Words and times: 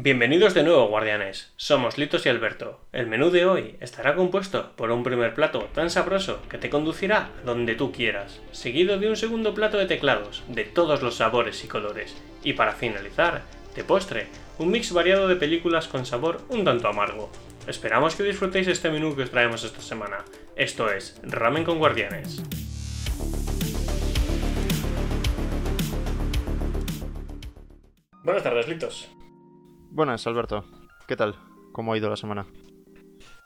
Bienvenidos 0.00 0.54
de 0.54 0.62
nuevo, 0.62 0.86
guardianes. 0.86 1.52
Somos 1.56 1.98
Litos 1.98 2.24
y 2.24 2.28
Alberto. 2.28 2.78
El 2.92 3.08
menú 3.08 3.30
de 3.30 3.46
hoy 3.46 3.74
estará 3.80 4.14
compuesto 4.14 4.70
por 4.76 4.92
un 4.92 5.02
primer 5.02 5.34
plato 5.34 5.68
tan 5.74 5.90
sabroso 5.90 6.40
que 6.48 6.56
te 6.56 6.70
conducirá 6.70 7.32
donde 7.44 7.74
tú 7.74 7.90
quieras, 7.90 8.40
seguido 8.52 9.00
de 9.00 9.08
un 9.08 9.16
segundo 9.16 9.54
plato 9.54 9.76
de 9.76 9.86
teclados, 9.86 10.44
de 10.46 10.62
todos 10.62 11.02
los 11.02 11.16
sabores 11.16 11.64
y 11.64 11.66
colores. 11.66 12.16
Y 12.44 12.52
para 12.52 12.74
finalizar, 12.74 13.42
de 13.74 13.82
postre, 13.82 14.28
un 14.58 14.70
mix 14.70 14.92
variado 14.92 15.26
de 15.26 15.34
películas 15.34 15.88
con 15.88 16.06
sabor 16.06 16.42
un 16.48 16.64
tanto 16.64 16.86
amargo. 16.86 17.28
Esperamos 17.66 18.14
que 18.14 18.22
disfrutéis 18.22 18.68
este 18.68 18.90
menú 18.90 19.16
que 19.16 19.22
os 19.22 19.32
traemos 19.32 19.64
esta 19.64 19.80
semana. 19.80 20.18
Esto 20.54 20.92
es 20.92 21.20
Ramen 21.24 21.64
con 21.64 21.78
Guardianes. 21.78 22.40
Buenas 28.22 28.44
tardes, 28.44 28.68
Litos. 28.68 29.08
Buenas, 29.90 30.26
Alberto. 30.26 30.64
¿Qué 31.06 31.16
tal? 31.16 31.34
¿Cómo 31.72 31.92
ha 31.92 31.98
ido 31.98 32.10
la 32.10 32.16
semana? 32.16 32.46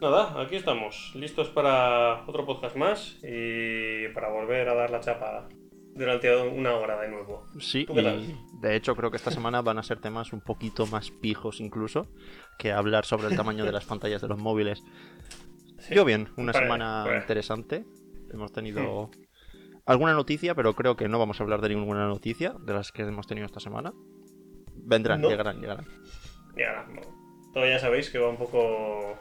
Nada, 0.01 0.41
aquí 0.43 0.57
estamos, 0.57 1.13
listos 1.15 1.49
para 1.49 2.25
otro 2.27 2.45
podcast 2.45 2.77
más 2.77 3.19
y 3.23 4.09
para 4.09 4.31
volver 4.31 4.69
a 4.69 4.75
dar 4.75 4.91
la 4.91 5.01
chapa 5.01 5.49
durante 5.95 6.35
una 6.37 6.75
hora 6.75 7.01
de 7.01 7.09
nuevo. 7.09 7.47
Sí, 7.61 7.87
y 7.89 8.35
de 8.61 8.77
hecho 8.77 8.97
creo 8.97 9.11
que 9.11 9.17
esta 9.17 9.31
semana 9.31 9.63
van 9.63 9.79
a 9.79 9.83
ser 9.83 10.01
temas 10.01 10.33
un 10.33 10.41
poquito 10.41 10.87
más 10.87 11.11
pijos 11.11 11.61
incluso 11.61 12.09
que 12.59 12.73
hablar 12.73 13.05
sobre 13.05 13.29
el 13.29 13.37
tamaño 13.37 13.65
de 13.65 13.73
las 13.73 13.85
pantallas 13.87 14.21
de 14.21 14.29
los 14.29 14.39
móviles. 14.39 14.83
Yo 15.91 16.05
bien, 16.05 16.29
una 16.37 16.53
semana 16.53 17.05
interesante. 17.21 17.85
Hemos 18.33 18.53
tenido 18.53 19.07
hmm. 19.07 19.11
alguna 19.87 20.15
noticia, 20.15 20.55
pero 20.55 20.75
creo 20.75 20.97
que 20.97 21.09
no 21.09 21.19
vamos 21.19 21.41
a 21.41 21.45
hablar 21.45 21.61
de 21.61 21.69
ninguna 21.69 22.07
noticia 22.07 22.55
de 22.59 22.75
las 22.75 22.91
que 22.93 23.03
hemos 23.03 23.27
tenido 23.27 23.47
esta 23.47 23.61
semana. 23.61 23.93
Vendrán, 24.75 25.23
llegarán, 25.23 25.61
llegarán. 25.61 25.87
Ya, 26.57 26.87
todavía 27.53 27.79
sabéis 27.79 28.11
que 28.11 28.19
va 28.19 28.29
un 28.29 28.37
poco... 28.37 29.19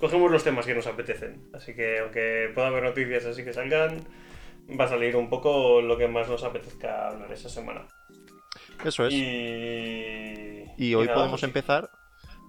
Cogemos 0.00 0.30
los 0.30 0.42
temas 0.42 0.66
que 0.66 0.74
nos 0.74 0.86
apetecen, 0.86 1.48
así 1.52 1.74
que 1.74 2.00
aunque 2.00 2.50
pueda 2.54 2.68
haber 2.68 2.82
noticias 2.82 3.24
así 3.24 3.44
que 3.44 3.52
salgan, 3.52 3.98
va 4.78 4.86
a 4.86 4.88
salir 4.88 5.14
un 5.14 5.28
poco 5.28 5.80
lo 5.80 5.96
que 5.96 6.08
más 6.08 6.28
nos 6.28 6.42
apetezca 6.42 7.08
hablar 7.08 7.30
esa 7.32 7.48
semana. 7.48 7.86
Eso 8.84 9.06
es. 9.06 9.14
Y, 9.14 10.94
hoy 10.94 11.06
podemos 11.06 11.42
empezar 11.44 11.88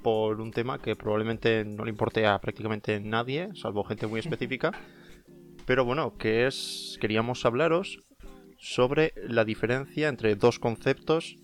por 0.02 0.42
un 0.42 0.52
tema 0.52 0.80
que 0.80 0.96
probablemente 0.96 1.64
no 1.64 1.84
le 1.86 1.92
importe 1.92 2.26
a 2.26 2.40
prácticamente 2.40 3.00
nadie, 3.00 3.50
salvo 3.54 3.84
gente 3.84 4.08
muy 4.08 4.20
específica. 4.20 4.72
Pero 5.68 5.86
bueno, 5.86 6.18
que 6.18 6.48
es. 6.48 6.98
Queríamos 7.00 7.46
hablaros 7.46 8.00
sobre 8.58 9.14
la 9.16 9.46
diferencia 9.46 10.08
entre 10.08 10.36
dos 10.36 10.58
conceptos 10.58 11.36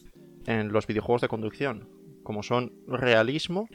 en 0.47 0.71
los 0.71 0.87
videojuegos 0.87 1.21
de 1.21 1.27
conducción 1.27 1.98
como 2.29 2.43
son 2.43 2.71
realismo 2.85 3.67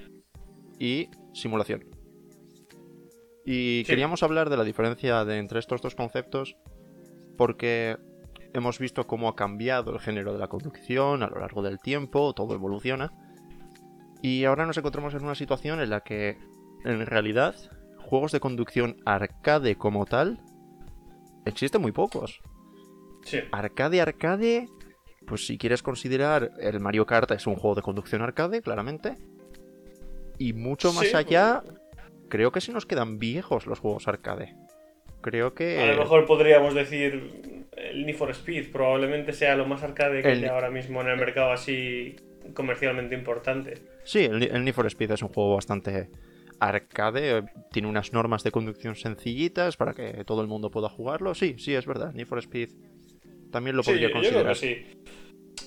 y 0.79 1.09
simulación. 1.33 1.85
Y 3.45 3.83
queríamos 3.83 4.23
hablar 4.23 4.49
de 4.49 4.57
la 4.57 4.63
diferencia 4.63 5.25
de, 5.25 5.39
entre 5.39 5.59
estos 5.59 5.83
dos 5.83 5.97
conceptos 5.97 6.57
porque 7.37 7.97
hemos 8.53 8.79
visto 8.79 9.09
cómo 9.09 9.29
ha 9.29 9.35
cambiado 9.35 9.93
el 9.93 9.99
género 9.99 10.33
de 10.33 10.39
la 10.39 10.47
conducción 10.47 11.25
a 11.25 11.27
lo 11.27 11.41
largo 11.41 11.63
del 11.63 11.81
tiempo, 11.81 12.33
todo 12.33 12.55
evoluciona. 12.55 13.11
Y 14.23 14.45
ahora 14.45 14.67
nos 14.67 14.79
encontramos 14.79 15.15
en 15.15 15.25
una 15.25 15.35
situación 15.35 15.81
en 15.81 15.91
la 15.91 16.03
que, 16.03 16.39
en 16.85 17.05
realidad, 17.07 17.57
juegos 17.99 18.31
de 18.31 18.39
conducción 18.39 18.99
arcade 19.05 19.75
como 19.75 20.07
tal, 20.07 20.39
existen 21.45 21.83
muy 21.83 21.91
pocos. 21.91 22.41
Sí. 23.25 23.41
Arcade, 23.51 24.01
arcade, 24.01 24.69
pues 25.27 25.47
si 25.47 25.59
quieres 25.59 25.83
considerar 25.83 26.53
el 26.61 26.81
Mario 26.81 27.07
Kart 27.07 27.31
es 27.33 27.47
un 27.47 27.57
juego 27.57 27.75
de 27.75 27.83
conducción 27.83 28.23
arcade, 28.23 28.63
claramente. 28.63 29.17
Y 30.39 30.53
mucho 30.53 30.93
más 30.93 31.15
allá, 31.15 31.63
creo 32.29 32.53
que 32.53 32.61
se 32.61 32.73
nos 32.73 32.87
quedan 32.87 33.19
viejos 33.19 33.67
los 33.67 33.79
juegos 33.79 34.09
arcade. 34.09 34.55
Creo 35.21 35.55
que... 35.55 35.81
A 35.81 35.95
lo 35.95 36.03
mejor 36.03 36.27
podríamos 36.27 36.75
decir 36.75 37.65
el 37.77 38.05
Need 38.05 38.17
for 38.17 38.31
Speed, 38.31 38.71
probablemente 38.73 39.33
sea 39.33 39.57
lo 39.57 39.67
más 39.67 39.83
arcade 39.83 40.23
que 40.23 40.29
hay 40.29 40.45
ahora 40.45 40.71
mismo 40.71 41.01
en 41.01 41.09
el 41.09 41.17
mercado 41.17 41.53
así 41.53 42.17
comercialmente 42.53 43.15
importante. 43.15 43.79
Sí, 44.05 44.25
el, 44.25 44.43
el 44.43 44.65
Need 44.65 44.75
for 44.75 44.87
Speed 44.87 45.13
es 45.13 45.23
un 45.23 45.29
juego 45.29 45.55
bastante 45.55 46.11
arcade, 46.61 47.45
tiene 47.73 47.89
unas 47.89 48.13
normas 48.13 48.43
de 48.45 48.51
conducción 48.51 48.97
sencillitas 48.97 49.77
para 49.77 49.95
que 49.95 50.25
todo 50.25 50.43
el 50.43 50.49
mundo 50.49 50.71
pueda 50.71 50.89
jugarlo. 50.89 51.35
Sí, 51.35 51.57
sí, 51.59 51.75
es 51.75 51.87
verdad, 51.87 52.13
Need 52.13 52.27
for 52.27 52.39
Speed 52.39 52.71
también 53.55 53.77
lo 53.77 53.85
podría 53.85 54.11
considerar. 54.11 54.49
Yo 54.49 54.55
sí. 54.57 54.85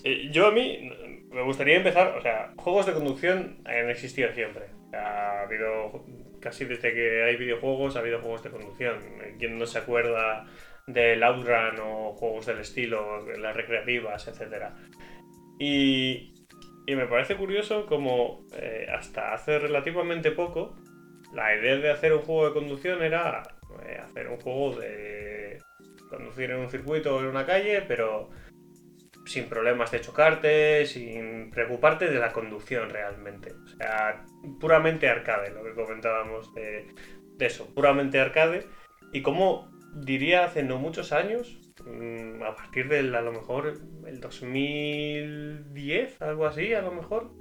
Eh, 0.03 0.29
yo 0.29 0.47
a 0.47 0.51
mí 0.51 0.91
me 1.31 1.41
gustaría 1.43 1.77
empezar, 1.77 2.17
o 2.17 2.21
sea, 2.21 2.53
juegos 2.57 2.85
de 2.85 2.91
conducción 2.91 3.61
han 3.63 3.89
existido 3.89 4.29
siempre. 4.33 4.65
Ha 4.93 5.43
habido, 5.43 6.05
casi 6.41 6.65
desde 6.65 6.93
que 6.93 7.23
hay 7.23 7.37
videojuegos, 7.37 7.95
ha 7.95 7.99
habido 7.99 8.19
juegos 8.19 8.43
de 8.43 8.49
conducción. 8.49 8.99
¿Quién 9.39 9.57
no 9.57 9.65
se 9.65 9.79
acuerda 9.79 10.45
del 10.85 11.23
Outrun 11.23 11.79
o 11.81 12.11
juegos 12.11 12.45
del 12.45 12.59
estilo, 12.59 13.25
las 13.37 13.55
recreativas, 13.55 14.27
etcétera? 14.27 14.75
Y, 15.57 16.33
y 16.85 16.95
me 16.95 17.07
parece 17.07 17.37
curioso 17.37 17.85
como 17.85 18.45
eh, 18.53 18.85
hasta 18.93 19.33
hace 19.33 19.59
relativamente 19.59 20.31
poco 20.31 20.75
la 21.33 21.55
idea 21.55 21.77
de 21.77 21.91
hacer 21.91 22.11
un 22.11 22.19
juego 22.19 22.47
de 22.47 22.53
conducción 22.53 23.01
era 23.01 23.43
eh, 23.85 23.97
hacer 23.97 24.27
un 24.27 24.37
juego 24.41 24.75
de 24.75 25.57
conducir 26.07 26.51
en 26.51 26.59
un 26.59 26.69
circuito 26.69 27.15
o 27.15 27.19
en 27.19 27.27
una 27.27 27.45
calle, 27.45 27.83
pero 27.87 28.29
sin 29.27 29.49
problemas 29.49 29.91
de 29.91 30.01
chocarte, 30.01 30.85
sin 30.85 31.51
preocuparte 31.51 32.07
de 32.07 32.19
la 32.19 32.31
conducción 32.31 32.89
realmente. 32.89 33.51
O 33.51 33.67
sea, 33.67 34.25
puramente 34.59 35.09
arcade, 35.09 35.51
lo 35.51 35.63
que 35.63 35.73
comentábamos 35.73 36.53
de, 36.53 36.87
eso, 37.39 37.73
puramente 37.73 38.19
arcade. 38.19 38.65
Y 39.13 39.21
como 39.21 39.69
diría 39.95 40.45
hace 40.45 40.63
no 40.63 40.77
muchos 40.77 41.11
años, 41.11 41.59
mm, 41.85 42.41
a 42.43 42.55
partir 42.55 42.87
del 42.87 43.13
a 43.15 43.21
lo 43.21 43.33
mejor 43.33 43.73
el 44.05 44.19
2010, 44.19 46.21
algo 46.21 46.45
así, 46.45 46.73
a 46.73 46.81
lo 46.81 46.91
mejor, 46.91 47.31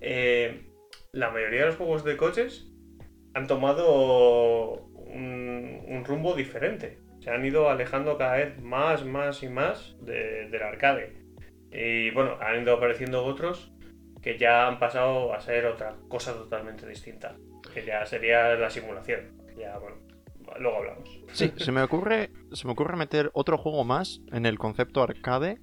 eh, 0.00 0.66
la 1.12 1.30
mayoría 1.30 1.60
de 1.60 1.66
los 1.66 1.76
juegos 1.76 2.04
de 2.04 2.16
coches 2.16 2.70
han 3.34 3.46
tomado 3.46 4.86
un 5.08 6.04
rumbo 6.04 6.34
diferente 6.34 6.98
se 7.28 7.34
han 7.34 7.44
ido 7.44 7.68
alejando 7.68 8.16
cada 8.16 8.36
vez 8.36 8.58
más, 8.62 9.04
más 9.04 9.42
y 9.42 9.50
más 9.50 9.94
del 10.00 10.62
arcade. 10.62 11.12
Y 11.70 12.10
bueno, 12.12 12.38
han 12.40 12.62
ido 12.62 12.74
apareciendo 12.74 13.22
otros 13.22 13.70
que 14.22 14.38
ya 14.38 14.66
han 14.66 14.78
pasado 14.78 15.34
a 15.34 15.40
ser 15.42 15.66
otra 15.66 15.94
cosa 16.08 16.32
totalmente 16.32 16.88
distinta. 16.88 17.36
Que 17.74 17.84
ya 17.84 18.06
sería 18.06 18.54
la 18.54 18.70
simulación. 18.70 19.36
Ya, 19.58 19.76
bueno, 19.76 19.98
luego 20.58 20.78
hablamos. 20.78 21.20
Sí, 21.32 21.52
se 21.58 21.70
me 21.70 21.82
ocurre, 21.82 22.30
se 22.52 22.66
me 22.66 22.72
ocurre 22.72 22.96
meter 22.96 23.30
otro 23.34 23.58
juego 23.58 23.84
más 23.84 24.22
en 24.32 24.46
el 24.46 24.58
concepto 24.58 25.02
arcade 25.02 25.58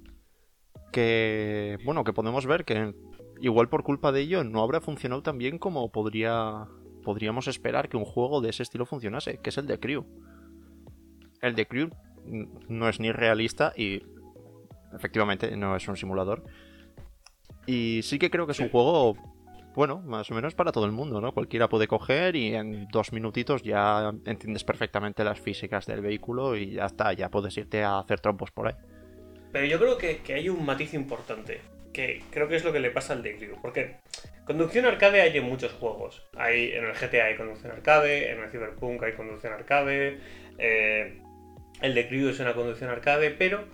que, 0.92 1.78
bueno, 1.84 2.04
que 2.04 2.12
podemos 2.12 2.46
ver 2.46 2.64
que 2.64 2.94
igual 3.40 3.68
por 3.68 3.82
culpa 3.82 4.12
de 4.12 4.20
ello 4.20 4.44
no 4.44 4.62
habrá 4.62 4.80
funcionado 4.80 5.24
tan 5.24 5.36
bien 5.36 5.58
como 5.58 5.90
podría, 5.90 6.68
podríamos 7.02 7.48
esperar 7.48 7.88
que 7.88 7.96
un 7.96 8.04
juego 8.04 8.40
de 8.40 8.50
ese 8.50 8.62
estilo 8.62 8.86
funcionase, 8.86 9.38
que 9.38 9.50
es 9.50 9.58
el 9.58 9.66
de 9.66 9.80
Crew. 9.80 10.06
El 11.42 11.54
de 11.54 11.66
Crew 11.66 11.90
no 12.68 12.88
es 12.88 13.00
ni 13.00 13.12
realista 13.12 13.72
y 13.76 14.02
efectivamente 14.94 15.56
no 15.56 15.76
es 15.76 15.86
un 15.88 15.96
simulador. 15.96 16.42
Y 17.66 18.00
sí 18.02 18.18
que 18.18 18.30
creo 18.30 18.46
que 18.46 18.52
es 18.52 18.60
un 18.60 18.68
juego, 18.68 19.16
bueno, 19.74 20.00
más 20.00 20.30
o 20.30 20.34
menos 20.34 20.54
para 20.54 20.72
todo 20.72 20.86
el 20.86 20.92
mundo, 20.92 21.20
¿no? 21.20 21.32
Cualquiera 21.32 21.68
puede 21.68 21.88
coger 21.88 22.36
y 22.36 22.54
en 22.54 22.86
dos 22.88 23.12
minutitos 23.12 23.62
ya 23.62 24.12
entiendes 24.24 24.64
perfectamente 24.64 25.24
las 25.24 25.40
físicas 25.40 25.86
del 25.86 26.00
vehículo 26.00 26.56
y 26.56 26.72
ya 26.72 26.86
está, 26.86 27.12
ya 27.12 27.28
puedes 27.28 27.56
irte 27.56 27.82
a 27.82 27.98
hacer 27.98 28.20
trompos 28.20 28.50
por 28.52 28.68
ahí. 28.68 28.74
Pero 29.52 29.66
yo 29.66 29.78
creo 29.78 29.98
que, 29.98 30.34
hay 30.34 30.48
un 30.48 30.64
matiz 30.64 30.94
importante, 30.94 31.60
que 31.92 32.22
creo 32.30 32.48
que 32.48 32.56
es 32.56 32.64
lo 32.64 32.72
que 32.72 32.80
le 32.80 32.90
pasa 32.90 33.14
al 33.14 33.22
de 33.22 33.36
Crew, 33.36 33.56
porque 33.60 33.96
conducción 34.44 34.84
arcade 34.84 35.20
hay 35.20 35.36
en 35.36 35.44
muchos 35.44 35.72
juegos. 35.72 36.22
Hay, 36.36 36.72
en 36.72 36.84
el 36.84 36.92
GTA 36.92 37.24
hay 37.24 37.36
conducción 37.36 37.72
arcade, 37.72 38.30
en 38.30 38.40
el 38.40 38.50
Cyberpunk 38.50 39.02
hay 39.02 39.12
conducción 39.14 39.52
arcade, 39.52 40.20
eh, 40.58 41.20
el 41.80 41.94
de 41.94 42.08
Crew 42.08 42.28
es 42.28 42.40
una 42.40 42.54
conducción 42.54 42.90
arcade, 42.90 43.30
pero 43.30 43.64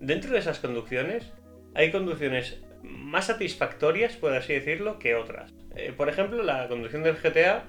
dentro 0.00 0.32
de 0.32 0.38
esas 0.38 0.58
conducciones 0.58 1.32
hay 1.74 1.90
conducciones 1.90 2.60
más 2.82 3.26
satisfactorias, 3.26 4.16
por 4.16 4.32
así 4.32 4.54
decirlo, 4.54 4.98
que 4.98 5.14
otras. 5.14 5.52
Eh, 5.74 5.92
por 5.96 6.08
ejemplo, 6.08 6.42
la 6.42 6.68
conducción 6.68 7.02
del 7.02 7.16
GTA 7.16 7.64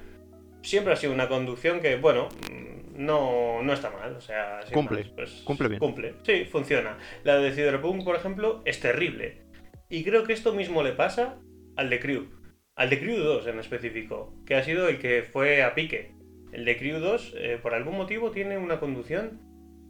siempre 0.61 0.93
ha 0.93 0.95
sido 0.95 1.13
una 1.13 1.27
conducción 1.27 1.79
que, 1.79 1.97
bueno, 1.97 2.29
mm, 2.51 3.03
no, 3.05 3.61
no 3.63 3.73
está 3.73 3.89
mal. 3.89 4.15
O 4.15 4.21
sea, 4.21 4.59
cumple. 4.71 5.05
pues, 5.15 5.41
cumple 5.43 5.67
bien. 5.67 5.79
Cumple, 5.79 6.13
sí, 6.23 6.45
funciona. 6.45 6.97
La 7.23 7.37
de 7.37 7.51
Cyberpunk, 7.51 8.03
por 8.03 8.15
ejemplo, 8.15 8.61
es 8.65 8.79
terrible. 8.79 9.43
Y 9.89 10.03
creo 10.03 10.23
que 10.23 10.33
esto 10.33 10.53
mismo 10.53 10.83
le 10.83 10.93
pasa 10.93 11.39
al 11.75 11.89
de 11.89 11.99
Crew. 11.99 12.27
Al 12.75 12.89
de 12.89 12.99
Crew 12.99 13.17
2 13.17 13.47
en 13.47 13.59
específico, 13.59 14.33
que 14.45 14.55
ha 14.55 14.63
sido 14.63 14.87
el 14.87 14.99
que 14.99 15.23
fue 15.23 15.63
a 15.63 15.73
pique. 15.73 16.13
El 16.51 16.65
de 16.65 16.77
Crew 16.77 16.99
2, 16.99 17.33
eh, 17.37 17.59
por 17.61 17.73
algún 17.73 17.97
motivo, 17.97 18.31
tiene 18.31 18.57
una 18.57 18.79
conducción 18.79 19.41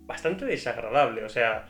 bastante 0.07 0.45
desagradable. 0.45 1.23
O 1.23 1.29
sea, 1.29 1.67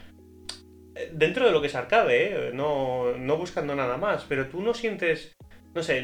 dentro 1.12 1.46
de 1.46 1.52
lo 1.52 1.60
que 1.60 1.68
es 1.68 1.76
arcade, 1.76 2.48
¿eh? 2.48 2.52
no, 2.54 3.18
no 3.18 3.36
buscando 3.36 3.76
nada 3.76 3.98
más, 3.98 4.26
pero 4.30 4.48
tú 4.48 4.62
no 4.62 4.74
sientes 4.74 5.38
no 5.78 5.84
sé, 5.84 6.02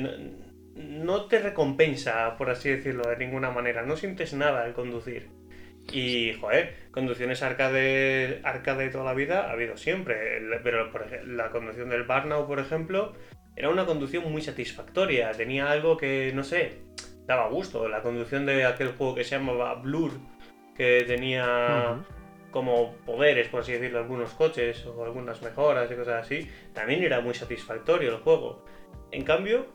no, 0.75 1.25
te 1.25 1.39
recompensa, 1.39 2.37
por 2.37 2.51
así 2.51 2.69
decirlo, 2.69 3.09
de 3.09 3.17
ninguna 3.17 3.49
manera. 3.49 3.81
No 3.81 3.97
sientes 3.97 4.33
nada 4.35 4.63
al 4.63 4.73
conducir. 4.73 5.29
Y, 5.91 6.33
joder, 6.33 6.75
conducciones 6.91 7.41
arcade, 7.41 8.39
arcade 8.43 8.85
de 8.85 8.89
toda 8.91 9.03
la 9.03 9.15
vida 9.15 9.47
ha 9.47 9.51
habido 9.53 9.75
siempre. 9.75 10.39
Pero 10.63 10.91
por 10.91 11.01
ejemplo, 11.01 11.33
la 11.33 11.49
conducción 11.49 11.89
del 11.89 12.03
Barnau, 12.03 12.45
por 12.45 12.59
ejemplo, 12.59 13.13
era 13.55 13.69
una 13.69 13.87
conducción 13.87 14.31
muy 14.31 14.43
satisfactoria. 14.43 15.31
Tenía 15.31 15.71
algo 15.71 15.97
que, 15.97 16.31
no 16.35 16.43
sé, 16.43 16.83
daba 17.25 17.47
gusto. 17.49 17.87
La 17.87 18.03
conducción 18.03 18.45
de 18.45 18.65
aquel 18.65 18.89
juego 18.89 19.15
que 19.15 19.23
se 19.23 19.37
llamaba 19.37 19.73
Blur, 19.73 20.11
que 20.75 21.03
tenía 21.07 22.05
como 22.53 22.93
poderes, 23.05 23.49
por 23.49 23.61
así 23.61 23.73
decirlo, 23.73 23.99
algunos 23.99 24.29
coches 24.31 24.85
o 24.85 25.03
algunas 25.03 25.41
mejoras 25.41 25.91
y 25.91 25.95
cosas 25.95 26.25
así, 26.25 26.47
también 26.71 27.03
era 27.03 27.19
muy 27.19 27.33
satisfactorio 27.33 28.11
el 28.11 28.21
juego. 28.21 28.63
En 29.11 29.23
cambio, 29.23 29.65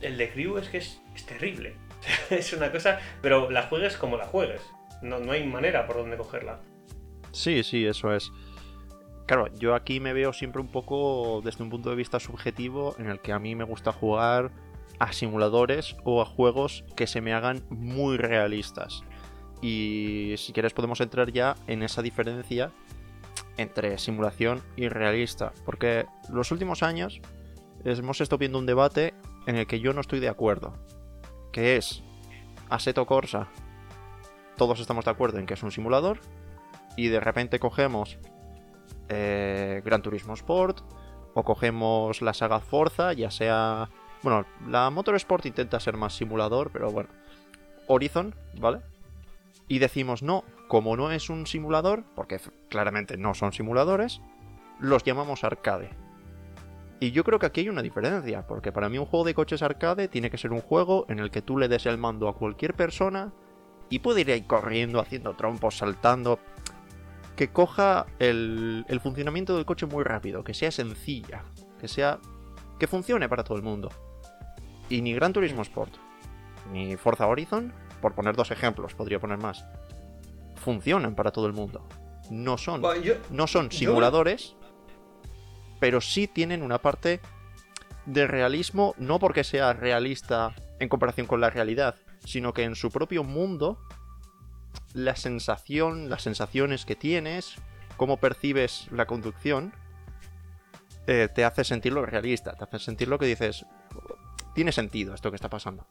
el 0.00 0.18
de 0.18 0.30
Crew 0.30 0.58
es 0.58 0.68
que 0.68 0.78
es, 0.78 1.00
terrible. 1.26 1.76
es 2.30 2.52
una 2.52 2.70
cosa, 2.70 3.00
pero 3.22 3.50
la 3.50 3.62
juegues 3.62 3.96
como 3.96 4.16
la 4.16 4.26
juegues. 4.26 4.60
No, 5.00 5.20
no 5.20 5.32
hay 5.32 5.46
manera 5.46 5.86
por 5.86 5.96
donde 5.96 6.16
cogerla. 6.16 6.60
Sí, 7.32 7.62
sí, 7.62 7.86
eso 7.86 8.12
es. 8.12 8.30
Claro, 9.26 9.46
yo 9.54 9.74
aquí 9.74 10.00
me 10.00 10.12
veo 10.12 10.32
siempre 10.32 10.60
un 10.60 10.68
poco 10.68 11.40
desde 11.42 11.62
un 11.62 11.70
punto 11.70 11.88
de 11.88 11.96
vista 11.96 12.20
subjetivo 12.20 12.94
en 12.98 13.08
el 13.08 13.20
que 13.20 13.32
a 13.32 13.38
mí 13.38 13.54
me 13.54 13.64
gusta 13.64 13.92
jugar 13.92 14.50
a 14.98 15.12
simuladores 15.12 15.96
o 16.04 16.20
a 16.20 16.26
juegos 16.26 16.84
que 16.96 17.06
se 17.06 17.20
me 17.20 17.32
hagan 17.32 17.64
muy 17.70 18.16
realistas. 18.16 19.02
Y 19.64 20.34
si 20.36 20.52
quieres 20.52 20.74
podemos 20.74 21.00
entrar 21.00 21.32
ya 21.32 21.54
en 21.66 21.82
esa 21.82 22.02
diferencia 22.02 22.70
entre 23.56 23.96
simulación 23.96 24.60
y 24.76 24.88
realista. 24.88 25.54
Porque 25.64 26.04
los 26.30 26.52
últimos 26.52 26.82
años 26.82 27.22
hemos 27.82 28.20
estado 28.20 28.36
viendo 28.36 28.58
un 28.58 28.66
debate 28.66 29.14
en 29.46 29.56
el 29.56 29.66
que 29.66 29.80
yo 29.80 29.94
no 29.94 30.02
estoy 30.02 30.20
de 30.20 30.28
acuerdo. 30.28 30.74
Que 31.50 31.78
es 31.78 32.02
Aseto 32.68 33.06
Corsa. 33.06 33.48
Todos 34.58 34.80
estamos 34.80 35.06
de 35.06 35.12
acuerdo 35.12 35.38
en 35.38 35.46
que 35.46 35.54
es 35.54 35.62
un 35.62 35.72
simulador. 35.72 36.20
Y 36.94 37.08
de 37.08 37.20
repente 37.20 37.58
cogemos 37.58 38.18
eh, 39.08 39.80
Gran 39.82 40.02
Turismo 40.02 40.34
Sport. 40.34 40.82
O 41.32 41.42
cogemos 41.42 42.20
la 42.20 42.34
saga 42.34 42.60
Forza, 42.60 43.14
ya 43.14 43.30
sea... 43.30 43.88
Bueno, 44.22 44.44
la 44.68 44.90
Motorsport 44.90 45.46
intenta 45.46 45.80
ser 45.80 45.96
más 45.96 46.14
simulador, 46.14 46.70
pero 46.70 46.90
bueno. 46.90 47.08
Horizon, 47.86 48.34
¿vale? 48.60 48.82
Y 49.68 49.78
decimos 49.78 50.22
no, 50.22 50.44
como 50.68 50.96
no 50.96 51.10
es 51.10 51.30
un 51.30 51.46
simulador, 51.46 52.04
porque 52.14 52.40
claramente 52.68 53.16
no 53.16 53.34
son 53.34 53.52
simuladores, 53.52 54.20
los 54.80 55.04
llamamos 55.04 55.44
arcade. 55.44 55.90
Y 57.00 57.10
yo 57.10 57.24
creo 57.24 57.38
que 57.38 57.46
aquí 57.46 57.60
hay 57.62 57.68
una 57.68 57.82
diferencia, 57.82 58.46
porque 58.46 58.72
para 58.72 58.88
mí 58.88 58.98
un 58.98 59.06
juego 59.06 59.24
de 59.24 59.34
coches 59.34 59.62
arcade 59.62 60.08
tiene 60.08 60.30
que 60.30 60.38
ser 60.38 60.52
un 60.52 60.60
juego 60.60 61.06
en 61.08 61.18
el 61.18 61.30
que 61.30 61.42
tú 61.42 61.58
le 61.58 61.68
des 61.68 61.86
el 61.86 61.98
mando 61.98 62.28
a 62.28 62.36
cualquier 62.36 62.74
persona 62.74 63.32
y 63.90 63.98
puede 63.98 64.22
ir 64.22 64.30
ahí 64.30 64.42
corriendo, 64.42 65.00
haciendo 65.00 65.34
trompos, 65.34 65.76
saltando. 65.76 66.38
Que 67.36 67.48
coja 67.48 68.06
el, 68.20 68.84
el 68.88 69.00
funcionamiento 69.00 69.56
del 69.56 69.64
coche 69.64 69.86
muy 69.86 70.04
rápido, 70.04 70.44
que 70.44 70.54
sea 70.54 70.70
sencilla, 70.70 71.44
que 71.80 71.88
sea. 71.88 72.20
que 72.78 72.86
funcione 72.86 73.28
para 73.28 73.44
todo 73.44 73.58
el 73.58 73.64
mundo. 73.64 73.90
Y 74.88 75.02
ni 75.02 75.14
Gran 75.14 75.32
Turismo 75.32 75.62
Sport, 75.62 75.94
ni 76.72 76.96
Forza 76.96 77.26
Horizon 77.26 77.72
por 78.04 78.14
poner 78.14 78.36
dos 78.36 78.50
ejemplos, 78.50 78.92
podría 78.92 79.18
poner 79.18 79.38
más, 79.38 79.64
funcionan 80.56 81.14
para 81.14 81.30
todo 81.30 81.46
el 81.46 81.54
mundo. 81.54 81.88
No 82.28 82.58
son, 82.58 82.82
no 83.30 83.46
son 83.46 83.72
simuladores, 83.72 84.56
pero 85.80 86.02
sí 86.02 86.26
tienen 86.26 86.62
una 86.62 86.82
parte 86.82 87.22
de 88.04 88.26
realismo, 88.26 88.94
no 88.98 89.18
porque 89.18 89.42
sea 89.42 89.72
realista 89.72 90.54
en 90.80 90.90
comparación 90.90 91.26
con 91.26 91.40
la 91.40 91.48
realidad, 91.48 91.94
sino 92.26 92.52
que 92.52 92.64
en 92.64 92.74
su 92.74 92.90
propio 92.90 93.24
mundo, 93.24 93.78
la 94.92 95.16
sensación, 95.16 96.10
las 96.10 96.20
sensaciones 96.20 96.84
que 96.84 96.96
tienes, 96.96 97.54
cómo 97.96 98.18
percibes 98.18 98.86
la 98.92 99.06
conducción, 99.06 99.72
eh, 101.06 101.30
te 101.34 101.42
hace 101.42 101.64
sentirlo 101.64 102.04
realista, 102.04 102.52
te 102.52 102.64
hace 102.64 102.80
sentir 102.80 103.08
lo 103.08 103.18
que 103.18 103.24
dices, 103.24 103.64
tiene 104.54 104.72
sentido 104.72 105.14
esto 105.14 105.30
que 105.30 105.36
está 105.36 105.48
pasando. 105.48 105.86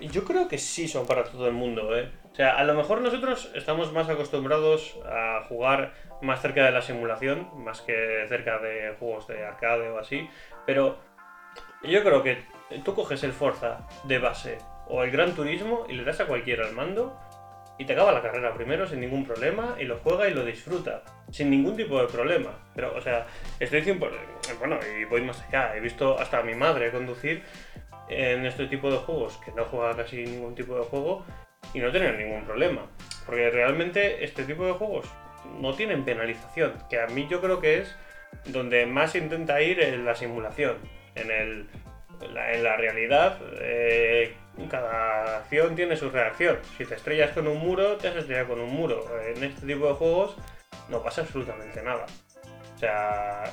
Yo 0.00 0.24
creo 0.24 0.46
que 0.46 0.58
sí 0.58 0.88
son 0.88 1.06
para 1.06 1.24
todo 1.24 1.46
el 1.46 1.54
mundo, 1.54 1.96
¿eh? 1.96 2.10
O 2.30 2.34
sea, 2.34 2.56
a 2.56 2.64
lo 2.64 2.74
mejor 2.74 3.00
nosotros 3.00 3.50
estamos 3.54 3.92
más 3.92 4.10
acostumbrados 4.10 4.98
a 5.06 5.42
jugar 5.48 5.94
más 6.20 6.42
cerca 6.42 6.64
de 6.66 6.70
la 6.70 6.82
simulación, 6.82 7.48
más 7.64 7.80
que 7.80 8.26
cerca 8.28 8.58
de 8.58 8.94
juegos 8.98 9.26
de 9.26 9.44
arcade 9.46 9.88
o 9.88 9.98
así, 9.98 10.28
pero 10.66 10.98
yo 11.82 12.02
creo 12.02 12.22
que 12.22 12.44
tú 12.84 12.94
coges 12.94 13.22
el 13.24 13.32
Forza 13.32 13.86
de 14.04 14.18
base 14.18 14.58
o 14.88 15.02
el 15.02 15.10
Gran 15.10 15.34
Turismo 15.34 15.86
y 15.88 15.94
le 15.94 16.04
das 16.04 16.20
a 16.20 16.26
cualquiera 16.26 16.66
al 16.66 16.74
mando 16.74 17.18
y 17.78 17.84
te 17.84 17.92
acaba 17.92 18.12
la 18.12 18.22
carrera 18.22 18.54
primero 18.54 18.86
sin 18.86 19.00
ningún 19.00 19.24
problema 19.24 19.76
y 19.78 19.84
lo 19.84 19.98
juega 19.98 20.28
y 20.28 20.34
lo 20.34 20.44
disfruta 20.44 21.02
sin 21.30 21.50
ningún 21.50 21.76
tipo 21.76 22.00
de 22.00 22.06
problema. 22.06 22.50
Pero, 22.74 22.94
o 22.94 23.00
sea, 23.00 23.26
estoy 23.60 23.80
diciendo, 23.80 24.08
bueno, 24.58 24.78
y 24.98 25.04
voy 25.04 25.22
más 25.22 25.42
allá, 25.48 25.76
he 25.76 25.80
visto 25.80 26.18
hasta 26.18 26.38
a 26.38 26.42
mi 26.42 26.54
madre 26.54 26.90
conducir 26.90 27.42
en 28.08 28.46
este 28.46 28.66
tipo 28.66 28.90
de 28.90 28.98
juegos, 28.98 29.36
que 29.44 29.52
no 29.52 29.64
juega 29.64 29.96
casi 29.96 30.24
ningún 30.24 30.54
tipo 30.54 30.76
de 30.76 30.84
juego, 30.84 31.24
y 31.74 31.80
no 31.80 31.90
tener 31.90 32.16
ningún 32.18 32.44
problema. 32.44 32.86
Porque 33.24 33.50
realmente 33.50 34.24
este 34.24 34.44
tipo 34.44 34.66
de 34.66 34.72
juegos 34.72 35.06
no 35.60 35.74
tienen 35.74 36.04
penalización, 36.04 36.74
que 36.88 37.00
a 37.00 37.06
mí 37.06 37.26
yo 37.28 37.40
creo 37.40 37.60
que 37.60 37.78
es 37.78 37.96
donde 38.46 38.86
más 38.86 39.14
intenta 39.14 39.60
ir 39.62 39.80
en 39.80 40.04
la 40.04 40.14
simulación. 40.14 40.76
En, 41.14 41.30
el, 41.30 41.66
en 42.20 42.62
la 42.62 42.76
realidad, 42.76 43.38
eh, 43.60 44.34
cada 44.70 45.38
acción 45.38 45.74
tiene 45.74 45.96
su 45.96 46.10
reacción. 46.10 46.58
Si 46.76 46.84
te 46.84 46.94
estrellas 46.94 47.30
con 47.32 47.46
un 47.46 47.58
muro, 47.58 47.96
te 47.96 48.08
has 48.08 48.16
estrellado 48.16 48.48
con 48.48 48.60
un 48.60 48.70
muro. 48.70 49.04
En 49.26 49.42
este 49.42 49.66
tipo 49.66 49.88
de 49.88 49.94
juegos 49.94 50.36
no 50.88 51.02
pasa 51.02 51.22
absolutamente 51.22 51.82
nada. 51.82 52.06
O 52.74 52.78
sea, 52.78 53.44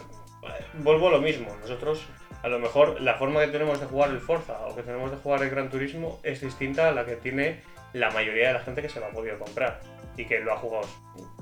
vuelvo 0.76 1.08
a 1.08 1.12
lo 1.12 1.22
mismo. 1.22 1.56
Nosotros 1.62 2.06
a 2.44 2.50
lo 2.50 2.60
mejor 2.60 3.02
la 3.02 3.16
forma 3.16 3.40
que 3.40 3.48
tenemos 3.48 3.80
de 3.80 3.88
jugar 3.88 4.10
el 4.10 4.20
Forza 4.20 4.60
o 4.68 4.76
que 4.76 4.84
tenemos 4.84 5.10
de 5.10 5.18
jugar 5.18 5.42
el 5.42 5.50
Gran 5.50 5.70
Turismo 5.70 6.20
es 6.24 6.42
distinta 6.42 6.90
a 6.90 6.92
la 6.92 7.06
que 7.06 7.16
tiene 7.16 7.62
la 7.94 8.12
mayoría 8.12 8.50
de 8.50 8.54
la 8.54 8.60
gente 8.60 8.82
que 8.82 8.90
se 8.90 9.00
lo 9.00 9.08
ha 9.08 9.12
podido 9.12 9.40
comprar 9.40 9.80
y 10.18 10.26
que 10.26 10.40
lo 10.42 10.52
ha 10.54 10.58
jugado 10.58 10.88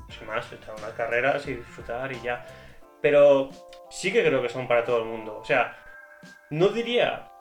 sin 0.09 0.27
más, 0.27 0.51
echar 0.53 0.75
unas 0.77 0.91
carreras 0.93 1.47
y 1.47 1.55
disfrutar 1.55 2.11
y 2.11 2.21
ya. 2.21 2.45
Pero 3.01 3.49
sí 3.89 4.13
que 4.13 4.23
creo 4.23 4.43
que 4.43 4.49
son 4.49 4.67
para 4.67 4.85
todo 4.85 4.99
el 4.99 5.05
mundo. 5.05 5.39
O 5.39 5.45
sea, 5.45 5.75
no 6.51 6.69
diría 6.69 7.31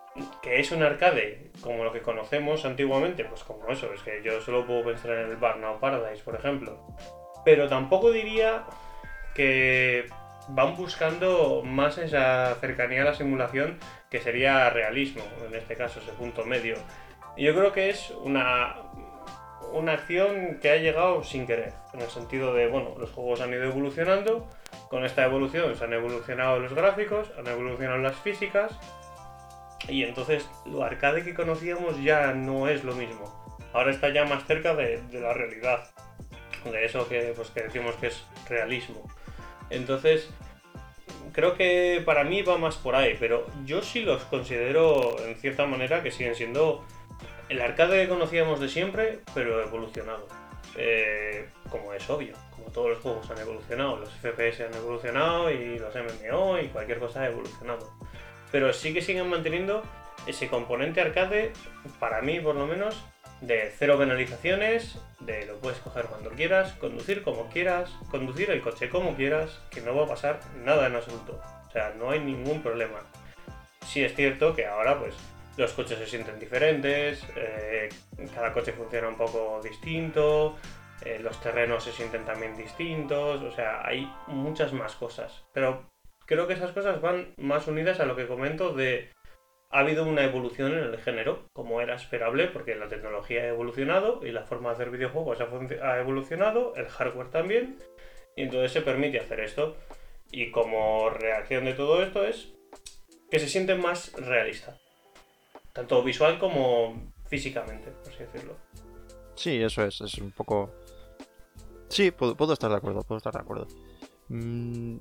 que 0.41 0.59
es 0.59 0.73
un 0.73 0.83
arcade 0.83 1.51
como 1.61 1.85
lo 1.85 1.93
que 1.93 2.01
conocemos 2.01 2.65
antiguamente, 2.65 3.25
pues 3.27 3.45
como 3.45 3.69
eso, 3.69 3.93
es 3.93 4.03
que 4.03 4.23
yo 4.23 4.41
solo 4.41 4.67
puedo 4.67 4.85
pensar 4.85 5.11
en 5.13 5.31
el 5.31 5.37
Burnout 5.37 5.81
Paradise, 5.81 6.23
por 6.25 6.35
ejemplo. 6.35 6.87
Pero 7.45 7.69
tampoco 7.69 8.11
diría 8.11 8.65
que 9.35 10.07
van 10.55 10.77
buscando 10.77 11.63
más 11.65 11.99
esa 11.99 12.55
cercanía 12.57 13.03
a 13.03 13.07
la 13.07 13.15
simulación 13.15 13.79
que 14.11 14.21
sería 14.21 14.71
realismo, 14.71 15.23
en 15.47 15.55
este 15.55 15.77
caso, 15.77 16.01
ese 16.01 16.13
punto 16.13 16.45
medio. 16.45 16.77
Yo 17.37 17.55
creo 17.55 17.73
que 17.73 17.91
es 17.91 18.11
una, 18.23 18.77
una 19.73 19.93
acción 19.93 20.59
que 20.61 20.71
ha 20.71 20.77
llegado 20.77 21.23
sin 21.23 21.47
querer, 21.47 21.73
en 21.95 22.01
el 22.01 22.09
sentido 22.09 22.53
de, 22.55 22.69
bueno, 22.69 22.95
los 22.99 23.11
juegos 23.11 23.41
han 23.41 23.53
ido 23.53 23.65
evolucionando, 23.65 24.49
con 24.89 25.05
esta 25.05 25.25
evolución 25.25 25.77
se 25.77 25.85
han 25.85 25.93
evolucionado 25.93 26.59
los 26.59 26.75
gráficos, 26.75 27.31
han 27.39 27.47
evolucionado 27.47 27.99
las 27.99 28.17
físicas, 28.17 28.77
y 29.89 30.03
entonces 30.03 30.49
lo 30.67 30.85
arcade 30.85 31.25
que 31.25 31.35
conocíamos 31.35 32.03
ya 32.03 32.33
no 32.33 32.69
es 32.69 32.85
lo 32.85 32.95
mismo. 32.95 33.59
Ahora 33.73 33.93
está 33.93 34.09
ya 34.13 34.25
más 34.25 34.45
cerca 34.47 34.75
de, 34.75 35.01
la 35.13 35.33
realidad, 35.33 35.89
de 36.65 36.85
eso 36.85 37.09
que, 37.09 37.33
pues, 37.37 37.51
que 37.51 37.63
decimos 37.63 37.95
que 37.97 38.09
es 38.09 38.27
realismo. 38.49 39.09
Entonces, 39.71 40.29
creo 41.33 41.55
que 41.55 42.03
para 42.05 42.25
mí 42.25 42.43
va 42.43 42.59
más 42.59 42.77
por 42.77 42.95
ahí, 42.95 43.17
pero 43.19 43.47
yo 43.65 43.83
sí 43.83 44.03
los 44.03 44.23
considero 44.25 45.17
en 45.25 45.37
cierta 45.37 45.67
manera 45.67 46.03
que 46.03 46.11
siguen 46.11 46.35
siendo 46.35 46.85
el 47.49 47.61
arcade 47.61 48.03
que 48.03 48.09
conocíamos 48.09 48.61
de 48.61 48.69
siempre, 48.69 49.21
pero 49.35 49.63
evolucionado. 49.63 50.27
Eh, 50.77 51.49
como 51.69 51.93
es 51.93 52.09
obvio, 52.09 52.35
como 52.55 52.71
todos 52.71 52.91
los 52.91 52.99
juegos 53.01 53.31
han 53.31 53.39
evolucionado, 53.39 53.97
los 53.97 54.11
FPS 54.11 54.61
han 54.63 54.75
evolucionado 54.75 55.51
y 55.51 55.79
los 55.79 55.95
MMO 55.95 56.59
y 56.59 56.69
cualquier 56.69 56.99
cosa 56.99 57.23
ha 57.23 57.27
evolucionado. 57.27 57.91
Pero 58.53 58.73
sí 58.73 58.95
que 58.95 59.03
siguen 59.03 59.29
manteniendo 59.29 59.83
ese 60.27 60.49
componente 60.49 61.01
arcade, 61.01 61.53
para 61.99 62.23
mí 62.23 62.41
por 62.41 62.55
lo 62.55 62.67
menos, 62.67 63.05
de 63.41 63.73
cero 63.79 63.97
penalizaciones, 63.99 64.99
de 65.21 65.47
lo 65.47 65.59
puedes 65.59 65.79
coger 65.79 66.07
cuando 66.07 66.31
quieras, 66.31 66.73
conducir 66.75 67.23
como 67.23 67.49
quieras, 67.49 67.91
conducir 68.11 68.51
el 68.51 68.61
coche 68.61 68.89
como 68.89 69.17
quieras, 69.17 69.61
que 69.71 69.81
no 69.81 69.95
va 69.95 70.05
a 70.05 70.09
pasar 70.09 70.41
nada 70.65 70.87
en 70.87 70.97
absoluto. 70.97 71.41
O 71.69 71.71
sea, 71.73 71.95
no 71.99 72.11
hay 72.11 72.21
ningún 72.21 72.63
problema. 72.63 73.01
Sí 73.87 74.05
es 74.05 74.15
cierto 74.15 74.55
que 74.55 74.67
ahora 74.67 74.99
pues 74.99 75.15
los 75.57 75.73
coches 75.73 75.99
se 75.99 76.07
sienten 76.07 76.39
diferentes, 76.39 77.25
eh, 77.37 77.89
cada 78.35 78.53
coche 78.53 78.73
funciona 78.73 79.09
un 79.09 79.17
poco 79.17 79.61
distinto, 79.63 80.57
eh, 81.05 81.19
los 81.21 81.41
terrenos 81.41 81.85
se 81.85 81.93
sienten 81.93 82.25
también 82.25 82.57
distintos, 82.57 83.43
o 83.43 83.53
sea, 83.53 83.87
hay 83.87 84.11
muchas 84.27 84.73
más 84.73 84.95
cosas. 84.95 85.45
Pero 85.53 85.91
creo 86.27 86.47
que 86.47 86.55
esas 86.55 86.73
cosas 86.73 87.01
van 87.01 87.35
más 87.37 87.67
unidas 87.67 88.01
a 88.01 88.07
lo 88.07 88.17
que 88.17 88.27
comento 88.27 88.73
de 88.73 89.11
ha 89.71 89.81
habido 89.81 90.05
una 90.05 90.25
evolución 90.25 90.73
en 90.73 90.85
el 90.85 90.99
género, 90.99 91.45
como 91.53 91.81
era 91.81 91.95
esperable, 91.95 92.49
porque 92.49 92.75
la 92.75 92.89
tecnología 92.89 93.43
ha 93.43 93.49
evolucionado 93.49 94.27
y 94.27 94.33
la 94.33 94.43
forma 94.43 94.71
de 94.71 94.75
hacer 94.75 94.91
videojuegos 94.91 95.39
ha 95.41 95.99
evolucionado, 95.99 96.75
el 96.75 96.89
hardware 96.89 97.31
también, 97.31 97.79
y 98.37 98.43
entonces 98.43 98.73
se 98.73 98.83
permite 98.83 99.21
hacer 99.21 99.41
esto. 99.41 99.77
Y 100.33 100.51
como 100.51 101.11
reacción 101.11 101.65
de 101.65 101.75
todo 101.75 102.03
esto 102.03 102.25
es 102.25 102.53
que 103.31 103.39
se 103.39 103.49
siente 103.49 103.77
más 103.77 104.13
realista, 104.15 104.77
tanto 105.73 106.03
visual 106.03 106.39
como 106.41 107.13
físicamente, 107.27 107.91
por 107.91 108.13
así 108.13 108.25
decirlo. 108.25 108.57
Sí, 109.37 109.63
eso 109.63 109.85
es, 109.85 110.01
es 110.01 110.15
un 110.19 110.33
poco... 110.33 110.75
Sí, 111.89 112.11
puedo, 112.11 112.53
estar 112.53 112.71
de 112.71 112.77
acuerdo, 112.77 113.03
puedo 113.03 113.19
estar 113.19 113.33
de 113.33 113.41
acuerdo. 113.41 113.69
Mm, 114.29 114.97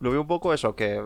lo 0.00 0.10
veo 0.10 0.20
un 0.20 0.26
poco 0.26 0.54
eso, 0.54 0.74
que 0.74 1.04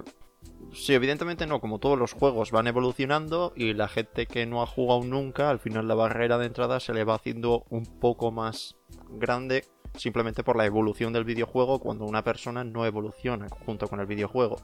Sí, 0.73 0.95
evidentemente 0.95 1.47
no, 1.47 1.61
como 1.61 1.79
todos 1.79 1.99
los 1.99 2.15
juegos 2.15 2.51
van 2.51 2.67
evolucionando 2.67 3.53
y 3.55 3.75
la 3.75 3.89
gente 3.89 4.27
que 4.27 4.47
no 4.47 4.63
ha 4.63 4.67
jugado 4.67 5.05
nunca, 5.05 5.51
al 5.51 5.59
final 5.59 5.87
la 5.87 5.95
barrera 5.95 6.39
de 6.39 6.47
entrada 6.47 6.81
se 6.81 6.95
le 6.95 7.05
va 7.05 7.15
haciendo 7.15 7.67
un 7.69 7.85
poco 7.85 8.31
más 8.33 8.77
grande 9.11 9.65
simplemente 9.95 10.43
por 10.43 10.57
la 10.57 10.65
evolución 10.65 11.13
del 11.13 11.25
videojuego 11.25 11.79
cuando 11.79 12.07
una 12.07 12.25
persona 12.25 12.65
no 12.65 12.87
evoluciona 12.87 13.49
junto 13.67 13.87
con 13.87 14.01
el 14.01 14.07
videojuego. 14.07 14.57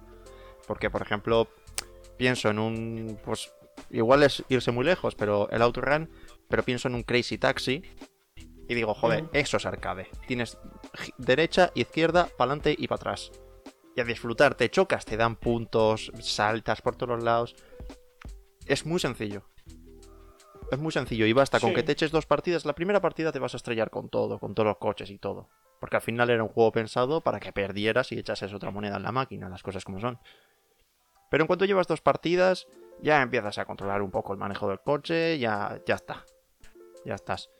Porque, 0.67 0.89
por 0.89 1.03
ejemplo, 1.03 1.49
pienso 2.17 2.49
en 2.49 2.59
un... 2.59 3.19
pues 3.23 3.53
igual 3.91 4.23
es 4.23 4.43
irse 4.49 4.73
muy 4.73 4.87
lejos, 4.87 5.15
pero 5.15 5.51
el 5.51 5.61
Outrun, 5.61 6.09
pero 6.49 6.63
pienso 6.63 6.89
en 6.89 6.95
un 6.95 7.03
Crazy 7.03 7.37
Taxi 7.37 7.83
y 8.67 8.75
digo, 8.75 8.95
joder, 8.95 9.29
eso 9.35 9.59
es 9.59 9.67
arcade. 9.67 10.09
Tienes 10.27 10.57
derecha, 11.19 11.71
izquierda, 11.75 12.29
para 12.39 12.53
adelante 12.53 12.75
y 12.79 12.89
para 12.89 12.97
atrás 12.97 13.31
y 13.99 14.01
a 14.01 14.05
disfrutar. 14.05 14.55
Te 14.55 14.71
chocas, 14.71 15.05
te 15.05 15.17
dan 15.17 15.37
puntos, 15.37 16.13
saltas 16.21 16.81
por 16.83 16.97
todos 16.97 17.23
lados. 17.23 17.57
Es 18.67 18.87
muy 18.87 19.01
sencillo. 19.01 19.43
Es 20.71 20.79
muy 20.79 20.93
sencillo 20.93 21.27
y 21.27 21.33
basta 21.33 21.59
con 21.59 21.75
que 21.75 21.83
te 21.83 21.93
eches 21.93 22.13
dos 22.13 22.27
partidas. 22.27 22.65
La 22.65 22.75
primera 22.75 23.01
partida 23.01 23.33
te 23.33 23.41
vas 23.41 23.55
a 23.55 23.57
estrellar 23.57 23.91
con 23.91 24.09
todo, 24.09 24.39
con 24.39 24.55
todos 24.55 24.69
los 24.69 24.77
coches 24.77 25.11
y 25.11 25.19
todo. 25.19 25.49
Porque 25.81 25.97
al 25.97 26.03
final 26.03 26.31
era 26.31 26.43
un 26.43 26.49
juego 26.49 26.71
pensado 26.71 27.23
para 27.23 27.41
que 27.41 27.53
perdieras 27.53 28.13
y 28.13 28.19
echases 28.19 28.55
otra 28.55 28.71
moneda 28.71 28.97
en 28.97 29.03
la 29.03 29.13
máquina, 29.13 29.49
las 29.49 29.63
cosas 29.63 29.85
como 29.85 30.01
son. 30.01 30.19
Pero 31.31 31.43
en 31.43 31.47
cuanto 31.49 31.65
llevas 31.65 31.89
dos 31.89 32.01
partidas, 32.01 32.69
ya 33.03 33.21
empiezas 33.23 33.59
a 33.59 33.65
controlar 33.65 34.03
un 34.03 34.11
poco 34.11 34.33
el 34.33 34.39
manejo 34.39 34.69
del 34.69 34.81
coche, 34.81 35.39
ya, 35.39 35.81
ya 35.87 35.97
está. 35.97 36.25
Ya 37.05 37.15
estás. 37.15 37.51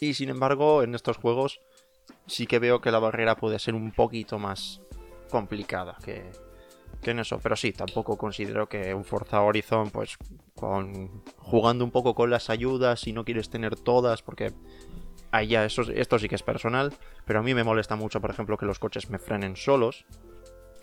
Y 0.00 0.14
sin 0.14 0.30
embargo, 0.30 0.82
en 0.82 0.94
estos 0.94 1.16
juegos 1.18 1.60
sí 2.28 2.46
que 2.46 2.58
veo 2.58 2.80
que 2.80 2.90
la 2.90 2.98
barrera 2.98 3.36
puede 3.36 3.58
ser 3.58 3.74
un 3.74 3.90
poquito 3.92 4.38
más 4.38 4.80
complicada 5.30 5.96
que, 6.04 6.30
en 7.02 7.18
eso. 7.18 7.38
Pero 7.42 7.56
sí, 7.56 7.72
tampoco 7.72 8.16
considero 8.16 8.68
que 8.68 8.94
un 8.94 9.04
Forza 9.04 9.42
Horizon, 9.42 9.90
pues 9.90 10.16
con 10.54 11.22
jugando 11.36 11.84
un 11.84 11.90
poco 11.90 12.14
con 12.14 12.30
las 12.30 12.50
ayudas, 12.50 13.00
si 13.00 13.12
no 13.12 13.24
quieres 13.24 13.50
tener 13.50 13.76
todas, 13.76 14.22
porque 14.22 14.52
ahí 15.30 15.48
ya 15.48 15.64
eso, 15.64 15.82
esto 15.82 16.18
sí 16.18 16.28
que 16.28 16.34
es 16.34 16.42
personal. 16.42 16.92
Pero 17.24 17.40
a 17.40 17.42
mí 17.42 17.54
me 17.54 17.64
molesta 17.64 17.96
mucho, 17.96 18.20
por 18.20 18.30
ejemplo, 18.30 18.56
que 18.56 18.66
los 18.66 18.78
coches 18.78 19.10
me 19.10 19.18
frenen 19.18 19.56
solos. 19.56 20.04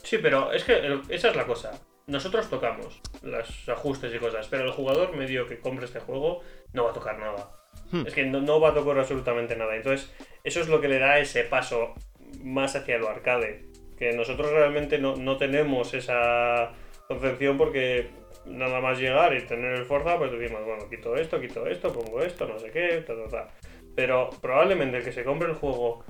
Sí, 0.04 0.18
pero 0.22 0.52
es 0.52 0.64
que 0.64 1.02
esa 1.10 1.30
es 1.30 1.36
la 1.36 1.46
cosa. 1.46 1.72
Nosotros 2.08 2.50
tocamos 2.50 3.02
los 3.24 3.70
ajustes 3.70 4.14
y 4.14 4.20
cosas, 4.20 4.48
pero 4.48 4.66
el 4.66 4.72
jugador 4.72 5.16
medio 5.16 5.48
que 5.48 5.60
compre 5.60 5.86
este 5.86 6.00
juego 6.00 6.42
no 6.74 6.84
va 6.84 6.92
a 6.92 6.94
tocar 6.94 7.18
nada. 7.18 7.50
Hmm. 7.92 8.06
Es 8.06 8.14
que 8.14 8.26
no, 8.26 8.60
va 8.60 8.70
a 8.70 8.74
tocar 8.74 9.00
absolutamente 9.00 9.56
nada. 9.56 9.76
Entonces, 9.76 10.14
eso 10.44 10.62
es 10.62 10.68
lo 10.68 10.82
que 10.82 10.88
le 10.88 11.00
da 11.00 11.20
ese 11.20 11.44
paso 11.44 11.96
más 12.44 12.76
hacia 12.76 13.00
lo 13.00 13.10
arcade. 13.10 13.66
Que 13.98 14.14
nosotros 14.14 14.52
realmente 14.52 15.00
no, 15.00 15.38
tenemos 15.38 15.94
esa 15.94 16.74
concepción 17.08 17.58
porque 17.58 18.10
nada 18.46 18.82
más 18.82 19.00
llegar 19.00 19.34
y 19.34 19.42
tener 19.42 19.74
el 19.74 19.86
Forza, 19.86 20.18
pues 20.20 20.32
decimos, 20.32 20.64
bueno, 20.64 20.88
quito 20.90 21.16
esto, 21.16 21.40
quito 21.40 21.66
esto, 21.66 21.92
pongo 21.92 22.22
esto, 22.22 22.46
no 22.46 22.60
sé 22.60 22.70
qué, 22.70 23.04
ta, 23.06 23.16
ta, 23.16 23.30
ta. 23.30 23.50
Pero 23.96 24.30
probablemente 24.42 24.98
el 24.98 25.04
que 25.04 25.12
se 25.12 25.24
compre 25.24 25.50
el 25.50 25.56
juego 25.56 26.04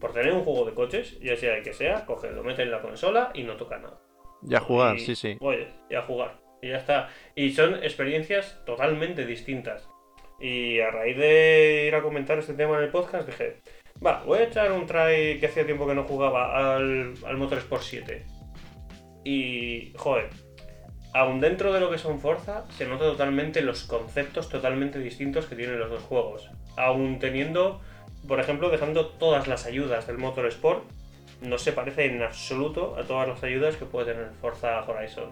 por 0.00 0.12
tener 0.12 0.32
un 0.32 0.42
juego 0.42 0.64
de 0.64 0.74
coches, 0.74 1.20
ya 1.20 1.36
sea 1.36 1.56
el 1.56 1.62
que 1.62 1.72
sea, 1.72 2.04
coge, 2.04 2.30
lo 2.32 2.42
mete 2.42 2.62
en 2.62 2.70
la 2.70 2.80
consola 2.80 3.30
y 3.34 3.44
no 3.44 3.56
toca 3.56 3.78
nada. 3.78 3.98
Ya 4.46 4.60
jugar, 4.60 4.98
sí, 5.00 5.16
sí. 5.16 5.36
Oye, 5.40 5.68
ya 5.90 6.02
jugar. 6.02 6.38
Y 6.62 6.68
ya 6.68 6.78
está. 6.78 7.08
Y 7.34 7.50
son 7.50 7.74
experiencias 7.82 8.60
totalmente 8.64 9.26
distintas. 9.26 9.88
Y 10.40 10.80
a 10.80 10.90
raíz 10.90 11.16
de 11.16 11.86
ir 11.88 11.94
a 11.94 12.02
comentar 12.02 12.38
este 12.38 12.54
tema 12.54 12.78
en 12.78 12.84
el 12.84 12.90
podcast, 12.90 13.26
dije, 13.26 13.56
va, 14.04 14.22
voy 14.24 14.38
a 14.38 14.44
echar 14.44 14.70
un 14.72 14.86
try 14.86 15.38
que 15.40 15.46
hacía 15.46 15.66
tiempo 15.66 15.86
que 15.86 15.94
no 15.94 16.04
jugaba 16.04 16.76
al, 16.76 17.14
al 17.26 17.36
Motorsport 17.36 17.82
7. 17.82 18.24
Y, 19.24 19.92
joder, 19.96 20.28
aún 21.12 21.40
dentro 21.40 21.72
de 21.72 21.80
lo 21.80 21.90
que 21.90 21.98
son 21.98 22.20
Forza, 22.20 22.64
se 22.70 22.86
nota 22.86 23.04
totalmente 23.04 23.62
los 23.62 23.84
conceptos 23.84 24.48
totalmente 24.48 24.98
distintos 25.00 25.46
que 25.46 25.56
tienen 25.56 25.80
los 25.80 25.90
dos 25.90 26.02
juegos. 26.02 26.50
Aún 26.76 27.18
teniendo, 27.18 27.80
por 28.28 28.38
ejemplo, 28.38 28.70
dejando 28.70 29.06
todas 29.06 29.48
las 29.48 29.66
ayudas 29.66 30.06
del 30.06 30.18
Motorsport, 30.18 30.84
no 31.42 31.58
se 31.58 31.72
parece 31.72 32.06
en 32.06 32.22
absoluto 32.22 32.96
a 32.96 33.02
todas 33.02 33.28
las 33.28 33.42
ayudas 33.42 33.76
que 33.76 33.84
puede 33.84 34.12
tener 34.12 34.30
Forza 34.40 34.82
Horizon. 34.82 35.30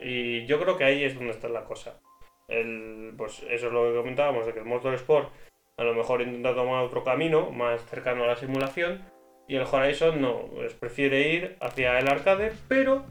Y 0.00 0.46
yo 0.46 0.60
creo 0.60 0.76
que 0.76 0.84
ahí 0.84 1.04
es 1.04 1.14
donde 1.14 1.30
está 1.30 1.48
la 1.48 1.64
cosa. 1.64 2.00
Pues 2.46 3.42
eso 3.48 3.66
es 3.68 3.72
lo 3.72 3.84
que 3.84 3.96
comentábamos, 3.96 4.46
de 4.46 4.52
que 4.52 4.58
el 4.58 4.66
Motorsport 4.66 5.30
a 5.78 5.84
lo 5.84 5.94
mejor 5.94 6.20
intenta 6.20 6.54
tomar 6.54 6.84
otro 6.84 7.02
camino 7.02 7.50
más 7.50 7.84
cercano 7.86 8.24
a 8.24 8.26
la 8.26 8.36
simulación 8.36 9.02
y 9.48 9.56
el 9.56 9.62
Horizon 9.62 10.20
no, 10.20 10.48
pues 10.54 10.74
prefiere 10.74 11.28
ir 11.32 11.56
hacia 11.60 11.98
el 11.98 12.08
arcade, 12.08 12.52
pero 12.68 13.04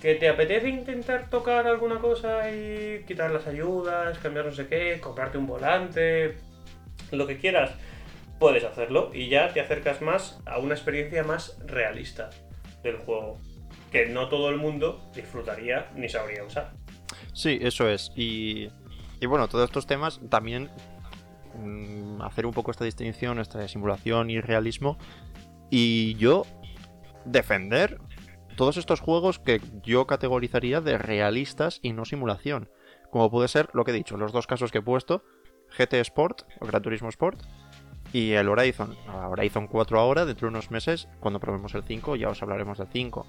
que 0.00 0.14
te 0.14 0.28
apetece 0.28 0.68
intentar 0.68 1.30
tocar 1.30 1.66
alguna 1.66 1.98
cosa 1.98 2.50
y 2.50 3.04
quitar 3.06 3.30
las 3.30 3.46
ayudas, 3.46 4.18
cambiar 4.18 4.46
no 4.46 4.52
sé 4.52 4.66
qué, 4.68 5.00
comprarte 5.00 5.38
un 5.38 5.46
volante, 5.46 6.36
lo 7.10 7.26
que 7.26 7.38
quieras, 7.38 7.74
puedes 8.38 8.64
hacerlo 8.64 9.10
y 9.14 9.28
ya 9.28 9.52
te 9.52 9.60
acercas 9.60 10.02
más 10.02 10.40
a 10.46 10.58
una 10.58 10.74
experiencia 10.74 11.22
más 11.24 11.58
realista 11.66 12.30
del 12.82 12.96
juego, 12.98 13.38
que 13.90 14.06
no 14.06 14.28
todo 14.28 14.50
el 14.50 14.56
mundo 14.56 15.10
disfrutaría 15.14 15.90
ni 15.94 16.08
sabría 16.08 16.44
usar. 16.44 16.72
Sí, 17.32 17.58
eso 17.60 17.88
es. 17.88 18.12
Y, 18.14 18.68
y 19.20 19.26
bueno, 19.26 19.48
todos 19.48 19.64
estos 19.64 19.86
temas 19.86 20.20
también 20.28 20.70
mm, 21.54 22.22
hacer 22.22 22.46
un 22.46 22.52
poco 22.52 22.70
esta 22.70 22.84
distinción 22.84 23.38
entre 23.38 23.68
simulación 23.68 24.30
y 24.30 24.40
realismo. 24.40 24.98
Y 25.70 26.14
yo 26.16 26.44
defender 27.24 27.98
todos 28.56 28.76
estos 28.76 29.00
juegos 29.00 29.38
que 29.38 29.60
yo 29.82 30.06
categorizaría 30.06 30.80
de 30.80 30.98
realistas 30.98 31.80
y 31.82 31.92
no 31.92 32.04
simulación. 32.04 32.70
Como 33.10 33.30
puede 33.30 33.48
ser 33.48 33.68
lo 33.72 33.84
que 33.84 33.90
he 33.90 33.94
dicho, 33.94 34.16
los 34.16 34.32
dos 34.32 34.46
casos 34.46 34.70
que 34.70 34.78
he 34.78 34.82
puesto, 34.82 35.24
GT 35.76 35.94
Sport 35.94 36.42
o 36.60 36.66
Gran 36.66 36.82
Turismo 36.82 37.08
Sport 37.08 37.42
y 38.14 38.30
el 38.30 38.48
Horizon. 38.48 38.96
Horizon 39.28 39.66
4 39.66 39.98
ahora, 39.98 40.24
dentro 40.24 40.46
de 40.46 40.50
unos 40.50 40.70
meses, 40.70 41.08
cuando 41.18 41.40
probemos 41.40 41.74
el 41.74 41.82
5 41.82 42.14
ya 42.14 42.28
os 42.28 42.40
hablaremos 42.40 42.78
del 42.78 42.86
5. 42.86 43.26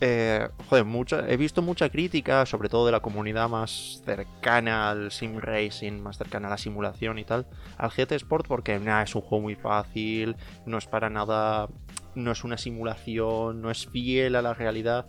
Eh, 0.00 0.48
joder, 0.68 0.84
mucha, 0.84 1.28
he 1.28 1.36
visto 1.36 1.62
mucha 1.62 1.88
crítica, 1.88 2.44
sobre 2.44 2.68
todo 2.68 2.86
de 2.86 2.90
la 2.90 2.98
comunidad 2.98 3.48
más 3.48 4.02
cercana 4.04 4.90
al 4.90 5.12
sim 5.12 5.38
racing, 5.38 6.00
más 6.00 6.18
cercana 6.18 6.48
a 6.48 6.50
la 6.50 6.58
simulación 6.58 7.20
y 7.20 7.24
tal, 7.24 7.46
al 7.78 7.90
GT 7.90 8.10
Sport 8.16 8.48
porque 8.48 8.74
es 8.74 9.14
un 9.14 9.22
juego 9.22 9.42
muy 9.42 9.54
fácil, 9.54 10.34
no 10.66 10.78
es 10.78 10.86
para 10.86 11.08
nada, 11.08 11.68
no 12.16 12.32
es 12.32 12.42
una 12.42 12.58
simulación, 12.58 13.62
no 13.62 13.70
es 13.70 13.86
fiel 13.86 14.34
a 14.34 14.42
la 14.42 14.54
realidad. 14.54 15.06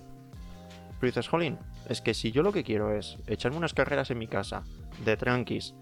Pero 0.99 1.09
dices, 1.09 1.27
jolín, 1.27 1.57
es 1.89 2.01
que 2.01 2.13
si 2.13 2.31
yo 2.31 2.43
lo 2.43 2.51
que 2.51 2.63
quiero 2.63 2.95
es 2.95 3.17
echarme 3.25 3.57
unas 3.57 3.73
carreras 3.73 4.11
en 4.11 4.19
mi 4.19 4.27
casa, 4.27 4.61
de 5.03 5.17
tranquis, 5.17 5.73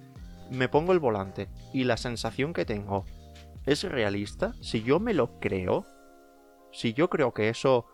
me 0.51 0.69
pongo 0.69 0.91
el 0.91 0.99
volante 0.99 1.47
y 1.73 1.85
la 1.85 1.97
sensación 1.97 2.53
que 2.53 2.65
tengo 2.65 3.05
es 3.65 3.83
realista, 3.83 4.53
si 4.61 4.83
yo 4.83 4.99
me 4.99 5.13
lo 5.13 5.39
creo, 5.39 5.85
si 6.71 6.93
yo 6.93 7.09
creo 7.09 7.33
que 7.33 7.49
eso 7.49 7.87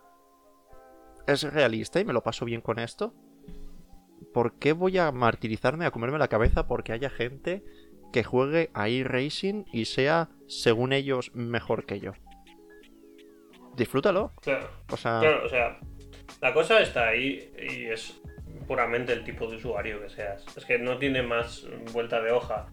es 1.27 1.43
realista 1.43 1.99
y 1.99 2.05
me 2.05 2.13
lo 2.13 2.23
paso 2.23 2.45
bien 2.45 2.61
con 2.61 2.79
esto, 2.79 3.13
¿por 4.33 4.57
qué 4.59 4.73
voy 4.73 4.97
a 4.97 5.11
martirizarme, 5.11 5.85
a 5.85 5.91
comerme 5.91 6.17
la 6.17 6.29
cabeza 6.29 6.67
porque 6.67 6.93
haya 6.93 7.09
gente 7.09 7.63
que 8.11 8.23
juegue 8.23 8.71
a 8.73 8.87
e-racing 8.87 9.65
y 9.71 9.85
sea, 9.85 10.29
según 10.47 10.93
ellos, 10.93 11.31
mejor 11.35 11.85
que 11.85 11.99
yo? 11.99 12.13
Disfrútalo. 13.75 14.33
Claro. 14.41 14.69
O 14.89 14.97
sea... 14.97 15.19
Claro, 15.19 15.45
o 15.45 15.49
sea, 15.49 15.79
la 16.41 16.53
cosa 16.53 16.79
está 16.79 17.09
ahí 17.09 17.51
y 17.69 17.85
es 17.85 18.21
puramente 18.67 19.13
el 19.13 19.24
tipo 19.24 19.47
de 19.47 19.57
usuario 19.57 20.01
que 20.01 20.09
seas. 20.09 20.45
Es 20.55 20.65
que 20.65 20.77
no 20.77 20.97
tiene 20.97 21.24
más 21.24 21.65
vuelta 21.93 22.21
de 22.21 22.31
hoja. 22.31 22.67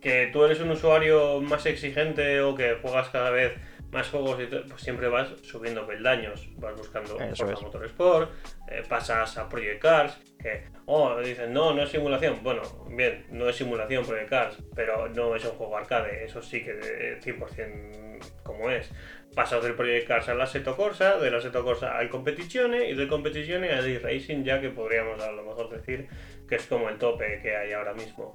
Que 0.00 0.30
tú 0.32 0.44
eres 0.44 0.60
un 0.60 0.70
usuario 0.70 1.40
más 1.40 1.66
exigente 1.66 2.40
o 2.40 2.54
que 2.54 2.76
juegas 2.80 3.08
cada 3.08 3.30
vez 3.30 3.54
más 3.90 4.08
juegos, 4.10 4.38
pues 4.68 4.82
siempre 4.82 5.08
vas 5.08 5.28
subiendo 5.42 5.86
peldaños. 5.86 6.48
Vas 6.56 6.76
buscando 6.76 7.16
Forza 7.16 7.60
Motorsport, 7.62 8.30
eh, 8.70 8.82
pasas 8.88 9.36
a 9.38 9.48
Project 9.48 9.80
Cars, 9.80 10.18
que, 10.38 10.64
oh, 10.86 11.18
dicen, 11.20 11.52
no, 11.52 11.72
no 11.72 11.82
es 11.82 11.90
simulación. 11.90 12.40
Bueno, 12.42 12.62
bien, 12.90 13.26
no 13.30 13.48
es 13.48 13.56
simulación 13.56 14.04
Project 14.04 14.28
Cars, 14.28 14.58
pero 14.74 15.08
no 15.08 15.34
es 15.34 15.44
un 15.44 15.52
juego 15.52 15.76
arcade, 15.76 16.24
eso 16.24 16.42
sí 16.42 16.62
que 16.62 17.18
100% 17.20 18.18
como 18.42 18.70
es. 18.70 18.90
Pasas 19.34 19.62
del 19.62 19.74
Project 19.74 20.08
Cars 20.08 20.28
al 20.28 20.40
Assetto 20.40 20.76
Corsa, 20.76 21.18
del 21.18 21.34
Assetto 21.34 21.62
Corsa 21.62 21.96
al 21.96 22.08
Competizione 22.08 22.88
y 22.88 22.94
del 22.94 23.08
Competizione 23.08 23.70
al 23.70 24.02
Racing, 24.02 24.42
ya 24.42 24.60
que 24.60 24.70
podríamos 24.70 25.22
a 25.22 25.32
lo 25.32 25.44
mejor 25.44 25.70
decir 25.70 26.08
que 26.48 26.56
es 26.56 26.66
como 26.66 26.88
el 26.88 26.98
tope 26.98 27.40
que 27.42 27.56
hay 27.56 27.72
ahora 27.72 27.94
mismo. 27.94 28.34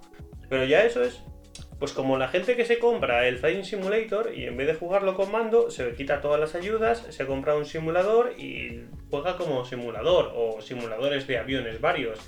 Pero 0.50 0.65
ya 0.65 0.83
eso 0.83 1.03
es 1.03 1.24
pues 1.80 1.92
como 1.92 2.18
la 2.18 2.27
gente 2.27 2.56
que 2.56 2.65
se 2.65 2.80
compra 2.80 3.27
el 3.27 3.38
Flying 3.38 3.63
Simulator 3.63 4.32
y 4.36 4.46
en 4.46 4.58
vez 4.58 4.68
de 4.68 4.75
jugarlo 4.75 5.15
con 5.15 5.32
mando, 5.32 5.70
se 5.72 5.94
quita 5.94 6.22
todas 6.22 6.39
las 6.39 6.56
ayudas, 6.56 7.06
se 7.10 7.25
compra 7.25 7.56
un 7.56 7.65
simulador 7.65 8.34
y 8.38 8.82
juega 9.10 9.38
como 9.38 9.65
simulador, 9.65 10.32
o 10.36 10.62
simuladores 10.62 11.27
de 11.27 11.38
aviones 11.38 11.82
varios, 11.82 12.20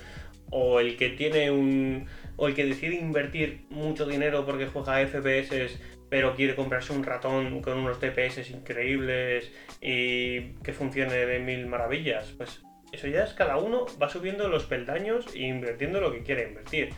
o 0.50 0.80
el 0.80 0.96
que 0.96 1.10
tiene 1.10 1.50
un. 1.50 2.06
o 2.36 2.48
el 2.48 2.54
que 2.54 2.64
decide 2.64 2.96
invertir 2.96 3.66
mucho 3.70 4.06
dinero 4.06 4.44
porque 4.44 4.66
juega 4.66 5.04
FPS 5.06 5.78
pero 6.08 6.34
quiere 6.34 6.54
comprarse 6.54 6.92
un 6.92 7.02
ratón 7.02 7.60
con 7.62 7.78
unos 7.78 8.00
DPS 8.00 8.50
increíbles 8.50 9.52
y 9.80 10.52
que 10.62 10.72
funcione 10.72 11.14
de 11.14 11.38
mil 11.40 11.66
maravillas. 11.66 12.32
Pues 12.36 12.62
eso 12.92 13.08
ya 13.08 13.24
es 13.24 13.32
cada 13.34 13.56
uno 13.56 13.86
va 14.00 14.08
subiendo 14.08 14.48
los 14.48 14.64
peldaños 14.64 15.26
e 15.34 15.40
invirtiendo 15.40 16.00
lo 16.00 16.12
que 16.12 16.22
quiere 16.22 16.48
invertir. 16.48 16.90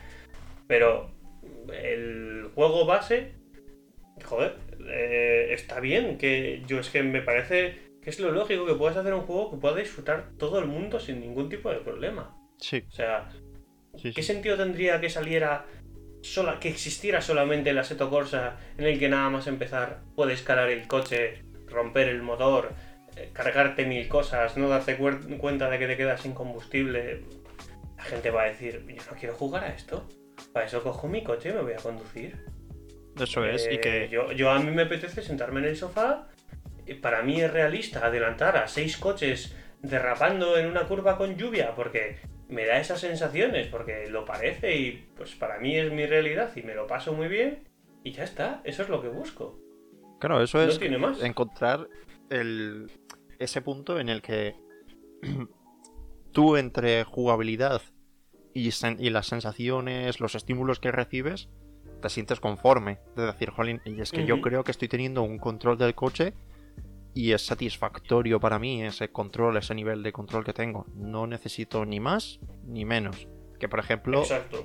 Pero 0.66 1.10
el 1.72 2.50
juego 2.54 2.86
base, 2.86 3.32
joder, 4.24 4.56
eh, 4.88 5.48
está 5.52 5.80
bien, 5.80 6.18
que 6.18 6.62
yo 6.66 6.80
es 6.80 6.90
que 6.90 7.02
me 7.02 7.22
parece 7.22 7.88
que 8.02 8.10
es 8.10 8.20
lo 8.20 8.30
lógico 8.30 8.66
que 8.66 8.74
puedas 8.74 8.96
hacer 8.96 9.12
un 9.14 9.22
juego 9.22 9.50
que 9.50 9.56
pueda 9.58 9.76
disfrutar 9.76 10.30
todo 10.38 10.58
el 10.58 10.66
mundo 10.66 11.00
sin 11.00 11.20
ningún 11.20 11.48
tipo 11.48 11.70
de 11.70 11.78
problema. 11.78 12.34
Sí. 12.58 12.84
O 12.88 12.90
sea, 12.90 13.28
¿qué 14.02 14.22
sentido 14.22 14.56
tendría 14.56 15.00
que 15.00 15.10
saliera 15.10 15.66
sola, 16.22 16.58
que 16.60 16.68
existiera 16.68 17.20
solamente 17.20 17.70
el 17.70 17.78
Assetto 17.78 18.10
Corsa 18.10 18.56
en 18.76 18.86
el 18.86 18.98
que 18.98 19.08
nada 19.08 19.30
más 19.30 19.46
empezar 19.46 20.00
puedes 20.14 20.42
cargar 20.42 20.68
el 20.70 20.86
coche, 20.88 21.44
romper 21.66 22.08
el 22.08 22.22
motor, 22.22 22.72
eh, 23.16 23.30
cargarte 23.32 23.84
mil 23.84 24.08
cosas, 24.08 24.56
no 24.56 24.68
darte 24.68 24.96
cuenta 24.96 25.70
de 25.70 25.78
que 25.78 25.86
te 25.86 25.96
quedas 25.96 26.22
sin 26.22 26.32
combustible? 26.32 27.24
La 27.96 28.04
gente 28.04 28.30
va 28.30 28.42
a 28.42 28.46
decir, 28.46 28.84
yo 28.86 29.02
no 29.10 29.18
quiero 29.18 29.34
jugar 29.34 29.64
a 29.64 29.74
esto. 29.74 30.08
Para 30.52 30.66
eso 30.66 30.82
cojo 30.82 31.08
mi 31.08 31.22
coche 31.22 31.50
y 31.50 31.52
me 31.52 31.62
voy 31.62 31.72
a 31.72 31.76
conducir. 31.76 32.36
Eso 33.18 33.44
es, 33.44 33.68
y 33.70 33.78
que. 33.78 34.04
Eh, 34.04 34.08
yo, 34.08 34.32
yo 34.32 34.50
a 34.50 34.58
mí 34.58 34.70
me 34.70 34.82
apetece 34.82 35.22
sentarme 35.22 35.60
en 35.60 35.66
el 35.66 35.76
sofá. 35.76 36.28
Para 37.02 37.22
mí 37.22 37.40
es 37.40 37.52
realista 37.52 38.06
adelantar 38.06 38.56
a 38.56 38.66
seis 38.68 38.96
coches 38.96 39.54
derrapando 39.82 40.56
en 40.56 40.66
una 40.66 40.86
curva 40.86 41.18
con 41.18 41.36
lluvia, 41.36 41.74
porque 41.74 42.16
me 42.48 42.64
da 42.64 42.78
esas 42.78 43.00
sensaciones, 43.00 43.66
porque 43.68 44.08
lo 44.08 44.24
parece 44.24 44.76
y 44.76 45.06
pues 45.16 45.34
para 45.34 45.58
mí 45.58 45.76
es 45.76 45.92
mi 45.92 46.06
realidad 46.06 46.50
y 46.56 46.62
me 46.62 46.74
lo 46.74 46.86
paso 46.86 47.12
muy 47.12 47.28
bien. 47.28 47.68
Y 48.04 48.12
ya 48.12 48.24
está, 48.24 48.62
eso 48.64 48.82
es 48.82 48.88
lo 48.88 49.02
que 49.02 49.08
busco. 49.08 49.58
Claro, 50.18 50.42
eso 50.42 50.62
es 50.62 50.78
tiene 50.78 50.98
más. 50.98 51.22
encontrar 51.22 51.88
el, 52.30 52.90
ese 53.38 53.60
punto 53.60 54.00
en 54.00 54.08
el 54.08 54.22
que 54.22 54.54
tú 56.32 56.56
entre 56.56 57.04
jugabilidad 57.04 57.82
y, 58.58 59.10
las 59.10 59.26
sensaciones, 59.26 60.20
los 60.20 60.34
estímulos 60.34 60.80
que 60.80 60.90
recibes, 60.90 61.48
te 62.00 62.08
sientes 62.08 62.40
conforme. 62.40 62.98
De 63.16 63.26
decir, 63.26 63.50
jolín, 63.50 63.80
y 63.84 64.00
es 64.00 64.10
que 64.10 64.26
yo 64.26 64.40
creo 64.40 64.64
que 64.64 64.70
estoy 64.70 64.88
teniendo 64.88 65.22
un 65.22 65.38
control 65.38 65.78
del 65.78 65.94
coche 65.94 66.34
y 67.14 67.32
es 67.32 67.44
satisfactorio 67.44 68.40
para 68.40 68.58
mí 68.58 68.82
ese 68.84 69.10
control, 69.10 69.56
ese 69.56 69.74
nivel 69.74 70.02
de 70.02 70.12
control 70.12 70.44
que 70.44 70.52
tengo. 70.52 70.86
No 70.94 71.26
necesito 71.26 71.84
ni 71.84 72.00
más 72.00 72.40
ni 72.64 72.84
menos. 72.84 73.28
Que 73.58 73.68
por 73.68 73.80
ejemplo, 73.80 74.22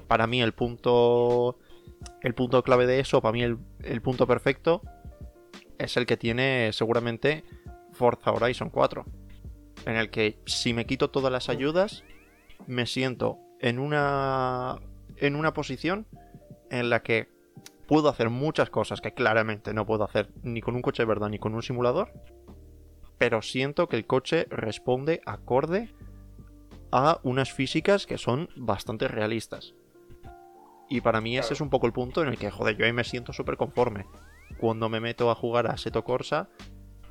para 0.07 0.27
mí 0.27 0.41
el 0.41 0.53
punto. 0.53 1.57
El 2.21 2.33
punto 2.33 2.61
clave 2.63 2.85
de 2.85 2.99
eso, 2.99 3.21
para 3.21 3.31
mí 3.31 3.43
el, 3.43 3.57
el 3.81 4.01
punto 4.01 4.27
perfecto, 4.27 4.81
es 5.77 5.95
el 5.95 6.05
que 6.05 6.17
tiene 6.17 6.71
seguramente 6.73 7.45
Forza 7.93 8.31
Horizon 8.31 8.69
4. 8.69 9.05
En 9.85 9.95
el 9.95 10.09
que 10.09 10.37
si 10.45 10.73
me 10.73 10.85
quito 10.85 11.09
todas 11.09 11.31
las 11.31 11.47
ayudas, 11.47 12.03
me 12.67 12.85
siento 12.87 13.39
en 13.63 13.79
una, 13.79 14.81
en 15.15 15.37
una 15.37 15.53
posición 15.53 16.05
en 16.69 16.89
la 16.89 17.01
que 17.01 17.29
puedo 17.87 18.09
hacer 18.09 18.29
muchas 18.29 18.69
cosas 18.69 18.99
que 18.99 19.13
claramente 19.13 19.73
no 19.73 19.85
puedo 19.85 20.03
hacer 20.03 20.29
ni 20.43 20.61
con 20.61 20.75
un 20.75 20.81
coche 20.81 21.03
de 21.03 21.07
verdad 21.07 21.29
ni 21.29 21.39
con 21.39 21.55
un 21.55 21.63
simulador, 21.63 22.11
pero 23.17 23.41
siento 23.41 23.87
que 23.87 23.95
el 23.95 24.05
coche 24.05 24.47
responde 24.49 25.21
acorde 25.25 25.93
a 26.91 27.21
unas 27.23 27.53
físicas 27.53 28.05
que 28.05 28.17
son 28.17 28.49
bastante 28.57 29.07
realistas. 29.07 29.73
Y 30.89 30.99
para 30.99 31.21
mí 31.21 31.37
ese 31.37 31.53
es 31.53 31.61
un 31.61 31.69
poco 31.69 31.87
el 31.87 31.93
punto 31.93 32.21
en 32.21 32.27
el 32.27 32.37
que, 32.37 32.51
joder, 32.51 32.75
yo 32.75 32.85
ahí 32.85 32.91
me 32.91 33.05
siento 33.05 33.31
súper 33.31 33.55
conforme. 33.55 34.05
Cuando 34.59 34.89
me 34.89 34.99
meto 34.99 35.31
a 35.31 35.35
jugar 35.35 35.67
a 35.67 35.77
Seto 35.77 36.03
Corsa, 36.03 36.49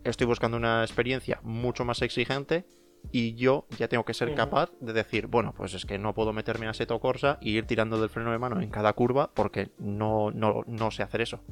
estoy 0.04 0.26
buscando 0.26 0.58
una 0.58 0.82
experiencia 0.82 1.40
mucho 1.42 1.86
más 1.86 2.02
exigente 2.02 2.66
y 3.10 3.34
yo 3.34 3.66
ya 3.78 3.88
tengo 3.88 4.04
que 4.04 4.14
ser 4.14 4.34
capaz 4.34 4.70
de 4.80 4.92
decir, 4.92 5.26
bueno, 5.26 5.54
pues 5.56 5.74
es 5.74 5.84
que 5.84 5.98
no 5.98 6.14
puedo 6.14 6.32
meterme 6.32 6.68
a 6.68 6.74
Seto 6.74 7.00
Corsa 7.00 7.38
y 7.40 7.56
ir 7.56 7.66
tirando 7.66 8.00
del 8.00 8.08
freno 8.08 8.32
de 8.32 8.38
mano 8.38 8.60
en 8.60 8.70
cada 8.70 8.92
curva 8.92 9.32
porque 9.34 9.68
no, 9.78 10.30
no, 10.30 10.90
sé 10.90 11.02
hacer 11.02 11.20
eso. 11.20 11.42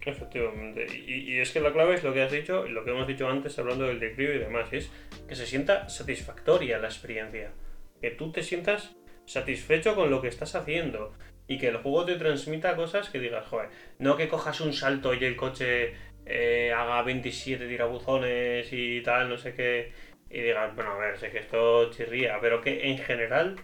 Efectivamente. 0.00 0.86
Y, 1.06 1.38
es 1.38 1.52
que 1.52 1.60
la 1.60 1.72
clave 1.72 1.94
es 1.94 2.04
lo 2.04 2.14
que 2.14 2.22
has 2.22 2.32
dicho 2.32 2.66
y 2.66 2.70
lo 2.70 2.84
que 2.84 2.90
hemos 2.90 3.06
dicho 3.06 3.28
antes 3.28 3.58
hablando 3.58 3.84
del 3.84 4.00
declive 4.00 4.36
y 4.36 4.38
demás, 4.38 4.72
es 4.72 4.90
que 5.28 5.34
se 5.36 5.46
sienta 5.46 5.88
satisfactoria 5.88 6.78
la 6.78 6.88
experiencia. 6.88 7.52
Que 8.00 8.10
tú 8.10 8.32
te 8.32 8.42
sientas 8.42 8.96
satisfecho 9.26 9.94
con 9.94 10.10
lo 10.10 10.22
que 10.22 10.28
estás 10.28 10.54
haciendo 10.54 11.12
y 11.46 11.58
que 11.58 11.68
el 11.68 11.76
juego 11.78 12.06
te 12.06 12.16
transmita 12.16 12.76
cosas 12.76 13.10
que 13.10 13.18
digas, 13.18 13.46
joder, 13.46 13.68
no 13.98 14.16
que 14.16 14.28
cojas 14.28 14.60
un 14.60 14.72
salto 14.72 15.12
y 15.12 15.22
el 15.24 15.36
coche 15.36 15.92
eh, 16.24 16.72
haga 16.72 17.02
27 17.02 17.66
tirabuzones 17.66 18.68
y 18.72 19.02
tal, 19.02 19.28
no 19.28 19.36
sé 19.36 19.54
qué 19.54 19.92
y 20.30 20.40
digas, 20.40 20.74
bueno, 20.76 20.92
a 20.92 20.98
ver, 20.98 21.18
sé 21.18 21.30
que 21.30 21.38
esto 21.38 21.90
chirría, 21.90 22.38
pero 22.40 22.60
que 22.60 22.88
en 22.88 22.98
general 22.98 23.56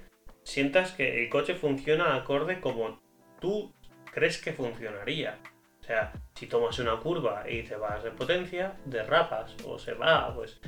sientas 0.42 0.92
que 0.92 1.22
el 1.22 1.30
coche 1.30 1.54
funciona 1.54 2.16
acorde 2.16 2.60
como 2.60 3.00
tú 3.40 3.72
crees 4.12 4.38
que 4.38 4.52
funcionaría. 4.52 5.38
O 5.80 5.84
sea, 5.84 6.12
si 6.34 6.46
tomas 6.46 6.78
una 6.80 6.96
curva 6.96 7.44
y 7.48 7.62
te 7.62 7.76
vas 7.76 8.02
de 8.02 8.10
potencia, 8.10 8.74
derrapas 8.84 9.54
o 9.64 9.78
se 9.78 9.94
va, 9.94 10.34
pues 10.34 10.60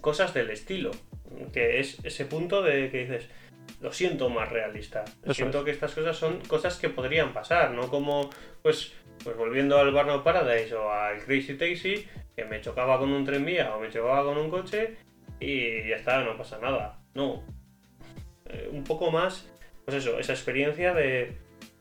cosas 0.00 0.34
del 0.34 0.50
estilo. 0.50 0.90
Que 1.52 1.80
es 1.80 2.04
ese 2.04 2.26
punto 2.26 2.62
de 2.62 2.90
que 2.90 3.06
dices, 3.06 3.30
lo 3.80 3.92
siento 3.92 4.28
más 4.28 4.50
realista. 4.50 5.04
siento 5.30 5.64
que 5.64 5.70
estas 5.70 5.94
cosas 5.94 6.16
son 6.16 6.40
cosas 6.40 6.78
que 6.78 6.90
podrían 6.90 7.32
pasar, 7.32 7.70
no 7.70 7.88
como, 7.88 8.28
pues, 8.62 8.92
pues 9.22 9.36
volviendo 9.36 9.78
al 9.78 9.92
Burnout 9.92 10.22
Paradise 10.22 10.74
o 10.74 10.90
al 10.90 11.24
Crazy 11.24 11.54
Taxi, 11.54 12.06
que 12.36 12.44
me 12.44 12.60
chocaba 12.60 12.98
con 12.98 13.10
un 13.10 13.24
tren 13.24 13.44
vía 13.44 13.74
o 13.74 13.80
me 13.80 13.90
chocaba 13.90 14.24
con 14.24 14.36
un 14.36 14.50
coche 14.50 14.96
y 15.40 15.88
ya 15.88 15.96
está, 15.96 16.22
no 16.22 16.36
pasa 16.36 16.58
nada. 16.58 16.98
No. 17.14 17.42
Eh, 18.46 18.68
un 18.72 18.84
poco 18.84 19.10
más, 19.10 19.48
pues 19.84 19.98
eso, 19.98 20.18
esa 20.18 20.32
experiencia 20.32 20.94
de 20.94 21.36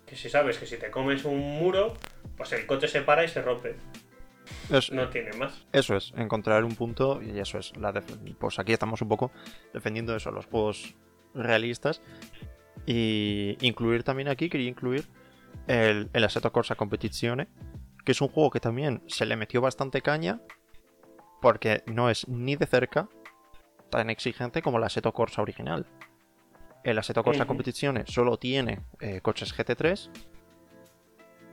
que 0.05 0.15
si 0.15 0.29
sabes 0.29 0.57
que 0.57 0.65
si 0.65 0.77
te 0.77 0.91
comes 0.91 1.25
un 1.25 1.39
muro, 1.39 1.93
pues 2.37 2.51
el 2.53 2.65
coche 2.65 2.87
se 2.87 3.01
para 3.01 3.23
y 3.23 3.27
se 3.27 3.41
rompe. 3.41 3.75
no 4.91 5.09
tiene 5.09 5.33
más. 5.33 5.65
Eso 5.71 5.95
es, 5.95 6.13
encontrar 6.15 6.63
un 6.63 6.75
punto 6.75 7.21
y 7.21 7.39
eso 7.39 7.57
es. 7.57 7.75
La 7.77 7.93
pues 8.39 8.59
aquí 8.59 8.73
estamos 8.73 9.01
un 9.01 9.09
poco 9.09 9.31
defendiendo 9.73 10.15
eso, 10.15 10.31
los 10.31 10.45
juegos 10.45 10.95
realistas. 11.33 12.01
Y 12.85 13.57
incluir 13.61 14.03
también 14.03 14.27
aquí, 14.27 14.49
quería 14.49 14.67
incluir 14.67 15.07
el, 15.67 16.09
el 16.11 16.23
Assetto 16.23 16.51
Corsa 16.51 16.75
Competizione, 16.75 17.47
que 18.03 18.11
es 18.11 18.19
un 18.19 18.27
juego 18.27 18.51
que 18.51 18.59
también 18.59 19.01
se 19.07 19.25
le 19.25 19.37
metió 19.37 19.61
bastante 19.61 20.01
caña, 20.01 20.41
porque 21.41 21.83
no 21.85 22.09
es 22.09 22.27
ni 22.27 22.57
de 22.57 22.65
cerca 22.65 23.07
tan 23.93 24.09
exigente 24.09 24.63
como 24.63 24.79
el 24.79 24.83
Assetto 24.83 25.13
Corsa 25.13 25.43
original. 25.43 25.85
El 26.83 26.97
Assetto 26.97 27.23
Corsa 27.23 27.45
Competizione 27.45 28.05
solo 28.07 28.37
tiene 28.37 28.81
eh, 28.99 29.21
coches 29.21 29.55
GT3 29.55 30.09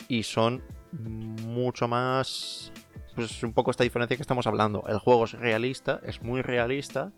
y 0.09 0.23
son 0.23 0.63
mucho 0.91 1.87
más... 1.87 2.73
Pues 3.15 3.43
un 3.43 3.53
poco 3.53 3.71
esta 3.71 3.85
diferencia 3.85 4.17
que 4.17 4.23
estamos 4.23 4.47
hablando. 4.47 4.85
El 4.89 4.99
juego 4.99 5.25
es 5.25 5.33
realista, 5.33 6.01
es 6.03 6.23
muy 6.23 6.41
realista, 6.41 7.13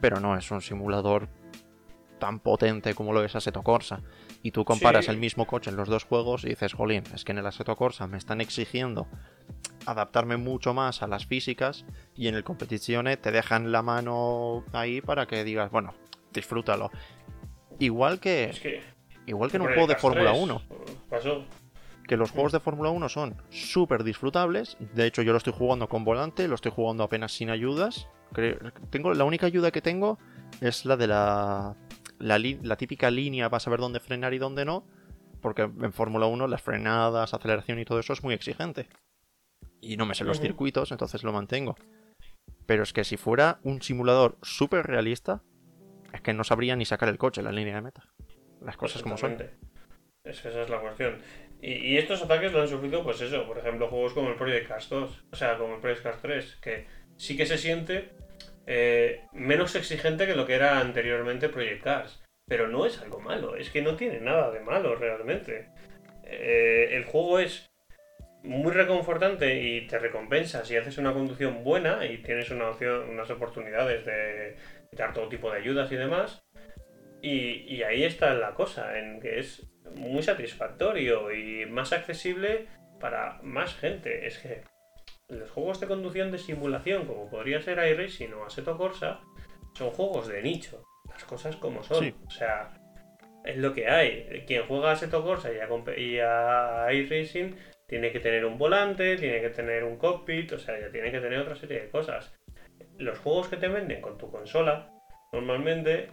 pero 0.00 0.20
no 0.20 0.36
es 0.36 0.50
un 0.50 0.60
simulador 0.60 1.30
tan 2.18 2.40
potente 2.40 2.94
como 2.94 3.14
lo 3.14 3.24
es 3.24 3.34
Assetto 3.34 3.62
Corsa. 3.62 4.02
Y 4.42 4.50
tú 4.50 4.66
comparas 4.66 5.08
el 5.08 5.16
mismo 5.16 5.46
coche 5.46 5.70
en 5.70 5.76
los 5.76 5.88
dos 5.88 6.04
juegos 6.04 6.44
y 6.44 6.50
dices, 6.50 6.74
jolín, 6.74 7.04
es 7.14 7.24
que 7.24 7.32
en 7.32 7.38
el 7.38 7.46
Assetto 7.46 7.74
Corsa 7.76 8.06
me 8.06 8.18
están 8.18 8.42
exigiendo 8.42 9.06
adaptarme 9.90 10.36
mucho 10.36 10.74
más 10.74 11.02
a 11.02 11.06
las 11.06 11.26
físicas 11.26 11.86
y 12.14 12.28
en 12.28 12.34
el 12.34 12.44
Competizione 12.44 13.16
te 13.16 13.32
dejan 13.32 13.72
la 13.72 13.82
mano 13.82 14.64
ahí 14.72 15.00
para 15.00 15.26
que 15.26 15.44
digas, 15.44 15.70
bueno, 15.70 15.94
disfrútalo. 16.32 16.90
Igual 17.78 18.20
que, 18.20 18.82
igual 19.26 19.50
que 19.50 19.56
en 19.56 19.62
un 19.62 19.68
juego 19.68 19.86
de 19.86 19.96
Fórmula 19.96 20.32
1. 20.32 20.62
Pasó. 21.08 21.44
que 22.06 22.16
los 22.18 22.30
juegos 22.30 22.52
de 22.52 22.60
Fórmula 22.60 22.90
1 22.90 23.08
son 23.08 23.36
súper 23.48 24.04
disfrutables. 24.04 24.76
De 24.94 25.06
hecho, 25.06 25.22
yo 25.22 25.32
lo 25.32 25.38
estoy 25.38 25.54
jugando 25.56 25.88
con 25.88 26.04
volante, 26.04 26.48
lo 26.48 26.54
estoy 26.54 26.72
jugando 26.72 27.04
apenas 27.04 27.32
sin 27.32 27.48
ayudas. 27.48 28.08
Tengo, 28.90 29.14
la 29.14 29.24
única 29.24 29.46
ayuda 29.46 29.70
que 29.70 29.80
tengo 29.80 30.18
es 30.60 30.84
la 30.84 30.98
de 30.98 31.06
la, 31.06 31.76
la, 32.18 32.76
típica 32.76 33.10
línea 33.10 33.48
para 33.48 33.60
saber 33.60 33.80
dónde 33.80 34.00
frenar 34.00 34.34
y 34.34 34.38
dónde 34.38 34.66
no. 34.66 34.84
Porque 35.40 35.62
en 35.62 35.92
Fórmula 35.92 36.26
1 36.26 36.46
las 36.46 36.60
frenadas, 36.60 37.32
aceleración 37.32 37.78
y 37.78 37.86
todo 37.86 38.00
eso 38.00 38.12
es 38.12 38.22
muy 38.22 38.34
exigente. 38.34 38.88
Y 39.80 39.96
no 39.96 40.06
me 40.06 40.14
sé 40.14 40.24
los 40.24 40.40
circuitos, 40.40 40.90
entonces 40.90 41.22
lo 41.22 41.32
mantengo. 41.32 41.76
Pero 42.66 42.82
es 42.82 42.92
que 42.92 43.04
si 43.04 43.16
fuera 43.16 43.60
un 43.62 43.80
simulador 43.82 44.36
súper 44.42 44.86
realista, 44.86 45.42
es 46.12 46.20
que 46.20 46.34
no 46.34 46.44
sabría 46.44 46.76
ni 46.76 46.84
sacar 46.84 47.08
el 47.08 47.18
coche 47.18 47.42
la 47.42 47.52
línea 47.52 47.76
de 47.76 47.82
meta. 47.82 48.02
Las 48.60 48.76
cosas 48.76 49.02
como 49.02 49.16
son. 49.16 49.38
Es 50.24 50.40
que 50.40 50.48
esa 50.48 50.62
es 50.62 50.70
la 50.70 50.80
cuestión. 50.80 51.18
Y, 51.60 51.96
estos 51.96 52.22
ataques 52.22 52.52
lo 52.52 52.60
han 52.60 52.68
sufrido, 52.68 53.02
pues 53.02 53.20
eso, 53.20 53.46
por 53.46 53.58
ejemplo, 53.58 53.88
juegos 53.88 54.12
como 54.12 54.28
el 54.28 54.36
Project 54.36 54.68
Cars 54.68 54.88
2, 54.88 55.24
o 55.32 55.36
sea, 55.36 55.58
como 55.58 55.74
el 55.74 55.80
Project 55.80 56.02
Cars 56.02 56.18
3, 56.22 56.56
que 56.62 56.86
sí 57.16 57.36
que 57.36 57.46
se 57.46 57.58
siente 57.58 58.10
eh, 58.66 59.22
menos 59.32 59.74
exigente 59.74 60.26
que 60.26 60.36
lo 60.36 60.46
que 60.46 60.54
era 60.54 60.78
anteriormente 60.78 61.48
Project 61.48 61.82
Cars. 61.82 62.22
Pero 62.46 62.68
no 62.68 62.86
es 62.86 63.00
algo 63.00 63.20
malo, 63.20 63.56
es 63.56 63.70
que 63.70 63.82
no 63.82 63.96
tiene 63.96 64.20
nada 64.20 64.50
de 64.50 64.60
malo 64.60 64.94
realmente. 64.94 65.68
Eh, 66.24 66.90
el 66.92 67.04
juego 67.04 67.38
es 67.38 67.67
muy 68.42 68.72
reconfortante 68.72 69.62
y 69.62 69.86
te 69.86 69.98
recompensa 69.98 70.64
si 70.64 70.76
haces 70.76 70.98
una 70.98 71.12
conducción 71.12 71.64
buena 71.64 72.06
y 72.06 72.18
tienes 72.18 72.50
una 72.50 72.70
opción, 72.70 73.08
unas 73.08 73.30
oportunidades 73.30 74.04
de 74.04 74.56
dar 74.92 75.12
todo 75.12 75.28
tipo 75.28 75.50
de 75.50 75.58
ayudas 75.58 75.90
y 75.92 75.96
demás. 75.96 76.42
Y, 77.20 77.74
y 77.74 77.82
ahí 77.82 78.04
está 78.04 78.34
la 78.34 78.54
cosa, 78.54 78.98
en 78.98 79.20
que 79.20 79.40
es 79.40 79.68
muy 79.96 80.22
satisfactorio 80.22 81.32
y 81.32 81.66
más 81.66 81.92
accesible 81.92 82.66
para 83.00 83.40
más 83.42 83.74
gente. 83.74 84.26
Es 84.26 84.38
que 84.38 84.62
los 85.28 85.50
juegos 85.50 85.80
de 85.80 85.86
conducción 85.88 86.30
de 86.30 86.38
simulación, 86.38 87.06
como 87.06 87.28
podría 87.28 87.60
ser 87.60 87.78
iRacing 87.78 88.32
o 88.34 88.44
Assetto 88.44 88.76
Corsa, 88.76 89.20
son 89.74 89.90
juegos 89.90 90.28
de 90.28 90.42
nicho. 90.42 90.84
Las 91.08 91.24
cosas 91.24 91.56
como 91.56 91.82
son. 91.82 92.14
O 92.26 92.30
sea, 92.30 92.80
es 93.44 93.56
lo 93.56 93.74
que 93.74 93.88
hay. 93.88 94.44
Quien 94.46 94.66
juega 94.66 94.90
a 94.90 94.92
Assetto 94.92 95.22
Corsa 95.22 95.50
y 95.52 95.58
a, 95.58 95.98
y 95.98 96.18
a 96.18 96.92
iRacing 96.92 97.56
tiene 97.88 98.12
que 98.12 98.20
tener 98.20 98.44
un 98.44 98.58
volante, 98.58 99.16
tiene 99.16 99.40
que 99.40 99.50
tener 99.50 99.82
un 99.82 99.96
cockpit, 99.96 100.52
o 100.52 100.58
sea, 100.58 100.78
ya 100.78 100.90
tiene 100.90 101.10
que 101.10 101.20
tener 101.20 101.38
otra 101.38 101.56
serie 101.56 101.80
de 101.80 101.90
cosas. 101.90 102.32
Los 102.98 103.18
juegos 103.18 103.48
que 103.48 103.56
te 103.56 103.68
venden 103.68 104.02
con 104.02 104.18
tu 104.18 104.30
consola, 104.30 104.90
normalmente 105.32 106.08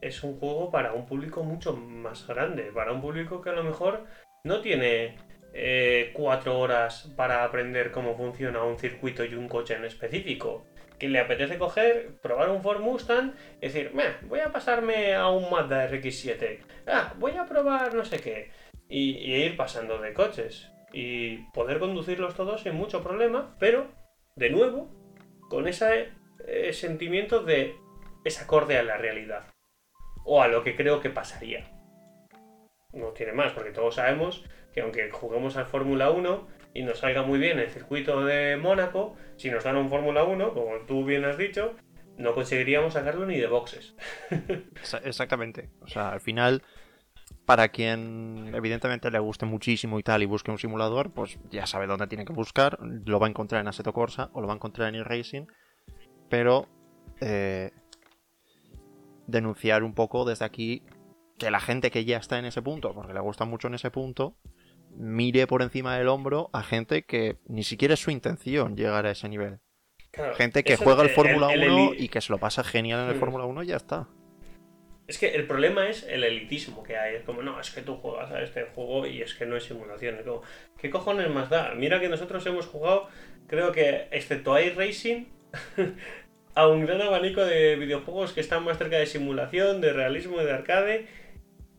es 0.00 0.22
un 0.22 0.38
juego 0.38 0.70
para 0.70 0.94
un 0.94 1.06
público 1.06 1.44
mucho 1.44 1.76
más 1.76 2.26
grande, 2.26 2.70
para 2.74 2.92
un 2.92 3.00
público 3.00 3.42
que 3.42 3.50
a 3.50 3.54
lo 3.54 3.62
mejor 3.62 4.06
no 4.44 4.60
tiene 4.60 5.16
eh, 5.52 6.10
cuatro 6.14 6.58
horas 6.58 7.12
para 7.16 7.44
aprender 7.44 7.90
cómo 7.90 8.16
funciona 8.16 8.62
un 8.62 8.78
circuito 8.78 9.24
y 9.24 9.34
un 9.34 9.48
coche 9.48 9.74
en 9.74 9.84
específico. 9.84 10.66
Que 10.98 11.08
le 11.08 11.20
apetece 11.20 11.58
coger, 11.58 12.16
probar 12.22 12.48
un 12.50 12.62
Ford 12.62 12.80
Mustang, 12.80 13.34
y 13.60 13.66
decir, 13.66 13.92
voy 14.22 14.40
a 14.40 14.50
pasarme 14.50 15.14
a 15.14 15.28
un 15.28 15.48
Mazda 15.48 15.88
RX7, 15.88 16.58
ah, 16.88 17.14
voy 17.18 17.36
a 17.36 17.46
probar 17.46 17.94
no 17.94 18.04
sé 18.04 18.18
qué, 18.18 18.50
y, 18.88 19.32
ir 19.32 19.56
pasando 19.56 19.98
de 19.98 20.12
coches. 20.12 20.72
Y 20.92 21.38
poder 21.52 21.78
conducirlos 21.78 22.34
todos 22.34 22.62
sin 22.62 22.74
mucho 22.74 23.02
problema, 23.02 23.56
pero, 23.58 23.88
de 24.36 24.50
nuevo, 24.50 24.88
con 25.48 25.68
ese 25.68 26.12
eh, 26.46 26.72
sentimiento 26.72 27.42
de 27.42 27.76
es 28.24 28.40
acorde 28.40 28.78
a 28.78 28.82
la 28.82 28.96
realidad 28.96 29.46
o 30.24 30.42
a 30.42 30.48
lo 30.48 30.62
que 30.62 30.76
creo 30.76 31.00
que 31.00 31.10
pasaría. 31.10 31.70
No 32.92 33.08
tiene 33.08 33.32
más, 33.32 33.52
porque 33.52 33.70
todos 33.70 33.96
sabemos 33.96 34.44
que 34.72 34.80
aunque 34.82 35.10
juguemos 35.10 35.56
al 35.56 35.66
Fórmula 35.66 36.10
1 36.10 36.48
y 36.74 36.82
nos 36.82 36.98
salga 36.98 37.22
muy 37.22 37.38
bien 37.38 37.58
el 37.58 37.70
circuito 37.70 38.24
de 38.24 38.56
Mónaco, 38.56 39.16
si 39.36 39.50
nos 39.50 39.64
dan 39.64 39.76
un 39.76 39.88
Fórmula 39.88 40.24
1, 40.24 40.54
como 40.54 40.76
tú 40.86 41.04
bien 41.04 41.24
has 41.24 41.38
dicho, 41.38 41.74
no 42.18 42.34
conseguiríamos 42.34 42.94
sacarlo 42.94 43.26
ni 43.26 43.38
de 43.38 43.46
boxes. 43.46 43.94
Exactamente. 45.04 45.70
O 45.80 45.88
sea, 45.88 46.10
al 46.10 46.20
final, 46.20 46.62
para 47.48 47.70
quien 47.70 48.50
evidentemente 48.54 49.10
le 49.10 49.18
guste 49.20 49.46
muchísimo 49.46 49.98
y 49.98 50.02
tal 50.02 50.22
y 50.22 50.26
busque 50.26 50.50
un 50.50 50.58
simulador, 50.58 51.12
pues 51.12 51.38
ya 51.50 51.64
sabe 51.64 51.86
dónde 51.86 52.06
tiene 52.06 52.26
que 52.26 52.34
buscar. 52.34 52.78
Lo 53.06 53.18
va 53.18 53.26
a 53.26 53.30
encontrar 53.30 53.62
en 53.62 53.68
Assetto 53.68 53.94
Corsa 53.94 54.28
o 54.34 54.42
lo 54.42 54.46
va 54.46 54.52
a 54.52 54.56
encontrar 54.56 54.90
en 54.90 54.96
e-Racing. 54.96 55.46
Pero 56.28 56.68
eh, 57.22 57.70
denunciar 59.26 59.82
un 59.82 59.94
poco 59.94 60.26
desde 60.26 60.44
aquí 60.44 60.82
que 61.38 61.50
la 61.50 61.58
gente 61.58 61.90
que 61.90 62.04
ya 62.04 62.18
está 62.18 62.38
en 62.38 62.44
ese 62.44 62.60
punto, 62.60 62.92
porque 62.92 63.14
le 63.14 63.20
gusta 63.20 63.46
mucho 63.46 63.68
en 63.68 63.76
ese 63.76 63.90
punto, 63.90 64.36
mire 64.94 65.46
por 65.46 65.62
encima 65.62 65.96
del 65.96 66.08
hombro 66.08 66.50
a 66.52 66.62
gente 66.62 67.04
que 67.04 67.38
ni 67.46 67.62
siquiera 67.62 67.94
es 67.94 68.00
su 68.00 68.10
intención 68.10 68.76
llegar 68.76 69.06
a 69.06 69.12
ese 69.12 69.26
nivel. 69.26 69.60
gente 70.36 70.64
que 70.64 70.76
juega 70.76 71.02
el 71.02 71.08
Fórmula 71.08 71.48
1 71.48 71.94
y 71.96 72.10
que 72.10 72.20
se 72.20 72.30
lo 72.30 72.36
pasa 72.36 72.62
genial 72.62 73.04
en 73.04 73.14
el. 73.14 73.18
Fórmula 73.18 73.46
1 73.46 73.62
y 73.62 73.68
ya 73.68 73.76
está. 73.76 74.06
Es 75.08 75.16
que 75.16 75.34
el 75.34 75.46
problema 75.46 75.88
es 75.88 76.02
el 76.02 76.22
elitismo 76.22 76.82
que 76.82 76.98
hay. 76.98 77.16
Es 77.16 77.22
como, 77.22 77.42
no, 77.42 77.58
es 77.58 77.70
que 77.70 77.80
tú 77.80 77.96
juegas 77.96 78.30
a 78.30 78.42
este 78.42 78.64
juego 78.64 79.06
y 79.06 79.22
es 79.22 79.34
que 79.34 79.46
no 79.46 79.56
es 79.56 79.64
simulación. 79.64 80.16
Es 80.16 80.22
como, 80.22 80.42
¿qué 80.76 80.90
cojones 80.90 81.30
más 81.30 81.48
da? 81.48 81.72
Mira 81.74 81.98
que 81.98 82.10
nosotros 82.10 82.44
hemos 82.44 82.66
jugado, 82.66 83.08
creo 83.46 83.72
que, 83.72 84.08
excepto 84.10 84.60
iRacing, 84.60 85.26
a 86.54 86.68
un 86.68 86.84
gran 86.84 87.00
abanico 87.00 87.42
de 87.42 87.76
videojuegos 87.76 88.34
que 88.34 88.42
están 88.42 88.64
más 88.64 88.76
cerca 88.76 88.98
de 88.98 89.06
simulación, 89.06 89.80
de 89.80 89.94
realismo, 89.94 90.40
de 90.40 90.52
arcade. 90.52 91.06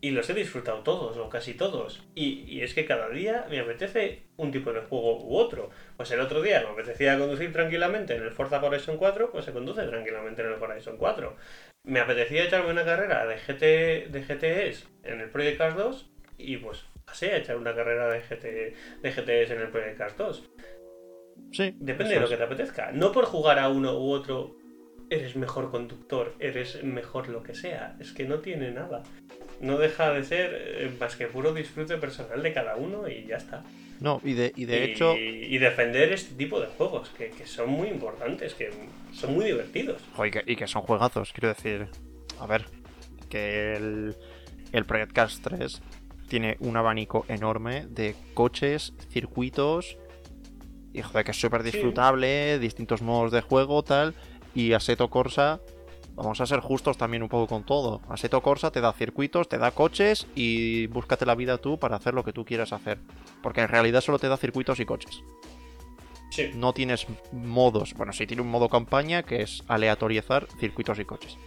Y 0.00 0.10
los 0.10 0.28
he 0.30 0.34
disfrutado 0.34 0.82
todos, 0.82 1.16
o 1.18 1.28
casi 1.28 1.54
todos. 1.54 2.02
Y, 2.16 2.62
es 2.62 2.74
que 2.74 2.84
cada 2.84 3.10
día 3.10 3.46
me 3.48 3.60
apetece 3.60 4.22
un 4.38 4.50
tipo 4.50 4.72
de 4.72 4.80
juego 4.80 5.24
u 5.24 5.36
otro. 5.36 5.70
Pues 5.96 6.10
el 6.10 6.20
otro 6.20 6.42
día 6.42 6.62
me 6.62 6.70
apetecía 6.70 7.18
conducir 7.18 7.52
tranquilamente 7.52 8.16
en 8.16 8.22
el 8.22 8.32
Forza 8.32 8.64
Horizon 8.64 8.96
4, 8.96 9.30
pues 9.30 9.44
se 9.44 9.52
conduce 9.52 9.86
tranquilamente 9.86 10.42
en 10.42 10.48
el 10.48 10.54
Horizon 10.54 10.96
4. 10.96 11.36
Me 11.84 12.00
apetecía 12.00 12.44
echarme 12.44 12.70
una 12.70 12.84
carrera 12.84 13.26
de, 13.26 13.36
GT, 13.36 14.10
de 14.10 14.22
GTS 14.22 14.86
en 15.02 15.20
el 15.20 15.30
Project 15.30 15.58
Cars 15.58 15.76
2, 15.76 16.10
y 16.38 16.56
pues 16.58 16.84
pasé 17.04 17.32
a 17.32 17.38
echar 17.38 17.56
una 17.56 17.74
carrera 17.74 18.08
de, 18.08 18.20
GT, 18.20 19.02
de 19.02 19.10
GTS 19.10 19.50
en 19.52 19.60
el 19.60 19.68
Project 19.68 19.98
Cars 19.98 20.16
2. 20.16 20.50
Sí, 21.52 21.74
Depende 21.80 22.14
de 22.14 22.20
lo 22.20 22.28
que 22.28 22.36
te 22.36 22.42
apetezca. 22.42 22.92
No 22.92 23.12
por 23.12 23.24
jugar 23.24 23.58
a 23.58 23.68
uno 23.68 23.98
u 23.98 24.10
otro 24.10 24.56
eres 25.08 25.36
mejor 25.36 25.70
conductor, 25.70 26.34
eres 26.38 26.82
mejor 26.84 27.28
lo 27.28 27.42
que 27.42 27.54
sea. 27.54 27.96
Es 27.98 28.12
que 28.12 28.24
no 28.24 28.38
tiene 28.38 28.70
nada. 28.70 29.02
No 29.60 29.78
deja 29.78 30.12
de 30.12 30.22
ser 30.22 30.54
eh, 30.54 30.90
más 30.98 31.16
que 31.16 31.26
puro 31.26 31.52
disfrute 31.52 31.96
personal 31.96 32.42
de 32.42 32.52
cada 32.52 32.76
uno 32.76 33.08
y 33.08 33.26
ya 33.26 33.36
está. 33.36 33.64
No, 34.00 34.20
y 34.24 34.32
de, 34.32 34.52
y 34.56 34.64
de 34.64 34.84
hecho. 34.84 35.14
Y 35.16 35.58
defender 35.58 36.12
este 36.12 36.34
tipo 36.34 36.58
de 36.60 36.66
juegos, 36.68 37.10
que, 37.10 37.30
son 37.46 37.70
muy 37.70 37.88
importantes, 37.88 38.54
que 38.54 38.70
son 39.12 39.34
muy 39.34 39.44
divertidos. 39.44 40.02
y, 40.46 40.56
que, 40.56 40.66
son 40.66 40.82
juegazos, 40.82 41.32
quiero 41.32 41.48
decir. 41.48 41.88
A 42.38 42.46
ver, 42.46 42.64
que 43.28 43.74
el, 43.74 44.16
el 44.72 44.84
Project 44.86 45.12
Cars 45.12 45.40
3 45.42 45.82
tiene 46.28 46.56
un 46.60 46.76
abanico 46.78 47.26
enorme 47.28 47.86
de 47.88 48.14
coches, 48.32 48.94
circuitos. 49.10 49.98
Y 50.94 51.02
joder, 51.02 51.24
que 51.24 51.32
es 51.32 51.40
súper 51.40 51.62
disfrutable, 51.62 52.58
distintos 52.58 53.02
modos 53.02 53.32
de 53.32 53.42
juego, 53.42 53.82
tal. 53.82 54.14
Y 54.54 54.72
Assetto 54.72 55.10
Corsa, 55.10 55.60
vamos 56.22 56.40
a 56.40 56.46
ser 56.46 56.60
justos 56.60 56.98
también 56.98 57.22
un 57.22 57.28
poco 57.28 57.46
con 57.46 57.64
todo. 57.64 58.02
Assetto 58.08 58.42
Corsa 58.42 58.70
te 58.70 58.80
da 58.80 58.92
circuitos, 58.92 59.48
te 59.48 59.58
da 59.58 59.70
coches 59.70 60.26
y 60.34 60.86
búscate 60.88 61.26
la 61.26 61.34
vida 61.34 61.58
tú 61.58 61.78
para 61.78 61.96
hacer 61.96 62.14
lo 62.14 62.24
que 62.24 62.32
tú 62.32 62.44
quieras 62.44 62.72
hacer. 62.72 62.98
Porque 63.42 63.62
en 63.62 63.68
realidad 63.68 64.00
solo 64.00 64.18
te 64.18 64.28
da 64.28 64.36
circuitos 64.36 64.80
y 64.80 64.84
coches. 64.84 65.22
Sí. 66.30 66.50
No 66.54 66.72
tienes 66.72 67.06
modos. 67.32 67.94
Bueno, 67.94 68.12
sí 68.12 68.26
tiene 68.26 68.42
un 68.42 68.50
modo 68.50 68.68
campaña 68.68 69.22
que 69.22 69.42
es 69.42 69.64
aleatorizar 69.66 70.46
circuitos 70.58 70.98
y 70.98 71.04
coches. 71.04 71.38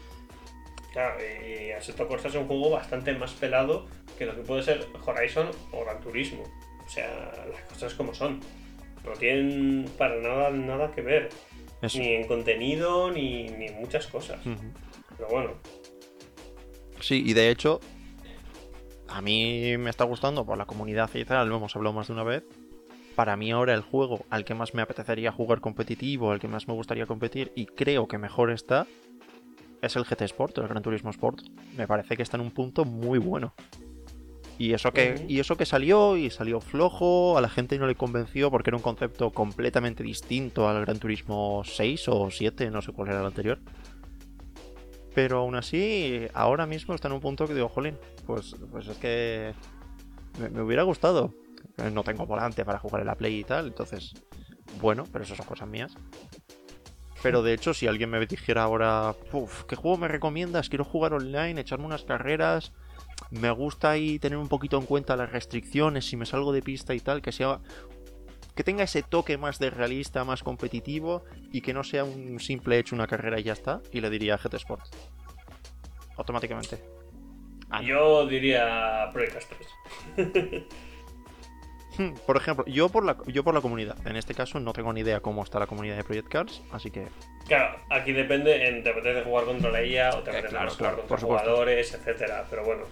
Claro, 0.92 1.16
y 1.22 1.72
Assetto 1.72 2.08
Corsa 2.08 2.28
es 2.28 2.36
un 2.36 2.48
juego 2.48 2.70
bastante 2.72 3.14
más 3.14 3.32
pelado 3.34 3.88
que 4.18 4.26
lo 4.26 4.36
que 4.36 4.42
puede 4.42 4.64
ser 4.64 4.88
Horizon 5.06 5.50
o 5.72 5.84
Gran 5.84 6.00
Turismo. 6.02 6.44
O 6.86 6.90
sea, 6.90 7.32
las 7.52 7.62
cosas 7.64 7.94
como 7.94 8.14
son. 8.14 8.42
No 9.06 9.12
tienen 9.14 9.90
para 9.98 10.16
nada, 10.22 10.50
nada 10.50 10.92
que 10.92 11.02
ver. 11.02 11.30
Ni 11.96 12.14
en 12.14 12.28
contenido, 12.28 13.12
ni, 13.12 13.44
ni 13.50 13.70
muchas 13.72 14.08
cosas. 14.08 14.40
Pero 15.18 15.30
bueno. 15.30 15.52
Sí, 17.00 17.24
y 17.26 17.34
de 17.34 17.50
hecho, 17.50 17.82
a 19.10 19.22
mí 19.22 19.78
me 19.78 19.90
está 19.90 20.06
gustando 20.06 20.46
por 20.46 20.58
la 20.58 20.66
comunidad 20.66 21.10
y 21.14 21.26
tal, 21.26 21.50
lo 21.50 21.58
hemos 21.58 21.76
hablado 21.76 21.94
más 21.94 22.08
de 22.08 22.14
una 22.14 22.24
vez. 22.24 22.44
Para 23.16 23.36
mí 23.36 23.52
ahora 23.52 23.74
el 23.74 23.82
juego 23.82 24.26
al 24.30 24.44
que 24.44 24.56
más 24.56 24.74
me 24.74 24.82
apetecería 24.82 25.32
jugar 25.32 25.62
competitivo, 25.62 26.32
al 26.32 26.40
que 26.40 26.48
más 26.48 26.68
me 26.68 26.74
gustaría 26.74 27.06
competir 27.06 27.52
y 27.56 27.68
creo 27.68 28.08
que 28.08 28.18
mejor 28.18 28.50
está, 28.50 28.88
es 29.82 29.96
el 29.96 30.06
GT 30.06 30.22
Sport, 30.22 30.58
el 30.58 30.68
Gran 30.68 30.82
Turismo 30.82 31.12
Sport. 31.12 31.42
Me 31.78 31.86
parece 31.88 32.16
que 32.16 32.24
está 32.24 32.38
en 32.38 32.42
un 32.42 32.52
punto 32.52 32.86
muy 32.86 33.20
bueno. 33.20 33.54
Y 34.58 34.74
eso, 34.74 34.92
que, 34.92 35.26
y 35.28 35.40
eso 35.40 35.58
que 35.58 35.66
salió, 35.66 36.16
y 36.16 36.30
salió 36.30 36.62
flojo, 36.62 37.38
a 37.38 37.42
la 37.42 37.50
gente 37.50 37.78
no 37.80 37.88
le 37.88 37.96
convenció 37.96 38.52
porque 38.52 38.70
era 38.70 38.78
un 38.78 38.84
concepto 38.84 39.32
completamente 39.32 40.04
distinto 40.04 40.70
al 40.70 40.82
Gran 40.82 41.00
Turismo 41.00 41.64
6 41.66 42.08
o 42.10 42.30
7, 42.30 42.70
no 42.70 42.82
sé 42.82 42.92
cuál 42.92 43.10
era 43.10 43.22
el 43.22 43.26
anterior. 43.26 43.60
Pero 45.16 45.40
aún 45.40 45.56
así, 45.56 46.28
ahora 46.34 46.66
mismo 46.66 46.94
está 46.94 47.08
en 47.08 47.16
un 47.16 47.20
punto 47.20 47.48
que 47.48 47.54
digo, 47.54 47.70
jolín, 47.70 47.98
pues, 48.26 48.56
pues 48.72 48.88
es 48.88 48.98
que 48.98 49.54
me, 50.40 50.62
hubiera 50.62 50.84
gustado. 50.84 51.34
no 51.92 52.04
tengo 52.04 52.26
volante 52.26 52.64
para 52.64 52.80
jugar 52.80 53.02
en 53.02 53.08
la 53.08 53.16
Play 53.16 53.40
y 53.40 53.44
tal, 53.44 53.68
entonces, 53.68 54.14
bueno, 54.80 55.06
pero 55.12 55.24
eso 55.24 55.36
son 55.36 55.46
cosas 55.46 55.68
mías. 55.68 55.96
Pero 57.24 57.42
de 57.42 57.54
hecho, 57.54 57.74
si 57.74 57.88
alguien 57.88 58.10
me 58.10 58.24
dijera 58.26 58.64
ahora, 58.64 59.16
Uf, 59.32 59.64
¿qué 59.64 59.76
juego 59.76 59.98
me 59.98 60.10
recomiendas? 60.10 60.70
Quiero 60.70 60.84
jugar 60.84 61.14
online, 61.14 61.62
echarme 61.62 61.86
unas 61.86 62.04
carreras. 62.04 62.74
Me 63.32 63.50
gusta 63.52 63.92
ahí 63.92 64.20
tener 64.20 64.38
un 64.38 64.48
poquito 64.48 64.78
en 64.78 64.86
cuenta 64.86 65.16
las 65.16 65.32
restricciones, 65.32 66.06
si 66.06 66.18
me 66.18 66.26
salgo 66.26 66.52
de 66.52 66.62
pista 66.62 66.94
y 66.94 67.00
tal, 67.00 67.22
que 67.22 67.32
sea 67.32 67.60
que 68.56 68.64
tenga 68.64 68.84
ese 68.84 69.02
toque 69.02 69.38
más 69.38 69.58
de 69.58 69.70
realista, 69.70 70.24
más 70.24 70.44
competitivo 70.44 71.24
y 71.52 71.62
que 71.62 71.74
no 71.74 71.84
sea 71.84 72.04
un 72.04 72.40
simple 72.40 72.78
hecho 72.78 72.96
una 72.96 73.08
carrera 73.08 73.40
y 73.40 73.44
ya 73.44 73.54
está. 73.54 73.82
Y 73.92 74.02
le 74.02 74.10
diría 74.10 74.38
GT 74.38 74.54
Sport. 74.56 74.84
Automáticamente. 76.18 76.84
Ah, 77.70 77.82
Yo 77.82 78.28
diría 78.28 79.10
Project 79.12 79.52
3. 80.16 80.64
Hmm, 81.98 82.14
por 82.26 82.38
ejemplo, 82.38 82.66
yo 82.66 82.90
por, 82.90 83.06
la, 83.06 83.18
yo 83.28 83.44
por 83.44 83.54
la 83.54 83.62
comunidad. 83.62 83.96
En 84.08 84.16
este 84.16 84.34
caso 84.34 84.60
no 84.60 84.74
tengo 84.74 84.92
ni 84.94 85.02
idea 85.02 85.20
cómo 85.20 85.44
está 85.44 85.60
la 85.60 85.68
comunidad 85.68 85.96
de 85.96 86.04
Project 86.04 86.28
Cars, 86.28 86.64
así 86.72 86.90
que... 86.90 87.08
Claro, 87.48 87.78
aquí 87.90 88.14
depende, 88.14 88.68
en, 88.68 88.84
te 88.84 88.90
apetece 88.90 89.24
jugar 89.24 89.46
contra 89.46 89.70
la 89.70 89.84
IA 89.84 90.10
o 90.16 90.24
te 90.24 90.32
eh, 90.32 90.40
apetece 90.40 90.58
jugar 90.76 90.96
contra 90.96 91.18
jugadores, 91.18 91.94
etcétera, 91.94 92.48
pero 92.50 92.64
bueno. 92.66 92.84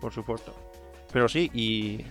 Por 0.00 0.12
supuesto. 0.12 0.54
Pero 1.12 1.28
sí, 1.28 1.50
y, 1.54 2.04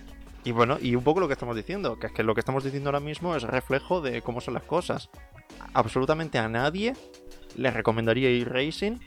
y 0.44 0.52
bueno, 0.52 0.78
y 0.80 0.94
un 0.94 1.04
poco 1.04 1.20
lo 1.20 1.28
que 1.28 1.34
estamos 1.34 1.56
diciendo, 1.56 1.98
que 1.98 2.08
es 2.08 2.12
que 2.12 2.22
lo 2.22 2.34
que 2.34 2.40
estamos 2.40 2.64
diciendo 2.64 2.88
ahora 2.88 3.00
mismo 3.00 3.36
es 3.36 3.42
reflejo 3.42 4.00
de 4.00 4.22
cómo 4.22 4.40
son 4.40 4.54
las 4.54 4.64
cosas. 4.64 5.10
Absolutamente 5.74 6.38
a 6.38 6.48
nadie 6.48 6.94
le 7.56 7.70
recomendaría 7.70 8.30
ir 8.30 8.48
racing, 8.48 8.98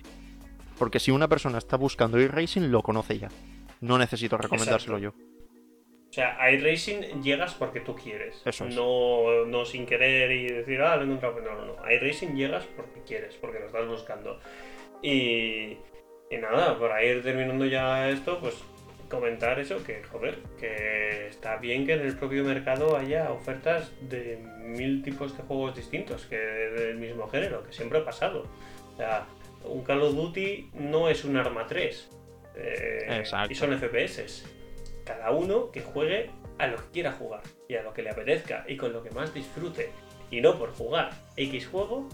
porque 0.77 0.99
si 0.99 1.11
una 1.11 1.27
persona 1.27 1.57
está 1.57 1.77
buscando 1.77 2.19
ir 2.19 2.31
racing, 2.31 2.71
lo 2.71 2.81
conoce 2.81 3.19
ya. 3.19 3.29
No 3.81 3.97
necesito 3.97 4.37
recomendárselo 4.37 4.97
yo. 4.99 5.13
O 6.11 6.13
sea, 6.13 6.35
a 6.41 6.51
iRacing 6.51 7.23
llegas 7.23 7.53
porque 7.53 7.79
tú 7.79 7.95
quieres. 7.95 8.41
Eso 8.45 8.65
es. 8.65 8.75
No, 8.75 9.45
no 9.45 9.63
sin 9.63 9.85
querer 9.85 10.29
y 10.31 10.47
decir, 10.47 10.81
ah, 10.81 10.97
lo 10.97 11.03
he 11.03 11.05
encontrado. 11.05 11.39
No, 11.39 11.55
no, 11.55 11.65
no. 11.73 11.83
A 11.85 11.93
iRacing 11.93 12.35
llegas 12.35 12.65
porque 12.75 13.01
quieres, 13.07 13.35
porque 13.35 13.59
lo 13.59 13.67
estás 13.67 13.87
buscando. 13.87 14.37
Y, 15.01 15.77
y 16.29 16.37
nada, 16.41 16.77
por 16.77 16.91
ir 17.01 17.23
terminando 17.23 17.65
ya 17.65 18.09
esto, 18.09 18.41
pues 18.41 18.61
comentar 19.11 19.59
eso, 19.59 19.83
que 19.83 20.01
joder, 20.03 20.39
que 20.59 21.27
está 21.27 21.57
bien 21.57 21.85
que 21.85 21.93
en 21.93 21.99
el 21.99 22.17
propio 22.17 22.43
mercado 22.43 22.97
haya 22.97 23.31
ofertas 23.31 23.91
de 24.01 24.39
mil 24.59 25.03
tipos 25.03 25.37
de 25.37 25.43
juegos 25.43 25.75
distintos, 25.75 26.25
que 26.25 26.37
del 26.37 26.97
mismo 26.97 27.27
género, 27.27 27.63
que 27.63 27.73
siempre 27.73 27.99
ha 27.99 28.05
pasado. 28.05 28.47
O 28.93 28.97
sea, 28.97 29.27
un 29.65 29.83
Call 29.83 30.01
of 30.01 30.15
Duty 30.15 30.71
no 30.73 31.09
es 31.09 31.23
un 31.25 31.37
Arma 31.37 31.67
3. 31.67 32.09
Eh, 32.55 33.23
y 33.49 33.55
son 33.55 33.77
FPS 33.77 34.43
cada 35.05 35.31
uno 35.31 35.71
que 35.71 35.81
juegue 35.81 36.29
a 36.57 36.67
lo 36.67 36.77
que 36.77 36.91
quiera 36.91 37.11
jugar 37.13 37.41
y 37.67 37.75
a 37.75 37.83
lo 37.83 37.93
que 37.93 38.01
le 38.01 38.11
apetezca 38.11 38.65
y 38.67 38.77
con 38.77 38.93
lo 38.93 39.03
que 39.03 39.11
más 39.11 39.33
disfrute. 39.33 39.89
Y 40.29 40.41
no 40.41 40.57
por 40.57 40.73
jugar 40.73 41.11
X 41.35 41.67
juego, 41.67 42.07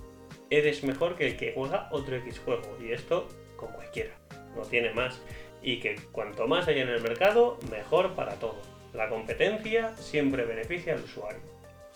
eres 0.49 0.83
mejor 0.83 1.15
que 1.15 1.27
el 1.27 1.37
que 1.37 1.53
juega 1.53 1.89
otro 1.91 2.15
X 2.15 2.39
juego. 2.39 2.77
Y 2.81 2.91
esto 2.91 3.27
con 3.55 3.71
cualquiera, 3.71 4.15
no 4.55 4.63
tiene 4.63 4.91
más. 4.93 5.21
Y 5.61 5.79
que 5.79 5.95
cuanto 6.11 6.47
más 6.47 6.67
hay 6.67 6.79
en 6.79 6.89
el 6.89 7.01
mercado, 7.01 7.57
mejor 7.71 8.13
para 8.13 8.35
todo. 8.35 8.61
La 8.93 9.09
competencia 9.09 9.95
siempre 9.97 10.45
beneficia 10.45 10.93
al 10.93 11.03
usuario. 11.03 11.41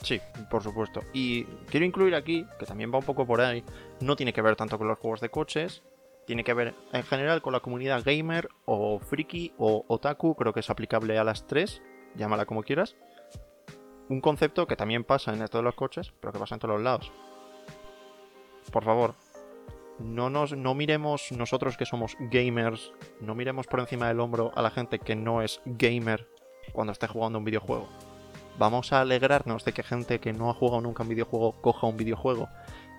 Sí, 0.04 0.19
por 0.50 0.63
supuesto. 0.63 1.02
Y 1.13 1.43
quiero 1.69 1.86
incluir 1.86 2.15
aquí, 2.15 2.45
que 2.60 2.65
también 2.65 2.91
va 2.91 2.97
un 2.97 3.06
poco 3.06 3.26
por 3.26 3.41
ahí, 3.41 3.63
no 4.00 4.15
tiene 4.15 4.34
que 4.34 4.41
ver 4.41 4.56
tanto 4.56 4.78
con 4.78 4.88
los 4.88 4.97
juegos 4.97 5.21
de 5.21 5.30
coches, 5.30 5.84
tiene 6.26 6.43
que 6.43 6.54
ver 6.54 6.74
en 6.91 7.04
general 7.04 7.41
con 7.41 7.54
la 7.54 7.60
comunidad 7.60 8.04
gamer 8.04 8.50
o 8.65 9.00
friki 9.00 9.54
o 9.58 9.86
otaku, 9.88 10.36
creo 10.36 10.54
que 10.54 10.62
es 10.62 10.69
aplicable 10.69 11.17
a 11.17 11.24
las 11.24 11.45
tres, 11.45 11.82
llámala 12.15 12.45
como 12.45 12.63
quieras. 12.63 12.95
Un 14.10 14.21
concepto 14.21 14.67
que 14.67 14.76
también 14.76 15.04
pasa 15.04 15.34
en 15.34 15.39
de 15.39 15.62
los 15.62 15.76
coches, 15.76 16.13
pero 16.19 16.34
que 16.34 16.39
pasa 16.39 16.56
en 16.56 16.60
todos 16.60 16.76
los 16.76 16.84
lados. 16.84 17.12
Por 18.71 18.84
favor, 18.84 19.15
no 19.99 20.30
nos 20.30 20.56
no 20.56 20.73
miremos 20.73 21.32
nosotros 21.32 21.77
que 21.77 21.86
somos 21.86 22.15
gamers, 22.19 22.91
no 23.19 23.36
miremos 23.36 23.67
por 23.67 23.80
encima 23.80 24.08
del 24.08 24.19
hombro 24.19 24.51
a 24.56 24.62
la 24.62 24.71
gente 24.71 24.99
que 24.99 25.15
no 25.15 25.41
es 25.41 25.62
gamer 25.65 26.27
cuando 26.71 26.93
esté 26.93 27.08
jugando 27.08 27.39
un 27.39 27.45
videojuego. 27.45 27.88
Vamos 28.58 28.93
a 28.93 29.01
alegrarnos 29.01 29.65
de 29.65 29.73
que 29.73 29.84
gente 29.84 30.19
que 30.19 30.34
no 30.34 30.49
ha 30.49 30.54
jugado 30.54 30.82
nunca 30.82 31.04
un 31.04 31.10
videojuego 31.10 31.62
coja 31.62 31.88
un 31.88 31.97
videojuego 31.97 32.49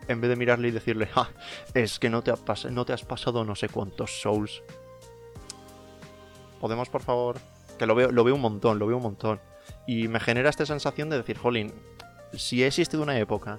en 0.08 0.20
vez 0.20 0.30
de 0.30 0.36
mirarle 0.36 0.68
y 0.68 0.72
decirle, 0.72 1.08
ah, 1.14 1.28
es 1.74 1.98
que 1.98 2.10
no 2.10 2.22
te, 2.22 2.32
no 2.70 2.84
te 2.84 2.92
has 2.92 3.04
pasado 3.04 3.44
no 3.44 3.54
sé 3.54 3.68
cuántos 3.68 4.20
souls. 4.20 4.62
Podemos, 6.60 6.88
por 6.88 7.02
favor, 7.02 7.36
que 7.78 7.86
lo 7.86 7.94
veo, 7.94 8.10
lo 8.10 8.24
veo 8.24 8.34
un 8.34 8.40
montón, 8.40 8.78
lo 8.78 8.86
veo 8.86 8.96
un 8.96 9.02
montón. 9.02 9.40
Y 9.86 10.08
me 10.08 10.20
genera 10.20 10.50
esta 10.50 10.66
sensación 10.66 11.08
de 11.10 11.18
decir, 11.18 11.38
jolín, 11.38 11.72
si 12.32 12.62
ha 12.62 12.66
existido 12.66 13.02
una 13.02 13.18
época 13.18 13.58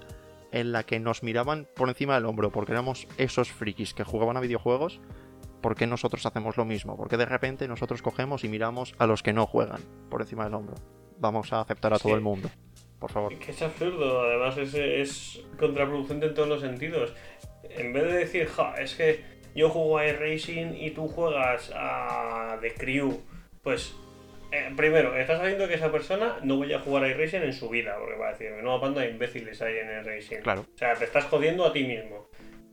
en 0.53 0.71
la 0.71 0.83
que 0.83 0.99
nos 0.99 1.23
miraban 1.23 1.67
por 1.75 1.89
encima 1.89 2.15
del 2.15 2.25
hombro 2.25 2.51
porque 2.51 2.71
éramos 2.71 3.07
esos 3.17 3.51
frikis 3.51 3.93
que 3.93 4.05
jugaban 4.05 4.37
a 4.37 4.39
videojuegos, 4.39 5.01
¿por 5.61 5.75
qué 5.75 5.87
nosotros 5.87 6.25
hacemos 6.25 6.55
lo 6.55 6.63
mismo? 6.63 6.95
Porque 6.95 7.17
de 7.17 7.25
repente 7.25 7.67
nosotros 7.67 8.01
cogemos 8.01 8.43
y 8.43 8.47
miramos 8.47 8.95
a 8.99 9.07
los 9.07 9.23
que 9.23 9.33
no 9.33 9.45
juegan 9.45 9.81
por 10.09 10.21
encima 10.21 10.45
del 10.45 10.53
hombro. 10.53 10.75
Vamos 11.19 11.51
a 11.51 11.59
aceptar 11.59 11.93
a 11.93 11.99
todo 11.99 12.15
el 12.15 12.21
mundo 12.21 12.49
por 13.03 13.11
favor. 13.11 13.37
Que 13.37 13.51
es 13.51 13.61
absurdo, 13.61 14.21
además 14.21 14.57
es, 14.57 14.73
es 14.75 15.41
contraproducente 15.59 16.27
en 16.27 16.33
todos 16.33 16.47
los 16.47 16.61
sentidos. 16.61 17.13
En 17.69 17.91
vez 17.91 18.05
de 18.05 18.13
decir, 18.13 18.47
ja, 18.47 18.75
es 18.75 18.95
que 18.95 19.21
yo 19.53 19.67
juego 19.67 19.97
a 19.97 20.05
racing 20.13 20.73
y 20.73 20.91
tú 20.91 21.09
juegas 21.09 21.69
a 21.75 22.57
The 22.61 22.73
Crew, 22.75 23.19
pues 23.61 23.93
eh, 24.53 24.71
primero, 24.75 25.17
estás 25.17 25.39
sabiendo 25.39 25.67
que 25.67 25.73
esa 25.73 25.91
persona 25.91 26.37
no 26.43 26.59
vaya 26.59 26.77
a 26.77 26.81
jugar 26.81 27.03
a 27.03 27.09
iRacing 27.09 27.43
en 27.43 27.53
su 27.53 27.69
vida, 27.69 27.97
porque 27.99 28.15
va 28.15 28.29
a 28.29 28.31
decir, 28.31 28.51
no, 28.61 28.79
panda 28.79 29.01
de 29.01 29.09
imbéciles 29.09 29.61
hay 29.61 29.77
en 29.77 29.89
el 29.89 30.05
racing. 30.05 30.37
Claro. 30.37 30.61
O 30.61 30.77
sea, 30.77 30.93
te 30.93 31.05
estás 31.05 31.25
jodiendo 31.25 31.65
a 31.65 31.73
ti 31.73 31.83
mismo. 31.83 32.29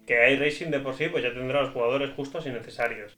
Que 0.07 0.33
iRacing 0.33 0.71
de 0.71 0.81
por 0.81 0.95
sí, 0.95 1.09
pues 1.09 1.23
ya 1.23 1.33
tendrá 1.33 1.63
los 1.63 1.71
jugadores 1.71 2.11
justos 2.11 2.47
y 2.47 2.51
necesarios. 2.51 3.17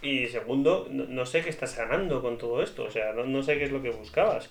Y 0.00 0.26
segundo, 0.26 0.88
no, 0.90 1.26
sé 1.26 1.42
qué 1.42 1.50
estás 1.50 1.76
ganando 1.76 2.22
con 2.22 2.38
todo 2.38 2.62
esto, 2.62 2.84
o 2.84 2.90
sea, 2.90 3.12
no, 3.12 3.24
no 3.24 3.42
sé 3.42 3.56
qué 3.56 3.64
es 3.64 3.70
lo 3.70 3.82
que 3.82 3.90
buscabas 3.90 4.50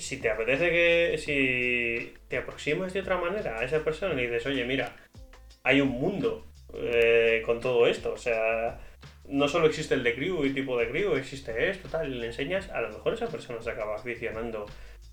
si 0.00 0.18
te 0.18 0.30
apetece 0.30 0.70
que, 0.70 1.18
si 1.18 2.14
te 2.28 2.38
aproximas 2.38 2.92
de 2.92 3.00
otra 3.00 3.18
manera 3.18 3.58
a 3.58 3.64
esa 3.64 3.84
persona 3.84 4.20
y 4.20 4.26
dices, 4.26 4.46
oye, 4.46 4.64
mira, 4.64 4.96
hay 5.62 5.80
un 5.80 5.88
mundo 5.88 6.46
eh, 6.74 7.42
con 7.44 7.60
todo 7.60 7.86
esto, 7.86 8.12
o 8.12 8.16
sea, 8.16 8.80
no 9.30 9.48
solo 9.48 9.66
existe 9.66 9.94
el 9.94 10.02
de 10.02 10.14
crew 10.14 10.44
y 10.44 10.52
tipo 10.52 10.76
de 10.76 10.88
crew, 10.90 11.14
existe 11.14 11.70
esto, 11.70 11.88
tal, 11.88 12.12
y 12.12 12.18
le 12.18 12.26
enseñas, 12.26 12.68
a 12.70 12.80
lo 12.80 12.90
mejor 12.90 13.14
esa 13.14 13.28
persona 13.28 13.62
se 13.62 13.70
acaba 13.70 13.94
aficionando 13.94 14.66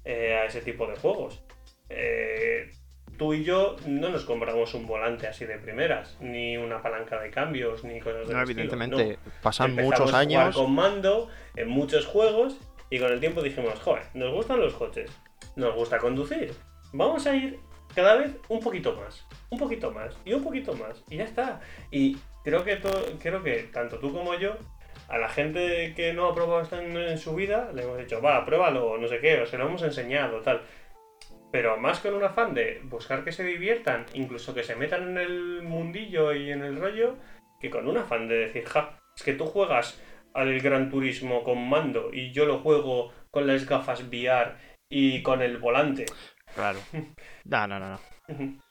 eh, 0.04 0.34
a 0.34 0.46
ese 0.46 0.62
tipo 0.62 0.88
de 0.88 0.96
juegos. 0.96 1.44
Eh, 1.90 2.72
tú 3.18 3.34
y 3.34 3.44
yo 3.44 3.76
no 3.86 4.10
nos 4.10 4.26
compramos 4.26 4.74
un 4.74 4.88
volante 4.88 5.28
así 5.28 5.46
de 5.46 5.58
primeras, 5.60 6.18
ni 6.20 6.58
una 6.58 6.82
palanca 6.82 7.22
de 7.22 7.30
cambios, 7.30 7.84
ni 7.84 8.00
cosas 8.00 8.28
de 8.28 8.34
No, 8.34 8.42
evidentemente, 8.42 9.20
pasan 9.42 9.76
muchos 9.76 10.14
años. 10.14 10.56
con 10.56 10.74
mando 10.74 11.30
en 11.56 11.70
muchos 11.70 12.06
juegos 12.06 12.58
y 12.90 13.00
con 13.00 13.12
el 13.12 13.20
tiempo 13.20 13.42
dijimos, 13.42 13.80
joder, 13.80 14.04
nos 14.16 14.34
gustan 14.34 14.60
los 14.60 14.74
coches, 14.74 15.12
nos 15.56 15.76
gusta 15.76 16.00
conducir, 16.00 16.54
vamos 16.92 17.28
a 17.28 17.36
ir 17.36 17.60
cada 17.94 18.16
vez 18.16 18.36
un 18.48 18.60
poquito 18.60 18.96
más, 18.96 19.26
un 19.50 19.60
poquito 19.60 19.92
más 19.92 20.16
y 20.24 20.34
un 20.34 20.44
poquito 20.44 20.74
más 20.74 21.04
y 21.10 21.18
ya 21.18 21.24
está. 21.24 21.60
Y 21.92 22.18
creo 22.48 22.64
que, 22.64 22.80
creo 23.22 23.44
que 23.44 23.64
tanto 23.74 24.00
tú 24.00 24.14
como 24.14 24.34
yo, 24.36 24.56
a 25.10 25.18
la 25.18 25.28
gente 25.28 25.94
que 25.98 26.14
no 26.14 26.28
ha 26.28 26.34
probado 26.34 26.62
esto 26.62 26.80
en, 26.80 27.18
su 27.18 27.36
vida, 27.36 27.72
le 27.74 27.84
hemos 27.84 27.98
dicho, 27.98 28.22
va, 28.22 28.46
pruébalo, 28.46 28.98
no 28.98 29.08
sé 29.10 29.20
qué, 29.20 29.42
o 29.42 29.46
se 29.46 29.58
lo 29.58 29.66
hemos 29.66 29.84
enseñado, 29.84 30.40
tal. 30.40 30.62
Pero 31.52 31.76
más 31.76 32.00
con 32.00 32.14
un 32.14 32.24
afán 32.24 32.54
de 32.54 32.80
buscar 32.86 33.26
que 33.26 33.34
se 33.34 33.44
diviertan, 33.44 34.06
incluso 34.14 34.54
que 34.54 34.64
se 34.64 34.78
metan 34.78 35.10
en 35.10 35.18
el 35.18 35.62
mundillo 35.64 36.34
y 36.34 36.50
en 36.52 36.64
el 36.64 36.80
rollo, 36.80 37.18
que 37.60 37.70
con 37.70 37.86
un 37.86 37.98
afán 37.98 38.30
de 38.30 38.36
decir, 38.38 38.64
ja, 38.66 38.98
es 39.14 39.24
que 39.24 39.34
tú 39.34 39.46
juegas 39.46 40.02
al 40.34 40.58
Gran 40.62 40.90
Turismo 40.90 41.44
con 41.44 41.68
mando 41.68 42.12
y 42.14 42.32
yo 42.32 42.46
lo 42.46 42.60
juego 42.60 43.12
con 43.30 43.46
las 43.46 43.66
gafas 43.66 44.04
VR 44.04 44.56
y 44.90 45.22
con 45.22 45.42
el 45.42 45.58
volante. 45.58 46.06
Claro. 46.56 46.80
No, 47.44 47.66
no, 47.66 47.80
no, 47.80 47.90
no. 47.90 48.67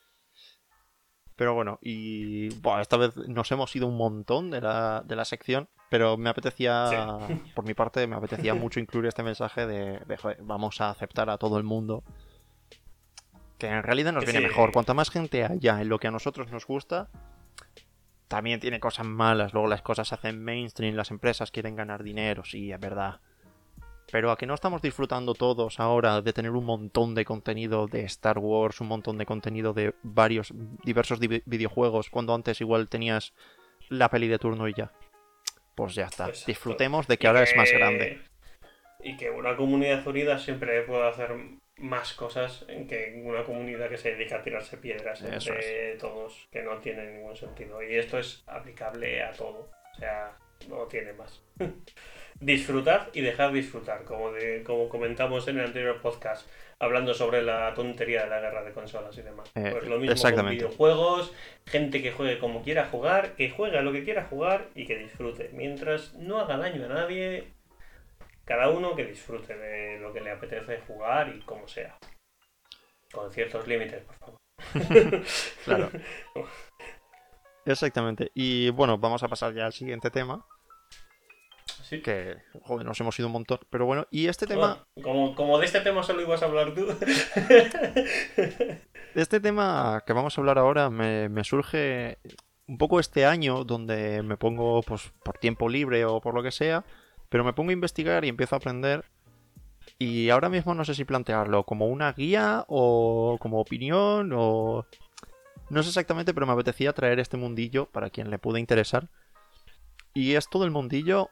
Pero 1.37 1.53
bueno, 1.53 1.79
y 1.83 2.49
esta 2.81 2.96
vez 2.96 3.14
nos 3.29 3.53
hemos 3.53 3.77
ido 3.77 3.87
un 3.87 3.96
montón 3.96 4.51
de 4.51 4.62
la, 4.62 5.03
de 5.05 5.16
la 5.16 5.27
sección, 5.27 5.68
pero 5.90 6.16
me 6.16 6.31
apetecía, 6.31 7.18
por 7.55 7.64
mi 7.66 7.75
parte, 7.75 8.07
me 8.07 8.16
apetecía 8.16 8.55
mucho 8.55 8.81
incluir 8.81 9.07
este 9.07 9.22
mensaje 9.22 9.66
de, 9.66 10.01
vamos 10.40 10.81
a 10.81 10.90
aceptar 10.90 11.29
a 11.29 11.37
todo 11.37 11.59
el 11.59 11.64
mundo. 11.64 12.03
Que 13.59 13.68
en 13.68 13.83
realidad 13.83 14.12
nos 14.12 14.25
viene 14.25 14.40
mejor. 14.40 14.72
Cuanta 14.72 14.94
más 14.94 15.11
gente 15.11 15.44
haya 15.44 15.81
en 15.81 15.88
lo 15.88 15.99
que 15.99 16.09
a 16.09 16.11
nosotros 16.11 16.51
nos 16.51 16.66
gusta, 16.66 17.09
también 18.29 18.59
tiene 18.59 18.81
cosas 18.81 19.07
malas, 19.07 19.53
luego 19.53 19.68
las 19.68 19.83
cosas 19.83 20.09
se 20.09 20.14
hacen 20.14 20.42
mainstream, 20.42 20.94
las 20.94 21.11
empresas 21.11 21.51
quieren 21.51 21.77
ganar 21.77 22.03
dinero, 22.03 22.44
sí, 22.44 22.72
es 22.72 22.81
verdad. 22.81 23.20
Pero 24.11 24.31
a 24.31 24.38
que 24.38 24.47
no 24.47 24.55
estamos 24.55 24.83
disfrutando 24.83 25.35
todos 25.35 25.81
ahora 25.81 26.23
de 26.23 26.33
tener 26.33 26.53
un 26.53 26.64
montón 26.64 27.14
de 27.14 27.25
contenido 27.25 27.87
de 27.88 28.05
Star 28.05 28.38
Wars, 28.38 28.81
un 28.81 28.88
montón 28.88 29.19
de 29.19 29.27
contenido 29.27 29.73
de 29.73 29.95
varios, 30.03 30.53
diversos 30.85 31.19
videojuegos, 31.19 32.11
cuando 32.11 32.35
antes 32.35 32.61
igual 32.61 32.88
tenías 32.88 33.35
la 33.88 34.09
peli 34.09 34.29
de 34.29 34.38
turno 34.38 34.69
y 34.69 34.75
ya. 34.75 34.92
Pues 35.75 35.95
ya 35.95 36.07
está. 36.07 36.31
Disfrutemos 36.47 37.07
de 37.07 37.19
que 37.19 37.27
ahora 37.27 37.42
es 37.42 37.55
más 37.57 37.71
grande. 37.71 38.21
y 39.01 39.16
que 39.16 39.31
una 39.31 39.57
comunidad 39.57 40.07
unida 40.07 40.38
siempre 40.38 40.83
puede 40.83 41.09
hacer 41.09 41.35
más 41.79 42.14
cosas 42.14 42.64
que 42.88 43.23
una 43.25 43.45
comunidad 43.45 43.88
que 43.88 43.99
se 43.99 44.12
dedica 44.12 44.37
a 44.37 44.42
tirarse 44.42 44.79
piedras 44.79 45.23
entre 45.23 45.97
todos, 45.97 46.49
que 46.51 46.62
no 46.62 46.79
tiene 46.79 47.12
ningún 47.12 47.37
sentido. 47.37 47.83
Y 47.83 47.97
esto 47.97 48.19
es 48.19 48.42
aplicable 48.47 49.23
a 49.23 49.33
todo. 49.33 49.71
O 49.95 49.99
sea, 49.99 50.37
no 50.69 50.87
tiene 50.87 51.12
más. 51.12 51.42
Disfrutar 52.40 53.11
y 53.14 53.22
dejar 53.22 53.53
disfrutar, 53.53 54.05
como, 54.05 54.31
de, 54.33 54.62
como 54.62 54.88
comentamos 54.88 55.49
en 55.49 55.59
el 55.59 55.66
anterior 55.66 56.01
podcast, 56.01 56.49
hablando 56.79 57.14
sobre 57.14 57.42
la 57.42 57.72
tontería 57.75 58.25
de 58.25 58.31
la 58.31 58.40
guerra 58.40 58.62
de 58.62 58.72
consolas 58.72 59.16
y 59.16 59.22
demás. 59.22 59.51
Eh, 59.55 59.70
pues 59.72 59.88
lo 59.88 59.99
mismo 59.99 60.35
con 60.35 60.51
videojuegos, 60.51 61.33
gente 61.66 62.03
que 62.03 62.12
juegue 62.12 62.38
como 62.38 62.62
quiera 62.62 62.87
jugar, 62.87 63.37
que 63.37 63.51
juegue 63.51 63.79
a 63.79 63.83
lo 63.83 63.92
que 63.92 64.05
quiera 64.05 64.25
jugar 64.25 64.68
y 64.75 64.87
que 64.87 64.99
disfrute. 64.99 65.51
Mientras 65.53 66.14
no 66.14 66.38
haga 66.38 66.59
daño 66.59 66.85
a 66.85 66.88
nadie, 66.88 67.55
cada 68.44 68.68
uno 68.68 68.94
que 68.94 69.05
disfrute 69.05 69.57
de 69.57 69.99
lo 69.99 70.12
que 70.12 70.20
le 70.20 70.31
apetece 70.31 70.81
jugar 70.87 71.35
y 71.35 71.40
como 71.40 71.66
sea. 71.66 71.96
Con 73.12 73.33
ciertos 73.33 73.66
límites, 73.66 74.03
por 74.03 74.16
favor. 74.16 74.38
claro. 75.64 75.90
Exactamente. 77.66 78.31
Y 78.35 78.70
bueno, 78.70 78.99
vamos 78.99 79.22
a 79.22 79.29
pasar 79.29 79.53
ya 79.53 79.66
al 79.66 79.72
siguiente 79.72 80.11
tema. 80.11 80.46
Sí. 81.88 82.03
Que, 82.03 82.38
joder, 82.62 82.85
nos 82.85 83.01
hemos 83.01 83.16
ido 83.18 83.29
un 83.29 83.33
montón. 83.33 83.61
Pero 83.70 83.87
bueno, 83.87 84.09
y 84.11 84.27
este 84.27 84.46
tema. 84.46 84.85
como, 85.01 85.37
como, 85.37 85.57
de 85.59 85.66
este 85.66 85.81
tema 85.81 86.03
solo 86.03 86.20
ibas 86.20 86.42
a 86.42 86.46
hablar 86.46 86.75
tú. 86.75 86.88
este 89.14 89.38
tema 89.38 90.03
que 90.05 90.12
vamos 90.12 90.37
a 90.37 90.40
hablar 90.40 90.59
ahora 90.59 90.90
me, 90.90 91.29
me, 91.29 91.44
surge 91.44 92.18
un 92.66 92.77
poco 92.77 92.99
este 92.99 93.25
año, 93.25 93.62
donde 93.62 94.22
me 94.25 94.37
pongo 94.37 94.83
pues, 94.83 95.12
por 95.22 95.38
tiempo 95.38 95.68
libre 95.68 96.05
o 96.05 96.20
por 96.20 96.35
lo 96.35 96.42
que 96.42 96.51
sea, 96.51 96.85
pero 97.29 97.44
me 97.44 97.53
pongo 97.53 97.70
a 97.70 97.75
investigar 97.75 98.25
y 98.25 98.31
empiezo 98.31 98.57
a 98.57 98.59
aprender. 98.59 99.05
Y 99.96 100.31
ahora 100.31 100.49
mismo 100.49 100.75
no 100.75 100.85
sé 100.85 100.96
si 100.96 101.05
plantearlo 101.05 101.62
como 101.62 101.87
una 101.87 102.12
guía 102.12 102.64
o 102.66 103.37
como 103.40 103.61
opinión 103.61 104.33
o... 104.35 104.87
No 105.70 105.83
sé 105.83 105.88
exactamente, 105.88 106.35
pero 106.35 106.46
me 106.46 106.53
apetecía 106.53 106.92
traer 106.92 107.20
este 107.20 107.37
mundillo 107.37 107.87
para 107.87 108.11
quien 108.11 108.31
le 108.31 108.38
pueda 108.38 108.59
interesar. 108.59 109.09
Y 110.14 110.35
es 110.35 110.49
todo 110.49 110.64
el 110.64 110.70
mundillo 110.72 111.29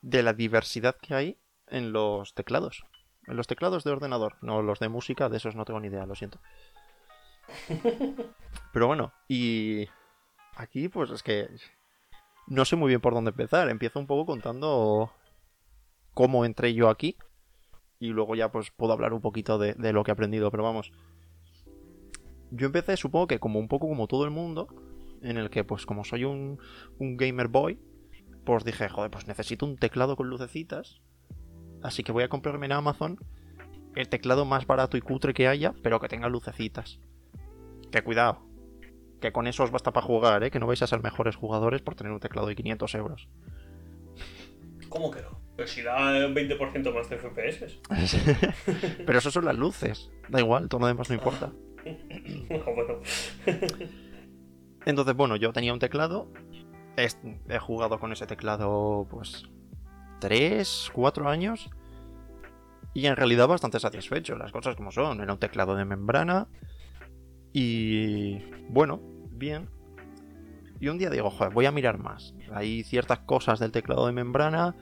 de 0.00 0.22
la 0.22 0.32
diversidad 0.32 0.96
que 0.96 1.14
hay 1.14 1.38
en 1.66 1.92
los 1.92 2.34
teclados. 2.34 2.84
En 3.26 3.36
los 3.36 3.46
teclados 3.46 3.84
de 3.84 3.90
ordenador, 3.90 4.36
no 4.40 4.62
los 4.62 4.78
de 4.78 4.88
música, 4.88 5.28
de 5.28 5.36
esos 5.36 5.54
no 5.54 5.64
tengo 5.64 5.80
ni 5.80 5.88
idea, 5.88 6.06
lo 6.06 6.14
siento. 6.14 6.40
Pero 8.72 8.86
bueno, 8.86 9.12
y 9.28 9.88
aquí 10.56 10.88
pues 10.88 11.10
es 11.10 11.22
que 11.22 11.48
no 12.46 12.64
sé 12.64 12.76
muy 12.76 12.88
bien 12.88 13.00
por 13.00 13.14
dónde 13.14 13.30
empezar. 13.30 13.68
Empiezo 13.68 13.98
un 13.98 14.06
poco 14.06 14.26
contando 14.26 15.12
cómo 16.14 16.44
entré 16.44 16.74
yo 16.74 16.88
aquí. 16.88 17.16
Y 18.00 18.08
luego 18.08 18.34
ya 18.34 18.50
pues 18.50 18.70
puedo 18.70 18.92
hablar 18.92 19.12
un 19.12 19.20
poquito 19.20 19.58
de, 19.58 19.74
lo 19.92 20.04
que 20.04 20.10
he 20.10 20.12
aprendido. 20.12 20.50
Pero 20.50 20.62
vamos. 20.62 20.92
Yo 22.50 22.66
empecé, 22.66 22.96
supongo 22.96 23.26
que 23.26 23.38
como 23.38 23.58
un 23.58 23.68
poco 23.68 23.88
como 23.88 24.06
todo 24.06 24.24
el 24.24 24.30
mundo. 24.30 24.68
En 25.20 25.36
el 25.36 25.50
que 25.50 25.64
pues 25.64 25.84
como 25.84 26.04
soy 26.04 26.24
un, 26.24 26.58
un 26.98 27.16
gamer 27.16 27.48
boy. 27.48 27.78
Pues 28.48 28.64
dije, 28.64 28.88
joder, 28.88 29.10
pues 29.10 29.26
necesito 29.26 29.66
un 29.66 29.76
teclado 29.76 30.16
con 30.16 30.30
lucecitas. 30.30 31.02
Así 31.82 32.02
que 32.02 32.12
voy 32.12 32.22
a 32.22 32.30
comprarme 32.30 32.64
en 32.64 32.72
Amazon 32.72 33.18
el 33.94 34.08
teclado 34.08 34.46
más 34.46 34.66
barato 34.66 34.96
y 34.96 35.02
cutre 35.02 35.34
que 35.34 35.46
haya, 35.46 35.74
pero 35.82 36.00
que 36.00 36.08
tenga 36.08 36.30
lucecitas. 36.30 36.98
Que 37.92 38.00
cuidado, 38.00 38.40
que 39.20 39.32
con 39.32 39.48
eso 39.48 39.64
os 39.64 39.70
basta 39.70 39.92
para 39.92 40.06
jugar, 40.06 40.44
¿eh? 40.44 40.50
Que 40.50 40.60
no 40.60 40.66
vais 40.66 40.80
a 40.80 40.86
ser 40.86 41.02
mejores 41.02 41.36
jugadores 41.36 41.82
por 41.82 41.94
tener 41.94 42.10
un 42.10 42.20
teclado 42.20 42.46
de 42.46 42.56
500 42.56 42.94
euros. 42.94 43.28
¿Cómo 44.88 45.10
que 45.10 45.20
no? 45.20 45.42
Pues 45.54 45.70
si 45.70 45.82
da 45.82 46.26
20% 46.26 46.94
más 46.94 47.10
de 47.10 47.18
FPS. 47.18 47.80
Pero 49.04 49.18
eso 49.18 49.30
son 49.30 49.44
las 49.44 49.58
luces. 49.58 50.10
Da 50.30 50.40
igual, 50.40 50.70
todo 50.70 50.80
lo 50.80 50.86
demás 50.86 51.10
no 51.10 51.16
importa. 51.16 51.52
Entonces, 54.86 55.14
bueno, 55.14 55.36
yo 55.36 55.52
tenía 55.52 55.74
un 55.74 55.80
teclado. 55.80 56.32
He, 56.98 57.08
he 57.48 57.58
jugado 57.58 57.98
con 57.98 58.12
ese 58.12 58.26
teclado, 58.26 59.06
pues. 59.10 59.44
3, 60.20 60.90
4 60.92 61.28
años. 61.28 61.70
Y 62.92 63.06
en 63.06 63.16
realidad 63.16 63.46
bastante 63.46 63.78
satisfecho, 63.78 64.36
las 64.36 64.52
cosas 64.52 64.74
como 64.76 64.90
son. 64.90 65.20
Era 65.20 65.32
un 65.32 65.38
teclado 65.38 65.76
de 65.76 65.84
membrana 65.84 66.48
y 67.52 68.38
bueno, 68.68 69.00
bien. 69.30 69.68
Y 70.80 70.88
un 70.88 70.98
día 70.98 71.10
digo, 71.10 71.30
joder, 71.30 71.52
voy 71.52 71.66
a 71.66 71.72
mirar 71.72 71.98
más. 71.98 72.34
Hay 72.52 72.84
ciertas 72.84 73.20
cosas 73.20 73.58
del 73.58 73.72
teclado 73.72 74.06
de 74.06 74.12
membrana, 74.12 74.76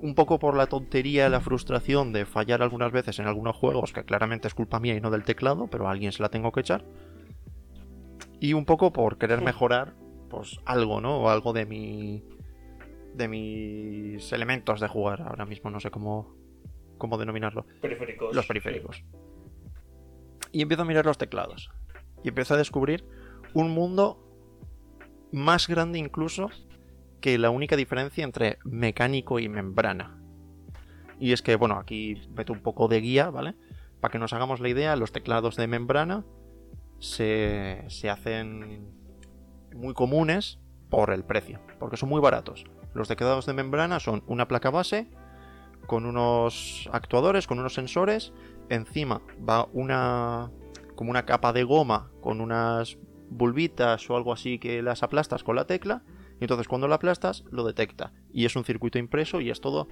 un 0.00 0.14
poco 0.14 0.38
por 0.38 0.56
la 0.56 0.66
tontería 0.66 1.26
y 1.26 1.30
la 1.30 1.40
frustración 1.40 2.12
de 2.12 2.24
fallar 2.24 2.62
algunas 2.62 2.92
veces 2.92 3.18
en 3.18 3.26
algunos 3.26 3.56
juegos, 3.56 3.92
que 3.92 4.04
claramente 4.04 4.48
es 4.48 4.54
culpa 4.54 4.80
mía 4.80 4.94
y 4.94 5.00
no 5.00 5.10
del 5.10 5.24
teclado, 5.24 5.66
pero 5.66 5.88
a 5.88 5.90
alguien 5.90 6.12
se 6.12 6.22
la 6.22 6.28
tengo 6.28 6.52
que 6.52 6.60
echar. 6.60 6.84
Y 8.38 8.52
un 8.52 8.64
poco 8.64 8.92
por 8.92 9.18
querer 9.18 9.40
mejorar, 9.40 9.94
pues 10.36 10.60
algo, 10.64 11.00
¿no? 11.00 11.18
O 11.18 11.28
algo 11.30 11.52
de 11.52 11.66
mi. 11.66 12.24
de 13.14 13.28
mis 13.28 14.32
elementos 14.32 14.80
de 14.80 14.88
jugar. 14.88 15.22
Ahora 15.22 15.46
mismo 15.46 15.70
no 15.70 15.80
sé 15.80 15.90
cómo. 15.90 16.34
cómo 16.98 17.18
denominarlo. 17.18 17.66
Periféricos. 17.80 18.34
Los 18.34 18.46
periféricos. 18.46 19.04
Y 20.52 20.62
empiezo 20.62 20.82
a 20.82 20.86
mirar 20.86 21.04
los 21.04 21.18
teclados 21.18 21.70
y 22.24 22.28
empiezo 22.28 22.54
a 22.54 22.56
descubrir 22.56 23.04
un 23.52 23.70
mundo 23.70 24.18
más 25.30 25.68
grande 25.68 25.98
incluso 25.98 26.50
que 27.20 27.38
la 27.38 27.50
única 27.50 27.76
diferencia 27.76 28.24
entre 28.24 28.58
mecánico 28.64 29.38
y 29.38 29.48
membrana. 29.48 30.18
Y 31.20 31.32
es 31.32 31.42
que, 31.42 31.56
bueno, 31.56 31.76
aquí 31.76 32.20
meto 32.34 32.52
un 32.52 32.60
poco 32.60 32.88
de 32.88 33.00
guía, 33.00 33.30
¿vale? 33.30 33.54
Para 34.00 34.10
que 34.12 34.18
nos 34.18 34.32
hagamos 34.32 34.60
la 34.60 34.68
idea, 34.68 34.96
los 34.96 35.12
teclados 35.12 35.56
de 35.56 35.66
membrana 35.66 36.24
se, 36.98 37.84
se 37.88 38.10
hacen 38.10 38.88
muy 39.74 39.94
comunes 39.94 40.58
por 40.88 41.10
el 41.10 41.24
precio, 41.24 41.60
porque 41.78 41.96
son 41.96 42.08
muy 42.08 42.20
baratos. 42.20 42.64
Los 42.94 43.08
teclados 43.08 43.46
de 43.46 43.52
membrana 43.52 44.00
son 44.00 44.22
una 44.26 44.48
placa 44.48 44.70
base 44.70 45.08
con 45.86 46.06
unos 46.06 46.88
actuadores, 46.92 47.46
con 47.46 47.58
unos 47.58 47.74
sensores, 47.74 48.32
encima 48.70 49.20
va 49.46 49.68
una 49.72 50.50
como 50.94 51.10
una 51.10 51.26
capa 51.26 51.52
de 51.52 51.64
goma 51.64 52.10
con 52.20 52.40
unas 52.40 52.98
bulbitas 53.28 54.08
o 54.08 54.16
algo 54.16 54.32
así 54.32 54.58
que 54.58 54.82
las 54.82 55.02
aplastas 55.02 55.42
con 55.42 55.56
la 55.56 55.66
tecla. 55.66 56.02
Y 56.40 56.44
entonces 56.44 56.68
cuando 56.68 56.88
la 56.88 56.96
aplastas 56.96 57.44
lo 57.50 57.64
detecta. 57.64 58.12
Y 58.32 58.44
es 58.44 58.56
un 58.56 58.64
circuito 58.64 58.98
impreso 58.98 59.40
y 59.40 59.50
es 59.50 59.60
todo 59.60 59.88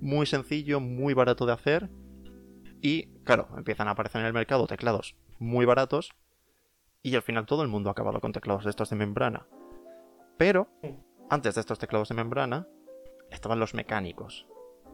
muy 0.00 0.26
sencillo, 0.26 0.80
muy 0.80 1.14
barato 1.14 1.46
de 1.46 1.52
hacer. 1.52 1.90
Y 2.80 3.06
claro, 3.24 3.48
empiezan 3.56 3.88
a 3.88 3.92
aparecer 3.92 4.20
en 4.20 4.26
el 4.26 4.32
mercado 4.32 4.66
teclados 4.66 5.16
muy 5.38 5.66
baratos. 5.66 6.10
Y 7.02 7.14
al 7.14 7.22
final 7.22 7.46
todo 7.46 7.62
el 7.62 7.68
mundo 7.68 7.88
ha 7.88 7.92
acabado 7.92 8.20
con 8.20 8.32
teclados 8.32 8.64
de 8.64 8.70
estos 8.70 8.90
de 8.90 8.96
membrana. 8.96 9.46
Pero, 10.36 10.68
antes 11.30 11.54
de 11.54 11.60
estos 11.60 11.78
teclados 11.78 12.08
de 12.08 12.14
membrana, 12.14 12.66
estaban 13.30 13.60
los 13.60 13.74
mecánicos. 13.74 14.46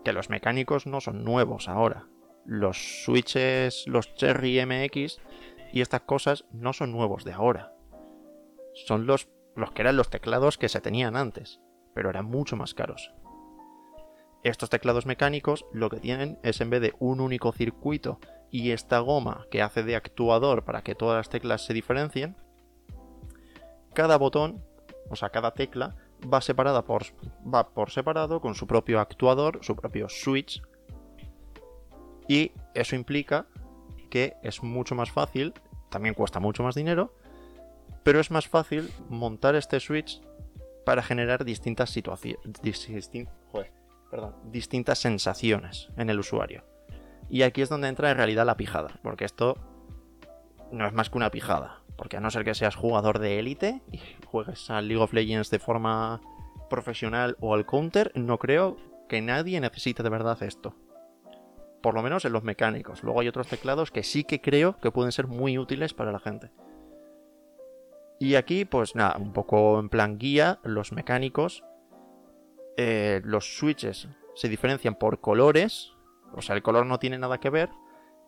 Que 0.05 0.13
los 0.13 0.31
mecánicos 0.31 0.87
no 0.87 1.01
son 1.01 1.25
nuevos 1.25 1.69
ahora. 1.69 2.07
Los 2.45 3.05
switches, 3.05 3.85
los 3.89 4.15
Cherry 4.15 4.65
MX, 4.65 5.19
y 5.73 5.81
estas 5.81 6.03
cosas 6.03 6.45
no 6.53 6.73
son 6.73 6.93
nuevos 6.93 7.25
de 7.25 7.33
ahora. 7.33 7.73
Son 8.75 9.07
los, 9.07 9.29
los 9.57 9.73
que 9.73 9.83
eran 9.83 9.97
los 9.97 10.11
teclados 10.11 10.59
que 10.59 10.69
se 10.69 10.81
tenían 10.81 11.17
antes, 11.17 11.61
pero 11.93 12.11
eran 12.11 12.27
mucho 12.27 12.57
más 12.57 12.75
caros. 12.75 13.13
Estos 14.45 14.71
teclados 14.71 15.07
mecánicos 15.07 15.67
lo 15.73 15.91
que 15.91 15.99
tienen 15.99 16.39
es 16.45 16.61
en 16.61 16.71
vez 16.71 16.81
de 16.81 16.95
un 17.01 17.21
único 17.21 17.51
circuito 17.51 18.21
y 18.51 18.71
esta 18.71 19.01
goma 19.01 19.47
que 19.51 19.63
hace 19.63 19.83
de 19.83 19.97
actuador 19.97 20.65
para 20.65 20.83
que 20.83 20.95
todas 20.95 21.17
las 21.17 21.29
teclas 21.29 21.65
se 21.65 21.75
diferencien, 21.75 22.37
cada 23.95 24.17
botón, 24.19 24.63
o 25.11 25.17
sea, 25.17 25.31
cada 25.31 25.55
tecla 25.55 25.97
va 26.33 26.41
separada 26.41 26.85
por 26.85 27.05
va 27.53 27.71
por 27.71 27.91
separado 27.91 28.41
con 28.41 28.55
su 28.55 28.67
propio 28.67 29.01
actuador, 29.01 29.61
su 29.63 29.77
propio 29.77 30.09
switch. 30.09 30.63
Y 32.29 32.53
eso 32.75 32.97
implica 32.97 33.47
que 34.11 34.37
es 34.43 34.63
mucho 34.63 34.95
más 34.95 35.11
fácil, 35.11 35.55
también 35.91 36.15
cuesta 36.15 36.41
mucho 36.41 36.63
más 36.63 36.75
dinero, 36.75 37.15
pero 38.03 38.21
es 38.21 38.31
más 38.31 38.49
fácil 38.49 38.91
montar 39.09 39.55
este 39.55 39.81
switch 39.81 40.21
para 40.85 41.03
generar 41.03 41.45
distintas 41.45 41.91
situaciones, 41.91 42.41
distintas 44.45 44.99
sensaciones 44.99 45.89
en 45.97 46.11
el 46.11 46.21
usuario. 46.21 46.65
Y 47.29 47.43
aquí 47.43 47.63
es 47.63 47.69
donde 47.69 47.89
entra 47.89 48.11
en 48.11 48.17
realidad 48.17 48.47
la 48.47 48.57
pijada, 48.57 48.99
porque 49.03 49.25
esto 49.25 49.57
no 50.73 50.87
es 50.87 50.93
más 50.93 51.11
que 51.11 51.19
una 51.19 51.31
pijada, 51.31 51.83
porque 51.97 52.17
a 52.17 52.21
no 52.21 52.31
ser 52.31 52.45
que 52.45 52.55
seas 52.55 52.77
jugador 52.77 53.19
de 53.19 53.39
élite 53.39 53.83
y 53.91 54.01
juegues 54.27 54.71
a 54.71 54.81
League 54.81 55.03
of 55.03 55.13
Legends 55.13 55.51
de 55.51 55.59
forma 55.59 56.21
profesional 56.71 57.37
o 57.41 57.55
al 57.55 57.67
counter, 57.67 58.13
no 58.15 58.39
creo 58.39 58.77
que 59.09 59.21
nadie 59.23 59.61
necesite 59.61 60.03
de 60.03 60.11
verdad 60.11 60.43
esto 60.43 60.75
por 61.87 61.95
lo 61.95 62.03
menos 62.03 62.25
en 62.25 62.33
los 62.33 62.43
mecánicos. 62.43 63.05
Luego 63.05 63.21
hay 63.21 63.29
otros 63.29 63.47
teclados 63.47 63.93
que 63.93 64.03
sí 64.03 64.25
que 64.25 64.41
creo 64.41 64.77
que 64.79 64.91
pueden 64.91 65.13
ser 65.13 65.29
muy 65.29 65.57
útiles 65.57 65.95
para 65.95 66.11
la 66.11 66.19
gente. 66.19 66.51
Y 68.19 68.35
aquí, 68.35 68.65
pues 68.65 68.97
nada, 68.97 69.17
un 69.19 69.33
poco 69.33 69.79
en 69.79 69.89
plan 69.89 70.19
guía, 70.19 70.59
los 70.65 70.91
mecánicos, 70.91 71.63
eh, 72.77 73.21
los 73.23 73.57
switches 73.57 74.09
se 74.35 74.49
diferencian 74.49 74.97
por 74.97 75.21
colores, 75.21 75.93
O 76.33 76.43
sea, 76.43 76.55
el 76.55 76.63
color 76.63 76.87
no 76.87 76.99
tiene 76.99 77.19
nada 77.19 77.39
que 77.39 77.51
ver, 77.51 77.71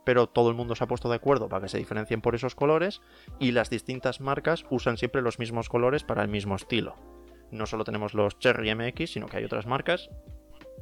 pero 0.04 0.26
todo 0.26 0.48
el 0.48 0.56
mundo 0.56 0.74
se 0.74 0.84
ha 0.84 0.88
puesto 0.88 1.08
de 1.08 1.16
acuerdo 1.16 1.48
para 1.48 1.62
que 1.62 1.68
se 1.68 1.78
diferencien 1.78 2.20
por 2.20 2.34
esos 2.34 2.54
colores 2.54 3.02
y 3.38 3.52
las 3.52 3.68
distintas 3.68 4.20
marcas 4.20 4.64
usan 4.70 4.96
siempre 4.96 5.22
los 5.22 5.38
mismos 5.38 5.68
colores 5.68 6.04
para 6.04 6.22
el 6.22 6.28
mismo 6.28 6.56
estilo. 6.56 6.96
No 7.50 7.66
solo 7.66 7.84
tenemos 7.84 8.14
los 8.14 8.38
Cherry 8.38 8.74
MX, 8.74 9.12
sino 9.12 9.26
que 9.26 9.38
hay 9.38 9.44
otras 9.44 9.66
marcas 9.66 10.10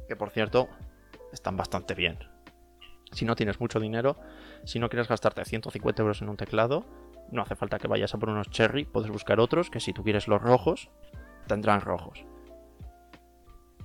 que, 0.07 0.15
por 0.15 0.29
cierto, 0.29 0.69
están 1.33 1.57
bastante 1.57 1.93
bien. 1.93 2.19
Si 3.11 3.25
no 3.25 3.35
tienes 3.35 3.59
mucho 3.59 3.79
dinero, 3.79 4.17
si 4.65 4.79
no 4.79 4.89
quieres 4.89 5.07
gastarte 5.07 5.43
150 5.43 6.01
euros 6.01 6.21
en 6.21 6.29
un 6.29 6.37
teclado, 6.37 6.85
no 7.31 7.41
hace 7.41 7.55
falta 7.55 7.79
que 7.79 7.87
vayas 7.87 8.13
a 8.13 8.17
por 8.17 8.29
unos 8.29 8.49
Cherry, 8.49 8.85
puedes 8.85 9.11
buscar 9.11 9.39
otros 9.39 9.69
que 9.69 9.79
si 9.79 9.93
tú 9.93 10.03
quieres 10.03 10.27
los 10.27 10.41
rojos, 10.41 10.89
tendrán 11.47 11.81
rojos. 11.81 12.25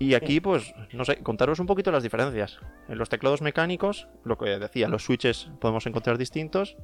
Y 0.03 0.15
aquí, 0.15 0.41
pues, 0.41 0.75
no 0.93 1.05
sé, 1.05 1.23
contaros 1.23 1.61
un 1.61 1.67
poquito 1.69 1.93
las 1.93 2.03
diferencias. 2.03 2.59
En 2.89 2.99
los 2.99 3.09
teclados 3.09 3.41
mecánicos, 3.41 4.09
lo 4.25 4.37
que 4.37 4.59
decía, 4.59 4.89
los 4.89 5.05
switches 5.05 5.49
podemos 5.61 5.87
encontrar 5.87 6.19
distintos. 6.19 6.77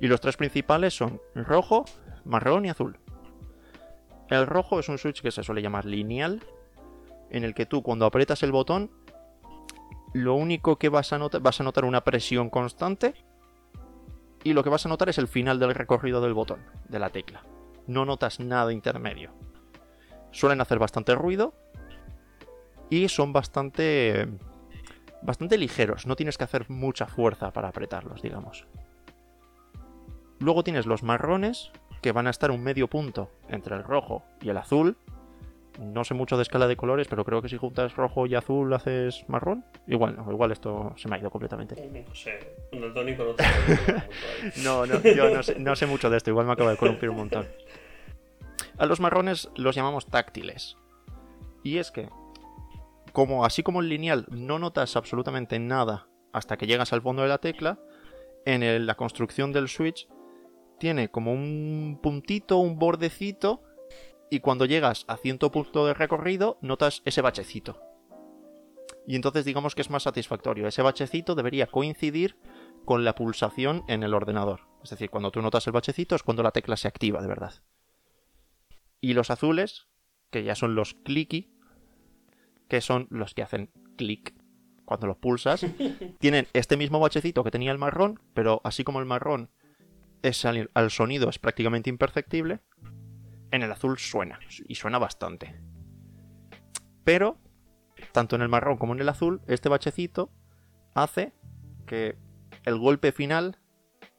Y 0.00 0.06
los 0.06 0.22
tres 0.22 0.38
principales 0.38 0.96
son 0.96 1.20
rojo, 1.34 1.84
marrón 2.24 2.64
y 2.64 2.70
azul. 2.70 3.00
El 4.30 4.46
rojo 4.46 4.80
es 4.80 4.88
un 4.88 4.96
switch 4.96 5.20
que 5.20 5.30
se 5.30 5.42
suele 5.42 5.60
llamar 5.60 5.84
lineal, 5.84 6.42
en 7.28 7.44
el 7.44 7.52
que 7.52 7.66
tú 7.66 7.82
cuando 7.82 8.06
aprietas 8.06 8.42
el 8.42 8.50
botón, 8.50 8.90
lo 10.14 10.34
único 10.34 10.76
que 10.76 10.88
vas 10.88 11.12
a 11.12 11.18
notar, 11.18 11.42
vas 11.42 11.60
a 11.60 11.64
notar 11.64 11.84
una 11.84 12.02
presión 12.02 12.48
constante 12.48 13.12
y 14.42 14.54
lo 14.54 14.64
que 14.64 14.70
vas 14.70 14.86
a 14.86 14.88
notar 14.88 15.10
es 15.10 15.18
el 15.18 15.28
final 15.28 15.58
del 15.58 15.74
recorrido 15.74 16.22
del 16.22 16.32
botón, 16.32 16.60
de 16.88 16.98
la 16.98 17.10
tecla. 17.10 17.42
No 17.86 18.06
notas 18.06 18.40
nada 18.40 18.72
intermedio. 18.72 19.32
Suelen 20.30 20.62
hacer 20.62 20.78
bastante 20.78 21.14
ruido 21.14 21.52
y 22.90 23.08
son 23.08 23.32
bastante 23.32 24.28
bastante 25.22 25.58
ligeros, 25.58 26.06
no 26.06 26.16
tienes 26.16 26.38
que 26.38 26.44
hacer 26.44 26.70
mucha 26.70 27.06
fuerza 27.06 27.52
para 27.52 27.68
apretarlos, 27.68 28.22
digamos. 28.22 28.66
Luego 30.38 30.62
tienes 30.62 30.86
los 30.86 31.02
marrones, 31.02 31.72
que 32.00 32.12
van 32.12 32.26
a 32.26 32.30
estar 32.30 32.50
un 32.50 32.62
medio 32.62 32.88
punto 32.88 33.30
entre 33.48 33.74
el 33.74 33.84
rojo 33.84 34.24
y 34.40 34.50
el 34.50 34.56
azul. 34.56 34.96
No 35.80 36.04
sé 36.04 36.14
mucho 36.14 36.36
de 36.36 36.42
escala 36.42 36.66
de 36.66 36.76
colores, 36.76 37.06
pero 37.08 37.24
creo 37.24 37.40
que 37.40 37.48
si 37.48 37.56
juntas 37.56 37.94
rojo 37.94 38.26
y 38.26 38.34
azul 38.34 38.72
haces 38.72 39.24
marrón. 39.28 39.64
Igual 39.86 40.16
no, 40.16 40.30
igual 40.30 40.50
esto 40.50 40.92
se 40.96 41.08
me 41.08 41.16
ha 41.16 41.18
ido 41.20 41.30
completamente. 41.30 41.74
No 41.74 42.14
sé, 42.14 42.54
el 42.72 42.92
tónico 42.92 43.24
no 44.64 44.86
No, 44.86 45.02
yo 45.02 45.30
no 45.58 45.76
sé, 45.76 45.86
mucho 45.86 46.10
de 46.10 46.16
esto, 46.16 46.30
igual 46.30 46.46
me 46.46 46.52
acaba 46.52 46.70
de 46.70 46.76
columpir 46.76 47.10
un 47.10 47.16
montón. 47.16 47.46
A 48.76 48.86
los 48.86 49.00
marrones 49.00 49.50
los 49.56 49.74
llamamos 49.74 50.06
táctiles. 50.06 50.76
Y 51.62 51.78
es 51.78 51.90
que, 51.90 52.08
como 53.12 53.44
así 53.44 53.62
como 53.62 53.80
el 53.80 53.88
lineal 53.88 54.26
no 54.30 54.58
notas 54.58 54.96
absolutamente 54.96 55.58
nada 55.58 56.08
hasta 56.32 56.56
que 56.56 56.66
llegas 56.66 56.92
al 56.92 57.02
fondo 57.02 57.22
de 57.22 57.28
la 57.28 57.38
tecla, 57.38 57.78
en 58.44 58.86
la 58.86 58.94
construcción 58.94 59.52
del 59.52 59.68
switch 59.68 60.08
tiene 60.78 61.10
como 61.10 61.32
un 61.32 61.98
puntito, 62.02 62.58
un 62.58 62.78
bordecito, 62.78 63.62
y 64.30 64.40
cuando 64.40 64.64
llegas 64.64 65.04
a 65.08 65.16
cierto 65.16 65.50
punto 65.50 65.86
de 65.86 65.94
recorrido, 65.94 66.58
notas 66.60 67.02
ese 67.04 67.20
bachecito. 67.20 67.80
Y 69.06 69.16
entonces 69.16 69.44
digamos 69.44 69.74
que 69.74 69.80
es 69.80 69.90
más 69.90 70.02
satisfactorio. 70.02 70.68
Ese 70.68 70.82
bachecito 70.82 71.34
debería 71.34 71.66
coincidir 71.66 72.36
con 72.84 73.04
la 73.04 73.14
pulsación 73.14 73.84
en 73.88 74.02
el 74.02 74.12
ordenador. 74.12 74.68
Es 74.84 74.90
decir, 74.90 75.10
cuando 75.10 75.30
tú 75.30 75.40
notas 75.40 75.66
el 75.66 75.72
bachecito 75.72 76.14
es 76.14 76.22
cuando 76.22 76.42
la 76.42 76.50
tecla 76.50 76.76
se 76.76 76.88
activa 76.88 77.22
de 77.22 77.28
verdad. 77.28 77.54
Y 79.00 79.14
los 79.14 79.30
azules, 79.30 79.86
que 80.30 80.44
ya 80.44 80.54
son 80.54 80.74
los 80.74 80.94
clicky, 80.94 81.57
que 82.68 82.80
son 82.80 83.06
los 83.10 83.34
que 83.34 83.42
hacen 83.42 83.70
clic 83.96 84.34
cuando 84.84 85.06
los 85.06 85.18
pulsas, 85.18 85.66
tienen 86.18 86.46
este 86.54 86.76
mismo 86.76 86.98
bachecito 86.98 87.44
que 87.44 87.50
tenía 87.50 87.72
el 87.72 87.78
marrón, 87.78 88.20
pero 88.32 88.60
así 88.64 88.84
como 88.84 89.00
el 89.00 89.06
marrón 89.06 89.50
es 90.22 90.44
al, 90.44 90.90
sonido 90.90 91.28
es 91.28 91.38
prácticamente 91.38 91.90
imperceptible, 91.90 92.60
en 93.50 93.62
el 93.62 93.70
azul 93.70 93.98
suena, 93.98 94.40
y 94.66 94.74
suena 94.74 94.98
bastante. 94.98 95.60
Pero, 97.04 97.38
tanto 98.12 98.36
en 98.36 98.42
el 98.42 98.48
marrón 98.48 98.78
como 98.78 98.94
en 98.94 99.00
el 99.00 99.08
azul, 99.08 99.42
este 99.46 99.68
bachecito 99.68 100.30
hace 100.94 101.32
que 101.86 102.16
el 102.64 102.78
golpe 102.78 103.12
final 103.12 103.58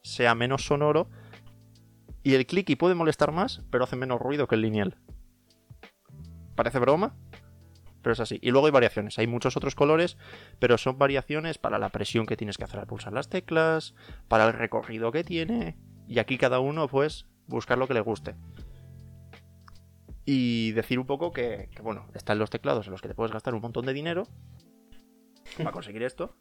sea 0.03 0.35
menos 0.35 0.65
sonoro 0.65 1.09
y 2.23 2.33
el 2.35 2.45
clicky 2.45 2.75
puede 2.75 2.95
molestar 2.95 3.31
más, 3.31 3.63
pero 3.71 3.83
hace 3.83 3.95
menos 3.95 4.19
ruido 4.19 4.47
que 4.47 4.55
el 4.55 4.61
lineal. 4.61 4.97
Parece 6.55 6.79
broma, 6.79 7.15
pero 8.01 8.13
es 8.13 8.19
así. 8.19 8.39
Y 8.41 8.51
luego 8.51 8.67
hay 8.67 8.71
variaciones, 8.71 9.17
hay 9.19 9.27
muchos 9.27 9.57
otros 9.57 9.75
colores, 9.75 10.17
pero 10.59 10.77
son 10.77 10.97
variaciones 10.97 11.57
para 11.57 11.79
la 11.79 11.89
presión 11.89 12.25
que 12.25 12.37
tienes 12.37 12.57
que 12.57 12.63
hacer 12.63 12.79
al 12.79 12.87
pulsar 12.87 13.13
las 13.13 13.29
teclas, 13.29 13.95
para 14.27 14.47
el 14.47 14.53
recorrido 14.53 15.11
que 15.11 15.23
tiene, 15.23 15.77
y 16.07 16.19
aquí 16.19 16.37
cada 16.37 16.59
uno 16.59 16.87
pues 16.87 17.27
buscar 17.47 17.77
lo 17.77 17.87
que 17.87 17.93
le 17.93 18.01
guste. 18.01 18.35
Y 20.25 20.71
decir 20.73 20.99
un 20.99 21.07
poco 21.07 21.31
que, 21.31 21.69
bueno, 21.81 22.07
están 22.13 22.37
los 22.37 22.49
teclados 22.49 22.85
en 22.85 22.91
los 22.91 23.01
que 23.01 23.07
te 23.07 23.15
puedes 23.15 23.31
gastar 23.31 23.55
un 23.55 23.61
montón 23.61 23.85
de 23.85 23.93
dinero 23.93 24.27
para 25.57 25.71
conseguir 25.71 26.03
esto. 26.03 26.35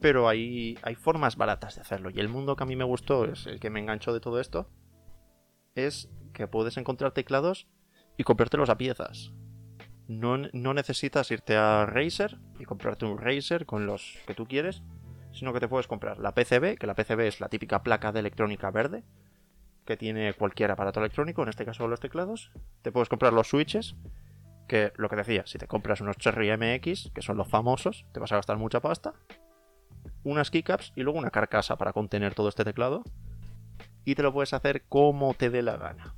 Pero 0.00 0.28
hay, 0.28 0.78
hay 0.82 0.94
formas 0.94 1.36
baratas 1.36 1.76
de 1.76 1.82
hacerlo. 1.82 2.10
Y 2.10 2.18
el 2.18 2.28
mundo 2.28 2.56
que 2.56 2.64
a 2.64 2.66
mí 2.66 2.74
me 2.74 2.84
gustó, 2.84 3.26
es 3.26 3.46
el 3.46 3.60
que 3.60 3.70
me 3.70 3.78
enganchó 3.78 4.12
de 4.12 4.20
todo 4.20 4.40
esto, 4.40 4.70
es 5.74 6.08
que 6.32 6.48
puedes 6.48 6.76
encontrar 6.76 7.12
teclados 7.12 7.68
y 8.16 8.24
comprártelos 8.24 8.70
a 8.70 8.78
piezas. 8.78 9.32
No, 10.08 10.36
necesitas 10.36 11.30
irte 11.30 11.56
a 11.56 11.86
Razer 11.86 12.38
y 12.58 12.64
comprarte 12.64 13.04
un 13.04 13.18
Razer 13.18 13.66
con 13.66 13.86
los 13.86 14.18
que 14.26 14.34
tú 14.34 14.46
quieres, 14.46 14.82
sino 15.32 15.52
que 15.52 15.60
te 15.60 15.68
puedes 15.68 15.86
comprar 15.86 16.18
la 16.18 16.32
PCB, 16.34 16.76
que 16.76 16.86
la 16.86 16.94
PCB 16.94 17.20
es 17.20 17.40
la 17.40 17.48
típica 17.48 17.82
placa 17.82 18.12
de 18.12 18.20
electrónica 18.20 18.70
verde 18.70 19.04
que 19.84 19.96
tiene 19.96 20.32
cualquier 20.34 20.70
aparato 20.70 21.00
electrónico, 21.00 21.42
en 21.42 21.48
este 21.48 21.64
caso 21.64 21.88
los 21.88 22.00
teclados. 22.00 22.50
Te 22.82 22.92
puedes 22.92 23.08
comprar 23.08 23.32
los 23.32 23.48
switches, 23.48 23.96
que 24.68 24.92
lo 24.96 25.08
que 25.08 25.16
decía, 25.16 25.42
si 25.46 25.58
te 25.58 25.66
compras 25.66 26.00
unos 26.00 26.16
Cherry 26.16 26.56
MX, 26.56 27.10
que 27.12 27.22
son 27.22 27.36
los 27.36 27.48
famosos, 27.48 28.06
te 28.12 28.20
vas 28.20 28.32
a 28.32 28.36
gastar 28.36 28.58
mucha 28.58 28.80
pasta. 28.80 29.14
Unas 30.24 30.50
keycaps 30.50 30.92
y 30.94 31.02
luego 31.02 31.18
una 31.18 31.30
carcasa 31.30 31.76
para 31.76 31.92
contener 31.92 32.34
todo 32.34 32.48
este 32.48 32.64
teclado. 32.64 33.02
Y 34.04 34.14
te 34.14 34.22
lo 34.22 34.32
puedes 34.32 34.52
hacer 34.52 34.82
como 34.88 35.34
te 35.34 35.50
dé 35.50 35.62
la 35.62 35.76
gana. 35.76 36.14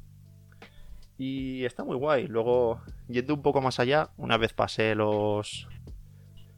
Y 1.19 1.65
está 1.65 1.85
muy 1.85 1.97
guay. 1.97 2.27
Luego, 2.27 2.81
yendo 3.09 3.35
un 3.35 3.43
poco 3.43 3.61
más 3.61 3.79
allá, 3.79 4.11
una 4.17 4.37
vez 4.37 4.53
pasé 4.53 4.95
los, 4.95 5.69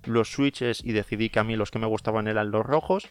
los 0.05 0.31
switches 0.31 0.83
y 0.85 0.93
decidí 0.93 1.29
que 1.29 1.39
a 1.39 1.45
mí 1.45 1.57
los 1.57 1.71
que 1.71 1.79
me 1.79 1.87
gustaban 1.87 2.29
eran 2.29 2.51
los 2.51 2.65
rojos, 2.65 3.09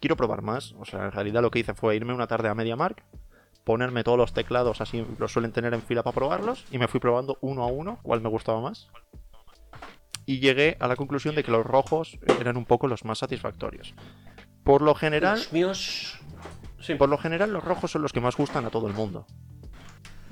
quiero 0.00 0.16
probar 0.16 0.42
más. 0.42 0.74
O 0.78 0.84
sea, 0.84 1.04
en 1.04 1.12
realidad 1.12 1.42
lo 1.42 1.50
que 1.50 1.60
hice 1.60 1.74
fue 1.74 1.96
irme 1.96 2.14
una 2.14 2.26
tarde 2.26 2.48
a 2.48 2.54
MediaMark, 2.54 3.04
ponerme 3.64 4.02
todos 4.02 4.18
los 4.18 4.32
teclados 4.32 4.80
así, 4.80 5.04
los 5.18 5.32
suelen 5.32 5.52
tener 5.52 5.74
en 5.74 5.82
fila 5.82 6.02
para 6.02 6.14
probarlos, 6.14 6.64
y 6.70 6.78
me 6.78 6.88
fui 6.88 6.98
probando 6.98 7.38
uno 7.40 7.62
a 7.62 7.66
uno 7.66 7.98
cuál 8.02 8.20
me 8.20 8.28
gustaba 8.28 8.60
más. 8.60 8.88
Y 10.26 10.40
llegué 10.40 10.76
a 10.80 10.86
la 10.86 10.96
conclusión 10.96 11.34
de 11.34 11.42
que 11.42 11.50
los 11.50 11.64
rojos 11.64 12.18
eran 12.40 12.56
un 12.56 12.64
poco 12.64 12.88
los 12.88 13.04
más 13.04 13.18
satisfactorios. 13.18 13.94
Por 14.64 14.82
lo 14.82 14.94
general. 14.94 15.38
Los 15.38 15.52
míos. 15.52 16.20
Sí. 16.78 16.94
Por 16.94 17.08
lo 17.08 17.18
general, 17.18 17.52
los 17.52 17.64
rojos 17.64 17.90
son 17.90 18.02
los 18.02 18.12
que 18.12 18.20
más 18.20 18.36
gustan 18.36 18.64
a 18.64 18.70
todo 18.70 18.86
el 18.86 18.94
mundo. 18.94 19.26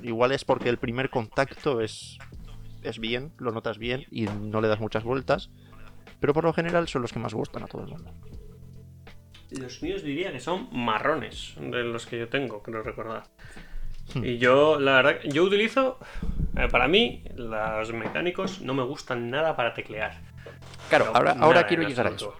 Igual 0.01 0.31
es 0.31 0.45
porque 0.45 0.69
el 0.69 0.77
primer 0.77 1.09
contacto 1.09 1.81
es, 1.81 2.17
es 2.83 2.99
bien, 2.99 3.33
lo 3.37 3.51
notas 3.51 3.77
bien 3.77 4.05
y 4.11 4.23
no 4.25 4.61
le 4.61 4.67
das 4.67 4.79
muchas 4.79 5.03
vueltas. 5.03 5.49
Pero 6.19 6.33
por 6.33 6.43
lo 6.43 6.53
general 6.53 6.87
son 6.87 7.01
los 7.01 7.13
que 7.13 7.19
más 7.19 7.33
gustan 7.33 7.63
a 7.63 7.67
todo 7.67 7.83
el 7.83 7.89
mundo. 7.89 8.11
Los 9.51 9.81
míos 9.81 10.03
diría 10.03 10.31
que 10.31 10.39
son 10.39 10.69
marrones, 10.71 11.55
de 11.57 11.83
los 11.83 12.05
que 12.05 12.19
yo 12.19 12.29
tengo, 12.29 12.61
creo 12.61 12.83
recordar. 12.83 13.23
Hmm. 14.13 14.23
Y 14.23 14.37
yo, 14.37 14.79
la 14.79 15.01
verdad, 15.01 15.19
yo 15.23 15.43
utilizo, 15.43 15.99
eh, 16.55 16.67
para 16.69 16.87
mí, 16.87 17.23
los 17.35 17.91
mecánicos 17.93 18.61
no 18.61 18.73
me 18.73 18.83
gustan 18.83 19.29
nada 19.29 19.55
para 19.55 19.73
teclear. 19.73 20.19
Claro, 20.89 21.11
ahora, 21.13 21.35
ahora 21.39 21.65
quiero 21.67 21.83
llegar 21.83 22.07
a 22.07 22.09
eso. 22.11 22.35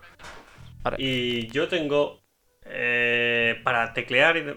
Y 0.98 1.48
yo 1.48 1.68
tengo, 1.68 2.22
eh, 2.66 3.60
para 3.64 3.94
teclear, 3.94 4.56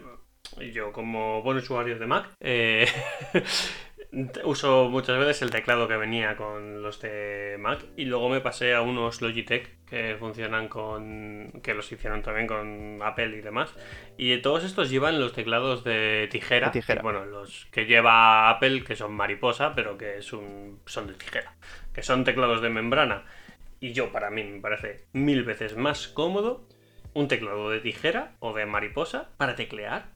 yo 0.72 0.92
como 0.92 1.42
buen 1.42 1.58
usuario 1.58 1.98
de 1.98 2.06
Mac, 2.06 2.30
eh, 2.40 2.86
uso 4.44 4.90
muchas 4.90 5.18
veces 5.18 5.42
el 5.42 5.50
teclado 5.50 5.88
que 5.88 5.96
venía 5.96 6.36
con 6.36 6.82
los 6.82 7.00
de 7.00 7.56
Mac 7.58 7.84
y 7.96 8.04
luego 8.04 8.28
me 8.28 8.40
pasé 8.40 8.74
a 8.74 8.82
unos 8.82 9.22
Logitech 9.22 9.82
que 9.86 10.16
funcionan 10.18 10.68
con. 10.68 11.60
que 11.62 11.74
los 11.74 11.90
hicieron 11.90 12.22
también 12.22 12.46
con 12.46 12.98
Apple 13.02 13.36
y 13.36 13.40
demás. 13.40 13.74
Y 14.16 14.36
todos 14.38 14.64
estos 14.64 14.90
llevan 14.90 15.20
los 15.20 15.32
teclados 15.32 15.84
de 15.84 16.28
tijera. 16.30 16.72
bueno, 17.02 17.24
los 17.24 17.66
que 17.66 17.86
lleva 17.86 18.50
Apple 18.50 18.84
que 18.84 18.96
son 18.96 19.12
mariposa, 19.12 19.74
pero 19.74 19.96
que 19.96 20.22
son 20.22 20.80
de 21.06 21.14
tijera. 21.14 21.54
Que 21.94 22.02
son 22.02 22.24
teclados 22.24 22.62
de 22.62 22.70
membrana. 22.70 23.24
Y 23.80 23.92
yo, 23.92 24.12
para 24.12 24.30
mí, 24.30 24.44
me 24.44 24.60
parece 24.60 25.06
mil 25.12 25.42
veces 25.42 25.76
más 25.76 26.08
cómodo 26.08 26.66
un 27.14 27.28
teclado 27.28 27.68
de 27.68 27.80
tijera 27.80 28.32
o 28.38 28.54
de 28.54 28.64
mariposa 28.64 29.30
para 29.36 29.56
teclear 29.56 30.06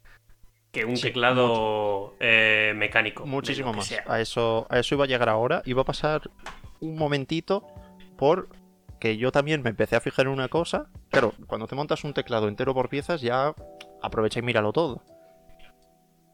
que 0.77 0.85
un 0.85 1.01
teclado 1.01 2.15
eh, 2.21 2.75
mecánico. 2.77 3.25
Muchísimo 3.25 3.73
más. 3.73 3.91
A 4.07 4.21
eso, 4.21 4.67
a 4.69 4.79
eso 4.79 4.95
iba 4.95 5.05
a 5.05 5.09
llegar 5.09 5.31
ahora. 5.31 5.63
Iba 5.65 5.81
a 5.81 5.85
pasar 5.87 6.31
un 6.81 6.97
momentito 6.97 7.67
por 8.19 8.51
que 9.01 9.17
yo 9.17 9.33
también 9.33 9.63
me 9.63 9.71
empecé 9.71 9.97
a 9.97 10.01
fijar 10.01 10.27
en 10.27 10.33
una 10.33 10.49
cosa. 10.49 10.91
Claro, 11.09 11.33
cuando 11.47 11.67
te 11.67 11.75
montas 11.75 12.05
un 12.05 12.13
teclado 12.13 12.47
entero 12.49 12.75
por 12.75 12.91
piezas, 12.91 13.23
ya 13.23 13.55
aprovecha 14.03 14.41
y 14.41 14.43
míralo 14.43 14.75
todo. 14.75 15.03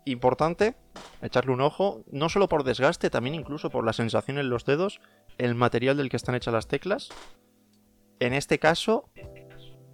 Importante, 0.07 0.74
echarle 1.20 1.53
un 1.53 1.61
ojo, 1.61 2.03
no 2.11 2.28
solo 2.28 2.49
por 2.49 2.64
desgaste, 2.64 3.11
también 3.11 3.36
incluso 3.36 3.70
por 3.70 3.84
la 3.84 3.93
sensación 3.93 4.38
en 4.38 4.51
los 4.51 4.64
dedos, 4.64 5.01
el 5.38 5.55
material 5.55 5.97
del 5.97 6.09
que 6.09 6.16
están 6.16 6.34
hechas 6.34 6.53
las 6.53 6.66
teclas. 6.66 7.11
En 8.18 8.34
este 8.34 8.59
caso, 8.59 9.09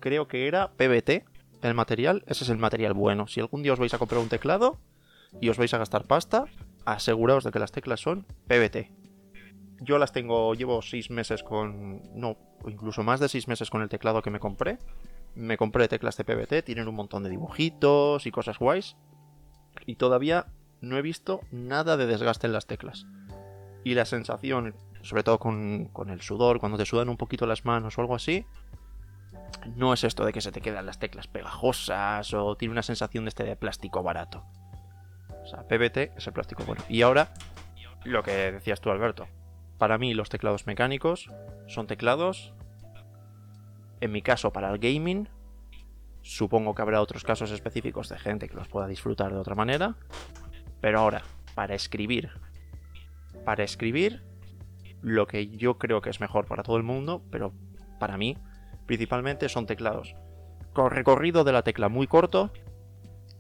creo 0.01 0.27
que 0.27 0.49
era 0.49 0.73
PBT, 0.73 1.28
el 1.63 1.75
material, 1.75 2.25
ese 2.27 2.45
es 2.45 2.51
el 2.51 2.59
material 2.59 2.95
bueno. 2.95 3.27
Si 3.27 3.41
algún 3.41 3.63
día 3.63 3.73
os 3.73 3.79
vais 3.79 3.95
a 3.95 3.99
comprar 3.99 4.21
un 4.21 4.29
teclado 4.29 4.79
y 5.41 5.49
os 5.49 5.59
vais 5.59 5.73
a 5.75 5.79
gastar 5.79 6.05
pasta, 6.05 6.47
aseguraos 6.85 7.45
de 7.45 7.51
que 7.51 7.59
las 7.59 7.73
teclas 7.73 8.01
son 8.01 8.27
PBT. 8.47 8.91
Yo 9.81 9.99
las 9.99 10.13
tengo, 10.13 10.55
llevo 10.55 10.83
seis 10.83 11.11
meses 11.11 11.43
con, 11.43 12.03
no, 12.19 12.37
incluso 12.67 13.03
más 13.03 13.21
de 13.21 13.29
seis 13.29 13.47
meses 13.47 13.71
con 13.71 13.83
el 13.83 13.89
teclado 13.89 14.23
que 14.23 14.31
me 14.31 14.41
compré. 14.41 14.79
Me 15.35 15.57
compré 15.57 15.87
teclas 15.87 16.17
de 16.17 16.25
PBT, 16.25 16.65
tienen 16.65 16.89
un 16.89 16.95
montón 16.95 17.23
de 17.23 17.31
dibujitos 17.31 18.27
y 18.27 18.31
cosas 18.31 18.59
guays. 18.59 18.97
Y 19.87 19.97
todavía 19.97 20.47
no 20.81 20.97
he 20.97 21.03
visto 21.03 21.41
nada 21.51 21.97
de 21.97 22.07
desgaste 22.07 22.47
en 22.47 22.53
las 22.53 22.67
teclas. 22.67 23.07
Y 23.85 23.95
la 23.95 24.05
sensación, 24.05 24.75
sobre 25.03 25.23
todo 25.23 25.39
con, 25.39 25.87
con 25.93 26.11
el 26.11 26.23
sudor, 26.23 26.59
cuando 26.59 26.79
te 26.79 26.87
sudan 26.87 27.09
un 27.09 27.17
poquito 27.17 27.47
las 27.47 27.65
manos 27.65 27.97
o 27.97 28.01
algo 28.01 28.17
así, 28.17 28.47
no 29.77 29.93
es 29.93 30.05
esto 30.05 30.25
de 30.25 30.33
que 30.33 30.41
se 30.41 30.53
te 30.53 30.61
quedan 30.61 30.87
las 30.87 30.99
teclas 30.99 31.27
pegajosas 31.27 32.33
o 32.35 32.57
tiene 32.57 32.73
una 32.73 32.83
sensación 32.83 33.25
de 33.25 33.29
este 33.29 33.45
de 33.45 33.57
plástico 33.57 34.03
barato. 34.03 34.45
O 35.43 35.47
sea, 35.47 35.67
PBT 35.67 36.17
es 36.17 36.27
el 36.27 36.33
plástico 36.33 36.65
bueno. 36.65 36.83
Y 36.89 37.03
ahora, 37.03 37.33
lo 38.05 38.23
que 38.23 38.53
decías 38.53 38.81
tú, 38.81 38.91
Alberto. 38.91 39.29
Para 39.79 39.99
mí, 39.99 40.15
los 40.15 40.29
teclados 40.29 40.67
mecánicos 40.67 41.31
son 41.67 41.87
teclados. 41.87 42.53
En 44.01 44.13
mi 44.13 44.23
caso, 44.23 44.53
para 44.53 44.71
el 44.71 44.79
gaming. 44.79 45.29
Supongo 46.21 46.75
que 46.75 46.83
habrá 46.83 47.01
otros 47.01 47.25
casos 47.25 47.51
específicos 47.53 48.09
de 48.09 48.19
gente 48.19 48.49
que 48.49 48.57
los 48.57 48.69
pueda 48.69 48.87
disfrutar 48.87 49.33
de 49.33 49.39
otra 49.39 49.55
manera. 49.55 49.95
Pero 50.81 51.01
ahora, 51.01 51.23
para 51.55 51.75
escribir. 51.75 52.31
Para 53.45 53.65
escribir, 53.65 54.23
lo 55.01 55.27
que 55.27 55.49
yo 55.49 55.79
creo 55.79 56.01
que 56.01 56.11
es 56.11 56.21
mejor 56.21 56.47
para 56.47 56.63
todo 56.63 56.77
el 56.77 56.83
mundo, 56.83 57.23
pero 57.31 57.53
para 57.99 58.19
mí, 58.19 58.37
principalmente 58.89 59.49
son 59.49 59.67
teclados. 59.67 60.17
Con 60.73 60.91
recorrido 60.91 61.45
de 61.45 61.53
la 61.53 61.63
tecla 61.63 61.89
muy 61.89 62.09
corto, 62.09 62.51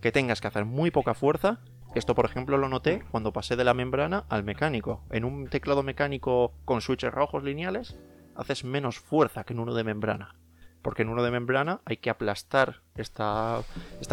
que 0.00 0.12
tengas 0.12 0.40
que 0.40 0.46
hacer 0.46 0.66
muy 0.66 0.92
poca 0.92 1.14
fuerza. 1.14 1.60
Esto, 1.94 2.14
por 2.14 2.26
ejemplo, 2.26 2.58
lo 2.58 2.68
noté 2.68 3.02
cuando 3.10 3.32
pasé 3.32 3.56
de 3.56 3.64
la 3.64 3.74
membrana 3.74 4.26
al 4.28 4.44
mecánico. 4.44 5.02
En 5.10 5.24
un 5.24 5.48
teclado 5.48 5.82
mecánico 5.82 6.52
con 6.66 6.82
switches 6.82 7.12
rojos 7.12 7.42
lineales, 7.42 7.96
haces 8.36 8.62
menos 8.62 8.98
fuerza 9.00 9.42
que 9.44 9.54
en 9.54 9.60
uno 9.60 9.74
de 9.74 9.84
membrana. 9.84 10.36
Porque 10.82 11.02
en 11.02 11.08
uno 11.08 11.22
de 11.22 11.30
membrana 11.30 11.80
hay 11.86 11.96
que 11.96 12.10
aplastar 12.10 12.82
esta, 12.94 13.62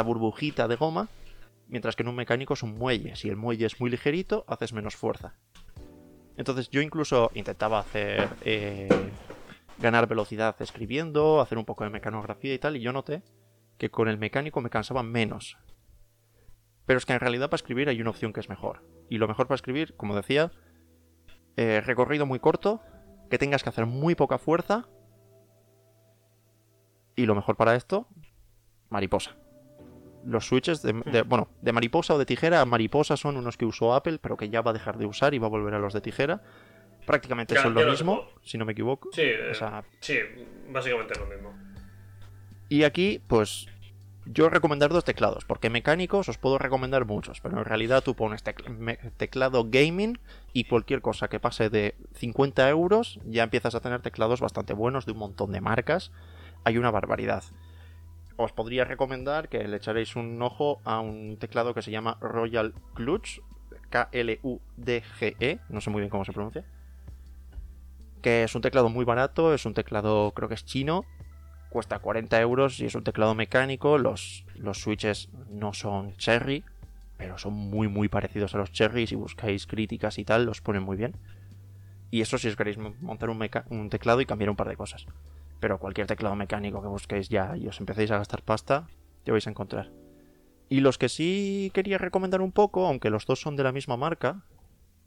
burbujita 0.06 0.70
de 0.70 0.78
goma, 0.78 1.10
mientras 1.68 1.98
que 1.98 2.04
en 2.04 2.10
un 2.10 2.16
mecánico 2.16 2.54
es 2.54 2.64
un 2.64 2.76
muelle. 2.76 3.18
Si 3.18 3.28
el 3.28 3.36
muelle 3.36 3.66
es 3.66 3.80
muy 3.82 3.90
ligerito, 3.90 4.46
haces 4.48 4.72
menos 4.72 4.96
fuerza. 4.96 5.36
Entonces 6.38 6.70
yo 6.70 6.82
incluso 6.82 7.30
intentaba 7.34 7.80
hacer 7.80 8.30
eh, 8.42 8.88
ganar 9.80 10.08
velocidad 10.08 10.56
escribiendo, 10.60 11.42
hacer 11.42 11.58
un 11.58 11.66
poco 11.66 11.84
de 11.84 11.90
mecanografía 11.90 12.54
y 12.54 12.60
tal, 12.60 12.78
y 12.78 12.82
yo 12.82 12.94
noté 12.94 13.24
que 13.78 13.92
con 13.92 14.08
el 14.08 14.18
mecánico 14.18 14.62
me 14.62 14.70
cansaba 14.70 15.04
menos. 15.04 15.58
Pero 16.86 16.98
es 16.98 17.06
que 17.06 17.14
en 17.14 17.20
realidad 17.20 17.50
para 17.50 17.58
escribir 17.58 17.90
hay 17.90 18.00
una 18.00 18.12
opción 18.12 18.32
que 18.32 18.40
es 18.40 18.50
mejor. 18.50 18.84
Y 19.10 19.18
lo 19.18 19.28
mejor 19.28 19.48
para 19.48 19.56
escribir, 19.56 19.96
como 19.96 20.16
decía, 20.16 20.52
eh, 21.58 21.82
recorrido 21.82 22.26
muy 22.26 22.40
corto, 22.40 22.82
que 23.30 23.38
tengas 23.38 23.64
que 23.64 23.70
hacer 23.70 23.86
muy 23.86 24.16
poca 24.16 24.38
fuerza. 24.38 24.88
Y 27.16 27.26
lo 27.26 27.36
mejor 27.36 27.56
para 27.56 27.76
esto, 27.76 28.08
mariposa. 28.90 29.36
Los 30.24 30.48
switches 30.48 30.82
de, 30.82 30.94
de, 30.94 31.22
bueno, 31.22 31.50
de 31.62 31.72
mariposa 31.72 32.16
o 32.16 32.18
de 32.18 32.26
tijera, 32.26 32.66
mariposa 32.66 33.16
son 33.16 33.38
unos 33.38 33.58
que 33.58 33.66
usó 33.66 33.94
Apple, 33.94 34.20
pero 34.20 34.38
que 34.38 34.50
ya 34.50 34.62
va 34.62 34.72
a 34.72 34.74
dejar 34.74 34.98
de 34.98 35.06
usar 35.06 35.34
y 35.34 35.40
va 35.40 35.48
a 35.48 35.52
volver 35.52 35.74
a 35.74 35.80
los 35.80 35.94
de 35.94 36.02
tijera. 36.02 36.42
Prácticamente 37.06 37.56
son 37.56 37.74
lo 37.74 37.86
mismo, 37.86 38.28
si 38.44 38.58
no 38.58 38.66
me 38.66 38.72
equivoco. 38.72 39.10
Sí, 39.14 39.32
sí, 40.00 40.20
básicamente 40.70 41.14
es 41.14 41.20
lo 41.20 41.28
mismo. 41.28 41.54
Y 42.68 42.84
aquí, 42.84 43.22
pues, 43.28 43.68
yo 44.26 44.50
recomendar 44.50 44.90
dos 44.90 45.04
teclados, 45.04 45.46
porque 45.46 45.70
mecánicos 45.70 46.28
os 46.30 46.40
puedo 46.40 46.58
recomendar 46.58 47.06
muchos, 47.06 47.42
pero 47.42 47.60
en 47.60 47.66
realidad 47.66 48.04
tú 48.04 48.16
pones 48.16 48.44
teclado 48.44 49.68
gaming 49.70 50.18
y 50.52 50.64
cualquier 50.64 51.02
cosa 51.02 51.28
que 51.28 51.40
pase 51.40 51.70
de 51.70 51.94
50 52.16 52.68
euros, 52.70 53.20
ya 53.26 53.44
empiezas 53.44 53.76
a 53.76 53.82
tener 53.82 54.02
teclados 54.02 54.42
bastante 54.42 54.74
buenos 54.74 55.06
de 55.06 55.12
un 55.12 55.20
montón 55.20 55.52
de 55.52 55.62
marcas. 55.62 56.12
Hay 56.64 56.80
una 56.80 56.90
barbaridad. 56.90 57.44
Os 58.36 58.52
podría 58.52 58.84
recomendar 58.84 59.48
que 59.48 59.68
le 59.68 59.78
echaréis 59.78 60.16
un 60.16 60.42
ojo 60.42 60.82
a 60.84 61.00
un 61.02 61.38
teclado 61.38 61.76
que 61.76 61.84
se 61.84 61.92
llama 61.92 62.18
Royal 62.20 62.74
Clutch, 62.96 63.42
K-L-U-D-G-E, 63.92 65.60
no 65.70 65.82
sé 65.82 65.90
muy 65.92 66.02
bien 66.02 66.10
cómo 66.10 66.26
se 66.26 66.34
pronuncia 66.34 66.66
que 68.26 68.42
es 68.44 68.56
un 68.56 68.64
teclado 68.64 68.90
muy 68.90 69.06
barato, 69.06 69.54
es 69.54 69.68
un 69.68 69.76
teclado 69.76 70.32
creo 70.32 70.50
que 70.50 70.56
es 70.56 70.66
chino, 70.66 71.06
cuesta 71.70 72.00
40 72.00 72.42
euros 72.42 72.80
y 72.80 72.88
es 72.88 72.96
un 72.96 73.04
teclado 73.04 73.36
mecánico, 73.36 74.00
los, 74.00 74.46
los 74.56 74.80
switches 74.80 75.30
no 75.52 75.76
son 75.76 76.18
cherry, 76.18 76.64
pero 77.18 77.38
son 77.38 77.54
muy 77.54 77.88
muy 77.88 78.10
parecidos 78.10 78.56
a 78.56 78.58
los 78.58 78.72
cherry, 78.72 79.06
si 79.06 79.14
buscáis 79.14 79.68
críticas 79.68 80.18
y 80.18 80.26
tal, 80.26 80.46
los 80.46 80.62
ponen 80.62 80.82
muy 80.82 80.98
bien. 80.98 81.16
Y 82.10 82.22
eso 82.22 82.40
si 82.40 82.48
os 82.48 82.56
queréis 82.56 82.80
montar 82.80 83.30
un, 83.30 83.48
un 83.70 83.90
teclado 83.92 84.22
y 84.22 84.26
cambiar 84.26 84.50
un 84.50 84.56
par 84.56 84.70
de 84.70 84.76
cosas. 84.76 85.06
Pero 85.60 85.78
cualquier 85.78 86.08
teclado 86.08 86.36
mecánico 86.36 86.82
que 86.82 86.88
busquéis 86.88 87.30
ya 87.30 87.56
y 87.56 87.68
os 87.68 87.80
empecéis 87.80 88.10
a 88.10 88.18
gastar 88.18 88.42
pasta, 88.42 88.88
te 89.24 89.32
vais 89.32 89.46
a 89.46 89.52
encontrar. 89.52 89.92
Y 90.68 90.80
los 90.80 90.98
que 90.98 91.10
sí 91.10 91.70
quería 91.76 92.00
recomendar 92.00 92.42
un 92.42 92.52
poco, 92.52 92.88
aunque 92.88 93.12
los 93.12 93.28
dos 93.28 93.40
son 93.40 93.56
de 93.56 93.62
la 93.62 93.72
misma 93.72 93.98
marca, 93.98 94.42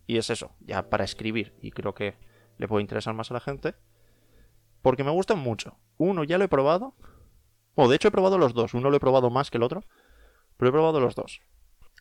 y 0.07 0.19
es 0.19 0.31
eso, 0.31 0.53
ya 0.61 0.89
para 0.89 1.03
escribir, 1.03 1.53
y 1.61 1.73
creo 1.73 1.95
que 1.97 2.28
le 2.59 2.69
puede 2.69 2.83
interesar 2.83 3.15
más 3.15 3.31
a 3.31 3.35
la 3.35 3.41
gente. 3.41 3.75
Porque 4.83 5.05
me 5.05 5.11
gustan 5.11 5.39
mucho. 5.39 5.79
Uno 5.97 6.25
ya 6.25 6.39
lo 6.39 6.45
he 6.45 6.49
probado. 6.49 6.95
O 7.75 7.89
de 7.89 7.97
hecho 7.97 8.09
he 8.09 8.13
probado 8.13 8.39
los 8.39 8.55
dos. 8.55 8.75
Uno 8.75 8.91
lo 8.91 8.97
he 8.97 9.01
probado 9.01 9.31
más 9.31 9.51
que 9.51 9.59
el 9.59 9.63
otro. 9.63 9.83
Pero 10.57 10.69
he 10.69 10.73
probado 10.73 11.01
los 11.01 11.15
dos. 11.15 11.41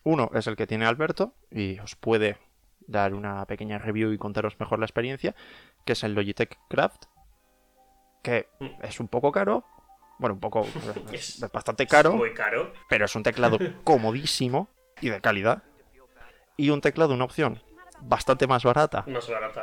Uno 0.03 0.29
es 0.33 0.47
el 0.47 0.55
que 0.55 0.67
tiene 0.67 0.85
Alberto 0.85 1.35
y 1.51 1.79
os 1.79 1.95
puede 1.95 2.37
dar 2.87 3.13
una 3.13 3.45
pequeña 3.45 3.77
review 3.77 4.11
y 4.11 4.17
contaros 4.17 4.59
mejor 4.59 4.79
la 4.79 4.85
experiencia, 4.85 5.35
que 5.85 5.93
es 5.93 6.03
el 6.03 6.13
Logitech 6.13 6.57
Craft, 6.69 7.05
que 8.23 8.47
es 8.81 8.99
un 8.99 9.07
poco 9.09 9.31
caro, 9.31 9.65
bueno, 10.19 10.35
un 10.35 10.39
poco, 10.39 10.65
es, 11.11 11.45
bastante 11.51 11.85
caro, 11.85 12.13
muy 12.13 12.33
caro, 12.33 12.73
pero 12.89 13.05
es 13.05 13.15
un 13.15 13.23
teclado 13.23 13.57
comodísimo 13.83 14.69
y 15.01 15.09
de 15.09 15.19
calidad, 15.19 15.63
y 16.55 16.69
un 16.69 16.81
teclado, 16.81 17.13
una 17.13 17.25
opción 17.25 17.61
bastante 18.01 18.47
más 18.47 18.63
barata. 18.63 19.05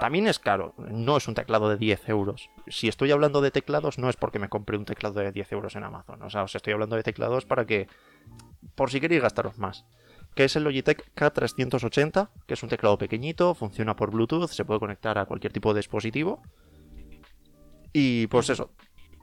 También 0.01 0.26
es 0.26 0.39
caro, 0.39 0.74
no 0.78 1.16
es 1.16 1.28
un 1.28 1.35
teclado 1.35 1.68
de 1.68 1.76
10 1.76 2.09
euros. 2.09 2.51
Si 2.66 2.89
estoy 2.89 3.11
hablando 3.11 3.41
de 3.41 3.51
teclados, 3.51 3.99
no 3.99 4.09
es 4.09 4.16
porque 4.16 4.39
me 4.39 4.49
compré 4.49 4.76
un 4.76 4.85
teclado 4.85 5.20
de 5.20 5.32
10 5.32 5.53
euros 5.53 5.76
en 5.76 5.85
Amazon. 5.85 6.22
O 6.22 6.30
sea, 6.30 6.43
os 6.43 6.55
estoy 6.55 6.72
hablando 6.72 6.97
de 6.97 7.03
teclados 7.03 7.45
para 7.45 7.64
que, 7.64 7.89
por 8.74 8.91
si 8.91 9.01
queréis 9.01 9.22
gastaros 9.22 9.59
más. 9.59 9.85
Que 10.35 10.45
es 10.45 10.57
el 10.57 10.64
Logitech 10.64 11.14
K380, 11.14 12.28
que 12.47 12.55
es 12.55 12.62
un 12.62 12.68
teclado 12.68 12.99
pequeñito, 12.99 13.55
funciona 13.55 13.95
por 13.95 14.11
Bluetooth, 14.11 14.49
se 14.49 14.64
puede 14.64 14.80
conectar 14.80 15.16
a 15.18 15.26
cualquier 15.26 15.53
tipo 15.53 15.72
de 15.72 15.78
dispositivo. 15.78 16.43
Y 17.93 18.26
pues 18.26 18.51
eso, 18.51 18.72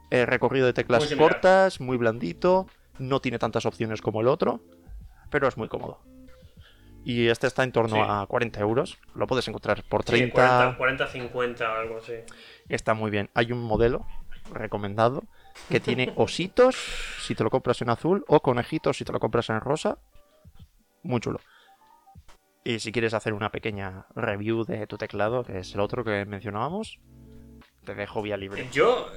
recorrido 0.09 0.66
de 0.66 0.74
teclas 0.74 1.14
cortas, 1.16 1.82
muy 1.82 1.97
blandito, 1.97 2.68
no 2.97 3.20
tiene 3.20 3.39
tantas 3.39 3.66
opciones 3.66 4.01
como 4.01 4.22
el 4.22 4.30
otro, 4.30 4.62
pero 5.30 5.49
es 5.49 5.57
muy 5.57 5.68
cómodo. 5.68 5.99
Y 7.03 7.27
este 7.27 7.47
está 7.47 7.63
en 7.63 7.71
torno 7.71 8.03
a 8.03 8.27
40 8.27 8.59
euros. 8.59 8.99
Lo 9.15 9.27
puedes 9.27 9.47
encontrar 9.47 9.83
por 9.83 10.03
30. 10.03 10.75
40, 10.77 11.07
50, 11.07 11.79
algo 11.79 11.97
así. 11.97 12.13
Está 12.69 12.93
muy 12.93 13.09
bien. 13.09 13.29
Hay 13.33 13.51
un 13.51 13.61
modelo 13.61 14.05
recomendado 14.53 15.23
que 15.69 15.79
tiene 15.79 16.13
ositos 16.15 16.75
si 17.21 17.35
te 17.35 17.43
lo 17.43 17.49
compras 17.49 17.81
en 17.81 17.89
azul 17.89 18.23
o 18.27 18.41
conejitos 18.41 18.97
si 18.97 19.05
te 19.05 19.11
lo 19.11 19.19
compras 19.19 19.49
en 19.49 19.59
rosa. 19.61 19.97
Muy 21.03 21.19
chulo. 21.19 21.39
Y 22.63 22.79
si 22.79 22.91
quieres 22.91 23.15
hacer 23.15 23.33
una 23.33 23.51
pequeña 23.51 24.05
review 24.15 24.63
de 24.65 24.85
tu 24.85 24.97
teclado, 24.97 25.43
que 25.43 25.59
es 25.59 25.73
el 25.73 25.79
otro 25.79 26.03
que 26.03 26.25
mencionábamos, 26.25 26.99
te 27.83 27.95
dejo 27.95 28.21
vía 28.21 28.37
libre. 28.37 28.67
Yo, 28.71 29.07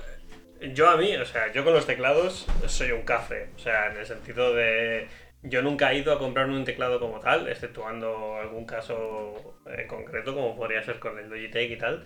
yo 0.72 0.89
a 0.89 0.97
mí, 0.97 1.14
o 1.16 1.26
sea, 1.26 1.53
yo 1.53 1.62
con 1.62 1.74
los 1.74 1.85
teclados 1.85 2.47
soy 2.66 2.93
un 2.93 3.03
café. 3.03 3.51
O 3.55 3.59
sea, 3.59 3.93
en 3.93 3.99
el 3.99 4.07
sentido 4.07 4.55
de 4.55 5.09
yo 5.45 5.63
nunca 5.63 5.93
he 5.93 5.99
ido 5.99 6.13
a 6.13 6.19
comprarme 6.19 6.57
un 6.57 6.65
teclado 6.65 6.99
como 6.99 7.21
tal, 7.21 7.49
exceptuando 7.49 8.37
algún 8.37 8.65
caso 8.67 9.59
eh, 9.67 9.87
concreto, 9.87 10.35
como 10.35 10.57
podría 10.57 10.83
ser 10.83 10.99
con 10.99 11.19
el 11.19 11.29
Logitech 11.29 11.71
y 11.71 11.77
tal. 11.77 12.05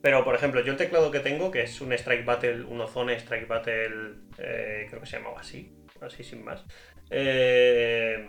Pero, 0.00 0.24
por 0.24 0.34
ejemplo, 0.34 0.60
yo 0.62 0.72
el 0.72 0.78
teclado 0.78 1.10
que 1.10 1.20
tengo, 1.20 1.50
que 1.50 1.62
es 1.62 1.80
un 1.80 1.92
Strike 1.92 2.24
Battle, 2.24 2.64
un 2.64 2.80
Ozone 2.80 3.14
Strike 3.16 3.46
Battle, 3.46 4.14
eh, 4.38 4.86
creo 4.88 5.00
que 5.00 5.06
se 5.06 5.18
llamaba 5.18 5.40
así, 5.40 5.72
así 6.00 6.24
sin 6.24 6.44
más. 6.44 6.64
Eh, 7.10 8.28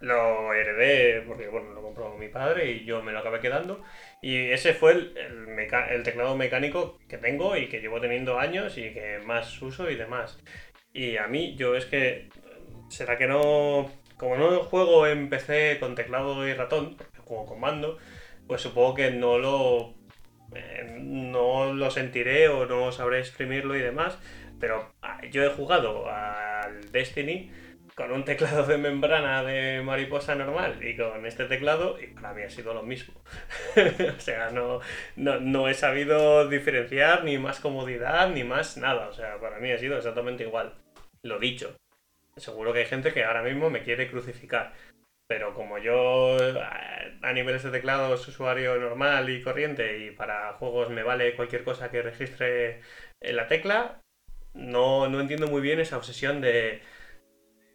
lo 0.00 0.52
heredé 0.52 1.22
porque, 1.22 1.48
bueno, 1.48 1.72
lo 1.72 1.82
compró 1.82 2.16
mi 2.16 2.28
padre 2.28 2.70
y 2.70 2.84
yo 2.84 3.02
me 3.02 3.12
lo 3.12 3.18
acabé 3.20 3.40
quedando. 3.40 3.82
Y 4.22 4.50
ese 4.50 4.74
fue 4.74 4.92
el, 4.92 5.14
el, 5.16 6.02
teclado 6.04 6.36
mecánico 6.36 6.98
que 7.08 7.18
tengo 7.18 7.56
y 7.56 7.68
que 7.68 7.80
llevo 7.80 8.00
teniendo 8.00 8.38
años 8.38 8.76
y 8.78 8.92
que 8.92 9.18
más 9.24 9.60
uso 9.62 9.90
y 9.90 9.96
demás. 9.96 10.38
Y 10.92 11.16
a 11.16 11.26
mí, 11.28 11.56
yo 11.56 11.76
es 11.76 11.86
que. 11.86 12.28
¿Será 12.88 13.16
que 13.18 13.26
no.? 13.26 13.90
Como 14.16 14.36
no 14.36 14.62
juego 14.64 15.06
en 15.06 15.28
PC 15.28 15.78
con 15.78 15.94
teclado 15.94 16.46
y 16.48 16.54
ratón, 16.54 16.96
juego 17.24 17.46
con 17.46 17.60
mando, 17.60 17.98
pues 18.46 18.62
supongo 18.62 18.94
que 18.94 19.10
no 19.10 19.38
lo. 19.38 19.94
Eh, 20.54 20.96
no 21.00 21.72
lo 21.74 21.90
sentiré 21.90 22.48
o 22.48 22.66
no 22.66 22.92
sabré 22.92 23.18
exprimirlo 23.20 23.76
y 23.76 23.80
demás. 23.80 24.18
Pero 24.58 24.92
ah, 25.02 25.20
yo 25.30 25.44
he 25.44 25.50
jugado 25.50 26.08
al 26.08 26.90
Destiny 26.92 27.50
con 27.96 28.12
un 28.12 28.24
teclado 28.24 28.64
de 28.66 28.76
membrana 28.76 29.42
de 29.42 29.80
mariposa 29.82 30.34
normal 30.34 30.78
y 30.86 30.96
con 30.96 31.24
este 31.24 31.46
teclado, 31.46 31.98
y 31.98 32.08
para 32.08 32.34
mí 32.34 32.42
ha 32.42 32.50
sido 32.50 32.74
lo 32.74 32.82
mismo. 32.82 33.14
o 34.16 34.20
sea, 34.20 34.50
no, 34.50 34.80
no, 35.16 35.68
he 35.68 35.74
sabido 35.74 36.46
diferenciar 36.46 37.24
ni 37.24 37.38
más 37.38 37.58
comodidad 37.58 38.28
ni 38.30 38.44
más 38.44 38.76
nada. 38.76 39.08
O 39.08 39.14
sea, 39.14 39.40
para 39.40 39.58
mí 39.60 39.72
ha 39.72 39.78
sido 39.78 39.96
exactamente 39.96 40.44
igual. 40.44 40.74
Lo 41.22 41.38
dicho. 41.38 41.74
Seguro 42.36 42.72
que 42.72 42.80
hay 42.80 42.86
gente 42.86 43.12
que 43.12 43.24
ahora 43.24 43.42
mismo 43.42 43.70
me 43.70 43.82
quiere 43.82 44.10
crucificar. 44.10 44.72
Pero 45.28 45.54
como 45.54 45.78
yo 45.78 46.36
a 47.22 47.32
niveles 47.32 47.64
de 47.64 47.70
teclado 47.70 48.14
es 48.14 48.28
usuario 48.28 48.76
normal 48.76 49.28
y 49.28 49.42
corriente 49.42 49.98
y 49.98 50.10
para 50.12 50.52
juegos 50.54 50.90
me 50.90 51.02
vale 51.02 51.34
cualquier 51.34 51.64
cosa 51.64 51.90
que 51.90 52.02
registre 52.02 52.80
en 53.20 53.36
la 53.36 53.48
tecla, 53.48 54.00
no, 54.54 55.08
no 55.08 55.20
entiendo 55.20 55.48
muy 55.48 55.62
bien 55.62 55.80
esa 55.80 55.96
obsesión 55.96 56.40
de 56.40 56.80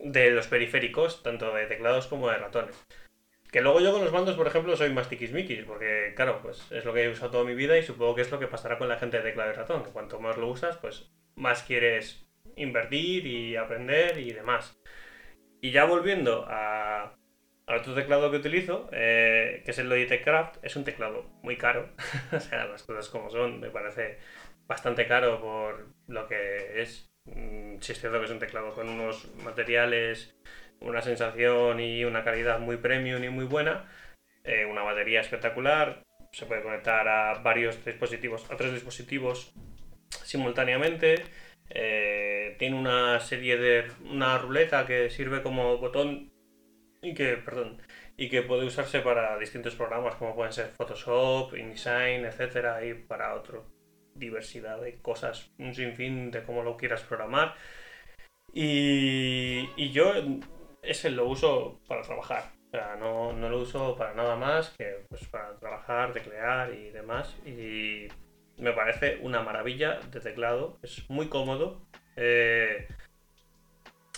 de 0.03 0.31
los 0.31 0.47
periféricos, 0.47 1.23
tanto 1.23 1.53
de 1.53 1.67
teclados 1.67 2.07
como 2.07 2.29
de 2.29 2.37
ratones. 2.37 2.75
Que 3.51 3.61
luego 3.61 3.81
yo 3.81 3.91
con 3.91 4.03
los 4.03 4.13
mandos, 4.13 4.35
por 4.35 4.47
ejemplo, 4.47 4.75
soy 4.75 4.91
más 4.91 5.09
tiquismiquis, 5.09 5.65
porque 5.65 6.13
claro, 6.15 6.41
pues 6.41 6.71
es 6.71 6.85
lo 6.85 6.93
que 6.93 7.03
he 7.03 7.09
usado 7.09 7.31
toda 7.31 7.43
mi 7.43 7.53
vida 7.53 7.77
y 7.77 7.83
supongo 7.83 8.15
que 8.15 8.21
es 8.21 8.31
lo 8.31 8.39
que 8.39 8.47
pasará 8.47 8.77
con 8.77 8.87
la 8.87 8.97
gente 8.97 9.17
de 9.17 9.23
teclado 9.23 9.51
y 9.51 9.53
ratón, 9.53 9.83
que 9.83 9.91
cuanto 9.91 10.19
más 10.19 10.37
lo 10.37 10.47
usas, 10.47 10.77
pues 10.77 11.11
más 11.35 11.63
quieres 11.63 12.30
invertir 12.55 13.25
y 13.25 13.55
aprender 13.55 14.17
y 14.17 14.31
demás. 14.31 14.79
Y 15.61 15.71
ya 15.71 15.85
volviendo 15.85 16.45
a, 16.47 17.15
otro 17.67 17.93
teclado 17.93 18.31
que 18.31 18.37
utilizo, 18.37 18.89
eh, 18.91 19.61
que 19.63 19.71
es 19.71 19.79
el 19.79 19.89
Logitech 19.89 20.23
Craft, 20.23 20.57
es 20.63 20.75
un 20.75 20.83
teclado 20.83 21.23
muy 21.43 21.57
caro, 21.57 21.89
o 22.31 22.39
sea, 22.39 22.65
las 22.65 22.83
cosas 22.83 23.09
como 23.09 23.29
son, 23.29 23.59
me 23.59 23.69
parece 23.69 24.17
bastante 24.67 25.07
caro 25.07 25.39
por 25.41 25.87
lo 26.07 26.27
que 26.27 26.81
es. 26.81 27.09
Mm, 27.25 27.79
si 27.79 27.91
es 27.91 27.99
cierto 27.99 28.19
que 28.19 28.25
es 28.25 28.31
un 28.31 28.39
teclado 28.39 28.73
con 28.73 28.89
unos 28.89 29.33
materiales, 29.43 30.35
una 30.79 31.01
sensación 31.01 31.79
y 31.79 32.03
una 32.03 32.23
calidad 32.23 32.59
muy 32.59 32.77
premium 32.77 33.23
y 33.23 33.29
muy 33.29 33.45
buena. 33.45 33.85
Eh, 34.43 34.65
una 34.65 34.81
batería 34.81 35.21
espectacular. 35.21 36.03
Se 36.31 36.45
puede 36.45 36.63
conectar 36.63 37.07
a 37.07 37.35
varios 37.41 37.83
dispositivos, 37.85 38.49
a 38.49 38.57
tres 38.57 38.73
dispositivos 38.73 39.53
simultáneamente. 40.23 41.23
Eh, 41.73 42.55
tiene 42.59 42.77
una 42.77 43.19
serie 43.19 43.57
de. 43.57 43.85
una 44.09 44.37
ruleta 44.37 44.85
que 44.85 45.09
sirve 45.09 45.41
como 45.41 45.77
botón 45.77 46.31
y 47.01 47.13
que, 47.13 47.37
perdón, 47.37 47.81
y 48.17 48.29
que 48.29 48.41
puede 48.41 48.65
usarse 48.65 48.99
para 48.99 49.37
distintos 49.39 49.75
programas 49.75 50.15
como 50.15 50.35
pueden 50.35 50.53
ser 50.53 50.67
Photoshop, 50.67 51.55
InDesign, 51.55 52.25
etcétera, 52.25 52.85
y 52.85 52.93
para 52.93 53.35
otro 53.35 53.65
diversidad 54.15 54.81
de 54.81 55.01
cosas, 55.01 55.51
un 55.57 55.73
sinfín 55.73 56.31
de 56.31 56.43
cómo 56.43 56.63
lo 56.63 56.77
quieras 56.77 57.03
programar. 57.03 57.55
Y, 58.53 59.69
y 59.77 59.91
yo 59.91 60.13
ese 60.81 61.09
lo 61.09 61.27
uso 61.27 61.79
para 61.87 62.01
trabajar. 62.01 62.51
O 62.67 62.71
sea, 62.71 62.95
no, 62.95 63.33
no, 63.33 63.49
lo 63.49 63.59
uso 63.59 63.95
para 63.97 64.13
nada 64.13 64.35
más 64.35 64.69
que 64.77 65.05
pues, 65.09 65.27
para 65.27 65.55
trabajar, 65.57 66.13
teclear 66.13 66.73
y 66.73 66.89
demás. 66.91 67.35
Y 67.45 68.07
me 68.61 68.73
parece 68.73 69.19
una 69.21 69.41
maravilla 69.41 69.99
de 70.11 70.19
teclado. 70.19 70.79
Es 70.83 71.09
muy 71.09 71.27
cómodo. 71.27 71.81
Eh, 72.15 72.87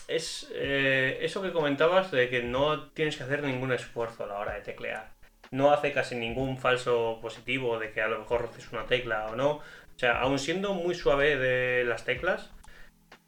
es 0.07 0.51
eh, 0.53 1.19
eso 1.21 1.41
que 1.41 1.51
comentabas 1.51 2.11
de 2.11 2.29
que 2.29 2.43
no 2.43 2.91
tienes 2.91 3.17
que 3.17 3.23
hacer 3.23 3.41
ningún 3.41 3.71
esfuerzo 3.71 4.25
a 4.25 4.27
la 4.27 4.39
hora 4.39 4.53
de 4.53 4.61
teclear. 4.61 5.13
No 5.51 5.71
hace 5.71 5.91
casi 5.91 6.15
ningún 6.15 6.57
falso 6.57 7.19
positivo 7.21 7.79
de 7.79 7.91
que 7.91 8.01
a 8.01 8.07
lo 8.07 8.19
mejor 8.19 8.41
roces 8.41 8.71
una 8.71 8.85
tecla 8.85 9.27
o 9.27 9.35
no. 9.35 9.51
O 9.51 9.99
sea, 9.99 10.19
aun 10.19 10.39
siendo 10.39 10.73
muy 10.73 10.95
suave 10.95 11.37
de 11.37 11.85
las 11.85 12.03
teclas, 12.03 12.51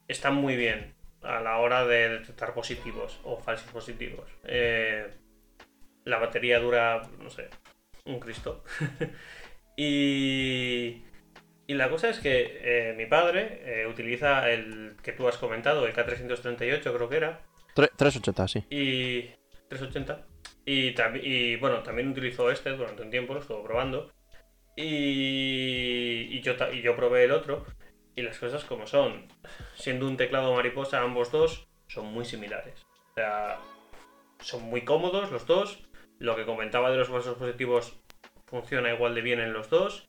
están 0.08 0.36
muy 0.36 0.56
bien 0.56 0.96
a 1.22 1.40
la 1.42 1.58
hora 1.58 1.86
de 1.86 2.10
detectar 2.10 2.54
positivos 2.54 3.20
o 3.24 3.38
falsos 3.38 3.72
positivos. 3.72 4.30
Eh, 4.44 5.08
la 6.04 6.20
batería 6.20 6.60
dura, 6.60 7.02
no 7.20 7.30
sé, 7.30 7.50
un 8.06 8.20
Cristo. 8.20 8.64
y, 9.78 11.04
y 11.68 11.74
la 11.74 11.90
cosa 11.90 12.10
es 12.10 12.20
que 12.20 12.60
eh, 12.62 12.94
mi 12.96 13.06
padre 13.08 13.62
eh, 13.66 13.88
utiliza 13.88 14.50
el 14.52 14.96
que 15.02 15.14
tú 15.14 15.28
has 15.28 15.38
comentado, 15.38 15.86
el 15.88 15.94
K338 15.94 16.82
creo 16.82 17.10
que 17.10 17.18
era. 17.18 17.42
380, 17.74 18.48
sí. 18.48 18.64
Y 18.70 19.30
380. 19.70 20.26
Y, 20.66 20.96
y 21.22 21.56
bueno, 21.58 21.82
también 21.84 22.10
utilizó 22.10 22.52
este 22.52 22.72
durante 22.72 23.02
un 23.02 23.10
tiempo, 23.10 23.34
lo 23.34 23.40
estuvo 23.40 23.64
probando. 23.64 24.12
Y, 24.76 26.42
yo, 26.42 26.54
y 26.74 26.82
yo 26.82 26.96
probé 26.96 27.24
el 27.24 27.32
otro. 27.32 27.66
Y 28.16 28.22
las 28.22 28.38
cosas 28.38 28.64
como 28.64 28.86
son. 28.88 29.28
Siendo 29.76 30.08
un 30.08 30.18
teclado 30.18 30.54
mariposa, 30.54 31.02
ambos 31.02 31.32
dos 31.32 31.68
son 31.88 32.08
muy 32.08 32.26
similares. 32.26 32.86
O 33.12 33.14
sea, 33.16 33.60
son 34.40 34.64
muy 34.64 34.84
cómodos 34.86 35.32
los 35.32 35.46
dos. 35.46 35.84
Lo 36.20 36.36
que 36.36 36.46
comentaba 36.46 36.92
de 36.92 36.98
los 36.98 37.10
falsos 37.10 37.38
positivos 37.38 38.00
funciona 38.46 38.94
igual 38.94 39.16
de 39.16 39.22
bien 39.22 39.40
en 39.40 39.54
los 39.54 39.70
dos. 39.70 40.08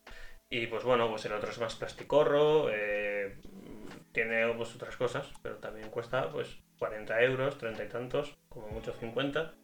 Y 0.50 0.66
pues 0.68 0.84
bueno, 0.84 1.08
pues 1.08 1.24
el 1.24 1.32
otro 1.32 1.50
es 1.50 1.58
más 1.58 1.74
plasticorro. 1.74 2.68
Eh, 2.70 3.36
tiene 4.12 4.46
pues, 4.54 4.74
otras 4.74 4.96
cosas, 4.96 5.30
pero 5.42 5.56
también 5.56 5.90
cuesta 5.90 6.30
pues 6.30 6.58
40 6.78 7.22
euros, 7.22 7.58
30 7.58 7.84
y 7.84 7.88
tantos, 7.88 8.38
como 8.48 8.68
mucho 8.68 8.92
50. 8.92 9.54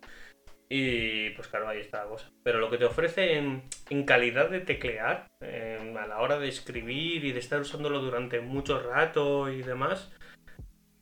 Y 0.68 1.30
pues 1.30 1.48
claro, 1.48 1.68
ahí 1.68 1.80
está 1.80 2.04
la 2.04 2.10
cosa. 2.10 2.30
Pero 2.42 2.58
lo 2.58 2.70
que 2.70 2.78
te 2.78 2.86
ofrece 2.86 3.36
en, 3.36 4.04
calidad 4.04 4.48
de 4.48 4.60
teclear, 4.60 5.28
a 5.40 6.06
la 6.06 6.20
hora 6.20 6.38
de 6.38 6.48
escribir 6.48 7.24
y 7.24 7.32
de 7.32 7.38
estar 7.38 7.60
usándolo 7.60 8.00
durante 8.00 8.40
mucho 8.40 8.80
rato 8.80 9.50
y 9.50 9.62
demás, 9.62 10.10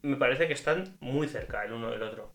me 0.03 0.16
parece 0.16 0.47
que 0.49 0.55
están 0.55 0.97
muy 1.01 1.28
cerca 1.28 1.64
el 1.64 1.72
uno 1.72 1.91
del 1.91 2.03
otro. 2.03 2.35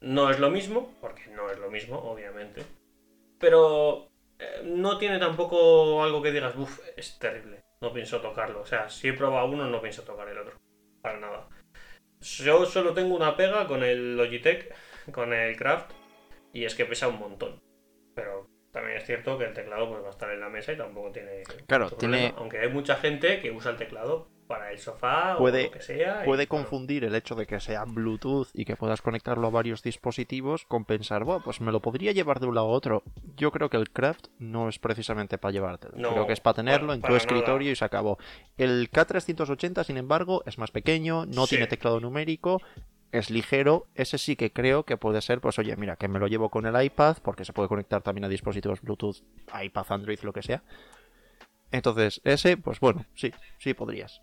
No 0.00 0.30
es 0.30 0.40
lo 0.40 0.50
mismo, 0.50 0.92
porque 1.00 1.28
no 1.28 1.50
es 1.50 1.58
lo 1.58 1.70
mismo, 1.70 1.96
obviamente. 1.98 2.62
Pero 3.38 4.11
no 4.64 4.98
tiene 4.98 5.18
tampoco 5.18 6.02
algo 6.02 6.22
que 6.22 6.32
digas, 6.32 6.54
uff, 6.56 6.80
es 6.96 7.18
terrible. 7.18 7.62
No 7.80 7.92
pienso 7.92 8.20
tocarlo. 8.20 8.60
O 8.60 8.66
sea, 8.66 8.88
si 8.88 9.08
he 9.08 9.12
probado 9.12 9.48
uno, 9.48 9.68
no 9.68 9.80
pienso 9.80 10.02
tocar 10.02 10.28
el 10.28 10.38
otro. 10.38 10.58
Para 11.00 11.18
nada. 11.18 11.48
Yo 12.20 12.64
solo 12.66 12.94
tengo 12.94 13.16
una 13.16 13.36
pega 13.36 13.66
con 13.66 13.82
el 13.82 14.16
Logitech, 14.16 14.72
con 15.10 15.32
el 15.32 15.56
Craft, 15.56 15.90
y 16.52 16.64
es 16.64 16.74
que 16.74 16.84
pesa 16.84 17.08
un 17.08 17.18
montón. 17.18 17.58
Pero 18.14 18.46
también 18.70 18.98
es 18.98 19.04
cierto 19.04 19.36
que 19.36 19.44
el 19.44 19.54
teclado 19.54 19.88
pues, 19.88 20.02
va 20.02 20.06
a 20.08 20.10
estar 20.10 20.30
en 20.30 20.40
la 20.40 20.48
mesa 20.48 20.72
y 20.72 20.76
tampoco 20.76 21.10
tiene. 21.10 21.42
Claro, 21.66 21.90
tiene. 21.90 22.32
Aunque 22.36 22.60
hay 22.60 22.68
mucha 22.68 22.96
gente 22.96 23.40
que 23.40 23.50
usa 23.50 23.72
el 23.72 23.76
teclado 23.76 24.28
para 24.46 24.70
el 24.70 24.78
sofá 24.78 25.36
o 25.36 25.48
lo 25.48 25.70
que 25.70 25.80
sea. 25.80 26.24
Puede 26.24 26.46
confundir 26.46 27.04
el 27.04 27.14
hecho 27.14 27.34
de 27.34 27.46
que 27.46 27.60
sea 27.60 27.84
Bluetooth 27.84 28.48
y 28.54 28.64
que 28.64 28.76
puedas 28.76 29.02
conectarlo 29.02 29.46
a 29.46 29.50
varios 29.50 29.82
dispositivos 29.82 30.64
con 30.66 30.84
pensar, 30.84 31.24
bueno, 31.24 31.42
pues 31.44 31.60
me 31.60 31.72
lo 31.72 31.80
podría 31.80 32.12
llevar 32.12 32.40
de 32.40 32.46
un 32.46 32.54
lado 32.54 32.68
a 32.68 32.70
otro. 32.70 33.02
Yo 33.36 33.50
creo 33.50 33.70
que 33.70 33.76
el 33.76 33.90
Craft 33.90 34.26
no 34.38 34.68
es 34.68 34.78
precisamente 34.78 35.38
para 35.38 35.52
llevártelo. 35.52 35.94
creo 35.94 36.26
que 36.26 36.32
es 36.32 36.40
para 36.40 36.54
tenerlo 36.54 36.92
en 36.92 37.02
tu 37.02 37.14
escritorio 37.14 37.70
y 37.70 37.76
se 37.76 37.84
acabó. 37.84 38.18
El 38.56 38.90
K380, 38.90 39.84
sin 39.84 39.96
embargo, 39.96 40.42
es 40.46 40.58
más 40.58 40.70
pequeño, 40.70 41.26
no 41.26 41.46
tiene 41.46 41.66
teclado 41.66 42.00
numérico 42.00 42.60
es 43.12 43.30
ligero, 43.30 43.86
ese 43.94 44.16
sí 44.16 44.36
que 44.36 44.52
creo 44.52 44.84
que 44.84 44.96
puede 44.96 45.20
ser, 45.20 45.40
pues 45.40 45.58
oye, 45.58 45.76
mira, 45.76 45.96
que 45.96 46.08
me 46.08 46.18
lo 46.18 46.26
llevo 46.26 46.48
con 46.48 46.64
el 46.64 46.82
iPad, 46.82 47.18
porque 47.22 47.44
se 47.44 47.52
puede 47.52 47.68
conectar 47.68 48.02
también 48.02 48.24
a 48.24 48.28
dispositivos 48.28 48.80
Bluetooth, 48.80 49.18
iPad, 49.62 49.86
Android, 49.90 50.18
lo 50.22 50.32
que 50.32 50.42
sea. 50.42 50.62
Entonces, 51.72 52.20
ese, 52.24 52.56
pues 52.58 52.80
bueno, 52.80 53.06
sí, 53.14 53.32
sí 53.58 53.72
podrías. 53.74 54.20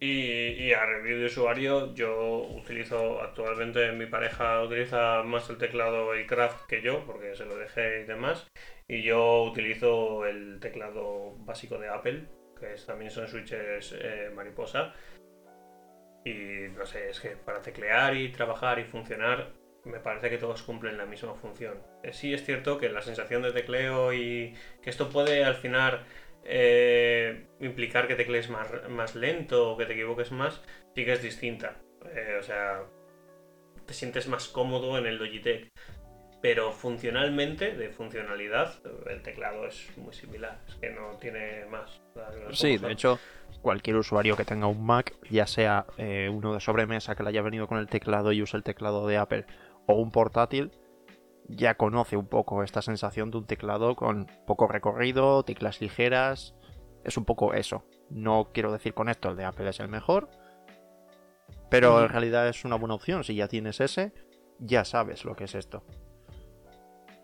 y, 0.00 0.72
a 0.72 0.84
review 0.84 1.18
de 1.18 1.26
usuario, 1.26 1.94
yo 1.94 2.48
utilizo 2.56 3.22
actualmente, 3.22 3.92
mi 3.92 4.06
pareja 4.06 4.62
utiliza 4.62 5.22
más 5.22 5.48
el 5.50 5.58
teclado 5.58 6.18
y 6.18 6.26
Craft 6.26 6.66
que 6.66 6.82
yo, 6.82 7.06
porque 7.06 7.34
se 7.36 7.46
lo 7.46 7.56
dejé 7.56 8.00
y 8.00 8.04
demás. 8.04 8.46
Y 8.88 9.02
yo 9.02 9.44
utilizo 9.44 10.26
el 10.26 10.58
teclado 10.60 11.36
básico 11.44 11.78
de 11.78 11.88
Apple, 11.88 12.26
que 12.58 12.74
también 12.84 13.12
son 13.12 13.28
switches 13.28 13.94
eh, 13.98 14.30
mariposa. 14.34 14.92
Y 16.24 16.68
no 16.76 16.84
sé, 16.84 17.10
es 17.10 17.20
que 17.20 17.30
para 17.30 17.62
teclear 17.62 18.16
y 18.16 18.30
trabajar 18.32 18.78
y 18.80 18.84
funcionar, 18.84 19.59
me 19.90 20.00
parece 20.00 20.30
que 20.30 20.38
todos 20.38 20.62
cumplen 20.62 20.96
la 20.96 21.06
misma 21.06 21.34
función. 21.34 21.78
Eh, 22.02 22.12
sí 22.12 22.32
es 22.32 22.44
cierto 22.44 22.78
que 22.78 22.88
la 22.88 23.02
sensación 23.02 23.42
de 23.42 23.52
tecleo 23.52 24.12
y 24.12 24.54
que 24.82 24.90
esto 24.90 25.10
puede 25.10 25.44
al 25.44 25.56
final 25.56 26.04
eh, 26.44 27.46
implicar 27.60 28.06
que 28.06 28.14
teclees 28.14 28.48
más, 28.48 28.68
más 28.88 29.14
lento 29.14 29.72
o 29.72 29.76
que 29.76 29.86
te 29.86 29.92
equivoques 29.92 30.32
más, 30.32 30.62
sí 30.94 31.04
que 31.04 31.12
es 31.12 31.22
distinta. 31.22 31.76
Eh, 32.14 32.36
o 32.38 32.42
sea, 32.42 32.82
te 33.86 33.92
sientes 33.92 34.28
más 34.28 34.48
cómodo 34.48 34.96
en 34.98 35.06
el 35.06 35.16
Logitech. 35.16 35.70
Pero 36.42 36.72
funcionalmente, 36.72 37.76
de 37.76 37.90
funcionalidad, 37.90 38.72
el 39.10 39.20
teclado 39.20 39.66
es 39.66 39.90
muy 39.98 40.14
similar. 40.14 40.58
Es 40.66 40.74
que 40.76 40.88
no 40.88 41.18
tiene 41.18 41.66
más. 41.66 42.00
Sí, 42.52 42.78
de 42.78 42.92
hecho, 42.92 43.18
cualquier 43.60 43.96
usuario 43.96 44.38
que 44.38 44.46
tenga 44.46 44.66
un 44.66 44.82
Mac, 44.82 45.12
ya 45.28 45.46
sea 45.46 45.84
uno 45.98 46.54
de 46.54 46.60
sobremesa 46.60 47.14
que 47.14 47.24
le 47.24 47.28
haya 47.28 47.42
venido 47.42 47.66
con 47.66 47.76
el 47.76 47.88
teclado 47.88 48.32
y 48.32 48.40
use 48.40 48.56
el 48.56 48.62
teclado 48.62 49.06
de 49.06 49.18
Apple, 49.18 49.44
o 49.90 50.00
un 50.00 50.10
portátil, 50.10 50.72
ya 51.48 51.76
conoce 51.76 52.16
un 52.16 52.26
poco 52.26 52.62
esta 52.62 52.82
sensación 52.82 53.30
de 53.30 53.38
un 53.38 53.46
teclado 53.46 53.96
con 53.96 54.26
poco 54.46 54.68
recorrido, 54.68 55.42
teclas 55.42 55.80
ligeras. 55.80 56.54
Es 57.04 57.16
un 57.16 57.24
poco 57.24 57.54
eso. 57.54 57.84
No 58.10 58.50
quiero 58.52 58.72
decir 58.72 58.94
con 58.94 59.08
esto 59.08 59.30
el 59.30 59.36
de 59.36 59.44
Apple 59.44 59.68
es 59.68 59.80
el 59.80 59.88
mejor, 59.88 60.28
pero 61.70 62.02
en 62.02 62.08
realidad 62.08 62.48
es 62.48 62.64
una 62.64 62.76
buena 62.76 62.94
opción. 62.94 63.24
Si 63.24 63.34
ya 63.34 63.48
tienes 63.48 63.80
ese, 63.80 64.12
ya 64.58 64.84
sabes 64.84 65.24
lo 65.24 65.34
que 65.34 65.44
es 65.44 65.54
esto. 65.54 65.82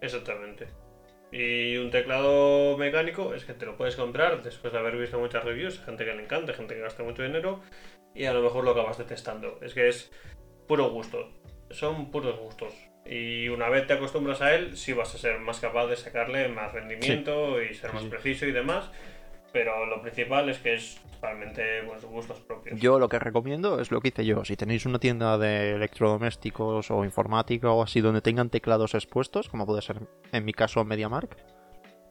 Exactamente. 0.01 0.69
Y 1.33 1.77
un 1.77 1.91
teclado 1.91 2.79
mecánico 2.79 3.35
es 3.35 3.45
que 3.45 3.53
te 3.53 3.67
lo 3.67 3.77
puedes 3.77 3.97
comprar 3.97 4.43
después 4.43 4.73
de 4.73 4.79
haber 4.79 4.97
visto 4.97 5.19
muchas 5.19 5.45
reviews, 5.45 5.81
gente 5.81 6.05
que 6.05 6.15
le 6.15 6.23
encanta, 6.23 6.55
gente 6.55 6.75
que 6.75 6.81
gasta 6.81 7.03
mucho 7.03 7.23
dinero 7.23 7.61
y 8.15 8.25
a 8.25 8.33
lo 8.33 8.43
mejor 8.43 8.65
lo 8.65 8.71
acabas 8.71 8.99
detestando. 8.99 9.59
Es 9.61 9.75
que 9.75 9.89
es 9.89 10.11
puro 10.67 10.91
gusto. 10.91 11.29
Son 11.71 12.11
puros 12.11 12.39
gustos. 12.39 12.73
Y 13.05 13.49
una 13.49 13.69
vez 13.69 13.87
te 13.87 13.93
acostumbras 13.93 14.41
a 14.43 14.55
él, 14.55 14.77
sí 14.77 14.93
vas 14.93 15.15
a 15.15 15.19
ser 15.19 15.39
más 15.39 15.61
capaz 15.61 15.87
de 15.87 15.97
sacarle 15.97 16.49
más 16.49 16.73
rendimiento 16.73 17.63
y 17.63 17.75
ser 17.75 17.93
más 17.93 18.05
preciso 18.05 18.47
y 18.47 18.53
demás 18.53 18.91
pero 19.57 19.87
lo 19.87 20.03
principal 20.03 20.51
es 20.51 20.59
que 20.59 20.75
es 20.75 21.01
totalmente 21.13 21.83
pues, 21.87 22.05
gustos 22.05 22.41
propios. 22.41 22.79
Yo 22.79 22.99
lo 22.99 23.09
que 23.09 23.19
recomiendo 23.19 23.81
es 23.81 23.91
lo 23.91 24.03
que 24.03 24.09
hice 24.09 24.27
yo. 24.27 24.45
Si 24.45 24.55
tenéis 24.55 24.85
una 24.85 24.99
tienda 24.99 25.39
de 25.39 25.77
electrodomésticos 25.77 26.91
o 26.91 27.05
informática 27.07 27.71
o 27.71 27.83
así 27.83 28.03
donde 28.03 28.21
tengan 28.21 28.51
teclados 28.51 28.95
expuestos, 28.95 29.49
como 29.49 29.65
puede 29.65 29.81
ser 29.81 30.03
en 30.31 30.45
mi 30.45 30.53
caso 30.53 30.85
MediaMark, 30.85 31.39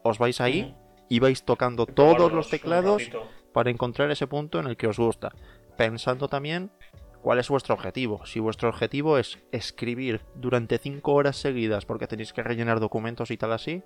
os 0.01 0.17
vais 0.17 0.41
ahí 0.41 0.75
y 1.07 1.19
vais 1.19 1.43
tocando 1.43 1.85
todos 1.85 2.31
los 2.31 2.49
teclados 2.49 3.03
para 3.53 3.69
encontrar 3.69 4.09
ese 4.09 4.25
punto 4.25 4.59
en 4.59 4.65
el 4.65 4.75
que 4.75 4.87
os 4.87 4.97
gusta. 4.97 5.31
Pensando 5.77 6.27
también 6.27 6.71
cuál 7.26 7.39
es 7.39 7.49
vuestro 7.49 7.73
objetivo. 7.73 8.23
Si 8.28 8.39
vuestro 8.39 8.69
objetivo 8.69 9.17
es 9.17 9.39
escribir 9.51 10.21
durante 10.36 10.78
5 10.78 11.11
horas 11.11 11.36
seguidas 11.38 11.84
porque 11.84 12.05
tenéis 12.05 12.34
que 12.34 12.43
rellenar 12.43 12.80
documentos 12.80 13.32
y 13.32 13.38
tal 13.38 13.51
así, 13.51 13.82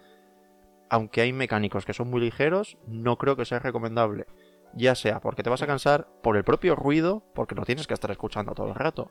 aunque 0.90 1.22
hay 1.22 1.32
mecánicos 1.32 1.86
que 1.86 1.94
son 1.94 2.10
muy 2.10 2.20
ligeros, 2.20 2.78
no 2.86 3.18
creo 3.18 3.38
que 3.38 3.46
sea 3.46 3.60
recomendable. 3.60 4.26
Ya 4.74 4.94
sea 4.94 5.22
porque 5.22 5.42
te 5.42 5.50
vas 5.50 5.62
a 5.62 5.68
cansar 5.68 6.10
por 6.22 6.36
el 6.36 6.44
propio 6.44 6.76
ruido, 6.76 7.24
porque 7.34 7.56
no 7.56 7.64
tienes 7.64 7.88
que 7.88 7.94
estar 7.94 8.12
escuchando 8.12 8.54
todo 8.54 8.68
el 8.68 8.76
rato. 8.76 9.10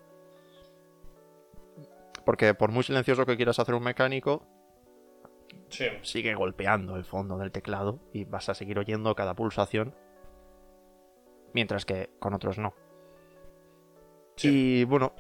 Porque 2.26 2.53
por 2.53 2.70
muy 2.70 2.83
silencioso 2.83 3.24
que 3.24 3.37
quieras 3.39 3.59
hacer 3.59 3.74
un 3.74 3.83
mecánico, 3.83 4.47
sigue 6.03 6.35
golpeando 6.35 6.97
el 6.97 7.05
fondo 7.05 7.39
del 7.39 7.51
teclado 7.51 7.99
y 8.12 8.26
vas 8.26 8.51
a 8.51 8.55
seguir 8.55 8.79
oyendo 8.79 9.14
cada 9.14 9.33
pulsación. 9.33 9.95
Mientras 11.55 11.87
que 11.87 12.11
con 12.18 12.35
otros 12.35 12.59
no. 12.59 12.74
Y 14.43 14.84
bueno, 14.84 15.12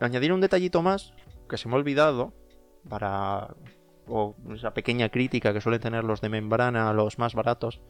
añadir 0.00 0.32
un 0.32 0.40
detallito 0.40 0.82
más 0.82 1.12
que 1.48 1.56
se 1.56 1.68
me 1.68 1.74
ha 1.74 1.78
olvidado 1.78 2.32
para 2.88 3.54
o 4.06 4.34
esa 4.54 4.72
pequeña 4.72 5.10
crítica 5.10 5.52
que 5.52 5.60
suelen 5.60 5.80
tener 5.80 6.04
los 6.04 6.20
de 6.20 6.28
membrana, 6.28 6.92
los 6.92 7.18
más 7.18 7.34
baratos, 7.34 7.80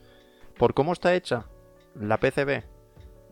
por 0.56 0.74
cómo 0.74 0.92
está 0.92 1.14
hecha 1.14 1.46
la 1.94 2.18
PCB 2.18 2.64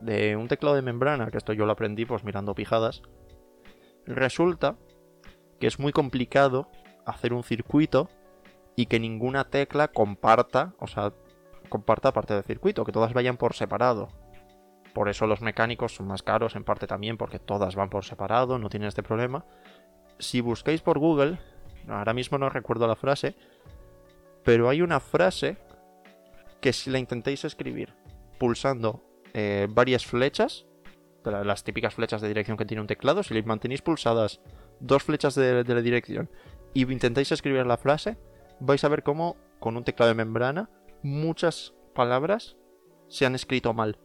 de 0.01 0.35
un 0.35 0.47
teclado 0.47 0.75
de 0.75 0.81
membrana, 0.81 1.29
que 1.29 1.37
esto 1.37 1.53
yo 1.53 1.65
lo 1.65 1.73
aprendí 1.73 2.05
pues 2.05 2.23
mirando 2.23 2.55
pijadas, 2.55 3.01
resulta 4.05 4.77
que 5.59 5.67
es 5.67 5.79
muy 5.79 5.91
complicado 5.91 6.69
hacer 7.05 7.33
un 7.33 7.43
circuito 7.43 8.09
y 8.75 8.85
que 8.85 8.99
ninguna 8.99 9.45
tecla 9.45 9.87
comparta, 9.87 10.73
o 10.79 10.87
sea, 10.87 11.13
comparta 11.69 12.13
parte 12.13 12.33
del 12.33 12.43
circuito, 12.43 12.85
que 12.85 12.91
todas 12.91 13.13
vayan 13.13 13.37
por 13.37 13.53
separado. 13.53 14.09
Por 14.97 15.09
eso 15.09 15.27
los 15.27 15.43
mecánicos 15.43 15.93
son 15.93 16.07
más 16.07 16.23
caros 16.23 16.55
en 16.55 16.63
parte 16.63 16.87
también 16.87 17.17
porque 17.17 17.37
todas 17.37 17.75
van 17.75 17.87
por 17.87 18.03
separado, 18.03 18.57
no 18.57 18.67
tienen 18.67 18.87
este 18.87 19.03
problema. 19.03 19.45
Si 20.17 20.41
buscáis 20.41 20.81
por 20.81 20.97
Google, 20.97 21.37
ahora 21.87 22.15
mismo 22.15 22.39
no 22.39 22.49
recuerdo 22.49 22.87
la 22.87 22.95
frase, 22.95 23.35
pero 24.43 24.69
hay 24.69 24.81
una 24.81 24.99
frase 24.99 25.55
que 26.61 26.73
si 26.73 26.89
la 26.89 26.97
intentéis 26.97 27.45
escribir 27.45 27.93
pulsando 28.39 29.03
eh, 29.35 29.67
varias 29.69 30.03
flechas, 30.03 30.65
las 31.23 31.63
típicas 31.63 31.93
flechas 31.93 32.19
de 32.21 32.29
dirección 32.29 32.57
que 32.57 32.65
tiene 32.65 32.81
un 32.81 32.87
teclado, 32.87 33.21
si 33.21 33.35
le 33.35 33.43
mantenéis 33.43 33.83
pulsadas 33.83 34.41
dos 34.79 35.03
flechas 35.03 35.35
de, 35.35 35.63
dirección 35.83 36.27
y 36.73 36.91
intentáis 36.91 37.31
escribir 37.31 37.67
la 37.67 37.77
frase, 37.77 38.17
vais 38.59 38.83
a 38.83 38.89
ver 38.89 39.03
cómo 39.03 39.37
con 39.59 39.77
un 39.77 39.83
teclado 39.83 40.09
de 40.09 40.15
membrana 40.15 40.71
muchas 41.03 41.75
palabras 41.93 42.57
se 43.09 43.27
han 43.27 43.35
escrito 43.35 43.75
mal. 43.75 43.99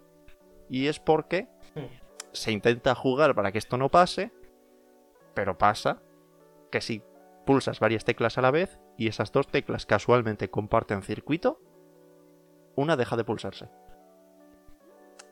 Y 0.73 0.87
es 0.87 0.99
porque 0.99 1.49
se 2.33 2.51
intenta 2.51 2.95
jugar 2.95 3.35
para 3.35 3.53
que 3.53 3.59
esto 3.59 3.77
no 3.77 3.91
pase, 3.91 4.33
pero 5.35 5.59
pasa 5.59 6.01
que 6.70 6.81
si 6.81 7.03
pulsas 7.45 7.79
varias 7.79 8.07
teclas 8.07 8.39
a 8.39 8.41
la 8.41 8.51
vez 8.51 8.81
y 8.97 9.09
esas 9.09 9.33
dos 9.33 9.49
teclas 9.49 9.85
casualmente 9.85 10.49
comparten 10.49 11.03
circuito, 11.03 11.61
una 12.75 12.97
deja 12.97 13.18
de 13.18 13.25
pulsarse. 13.25 13.68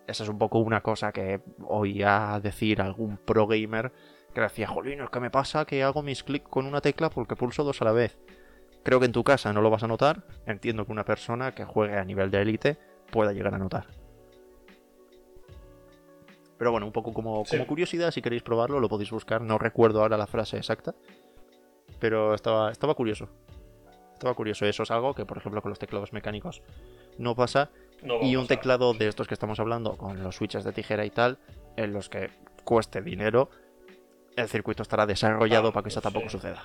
Esa 0.06 0.24
es 0.24 0.28
un 0.28 0.36
poco 0.36 0.58
una 0.58 0.82
cosa 0.82 1.10
que 1.10 1.40
oía 1.66 2.38
decir 2.42 2.82
algún 2.82 3.16
pro 3.16 3.46
gamer 3.46 3.92
que 4.34 4.42
decía, 4.42 4.68
jolín, 4.68 5.00
¿qué 5.10 5.20
me 5.20 5.30
pasa 5.30 5.64
que 5.64 5.82
hago 5.82 6.02
mis 6.02 6.22
clics 6.22 6.50
con 6.50 6.66
una 6.66 6.82
tecla 6.82 7.08
porque 7.08 7.34
pulso 7.34 7.64
dos 7.64 7.80
a 7.80 7.86
la 7.86 7.92
vez? 7.92 8.18
Creo 8.82 9.00
que 9.00 9.06
en 9.06 9.12
tu 9.12 9.24
casa 9.24 9.54
no 9.54 9.62
lo 9.62 9.70
vas 9.70 9.84
a 9.84 9.88
notar, 9.88 10.22
entiendo 10.44 10.84
que 10.84 10.92
una 10.92 11.06
persona 11.06 11.54
que 11.54 11.64
juegue 11.64 11.96
a 11.96 12.04
nivel 12.04 12.30
de 12.30 12.42
élite 12.42 12.78
pueda 13.10 13.32
llegar 13.32 13.54
a 13.54 13.58
notar. 13.58 13.99
Pero 16.60 16.72
bueno, 16.72 16.84
un 16.84 16.92
poco 16.92 17.14
como, 17.14 17.42
como 17.46 17.66
curiosidad, 17.66 18.10
si 18.10 18.20
queréis 18.20 18.42
probarlo, 18.42 18.80
lo 18.80 18.88
podéis 18.90 19.10
buscar. 19.10 19.40
No 19.40 19.56
recuerdo 19.56 20.02
ahora 20.02 20.18
la 20.18 20.26
frase 20.26 20.58
exacta, 20.58 20.94
pero 21.98 22.34
estaba, 22.34 22.70
estaba 22.70 22.94
curioso. 22.94 23.30
Estaba 24.12 24.34
curioso. 24.34 24.66
Eso 24.66 24.82
es 24.82 24.90
algo 24.90 25.14
que, 25.14 25.24
por 25.24 25.38
ejemplo, 25.38 25.62
con 25.62 25.70
los 25.70 25.78
teclados 25.78 26.12
mecánicos 26.12 26.60
no 27.16 27.34
pasa. 27.34 27.70
y 28.20 28.36
un 28.36 28.46
teclado 28.46 28.92
de 28.92 29.08
estos 29.08 29.26
que 29.26 29.32
estamos 29.32 29.58
hablando, 29.58 29.96
con 29.96 30.22
los 30.22 30.36
switches 30.36 30.62
de 30.62 30.72
tijera 30.72 31.06
y 31.06 31.10
tal, 31.10 31.38
en 31.78 31.94
los 31.94 32.10
que 32.10 32.28
cueste 32.62 33.00
dinero, 33.00 33.48
el 34.36 34.46
circuito 34.46 34.82
estará 34.82 35.06
desarrollado 35.06 35.68
ah, 35.68 35.72
para 35.72 35.84
que 35.84 35.88
eso 35.88 36.02
tampoco 36.02 36.28
suceda. 36.28 36.62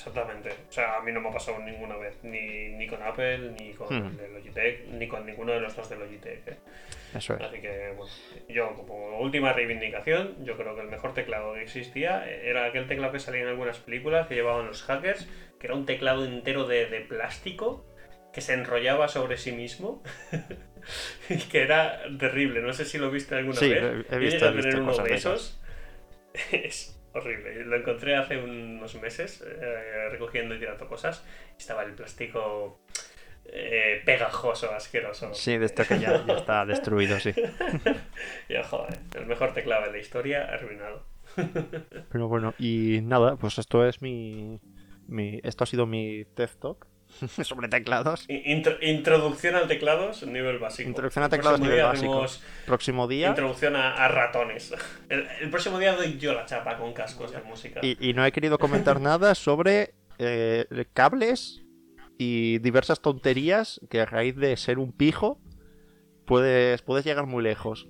Exactamente. 0.00 0.48
O 0.68 0.72
sea, 0.72 0.96
a 0.96 1.02
mí 1.02 1.12
no 1.12 1.20
me 1.20 1.28
ha 1.28 1.32
pasado 1.32 1.58
ninguna 1.58 1.96
vez, 1.96 2.16
ni, 2.22 2.70
ni 2.70 2.86
con 2.86 3.02
Apple, 3.02 3.52
ni 3.58 3.74
con 3.74 3.88
hmm. 3.88 4.34
Logitech, 4.34 4.86
ni 4.86 5.06
con 5.08 5.26
ninguno 5.26 5.52
de 5.52 5.60
los 5.60 5.76
dos 5.76 5.90
de 5.90 5.96
Logitech. 5.96 6.48
¿eh? 6.48 6.56
Eso 7.14 7.34
es. 7.34 7.40
Así 7.42 7.60
que, 7.60 7.92
bueno, 7.96 8.12
yo 8.48 8.74
como 8.74 9.18
última 9.20 9.52
reivindicación, 9.52 10.42
yo 10.42 10.56
creo 10.56 10.74
que 10.74 10.82
el 10.82 10.88
mejor 10.88 11.12
teclado 11.12 11.52
que 11.52 11.62
existía 11.62 12.26
era 12.26 12.64
aquel 12.64 12.86
teclado 12.86 13.12
que 13.12 13.18
salía 13.18 13.42
en 13.42 13.48
algunas 13.48 13.78
películas 13.78 14.26
que 14.26 14.36
llevaban 14.36 14.66
los 14.66 14.82
hackers, 14.84 15.28
que 15.58 15.66
era 15.66 15.74
un 15.74 15.84
teclado 15.84 16.24
entero 16.24 16.66
de, 16.66 16.86
de 16.86 17.00
plástico 17.00 17.84
que 18.32 18.40
se 18.40 18.54
enrollaba 18.54 19.08
sobre 19.08 19.36
sí 19.36 19.52
mismo 19.52 20.02
y 21.28 21.36
que 21.36 21.62
era 21.62 22.02
terrible. 22.18 22.62
No 22.62 22.72
sé 22.72 22.86
si 22.86 22.96
lo 22.96 23.10
viste 23.10 23.34
alguna 23.34 23.60
vez. 23.60 24.06
Sí, 24.08 24.14
he 24.14 24.18
visto, 24.18 24.48
he 24.48 24.52
visto 24.52 24.78
uno 24.80 24.96
de 24.96 25.14
esos. 25.14 25.60
es 26.52 26.99
horrible. 27.12 27.64
Lo 27.64 27.76
encontré 27.76 28.16
hace 28.16 28.38
unos 28.38 28.94
meses 28.96 29.42
eh, 29.46 30.08
recogiendo 30.10 30.54
y 30.54 30.58
tirando 30.58 30.86
cosas. 30.86 31.24
Y 31.54 31.58
estaba 31.58 31.82
el 31.84 31.94
plástico 31.94 32.80
eh, 33.46 34.02
pegajoso, 34.04 34.72
asqueroso. 34.72 35.34
Sí, 35.34 35.58
de 35.58 35.66
esto 35.66 35.84
que 35.84 35.98
ya, 35.98 36.24
está 36.36 36.64
destruido, 36.66 37.18
sí. 37.18 37.32
y 38.48 38.54
joder, 38.62 38.98
el 39.16 39.26
mejor 39.26 39.52
teclado 39.52 39.86
de 39.86 39.92
la 39.92 39.98
historia 39.98 40.44
arruinado. 40.44 41.04
Pero 42.10 42.28
bueno, 42.28 42.54
y 42.58 43.00
nada, 43.02 43.36
pues 43.36 43.58
esto 43.58 43.86
es 43.86 44.02
mi, 44.02 44.60
mi 45.06 45.40
esto 45.42 45.64
ha 45.64 45.66
sido 45.66 45.86
mi 45.86 46.24
TED 46.34 46.50
Talk 46.60 46.86
sobre 47.42 47.68
teclados. 47.68 48.26
introducción 48.28 49.56
al 49.56 49.68
teclados, 49.68 50.22
nivel 50.26 50.58
básico. 50.58 50.88
Introducción 50.88 51.24
a 51.24 51.28
teclados, 51.28 51.60
nivel 51.60 51.82
básico. 51.82 52.26
Próximo 52.66 53.08
día. 53.08 53.28
Introducción 53.28 53.76
a, 53.76 54.08
ratones. 54.08 54.74
El, 55.08 55.50
próximo 55.50 55.78
día 55.78 55.94
doy 55.94 56.18
yo 56.18 56.32
la 56.32 56.46
chapa 56.46 56.76
con 56.76 56.92
cascos 56.92 57.32
de 57.32 57.40
música. 57.42 57.80
Y, 57.82 58.12
no 58.14 58.24
he 58.24 58.32
querido 58.32 58.58
comentar 58.58 59.00
nada 59.00 59.34
sobre 59.34 59.94
eh, 60.18 60.66
cables 60.92 61.62
y 62.18 62.58
diversas 62.58 63.00
tonterías 63.00 63.80
que 63.88 64.00
a 64.00 64.06
raíz 64.06 64.36
de 64.36 64.56
ser 64.56 64.78
un 64.78 64.92
pijo 64.92 65.40
puedes, 66.26 66.82
puedes 66.82 67.04
llegar 67.04 67.26
muy 67.26 67.42
lejos. 67.42 67.88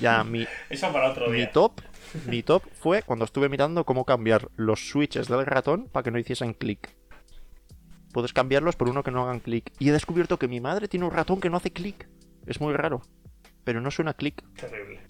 ya, 0.00 0.24
mi, 0.24 0.46
Eso 0.68 0.92
para 0.92 1.10
otro 1.10 1.30
día. 1.30 1.46
mi 1.46 1.52
top 1.52 1.80
mi 2.26 2.42
top 2.42 2.62
fue 2.72 3.02
cuando 3.02 3.24
estuve 3.24 3.48
mirando 3.48 3.84
cómo 3.84 4.04
cambiar 4.04 4.48
los 4.56 4.88
switches 4.88 5.28
del 5.28 5.46
ratón 5.46 5.88
para 5.88 6.04
que 6.04 6.10
no 6.10 6.18
hiciesen 6.18 6.54
clic 6.54 6.96
puedes 8.12 8.32
cambiarlos 8.32 8.76
por 8.76 8.88
uno 8.88 9.02
que 9.02 9.10
no 9.10 9.22
hagan 9.22 9.40
clic. 9.40 9.72
Y 9.78 9.88
he 9.88 9.92
descubierto 9.92 10.38
que 10.38 10.48
mi 10.48 10.60
madre 10.60 10.88
tiene 10.88 11.06
un 11.06 11.12
ratón 11.12 11.40
que 11.40 11.50
no 11.50 11.56
hace 11.56 11.72
clic. 11.72 12.08
Es 12.46 12.60
muy 12.60 12.74
raro. 12.74 13.02
Pero 13.64 13.80
no 13.80 13.90
suena 13.90 14.14
clic. 14.14 14.42
Terrible. 14.54 15.00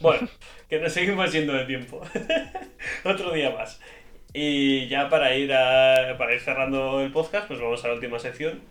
Bueno, 0.00 0.28
que 0.68 0.80
nos 0.80 0.92
seguimos 0.92 1.30
siendo 1.30 1.52
de 1.52 1.64
tiempo. 1.66 2.00
Otro 3.04 3.32
día 3.32 3.50
más. 3.50 3.80
Y 4.32 4.88
ya 4.88 5.08
para 5.08 5.36
ir, 5.36 5.52
a, 5.52 6.16
para 6.18 6.34
ir 6.34 6.40
cerrando 6.40 7.00
el 7.00 7.12
podcast, 7.12 7.46
pues 7.46 7.60
vamos 7.60 7.84
a 7.84 7.88
la 7.88 7.94
última 7.94 8.18
sección, 8.18 8.62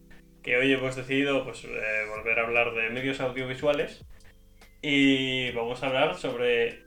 que 0.41 0.57
hoy 0.57 0.73
hemos 0.73 0.95
decidido 0.95 1.45
pues, 1.45 1.63
eh, 1.63 1.69
volver 2.09 2.39
a 2.39 2.43
hablar 2.43 2.73
de 2.73 2.89
medios 2.89 3.21
audiovisuales. 3.21 4.05
Y 4.81 5.51
vamos 5.51 5.81
a 5.81 5.88
hablar 5.88 6.15
sobre 6.17 6.84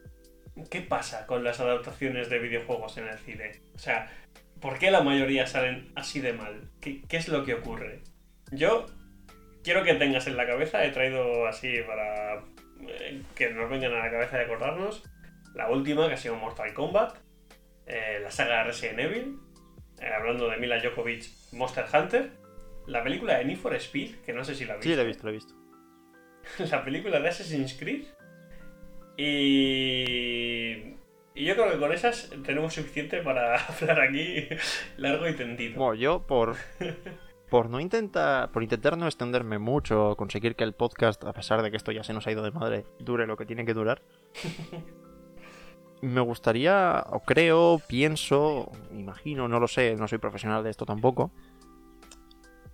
qué 0.70 0.82
pasa 0.82 1.26
con 1.26 1.42
las 1.42 1.60
adaptaciones 1.60 2.28
de 2.28 2.38
videojuegos 2.38 2.98
en 2.98 3.08
el 3.08 3.18
cine. 3.18 3.62
O 3.74 3.78
sea, 3.78 4.10
¿por 4.60 4.78
qué 4.78 4.90
la 4.90 5.02
mayoría 5.02 5.46
salen 5.46 5.90
así 5.94 6.20
de 6.20 6.32
mal? 6.32 6.70
¿Qué, 6.80 7.02
qué 7.08 7.16
es 7.16 7.28
lo 7.28 7.44
que 7.44 7.54
ocurre? 7.54 8.02
Yo 8.52 8.86
quiero 9.62 9.82
que 9.82 9.94
tengas 9.94 10.26
en 10.26 10.36
la 10.36 10.46
cabeza, 10.46 10.84
he 10.84 10.90
traído 10.90 11.46
así 11.46 11.74
para 11.86 12.44
eh, 12.88 13.22
que 13.34 13.50
nos 13.50 13.68
vengan 13.68 13.92
a 13.94 13.98
la 13.98 14.10
cabeza 14.10 14.38
de 14.38 14.44
acordarnos, 14.44 15.02
la 15.54 15.70
última 15.70 16.06
que 16.06 16.14
ha 16.14 16.16
sido 16.16 16.36
Mortal 16.36 16.72
Kombat, 16.74 17.16
eh, 17.86 18.20
la 18.22 18.30
saga 18.30 18.62
Resident 18.64 19.00
Evil, 19.00 19.38
eh, 20.00 20.10
hablando 20.16 20.48
de 20.48 20.56
Mila 20.58 20.78
Djokovic, 20.78 21.24
Monster 21.52 21.86
Hunter, 21.92 22.30
la 22.86 23.02
película 23.02 23.38
de 23.38 23.44
Need 23.44 23.58
for 23.58 23.74
Speed, 23.74 24.16
que 24.24 24.32
no 24.32 24.44
sé 24.44 24.54
si 24.54 24.64
la 24.64 24.74
has 24.74 24.80
visto. 24.80 24.90
Sí, 24.90 24.96
la 24.96 25.02
he 25.02 25.06
visto, 25.06 25.24
la 25.24 25.30
he 25.30 25.34
visto. 25.34 25.54
la 26.70 26.84
película 26.84 27.20
de 27.20 27.28
Assassin's 27.28 27.74
Creed. 27.74 28.04
Y... 29.16 30.95
y 31.36 31.44
yo 31.44 31.54
creo 31.54 31.70
que 31.70 31.78
con 31.78 31.92
esas 31.92 32.30
tenemos 32.44 32.74
suficiente 32.74 33.18
para 33.22 33.56
hablar 33.68 34.00
aquí 34.00 34.48
largo 34.96 35.28
y 35.28 35.34
tendido. 35.34 35.78
Bueno, 35.78 35.94
yo 35.94 36.26
por, 36.26 36.56
por 37.50 37.68
no 37.68 37.78
intentar, 37.78 38.50
por 38.50 38.62
intentar 38.62 38.96
no 38.96 39.06
extenderme 39.06 39.58
mucho, 39.58 40.16
conseguir 40.16 40.56
que 40.56 40.64
el 40.64 40.72
podcast, 40.72 41.22
a 41.24 41.34
pesar 41.34 41.62
de 41.62 41.70
que 41.70 41.76
esto 41.76 41.92
ya 41.92 42.02
se 42.02 42.14
nos 42.14 42.26
ha 42.26 42.32
ido 42.32 42.42
de 42.42 42.50
madre, 42.50 42.86
dure 42.98 43.26
lo 43.26 43.36
que 43.36 43.44
tiene 43.44 43.66
que 43.66 43.74
durar. 43.74 44.02
me 46.00 46.20
gustaría, 46.22 47.04
o 47.10 47.20
creo, 47.20 47.80
pienso, 47.86 48.72
imagino, 48.92 49.46
no 49.46 49.60
lo 49.60 49.68
sé, 49.68 49.94
no 49.96 50.08
soy 50.08 50.18
profesional 50.18 50.64
de 50.64 50.70
esto 50.70 50.86
tampoco. 50.86 51.32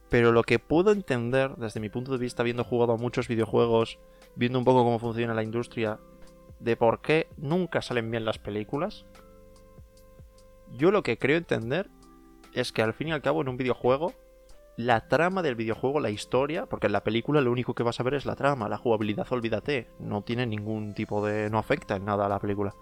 Pero 0.08 0.30
lo 0.30 0.42
que 0.42 0.58
puedo 0.58 0.92
entender 0.92 1.56
desde 1.56 1.80
mi 1.80 1.88
punto 1.88 2.12
de 2.12 2.18
vista, 2.18 2.42
habiendo 2.42 2.64
jugado 2.64 2.92
a 2.92 2.96
muchos 2.96 3.28
videojuegos, 3.28 3.98
viendo 4.36 4.58
un 4.58 4.64
poco 4.64 4.84
cómo 4.84 4.98
funciona 4.98 5.34
la 5.34 5.42
industria, 5.42 5.98
de 6.62 6.76
por 6.76 7.00
qué 7.00 7.28
nunca 7.36 7.82
salen 7.82 8.10
bien 8.10 8.24
las 8.24 8.38
películas, 8.38 9.04
yo 10.70 10.90
lo 10.90 11.02
que 11.02 11.18
creo 11.18 11.36
entender 11.36 11.90
es 12.54 12.72
que 12.72 12.82
al 12.82 12.94
fin 12.94 13.08
y 13.08 13.12
al 13.12 13.22
cabo 13.22 13.42
en 13.42 13.48
un 13.48 13.56
videojuego 13.56 14.12
la 14.76 15.06
trama 15.06 15.42
del 15.42 15.54
videojuego, 15.54 16.00
la 16.00 16.10
historia, 16.10 16.66
porque 16.66 16.86
en 16.86 16.92
la 16.92 17.04
película 17.04 17.42
lo 17.42 17.52
único 17.52 17.74
que 17.74 17.82
vas 17.82 18.00
a 18.00 18.02
ver 18.02 18.14
es 18.14 18.24
la 18.24 18.36
trama, 18.36 18.70
la 18.70 18.78
jugabilidad, 18.78 19.26
olvídate, 19.30 19.90
no 19.98 20.22
tiene 20.22 20.46
ningún 20.46 20.94
tipo 20.94 21.24
de... 21.24 21.50
no 21.50 21.58
afecta 21.58 21.96
en 21.96 22.06
nada 22.06 22.26
a 22.26 22.28
la 22.30 22.38
película. 22.38 22.74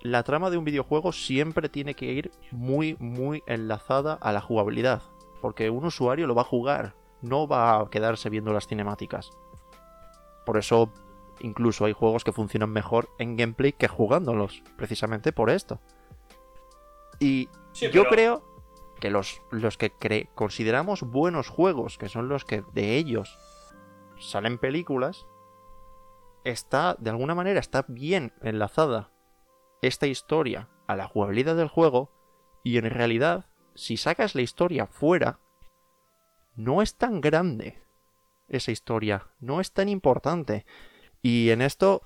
La 0.00 0.22
trama 0.22 0.50
de 0.50 0.56
un 0.56 0.64
videojuego 0.64 1.12
siempre 1.12 1.68
tiene 1.68 1.94
que 1.94 2.06
ir 2.06 2.30
muy, 2.50 2.96
muy 2.98 3.42
enlazada 3.46 4.14
a 4.14 4.32
la 4.32 4.40
jugabilidad, 4.40 5.02
porque 5.42 5.68
un 5.68 5.84
usuario 5.84 6.26
lo 6.26 6.34
va 6.34 6.42
a 6.42 6.46
jugar, 6.46 6.94
no 7.20 7.46
va 7.46 7.78
a 7.78 7.90
quedarse 7.90 8.30
viendo 8.30 8.52
las 8.52 8.66
cinemáticas. 8.66 9.30
Por 10.46 10.56
eso, 10.56 10.92
incluso 11.40 11.84
hay 11.84 11.92
juegos 11.92 12.24
que 12.24 12.32
funcionan 12.32 12.70
mejor 12.70 13.08
en 13.18 13.36
gameplay 13.36 13.72
que 13.72 13.88
jugándolos, 13.88 14.62
precisamente 14.76 15.32
por 15.32 15.50
esto. 15.50 15.80
Y 17.18 17.48
yo 17.74 18.04
creo 18.06 18.42
que 19.00 19.10
los, 19.10 19.42
los 19.50 19.76
que 19.76 20.28
consideramos 20.34 21.02
buenos 21.02 21.48
juegos, 21.48 21.98
que 21.98 22.08
son 22.08 22.28
los 22.28 22.44
que 22.44 22.62
de 22.72 22.96
ellos 22.96 23.38
salen 24.18 24.58
películas, 24.58 25.26
está, 26.44 26.96
de 26.98 27.10
alguna 27.10 27.34
manera, 27.34 27.60
está 27.60 27.84
bien 27.88 28.32
enlazada 28.42 29.10
esta 29.82 30.06
historia 30.06 30.68
a 30.86 30.96
la 30.96 31.08
jugabilidad 31.08 31.56
del 31.56 31.68
juego, 31.68 32.10
y 32.62 32.78
en 32.78 32.88
realidad, 32.88 33.46
si 33.74 33.96
sacas 33.96 34.34
la 34.34 34.42
historia 34.42 34.86
fuera, 34.86 35.38
no 36.54 36.82
es 36.82 36.96
tan 36.96 37.20
grande 37.20 37.82
esa 38.48 38.70
historia, 38.70 39.28
no 39.40 39.60
es 39.60 39.72
tan 39.72 39.88
importante. 39.88 40.64
Y 41.24 41.48
en 41.48 41.62
esto 41.62 42.02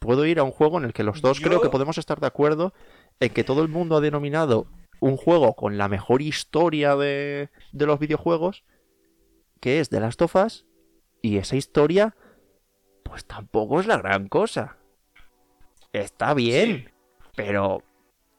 puedo 0.00 0.26
ir 0.26 0.40
a 0.40 0.42
un 0.42 0.50
juego 0.50 0.76
en 0.76 0.84
el 0.84 0.92
que 0.92 1.04
los 1.04 1.22
dos 1.22 1.38
creo 1.38 1.60
que 1.60 1.70
podemos 1.70 1.96
estar 1.96 2.18
de 2.18 2.26
acuerdo 2.26 2.74
en 3.20 3.32
que 3.32 3.44
todo 3.44 3.62
el 3.62 3.68
mundo 3.68 3.96
ha 3.96 4.00
denominado 4.00 4.66
un 4.98 5.16
juego 5.16 5.54
con 5.54 5.78
la 5.78 5.86
mejor 5.86 6.22
historia 6.22 6.96
de, 6.96 7.50
de 7.70 7.86
los 7.86 8.00
videojuegos, 8.00 8.64
que 9.60 9.78
es 9.78 9.90
The 9.90 10.00
Last 10.00 10.20
of 10.22 10.34
Us, 10.34 10.66
y 11.22 11.36
esa 11.36 11.54
historia, 11.54 12.16
pues 13.04 13.24
tampoco 13.26 13.78
es 13.78 13.86
la 13.86 13.98
gran 13.98 14.26
cosa. 14.26 14.76
Está 15.92 16.34
bien, 16.34 16.90
pero 17.36 17.84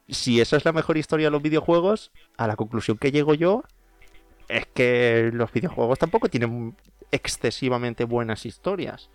si 0.10 0.42
esa 0.42 0.58
es 0.58 0.66
la 0.66 0.74
mejor 0.74 0.98
historia 0.98 1.28
de 1.28 1.32
los 1.32 1.42
videojuegos, 1.42 2.12
a 2.36 2.46
la 2.48 2.58
conclusión 2.58 2.98
que 2.98 3.14
llego 3.14 3.36
yo 3.36 3.64
es 4.50 4.66
que 4.66 5.32
los 5.32 5.54
videojuegos 5.54 5.98
tampoco 5.98 6.28
tienen 6.28 6.76
excesivamente 7.10 8.04
buenas 8.04 8.46
historias. 8.46 9.10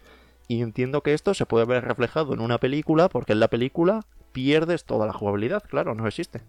Y 0.48 0.62
entiendo 0.62 1.02
que 1.02 1.12
esto 1.12 1.34
se 1.34 1.46
puede 1.46 1.66
ver 1.66 1.84
reflejado 1.84 2.32
en 2.32 2.40
una 2.40 2.58
película, 2.58 3.10
porque 3.10 3.32
en 3.32 3.40
la 3.40 3.48
película 3.48 4.06
pierdes 4.32 4.84
toda 4.84 5.06
la 5.06 5.12
jugabilidad, 5.12 5.62
claro, 5.62 5.94
no 5.94 6.06
existe. 6.06 6.40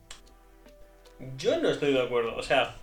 Yo 1.38 1.60
no 1.60 1.70
estoy 1.70 1.94
de 1.94 2.02
acuerdo. 2.02 2.36
O 2.36 2.42
sea, 2.42 2.76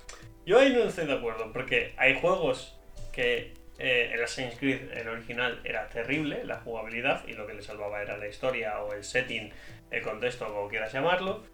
yo 0.45 0.59
ahí 0.59 0.73
no 0.73 0.83
estoy 0.83 1.07
de 1.07 1.15
acuerdo. 1.15 1.53
Porque 1.53 1.95
hay 1.97 2.21
juegos 2.21 2.79
que 3.13 3.55
eh, 3.79 4.11
el 4.13 4.23
Assassin's 4.23 4.59
Creed, 4.59 4.93
el 4.93 5.09
original, 5.09 5.61
era 5.65 5.89
terrible, 5.89 6.45
la 6.45 6.61
jugabilidad, 6.61 7.27
y 7.27 7.33
lo 7.33 7.47
que 7.47 7.55
le 7.55 7.63
salvaba 7.63 8.03
era 8.03 8.19
la 8.19 8.29
historia 8.29 8.81
o 8.83 8.93
el 8.93 9.03
setting, 9.03 9.51
el 9.91 10.03
contexto, 10.03 10.47
como 10.47 10.69
quieras 10.69 10.93
llamarlo. 10.93 11.45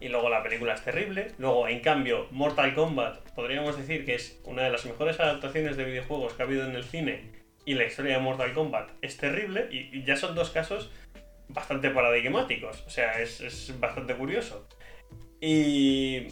Y 0.00 0.08
luego 0.08 0.28
la 0.28 0.42
película 0.42 0.74
es 0.74 0.82
terrible. 0.82 1.28
Luego, 1.38 1.68
en 1.68 1.78
cambio, 1.78 2.26
Mortal 2.32 2.74
Kombat, 2.74 3.20
podríamos 3.34 3.76
decir 3.76 4.04
que 4.04 4.16
es 4.16 4.40
una 4.44 4.62
de 4.64 4.70
las 4.70 4.84
mejores 4.84 5.20
adaptaciones 5.20 5.76
de 5.76 5.84
videojuegos 5.84 6.32
que 6.32 6.42
ha 6.42 6.46
habido 6.46 6.66
en 6.66 6.74
el 6.74 6.82
cine. 6.82 7.41
Y 7.64 7.74
la 7.74 7.84
historia 7.84 8.16
de 8.16 8.22
Mortal 8.22 8.52
Kombat 8.52 8.90
es 9.02 9.16
terrible. 9.16 9.68
Y, 9.70 10.02
ya 10.04 10.16
son 10.16 10.34
dos 10.34 10.50
casos 10.50 10.90
bastante 11.48 11.90
paradigmáticos. 11.90 12.82
O 12.86 12.90
sea, 12.90 13.20
es, 13.20 13.40
es 13.40 13.78
bastante 13.78 14.14
curioso. 14.14 14.66
Y, 15.40 16.28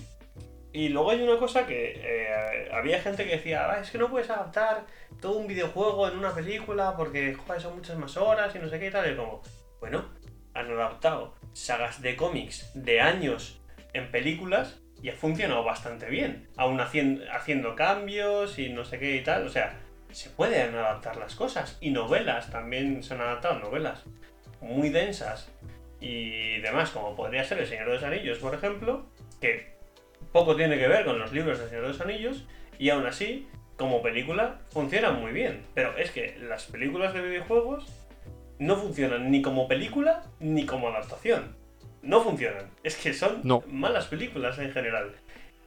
y 0.73 0.89
luego 0.89 1.11
hay 1.11 1.23
una 1.23 1.37
cosa 1.37 1.67
que 1.67 1.95
eh, 1.97 2.71
había 2.73 3.01
gente 3.01 3.25
que 3.25 3.33
decía, 3.33 3.69
ah, 3.71 3.81
es 3.81 3.91
que 3.91 3.99
no 3.99 4.09
puedes 4.09 4.31
adaptar 4.31 4.87
todo 5.21 5.39
un 5.39 5.49
videojuego 5.49 6.09
en 6.09 6.17
una 6.17 6.33
película 6.33 6.97
porque 6.97 7.37
son 7.59 7.77
muchas 7.77 7.99
más 7.99 8.17
horas 8.17 8.55
y 8.55 8.61
no 8.61 8.69
sé 8.69 8.79
qué 8.79 8.87
y 8.87 8.91
tal. 8.91 9.13
Y 9.13 9.17
como, 9.17 9.43
bueno, 9.81 10.11
han 10.55 10.71
adaptado 10.71 11.35
sagas 11.53 12.01
de 12.03 12.15
cómics 12.15 12.71
de 12.75 13.01
años 13.01 13.61
en 13.93 14.11
películas 14.13 14.81
y 15.03 15.09
ha 15.09 15.17
funcionado 15.17 15.65
bastante 15.65 16.09
bien. 16.09 16.49
Aún 16.57 16.81
haciendo, 16.81 17.25
haciendo 17.33 17.75
cambios 17.75 18.59
y 18.61 18.69
no 18.69 18.85
sé 18.85 19.01
qué 19.01 19.17
y 19.17 19.25
tal. 19.25 19.47
O 19.47 19.51
sea, 19.51 19.77
se 20.13 20.31
pueden 20.31 20.75
adaptar 20.75 21.17
las 21.17 21.35
cosas. 21.35 21.79
Y 21.81 21.91
novelas, 21.91 22.51
también 22.51 23.03
se 23.03 23.15
han 23.15 23.21
adaptado 23.21 23.59
novelas 23.59 24.05
muy 24.61 24.91
densas 24.91 25.51
y 26.01 26.61
demás, 26.61 26.91
como 26.91 27.15
podría 27.15 27.45
ser 27.45 27.59
El 27.59 27.67
Señor 27.67 27.87
de 27.87 27.95
los 27.95 28.03
Anillos, 28.03 28.39
por 28.39 28.55
ejemplo, 28.55 29.07
que 29.41 29.75
poco 30.33 30.57
tiene 30.57 30.79
que 30.79 30.89
ver 30.89 31.05
con 31.05 31.19
los 31.19 31.33
libros 31.33 31.59
del 31.59 31.69
Señor 31.69 31.83
de 31.83 31.89
los 31.89 32.01
Anillos, 32.01 32.45
y 32.79 32.91
aún 32.91 33.07
así, 33.07 33.49
como 33.77 34.03
película, 34.03 34.59
funcionan 34.71 35.21
muy 35.21 35.33
bien. 35.33 35.65
Pero 35.75 35.97
es 35.99 36.11
que 36.11 36.39
las 36.41 36.65
películas 36.65 37.13
de 37.13 37.23
videojuegos 37.23 37.87
no 38.59 38.77
funcionan 38.77 39.31
ni 39.31 39.43
como 39.43 39.69
película 39.69 40.23
ni 40.39 40.65
como 40.65 40.89
adaptación. 40.89 41.57
No 42.03 42.23
funcionan. 42.23 42.71
Es 42.83 42.97
que 42.97 43.13
son 43.13 43.43
malas 43.67 44.07
películas 44.07 44.59
en 44.59 44.73
general. 44.73 45.13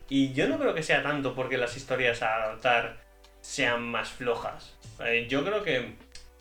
Y 0.09 0.33
yo 0.33 0.47
no 0.47 0.57
creo 0.57 0.73
que 0.73 0.83
sea 0.83 1.03
tanto 1.03 1.35
porque 1.35 1.57
las 1.57 1.77
historias 1.77 2.23
a 2.23 2.35
adaptar 2.35 3.02
sean 3.43 3.83
más 3.83 4.09
flojas. 4.09 4.75
Eh, 5.05 5.27
yo 5.29 5.43
creo 5.43 5.63
que 5.63 5.95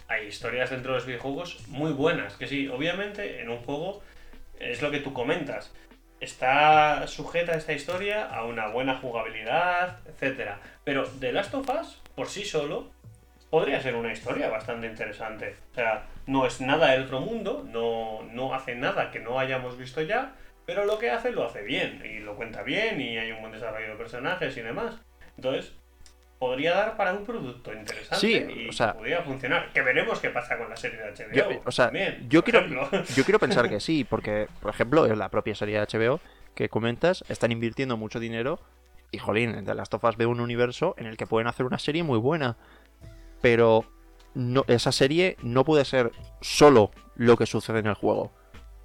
hay 0.07 0.27
historias 0.29 0.71
dentro 0.71 0.93
de 0.93 0.99
los 0.99 1.07
videojuegos 1.07 1.67
muy 1.69 1.93
buenas, 1.93 2.37
que 2.37 2.47
sí, 2.47 2.69
obviamente 2.69 3.41
en 3.41 3.51
un 3.51 3.59
juego 3.59 4.03
es 4.61 4.81
lo 4.81 4.91
que 4.91 5.01
tú 5.01 5.13
comentas. 5.13 5.75
Está 6.21 7.09
sujeta 7.09 7.55
esta 7.55 7.73
historia 7.73 8.27
a 8.27 8.45
una 8.45 8.69
buena 8.69 8.97
jugabilidad, 8.97 9.99
etc. 10.07 10.53
Pero 10.85 11.05
The 11.19 11.33
Last 11.33 11.53
of 11.55 11.69
Us, 11.69 12.01
por 12.15 12.29
sí 12.29 12.45
solo, 12.45 12.93
podría 13.51 13.81
ser 13.81 13.97
una 13.97 14.13
historia 14.13 14.49
bastante 14.49 14.87
interesante. 14.87 15.57
O 15.73 15.75
sea, 15.75 16.07
no 16.27 16.47
es 16.47 16.61
nada 16.61 16.93
del 16.93 17.03
otro 17.03 17.21
mundo, 17.21 17.67
no, 17.69 18.23
no 18.31 18.55
hace 18.55 18.77
nada 18.77 19.11
que 19.11 19.19
no 19.19 19.41
hayamos 19.41 19.77
visto 19.77 20.03
ya, 20.03 20.37
pero 20.65 20.85
lo 20.85 21.01
que 21.01 21.11
hace 21.11 21.33
lo 21.33 21.45
hace 21.45 21.63
bien, 21.63 22.01
y 22.07 22.21
lo 22.21 22.37
cuenta 22.37 22.63
bien, 22.63 23.01
y 23.01 23.19
hay 23.19 23.33
un 23.33 23.41
buen 23.41 23.53
desarrollo 23.53 23.89
de 23.89 23.97
personajes 23.97 24.57
y 24.57 24.61
demás. 24.61 25.01
Entonces, 25.37 25.75
podría 26.43 26.75
dar 26.75 26.97
para 26.97 27.13
un 27.13 27.25
producto 27.25 27.73
interesante 27.73 28.29
y 28.29 28.69
podría 28.77 29.23
funcionar. 29.23 29.73
Que 29.73 29.81
veremos 29.81 30.19
qué 30.19 30.29
pasa 30.29 30.59
con 30.59 30.69
la 30.69 30.77
serie 30.77 30.99
de 30.99 31.13
HBO. 31.13 31.33
Yo, 31.33 31.63
o 31.65 31.71
sea, 31.71 31.93
yo, 32.29 32.43
quiero, 32.43 32.67
yo 33.15 33.25
quiero 33.25 33.39
pensar 33.39 33.69
que 33.69 33.79
sí, 33.81 34.03
porque, 34.03 34.49
por 34.61 34.75
ejemplo, 34.75 35.07
en 35.07 35.21
la 35.21 35.29
propia 35.29 35.55
serie 35.55 35.79
de 35.79 35.87
HBO 35.87 36.19
que 36.57 36.69
comentas, 36.69 37.25
están 37.29 37.53
invirtiendo 37.53 37.97
mucho 37.97 38.19
dinero 38.19 38.59
y, 39.13 39.19
jolín, 39.19 39.65
de 39.65 39.75
las 39.77 39.89
tofas 39.89 40.17
veo 40.17 40.31
un 40.31 40.41
universo 40.41 40.97
en 40.99 41.07
el 41.07 41.17
que 41.17 41.29
pueden 41.29 41.47
hacer 41.47 41.65
una 41.65 41.79
serie 41.79 42.03
muy 42.03 42.19
buena. 42.19 42.57
Pero 43.41 43.85
no, 44.35 44.65
esa 44.67 44.91
serie 44.91 45.37
no 45.45 45.65
puede 45.65 45.85
ser 45.85 46.11
solo 46.41 46.91
lo 47.15 47.37
que 47.37 47.47
sucede 47.47 47.79
en 47.79 47.87
el 47.87 47.95
juego. 47.95 48.33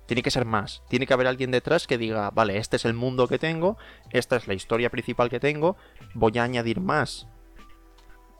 Tiene 0.05 0.21
que 0.21 0.29
ser 0.29 0.45
más. 0.45 0.83
Tiene 0.89 1.07
que 1.07 1.13
haber 1.15 1.25
alguien 1.25 1.49
detrás 1.49 1.87
que 1.87 1.97
diga, 1.97 2.29
vale, 2.29 2.59
este 2.59 2.75
es 2.75 2.85
el 2.85 2.93
mundo 2.93 3.27
que 3.27 3.39
tengo, 3.39 3.79
esta 4.11 4.35
es 4.35 4.47
la 4.47 4.53
historia 4.53 4.91
principal 4.91 5.31
que 5.31 5.39
tengo, 5.39 5.75
voy 6.13 6.37
a 6.37 6.43
añadir 6.43 6.81
más. 6.81 7.27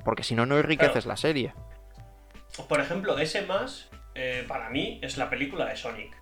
Porque 0.04 0.24
si 0.24 0.36
no, 0.36 0.46
no 0.46 0.58
enriqueces 0.58 1.06
la 1.06 1.18
serie. 1.18 1.54
Por 2.70 2.80
ejemplo, 2.80 3.18
ese 3.18 3.42
más, 3.44 3.90
eh, 4.16 4.46
para 4.48 4.70
mí, 4.70 5.00
es 5.02 5.18
la 5.18 5.30
película 5.30 5.66
de 5.66 5.76
Sonic. 5.76 6.16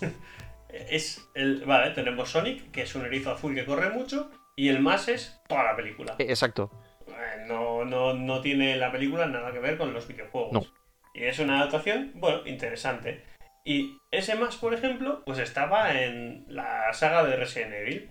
es 0.68 1.28
el. 1.34 1.64
Vale, 1.64 1.90
tenemos 1.90 2.30
Sonic, 2.30 2.70
que 2.70 2.82
es 2.82 2.94
un 2.94 3.06
erizo 3.06 3.32
azul 3.32 3.54
que 3.54 3.64
corre 3.64 3.90
mucho, 3.90 4.30
y 4.56 4.68
el 4.68 4.80
más 4.80 5.08
es 5.08 5.40
toda 5.48 5.64
la 5.64 5.76
película. 5.76 6.16
E, 6.18 6.24
exacto. 6.24 6.70
Eh, 7.06 7.44
no, 7.46 7.84
no, 7.84 8.14
no 8.14 8.40
tiene 8.40 8.76
la 8.76 8.92
película 8.92 9.26
nada 9.26 9.52
que 9.52 9.60
ver 9.60 9.78
con 9.78 9.92
los 9.92 10.06
videojuegos. 10.06 10.72
Y 11.14 11.24
es 11.24 11.38
una 11.38 11.60
adaptación, 11.60 12.12
bueno, 12.14 12.46
interesante. 12.46 13.24
Y 13.64 13.98
ese 14.10 14.34
más, 14.34 14.56
por 14.56 14.72
ejemplo, 14.72 15.22
pues 15.24 15.38
estaba 15.38 16.00
en 16.00 16.44
la 16.48 16.92
saga 16.92 17.24
de 17.24 17.36
Resident 17.36 17.74
Evil, 17.74 18.10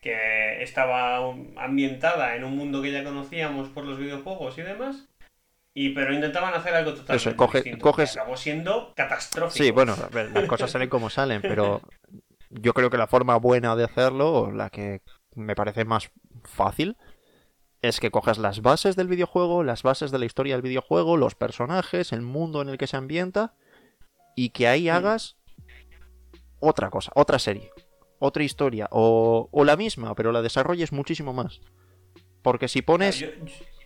que 0.00 0.62
estaba 0.62 1.18
ambientada 1.56 2.36
en 2.36 2.44
un 2.44 2.56
mundo 2.56 2.80
que 2.82 2.92
ya 2.92 3.04
conocíamos 3.04 3.68
por 3.68 3.84
los 3.84 3.98
videojuegos 3.98 4.56
y 4.58 4.62
demás. 4.62 5.08
Y, 5.74 5.90
pero 5.90 6.12
intentaban 6.12 6.54
hacer 6.54 6.74
algo 6.74 6.94
totalmente 6.94 7.44
distinto. 7.54 7.82
Coges... 7.82 8.16
Acabó 8.16 8.36
siendo 8.36 8.92
catastrófico. 8.96 9.64
Sí, 9.64 9.70
bueno, 9.70 9.94
las 10.12 10.46
cosas 10.46 10.70
salen 10.70 10.88
como 10.88 11.08
salen, 11.08 11.40
pero 11.40 11.82
yo 12.50 12.74
creo 12.74 12.90
que 12.90 12.96
la 12.96 13.06
forma 13.06 13.36
buena 13.36 13.76
de 13.76 13.84
hacerlo, 13.84 14.32
o 14.32 14.50
la 14.50 14.70
que 14.70 15.02
me 15.34 15.54
parece 15.54 15.84
más 15.84 16.10
fácil, 16.42 16.96
es 17.80 18.00
que 18.00 18.10
coges 18.10 18.38
las 18.38 18.60
bases 18.60 18.96
del 18.96 19.06
videojuego, 19.06 19.62
las 19.62 19.84
bases 19.84 20.10
de 20.10 20.18
la 20.18 20.24
historia 20.24 20.54
del 20.54 20.62
videojuego, 20.62 21.16
los 21.16 21.36
personajes, 21.36 22.12
el 22.12 22.22
mundo 22.22 22.60
en 22.60 22.70
el 22.70 22.78
que 22.78 22.88
se 22.88 22.96
ambienta, 22.96 23.54
y 24.34 24.50
que 24.50 24.66
ahí 24.66 24.88
hagas 24.88 25.36
otra 26.58 26.90
cosa, 26.90 27.12
otra 27.14 27.38
serie, 27.38 27.70
otra 28.18 28.42
historia, 28.42 28.88
o, 28.90 29.48
la 29.64 29.76
misma, 29.76 30.14
pero 30.14 30.32
la 30.32 30.42
desarrolles 30.42 30.92
muchísimo 30.92 31.32
más. 31.32 31.60
Porque 32.42 32.68
si 32.68 32.82
pones 32.82 33.24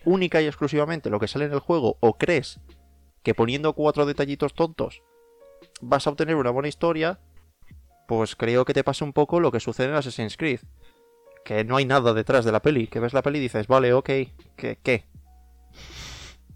única 0.05 0.41
y 0.41 0.47
exclusivamente 0.47 1.09
lo 1.09 1.19
que 1.19 1.27
sale 1.27 1.45
en 1.45 1.53
el 1.53 1.59
juego, 1.59 1.97
o 1.99 2.17
crees 2.17 2.59
que 3.23 3.33
poniendo 3.33 3.73
cuatro 3.73 4.05
detallitos 4.05 4.53
tontos 4.53 5.01
vas 5.81 6.05
a 6.07 6.09
obtener 6.09 6.35
una 6.35 6.49
buena 6.49 6.67
historia, 6.67 7.19
pues 8.07 8.35
creo 8.35 8.65
que 8.65 8.73
te 8.73 8.83
pasa 8.83 9.05
un 9.05 9.13
poco 9.13 9.39
lo 9.39 9.51
que 9.51 9.59
sucede 9.59 9.87
en 9.87 9.95
Assassin's 9.95 10.37
Creed. 10.37 10.59
Que 11.45 11.63
no 11.63 11.77
hay 11.77 11.85
nada 11.85 12.13
detrás 12.13 12.45
de 12.45 12.51
la 12.51 12.61
peli, 12.61 12.87
que 12.87 12.99
ves 12.99 13.13
la 13.13 13.21
peli 13.21 13.39
y 13.39 13.41
dices, 13.41 13.67
vale, 13.67 13.93
ok, 13.93 14.09
¿qué? 14.55 14.79
qué? 14.81 15.05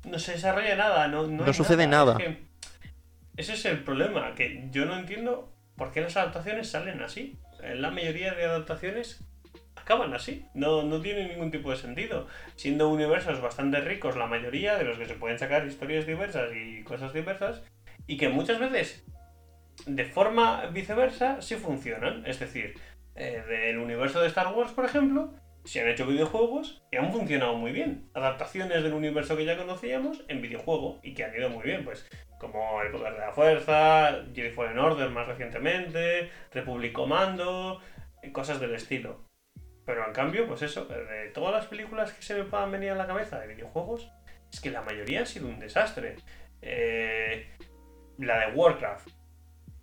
No 0.06 0.18
se 0.20 0.34
desarrolla 0.34 0.76
nada, 0.76 1.08
no, 1.08 1.28
no, 1.28 1.54
sucede 1.54 1.88
nada. 1.88 2.18
Ese 3.36 3.54
es 3.54 3.66
el 3.66 3.84
problema, 3.84 4.34
que 4.34 4.68
yo 4.72 4.86
no 4.86 4.98
entiendo 4.98 5.52
por 5.76 5.92
qué 5.92 6.02
las 6.02 6.16
adaptaciones 6.16 6.70
salen 6.70 7.02
así. 7.02 7.38
La 7.62 7.92
mayoría 7.92 8.34
de 8.34 8.46
adaptaciones 8.46 9.24
acaban 9.76 10.14
así. 10.14 10.46
No, 10.54 10.84
no 10.84 11.02
tiene 11.02 11.28
ningún 11.28 11.52
tipo 11.52 11.72
de 11.72 11.78
sentido. 11.78 12.28
Siendo 12.56 12.90
universos 12.90 13.42
bastante 13.42 13.80
ricos, 13.82 14.18
la 14.18 14.28
mayoría 14.28 14.78
de 14.78 14.84
los 14.84 14.98
que 14.98 15.06
se 15.06 15.16
pueden 15.16 15.40
sacar 15.40 15.66
historias 15.66 16.06
diversas 16.06 16.50
y 16.56 16.84
cosas 16.84 17.14
diversas, 17.14 17.64
y 18.06 18.18
que 18.18 18.30
muchas 18.30 18.60
veces, 18.60 19.06
de 19.86 20.06
forma 20.06 20.66
viceversa, 20.68 21.42
sí 21.42 21.56
funcionan. 21.56 22.26
Es 22.26 22.40
decir, 22.40 22.76
eh, 23.16 23.44
del 23.48 23.80
universo 23.80 24.22
de 24.22 24.28
Star 24.28 24.54
Wars, 24.54 24.72
por 24.72 24.86
ejemplo, 24.86 25.34
se 25.68 25.82
han 25.82 25.90
hecho 25.90 26.08
videojuegos 26.08 26.82
y 26.92 26.98
han 26.98 27.12
funcionado 27.12 27.56
muy 27.56 27.72
bien. 27.72 28.10
Adaptaciones 28.14 28.84
del 28.84 28.94
universo 28.94 29.36
que 29.36 29.46
ya 29.46 29.58
conocíamos 29.58 30.24
en 30.28 30.42
videojuego 30.42 31.00
y 31.04 31.14
que 31.14 31.26
han 31.26 31.36
ido 31.36 31.50
muy 31.50 31.64
bien. 31.64 31.84
Pues 31.84 32.08
como 32.40 32.82
El 32.82 32.92
Poder 32.92 33.14
de 33.14 33.20
la 33.20 33.34
Fuerza, 33.34 34.24
Jedi 34.34 34.52
Fallen 34.52 34.80
Order 34.80 35.10
más 35.10 35.28
recientemente, 35.28 36.30
Republic 36.54 36.94
Commando, 36.94 37.82
cosas 38.32 38.60
del 38.60 38.76
estilo. 38.76 39.26
Pero 39.86 40.06
en 40.06 40.14
cambio, 40.14 40.48
pues 40.48 40.62
eso, 40.62 40.86
de 40.86 41.30
todas 41.34 41.54
las 41.54 41.66
películas 41.66 42.14
que 42.14 42.22
se 42.22 42.36
me 42.36 42.44
puedan 42.44 42.72
venir 42.72 42.92
a 42.92 42.96
la 42.96 43.08
cabeza 43.08 43.40
de 43.40 43.48
videojuegos, 43.48 44.10
es 44.52 44.60
que 44.62 44.72
la 44.72 44.82
mayoría 44.82 45.20
han 45.20 45.26
sido 45.26 45.48
un 45.48 45.60
desastre. 45.60 46.16
Eh, 46.62 47.48
la 48.18 48.40
de 48.40 48.54
Warcraft, 48.54 49.10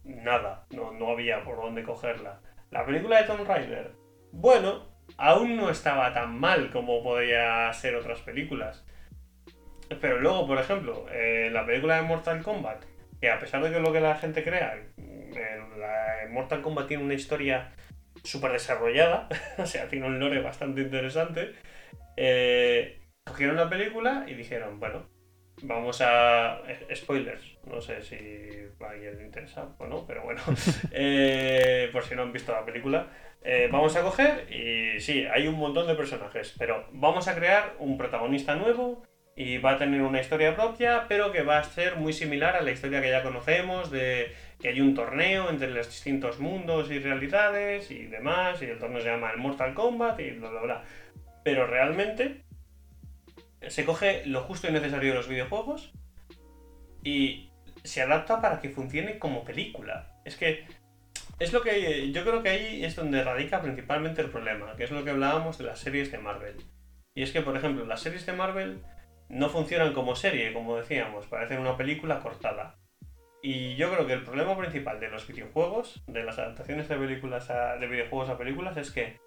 nada, 0.05 0.67
no, 0.71 0.93
no 0.93 1.11
había 1.11 1.43
por 1.45 1.57
dónde 1.57 1.83
cogerla. 1.83 2.41
La 2.71 2.85
película 2.85 3.19
de 3.19 3.25
Tomb 3.25 3.47
Raider, 3.47 3.93
bueno, 4.33 4.94
aún 5.17 5.57
no 5.57 5.71
estaba 5.71 6.13
tan 6.13 6.39
mal 6.39 6.71
como 6.71 7.03
podría 7.03 7.73
ser 7.73 7.97
otras 7.97 8.21
películas. 8.21 8.85
Pero 10.01 10.21
luego, 10.21 10.47
por 10.47 10.59
ejemplo, 10.59 11.07
eh, 11.11 11.51
la 11.53 11.67
película 11.67 11.97
de 11.97 12.03
Mortal 12.03 12.43
Kombat, 12.43 12.85
que 13.21 13.31
a 13.31 13.39
pesar 13.39 13.63
de 13.63 13.71
que 13.71 13.81
lo 13.81 13.93
que 13.93 14.01
la 14.01 14.17
gente 14.17 14.43
crea, 14.43 14.77
eh, 14.99 16.29
Mortal 16.31 16.63
Kombat 16.63 16.89
tiene 16.89 17.05
una 17.05 17.15
historia 17.15 17.73
súper 18.23 18.53
desarrollada, 18.53 19.29
o 19.59 19.67
sea, 19.67 19.89
tiene 19.89 20.07
un 20.07 20.19
lore 20.19 20.41
bastante 20.41 20.81
interesante, 20.81 21.53
eh, 22.17 23.01
cogieron 23.25 23.57
la 23.57 23.69
película 23.69 24.25
y 24.27 24.35
dijeron, 24.35 24.81
bueno, 24.81 25.09
vamos 25.63 26.01
a... 26.01 26.63
Spoilers, 26.95 27.54
no 27.67 27.81
sé 27.81 28.03
si 28.03 28.17
a 28.81 28.91
alguien 28.91 29.17
le 29.17 29.25
interesa 29.25 29.75
o 29.79 29.87
no, 29.87 30.07
pero 30.07 30.23
bueno, 30.23 30.43
por 30.47 30.55
si 32.05 32.15
no 32.15 32.23
han 32.23 32.33
visto 32.33 32.53
la 32.53 32.65
película. 32.65 33.09
vamos 33.71 33.97
a 33.97 34.03
coger 34.03 34.51
y 34.53 35.01
sí, 35.01 35.27
hay 35.27 35.47
un 35.47 35.57
montón 35.57 35.87
de 35.87 35.95
personajes, 35.95 36.55
pero 36.59 36.87
vamos 36.93 37.29
a 37.29 37.35
crear 37.35 37.75
un 37.79 37.99
protagonista 37.99 38.55
nuevo 38.55 39.03
y 39.37 39.59
va 39.59 39.73
a 39.73 39.79
tener 39.79 40.01
una 40.03 40.21
historia 40.21 40.55
propia, 40.55 41.07
pero 41.09 41.33
que 41.33 41.43
va 41.43 41.59
a 41.59 41.65
ser 41.65 41.97
muy 41.97 42.13
similar 42.13 42.57
a 42.57 42.63
la 42.63 42.71
historia 42.71 43.01
que 43.01 43.11
ya 43.11 43.23
conocemos, 43.23 43.91
de 43.91 44.33
que 44.61 44.69
hay 44.69 44.81
un 44.81 44.95
torneo 44.95 45.51
entre 45.51 45.71
los 45.71 45.87
distintos 45.87 46.39
mundos 46.39 46.91
y 46.91 46.99
realidades 47.01 47.91
y 47.91 48.07
demás, 48.07 48.63
y 48.63 48.67
el 48.67 48.79
torneo 48.79 49.01
se 49.01 49.09
llama 49.09 49.33
el 49.33 49.39
Mortal 49.39 49.75
Kombat 49.75 50.21
y 50.21 50.31
bla 50.31 50.51
bla 50.51 50.61
bla. 50.63 50.85
Pero 51.43 51.67
realmente 51.67 52.45
se 53.67 53.85
coge 53.85 54.25
lo 54.27 54.43
justo 54.43 54.69
y 54.69 54.73
necesario 54.73 55.11
de 55.11 55.17
los 55.17 55.29
videojuegos 55.29 55.93
y 57.03 57.51
se 57.85 58.03
adapta 58.03 58.41
para 58.41 58.61
que 58.61 58.71
funcione 58.71 59.19
como 59.19 59.45
película. 59.45 60.21
Es 60.25 60.37
que 60.37 60.67
es 61.39 61.53
lo 61.53 61.63
que 61.63 62.11
yo 62.13 62.25
creo 62.25 62.43
que 62.43 62.49
ahí 62.49 62.85
es 62.85 62.97
donde 62.97 63.23
radica 63.23 63.61
principalmente 63.61 64.23
el 64.23 64.31
problema, 64.31 64.75
que 64.77 64.85
es 64.85 64.91
lo 64.91 65.05
que 65.05 65.11
hablábamos 65.11 65.59
de 65.59 65.65
las 65.65 65.79
series 65.79 66.11
de 66.11 66.19
Marvel. 66.19 66.57
Y 67.15 67.23
es 67.23 67.33
que, 67.33 67.43
por 67.43 67.57
ejemplo, 67.57 67.85
las 67.85 68.01
series 68.01 68.27
de 68.27 68.33
Marvel 68.33 68.83
no 69.29 69.49
funcionan 69.49 69.93
como 69.93 70.17
serie, 70.17 70.53
como 70.53 70.77
decíamos, 70.77 71.27
parecen 71.27 71.61
una 71.61 71.77
película 71.77 72.21
cortada. 72.21 72.77
Y 73.43 73.77
yo 73.77 73.93
creo 73.93 74.07
que 74.07 74.15
el 74.15 74.25
problema 74.25 74.57
principal 74.57 75.01
de 75.01 75.11
los 75.11 75.27
videojuegos, 75.29 76.03
de 76.07 76.25
las 76.25 76.39
adaptaciones 76.39 76.89
de 76.89 76.97
películas 76.97 77.49
de 77.49 77.87
videojuegos 77.87 78.31
a 78.31 78.39
películas, 78.39 78.77
es 78.77 78.91
que 78.91 79.19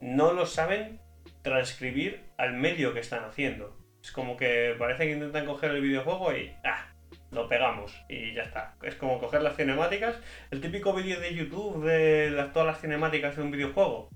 no 0.00 0.32
lo 0.32 0.46
saben 0.46 1.00
transcribir 1.42 2.24
al 2.38 2.54
medio 2.54 2.94
que 2.94 3.00
están 3.00 3.24
haciendo. 3.24 3.76
Es 4.00 4.10
como 4.10 4.36
que 4.36 4.74
parece 4.78 5.06
que 5.06 5.12
intentan 5.12 5.46
coger 5.46 5.72
el 5.72 5.82
videojuego 5.82 6.32
y 6.32 6.54
¡ah! 6.64 6.91
Lo 7.32 7.48
pegamos 7.48 8.00
y 8.08 8.34
ya 8.34 8.42
está. 8.42 8.76
Es 8.82 8.94
como 8.94 9.18
coger 9.18 9.42
las 9.42 9.56
cinemáticas, 9.56 10.16
el 10.50 10.60
típico 10.60 10.92
vídeo 10.92 11.18
de 11.18 11.34
YouTube 11.34 11.84
de 11.84 12.48
todas 12.52 12.66
las 12.66 12.80
cinemáticas 12.80 13.36
de 13.36 13.42
un 13.42 13.50
videojuego. 13.50 14.08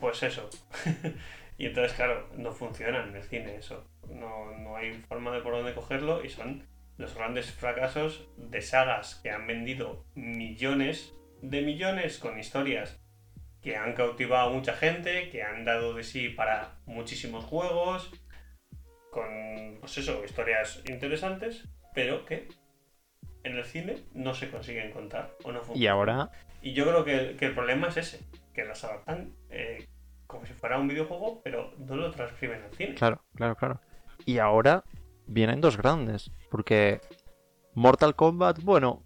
Pues 0.00 0.22
eso. 0.22 0.48
Y 1.58 1.66
entonces, 1.66 1.92
claro, 1.92 2.28
no 2.36 2.50
funciona 2.50 3.04
en 3.04 3.14
el 3.14 3.22
cine 3.22 3.54
eso. 3.54 3.86
No, 4.08 4.50
no 4.58 4.74
hay 4.74 4.94
forma 4.94 5.30
de 5.30 5.42
por 5.42 5.52
dónde 5.52 5.74
cogerlo 5.74 6.24
y 6.24 6.28
son 6.28 6.66
los 6.96 7.14
grandes 7.14 7.52
fracasos 7.52 8.28
de 8.36 8.60
sagas 8.62 9.20
que 9.22 9.30
han 9.30 9.46
vendido 9.46 10.04
millones 10.16 11.14
de 11.40 11.62
millones 11.62 12.18
con 12.18 12.38
historias 12.38 13.00
que 13.60 13.76
han 13.76 13.94
cautivado 13.94 14.48
a 14.48 14.52
mucha 14.52 14.72
gente, 14.74 15.30
que 15.30 15.42
han 15.42 15.64
dado 15.64 15.94
de 15.94 16.02
sí 16.02 16.30
para 16.30 16.78
muchísimos 16.84 17.44
juegos, 17.44 18.10
con, 19.12 19.78
pues 19.78 19.98
eso, 19.98 20.24
historias 20.24 20.82
interesantes, 20.88 21.68
pero 21.94 22.24
que 22.24 22.48
en 23.44 23.56
el 23.56 23.64
cine 23.64 24.04
no 24.14 24.34
se 24.34 24.50
consiguen 24.50 24.92
contar 24.92 25.34
o 25.44 25.52
no 25.52 25.60
funcionan. 25.60 25.82
Y 25.82 25.86
ahora... 25.86 26.30
Y 26.60 26.74
yo 26.74 26.84
creo 26.84 27.04
que, 27.04 27.44
el 27.44 27.54
problema 27.54 27.88
es 27.88 27.96
ese, 27.96 28.20
que 28.54 28.64
las 28.64 28.84
adaptan 28.84 29.34
eh, 29.50 29.88
como 30.26 30.46
si 30.46 30.52
fuera 30.52 30.78
un 30.78 30.88
videojuego, 30.88 31.40
pero 31.42 31.74
no 31.78 31.96
lo 31.96 32.10
transcriben 32.12 32.62
al 32.62 32.72
cine. 32.74 32.94
Claro, 32.94 33.22
claro, 33.34 33.56
claro. 33.56 33.80
Y 34.24 34.38
ahora 34.38 34.84
vienen 35.26 35.60
dos 35.60 35.76
grandes, 35.76 36.30
porque 36.50 37.00
Mortal 37.74 38.14
Kombat, 38.14 38.60
bueno, 38.62 39.02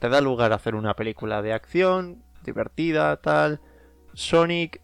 te 0.00 0.08
da 0.08 0.20
lugar 0.20 0.52
a 0.52 0.56
hacer 0.56 0.74
una 0.74 0.94
película 0.94 1.42
de 1.42 1.52
acción, 1.52 2.24
divertida, 2.42 3.16
tal. 3.18 3.60
Sonic, 4.14 4.80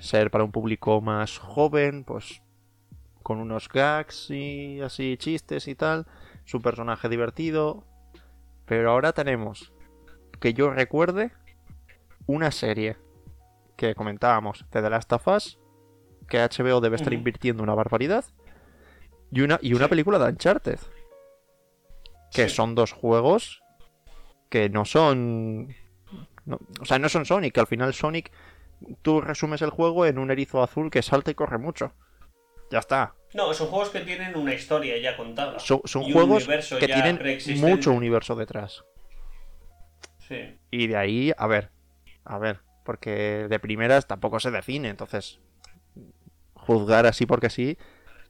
ser 0.00 0.30
para 0.30 0.44
un 0.44 0.50
público 0.50 1.00
más 1.00 1.38
joven, 1.38 2.04
pues 2.04 2.42
con 3.22 3.38
unos 3.38 3.68
gags 3.68 4.30
y 4.30 4.80
así 4.80 5.16
chistes 5.16 5.66
y 5.68 5.74
tal, 5.74 6.06
su 6.46 6.62
personaje 6.62 7.10
divertido. 7.10 7.84
Pero 8.64 8.90
ahora 8.90 9.12
tenemos, 9.12 9.72
que 10.40 10.54
yo 10.54 10.70
recuerde, 10.70 11.32
una 12.26 12.50
serie 12.50 12.96
que 13.76 13.94
comentábamos 13.94 14.64
de 14.72 14.82
The 14.82 14.90
Last 14.90 15.12
of 15.12 15.28
Us, 15.28 15.58
que 16.28 16.38
HBO 16.38 16.80
debe 16.80 16.96
estar 16.96 17.12
invirtiendo 17.12 17.62
una 17.62 17.74
barbaridad, 17.74 18.24
Y 19.30 19.42
una, 19.42 19.58
y 19.60 19.74
una 19.74 19.88
película 19.88 20.18
de 20.18 20.30
Uncharted. 20.30 20.78
Que 22.32 22.48
son 22.48 22.74
dos 22.74 22.92
juegos 22.92 23.62
que 24.48 24.68
no 24.68 24.84
son. 24.84 25.74
o 26.80 26.84
sea, 26.84 26.98
no 26.98 27.08
son 27.08 27.24
Sonic, 27.24 27.54
que 27.54 27.60
al 27.60 27.66
final 27.66 27.94
Sonic. 27.94 28.32
Tú 29.02 29.20
resumes 29.20 29.62
el 29.62 29.70
juego 29.70 30.04
en 30.04 30.18
un 30.18 30.30
erizo 30.30 30.62
azul 30.62 30.90
que 30.90 31.02
salta 31.02 31.30
y 31.30 31.34
corre 31.34 31.58
mucho. 31.58 31.92
Ya 32.70 32.80
está. 32.80 33.14
No, 33.34 33.52
son 33.54 33.68
juegos 33.68 33.90
que 33.90 34.00
tienen 34.00 34.36
una 34.36 34.54
historia 34.54 34.98
ya 34.98 35.16
contada. 35.16 35.58
Son, 35.58 35.80
juegos 36.12 36.46
que 36.46 36.86
tienen 36.86 37.20
mucho 37.60 37.92
universo 37.92 38.34
detrás. 38.34 38.84
Sí. 40.26 40.58
Y 40.70 40.86
de 40.88 40.96
ahí, 40.96 41.32
a 41.36 41.46
ver, 41.46 41.70
a 42.24 42.38
ver, 42.38 42.60
porque 42.84 43.46
de 43.48 43.58
primeras 43.58 44.06
tampoco 44.06 44.40
se 44.40 44.50
define, 44.50 44.88
entonces 44.88 45.38
juzgar 46.54 47.06
así 47.06 47.26
porque 47.26 47.50
sí, 47.50 47.78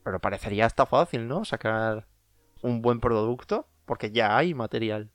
pero 0.04 0.20
parecería 0.20 0.66
hasta 0.66 0.86
fácil, 0.86 1.26
¿no? 1.26 1.44
Sacar 1.44 2.06
un 2.62 2.82
buen 2.82 3.00
producto, 3.00 3.66
porque 3.86 4.10
ya 4.10 4.36
hay 4.36 4.54
material. 4.54 5.10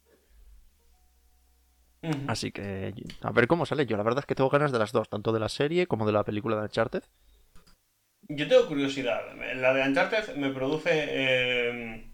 Así 2.28 2.52
que 2.52 2.96
a 3.22 3.32
ver 3.32 3.48
cómo 3.48 3.66
sale. 3.68 3.86
Yo 3.86 3.96
la 3.96 4.04
verdad 4.04 4.22
es 4.22 4.26
que 4.26 4.34
tengo 4.34 4.50
ganas 4.50 4.72
de 4.72 4.80
las 4.80 4.92
dos, 4.92 5.08
tanto 5.08 5.32
de 5.32 5.40
la 5.40 5.50
serie 5.50 5.86
como 5.86 6.06
de 6.08 6.14
la 6.14 6.24
película 6.24 6.56
de 6.56 6.64
Uncharted. 6.64 7.04
Yo 8.34 8.48
tengo 8.48 8.66
curiosidad. 8.68 9.36
La 9.56 9.74
de 9.74 9.82
Uncharted 9.82 10.36
me 10.36 10.52
produce... 10.52 10.90
Eh, 10.94 12.12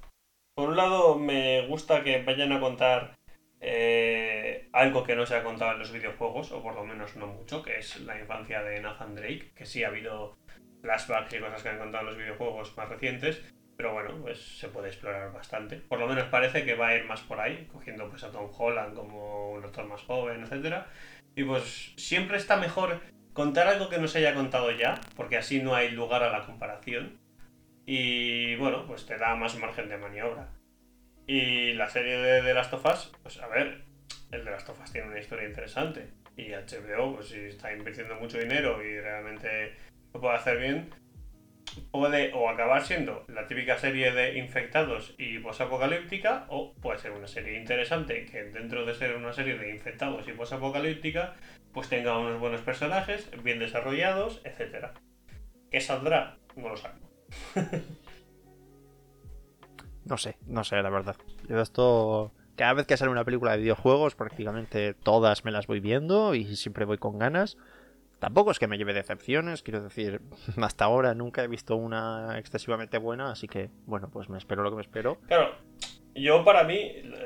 por 0.55 0.69
un 0.69 0.77
lado, 0.77 1.19
me 1.19 1.67
gusta 1.67 2.03
que 2.03 2.23
vayan 2.23 2.51
a 2.51 2.59
contar 2.59 3.15
eh, 3.61 4.67
algo 4.73 5.03
que 5.03 5.15
no 5.15 5.27
se 5.27 5.35
ha 5.35 5.43
contado 5.43 5.73
en 5.73 5.79
los 5.79 5.91
videojuegos, 5.91 6.51
o 6.51 6.63
por 6.63 6.73
lo 6.73 6.83
menos 6.83 7.15
no 7.15 7.27
mucho, 7.27 7.61
que 7.61 7.77
es 7.77 7.99
la 7.99 8.19
infancia 8.19 8.63
de 8.63 8.81
Nathan 8.81 9.13
Drake, 9.13 9.51
que 9.53 9.67
sí 9.67 9.83
ha 9.83 9.89
habido 9.89 10.35
flashbacks 10.81 11.33
y 11.35 11.39
cosas 11.39 11.61
que 11.61 11.69
han 11.69 11.77
contado 11.77 12.01
en 12.01 12.07
los 12.07 12.17
videojuegos 12.17 12.75
más 12.75 12.89
recientes, 12.89 13.43
pero 13.75 13.93
bueno, 13.93 14.17
pues 14.19 14.39
se 14.57 14.69
puede 14.69 14.87
explorar 14.87 15.31
bastante. 15.31 15.77
Por 15.77 15.99
lo 15.99 16.07
menos 16.07 16.23
parece 16.25 16.65
que 16.65 16.73
va 16.73 16.87
a 16.87 16.95
ir 16.95 17.05
más 17.05 17.21
por 17.21 17.39
ahí, 17.39 17.67
cogiendo 17.71 18.09
pues 18.09 18.23
a 18.23 18.31
Tom 18.31 18.49
Holland 18.57 18.95
como 18.95 19.51
un 19.51 19.63
actor 19.63 19.85
más 19.85 20.01
joven, 20.01 20.43
etc. 20.43 20.85
Y 21.35 21.43
pues 21.43 21.93
siempre 21.97 22.37
está 22.37 22.57
mejor 22.57 22.99
contar 23.37 23.67
algo 23.67 23.87
que 23.87 23.99
no 23.99 24.07
se 24.07 24.17
haya 24.17 24.33
contado 24.33 24.71
ya, 24.71 24.99
porque 25.15 25.37
así 25.37 25.61
no 25.61 25.75
hay 25.75 25.91
lugar 25.91 26.23
a 26.23 26.31
la 26.31 26.43
comparación. 26.47 27.19
Y 27.85 28.55
bueno, 28.55 28.87
pues 28.87 29.05
te 29.05 29.15
da 29.15 29.35
más 29.35 29.55
margen 29.59 29.87
de 29.89 29.97
maniobra. 29.99 30.49
Y 31.27 31.73
la 31.73 31.87
serie 31.87 32.17
de 32.17 32.41
The 32.41 32.55
Last 32.55 32.73
of 32.73 32.85
Us, 32.85 33.13
pues 33.21 33.39
a 33.39 33.47
ver, 33.47 33.83
el 34.31 34.43
de 34.43 34.49
Last 34.49 34.69
of 34.69 34.81
Us 34.81 34.91
tiene 34.91 35.09
una 35.09 35.19
historia 35.19 35.47
interesante. 35.47 36.09
Y 36.35 36.49
HBO, 36.49 37.13
pues 37.13 37.27
si 37.27 37.37
está 37.41 37.71
invirtiendo 37.71 38.15
mucho 38.15 38.39
dinero 38.39 38.83
y 38.83 38.99
realmente 38.99 39.75
lo 40.15 40.19
puede 40.19 40.35
hacer 40.35 40.57
bien, 40.57 40.89
puede 41.79 42.33
o 42.33 42.49
acabar 42.49 42.83
siendo 42.83 43.25
la 43.27 43.47
típica 43.47 43.77
serie 43.77 44.11
de 44.11 44.37
infectados 44.37 45.15
y 45.17 45.39
posapocalíptica, 45.39 46.45
o 46.49 46.73
puede 46.75 46.99
ser 46.99 47.11
una 47.11 47.27
serie 47.27 47.59
interesante 47.59 48.25
que 48.25 48.43
dentro 48.45 48.85
de 48.85 48.93
ser 48.93 49.15
una 49.15 49.33
serie 49.33 49.57
de 49.57 49.69
infectados 49.71 50.27
y 50.27 50.33
posapocalíptica, 50.33 51.35
pues 51.73 51.89
tenga 51.89 52.17
unos 52.17 52.39
buenos 52.39 52.61
personajes, 52.61 53.29
bien 53.43 53.59
desarrollados, 53.59 54.41
etc. 54.43 54.87
¿Qué 55.71 55.81
saldrá? 55.81 56.37
No 56.55 56.69
lo 56.69 56.77
sabemos. 56.77 57.09
no 60.05 60.17
sé, 60.17 60.37
no 60.47 60.63
sé, 60.63 60.81
la 60.81 60.89
verdad. 60.89 61.15
Yo 61.47 61.61
esto. 61.61 62.33
Cada 62.55 62.73
vez 62.73 62.87
que 62.87 62.97
sale 62.97 63.11
una 63.11 63.23
película 63.23 63.51
de 63.51 63.59
videojuegos, 63.59 64.15
prácticamente 64.15 64.95
todas 64.95 65.45
me 65.45 65.51
las 65.51 65.67
voy 65.67 65.79
viendo 65.79 66.33
y 66.33 66.55
siempre 66.55 66.85
voy 66.85 66.97
con 66.97 67.19
ganas. 67.19 67.57
Tampoco 68.19 68.51
es 68.51 68.59
que 68.59 68.67
me 68.67 68.77
lleve 68.77 68.93
decepciones, 68.93 69.61
quiero 69.61 69.81
decir, 69.81 70.21
hasta 70.61 70.85
ahora 70.85 71.13
nunca 71.13 71.43
he 71.43 71.47
visto 71.47 71.75
una 71.75 72.37
excesivamente 72.39 72.97
buena, 72.97 73.31
así 73.31 73.47
que, 73.47 73.69
bueno, 73.85 74.09
pues 74.09 74.29
me 74.29 74.37
espero 74.37 74.63
lo 74.63 74.69
que 74.71 74.77
me 74.77 74.81
espero. 74.81 75.19
Claro, 75.27 75.55
yo 76.15 76.43
para 76.43 76.63
mí, 76.63 76.79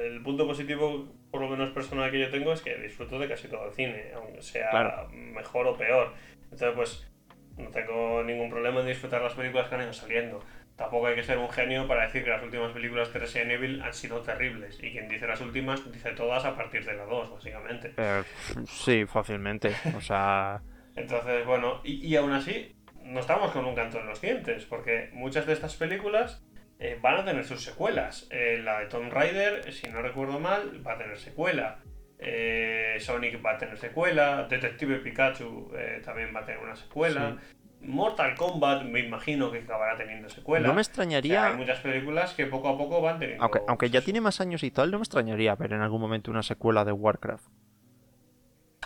el 0.03 0.21
punto 0.21 0.45
positivo, 0.45 1.07
por 1.31 1.41
lo 1.41 1.49
menos 1.49 1.71
personal 1.71 2.11
que 2.11 2.19
yo 2.19 2.29
tengo, 2.29 2.51
es 2.51 2.61
que 2.61 2.75
disfruto 2.77 3.19
de 3.19 3.29
casi 3.29 3.47
todo 3.47 3.65
el 3.65 3.73
cine, 3.73 4.11
aunque 4.15 4.41
sea 4.41 5.07
mejor 5.11 5.67
o 5.67 5.77
peor. 5.77 6.13
Entonces, 6.43 6.71
pues, 6.75 7.11
no 7.57 7.69
tengo 7.69 8.21
ningún 8.23 8.49
problema 8.49 8.81
en 8.81 8.87
disfrutar 8.87 9.21
las 9.21 9.33
películas 9.33 9.69
que 9.69 9.75
han 9.75 9.83
ido 9.83 9.93
saliendo. 9.93 10.43
Tampoco 10.75 11.07
hay 11.07 11.15
que 11.15 11.23
ser 11.23 11.37
un 11.37 11.49
genio 11.49 11.87
para 11.87 12.03
decir 12.03 12.23
que 12.23 12.31
las 12.31 12.43
últimas 12.43 12.71
películas 12.71 13.13
de 13.13 13.19
Resident 13.19 13.51
Evil 13.51 13.81
han 13.81 13.93
sido 13.93 14.19
terribles. 14.21 14.77
Y 14.81 14.91
quien 14.91 15.07
dice 15.07 15.27
las 15.27 15.39
últimas, 15.39 15.89
dice 15.91 16.11
todas 16.11 16.43
a 16.43 16.55
partir 16.55 16.83
de 16.83 16.93
la 16.93 17.05
2, 17.05 17.31
básicamente. 17.31 17.93
Eh, 17.95 18.23
sí, 18.65 19.05
fácilmente. 19.05 19.73
O 19.95 20.01
sea... 20.01 20.61
Entonces, 20.95 21.45
bueno, 21.45 21.81
y, 21.83 22.15
aún 22.15 22.31
así, 22.33 22.75
no 23.03 23.19
estamos 23.19 23.51
con 23.51 23.65
un 23.65 23.75
canto 23.75 23.99
en 23.99 24.07
los 24.07 24.21
dientes, 24.21 24.65
porque 24.65 25.09
muchas 25.13 25.45
de 25.45 25.53
estas 25.53 25.75
películas 25.75 26.43
eh, 26.79 26.97
van 27.01 27.19
a 27.19 27.25
tener 27.25 27.45
sus 27.45 27.63
secuelas. 27.63 28.27
Eh, 28.31 28.59
la 28.63 28.79
de 28.79 28.85
Tomb 28.87 29.11
Raider, 29.11 29.71
si 29.71 29.89
no 29.89 30.01
recuerdo 30.01 30.39
mal, 30.39 30.85
va 30.85 30.93
a 30.93 30.97
tener 30.97 31.17
secuela. 31.17 31.79
Eh, 32.19 32.97
Sonic 32.99 33.43
va 33.43 33.53
a 33.53 33.57
tener 33.57 33.77
secuela. 33.77 34.47
Detective 34.49 34.97
Pikachu 34.97 35.71
también 36.03 36.35
va 36.35 36.41
a 36.41 36.45
tener 36.45 36.61
una 36.61 36.75
secuela. 36.75 37.37
Mortal 37.83 38.35
Kombat 38.35 38.83
me 38.83 38.99
imagino 38.99 39.51
que 39.51 39.59
acabará 39.59 39.97
teniendo 39.97 40.29
secuela. 40.29 40.67
No 40.67 40.75
me 40.75 40.81
extrañaría. 40.81 41.47
hay 41.47 41.55
muchas 41.55 41.79
películas 41.79 42.33
que 42.33 42.45
poco 42.45 42.69
a 42.69 42.77
poco 42.77 43.01
van 43.01 43.17
teniendo. 43.17 43.43
Aunque, 43.43 43.59
aunque 43.67 43.89
ya 43.89 44.01
tiene 44.01 44.21
más 44.21 44.39
años 44.39 44.61
y 44.63 44.69
tal, 44.69 44.91
no 44.91 44.99
me 44.99 45.03
extrañaría 45.03 45.55
ver 45.55 45.73
en 45.73 45.81
algún 45.81 45.99
momento 45.99 46.29
una 46.29 46.43
secuela 46.43 46.85
de 46.85 46.91
Warcraft. 46.91 47.45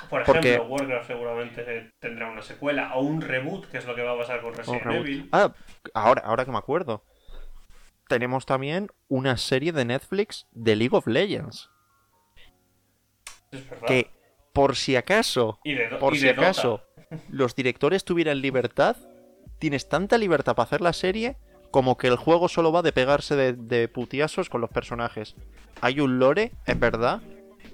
Por 0.09 0.21
ejemplo, 0.21 0.65
Warcraft 0.67 1.07
seguramente 1.07 1.91
tendrá 1.99 2.29
una 2.29 2.41
secuela 2.41 2.95
o 2.95 3.01
un 3.01 3.21
reboot, 3.21 3.67
que 3.69 3.77
es 3.77 3.85
lo 3.85 3.95
que 3.95 4.03
va 4.03 4.13
a 4.13 4.17
pasar 4.17 4.41
con 4.41 4.53
Resident 4.53 4.85
Evil. 4.85 5.29
Ah, 5.31 5.53
ahora, 5.93 6.21
ahora 6.25 6.45
que 6.45 6.51
me 6.51 6.57
acuerdo. 6.57 7.03
Tenemos 8.07 8.45
también 8.45 8.89
una 9.07 9.37
serie 9.37 9.71
de 9.71 9.85
Netflix 9.85 10.47
de 10.51 10.75
League 10.75 10.95
of 10.95 11.07
Legends. 11.07 11.71
Es 13.51 13.67
verdad. 13.69 13.87
Que 13.87 14.11
por 14.53 14.75
si 14.75 14.95
acaso, 14.95 15.59
por 15.99 16.15
si 16.15 16.29
acaso, 16.29 16.81
los 17.29 17.55
directores 17.55 18.05
tuvieran 18.05 18.41
libertad, 18.41 18.95
tienes 19.59 19.89
tanta 19.89 20.17
libertad 20.17 20.55
para 20.55 20.65
hacer 20.65 20.81
la 20.81 20.93
serie 20.93 21.37
como 21.71 21.97
que 21.97 22.07
el 22.07 22.15
juego 22.15 22.47
solo 22.47 22.71
va 22.71 22.81
de 22.83 22.93
pegarse 22.93 23.35
de, 23.35 23.51
de 23.51 23.89
putiasos 23.89 24.49
con 24.49 24.61
los 24.61 24.69
personajes. 24.69 25.35
Hay 25.81 25.99
un 25.99 26.19
lore, 26.19 26.53
es 26.65 26.79
verdad, 26.79 27.21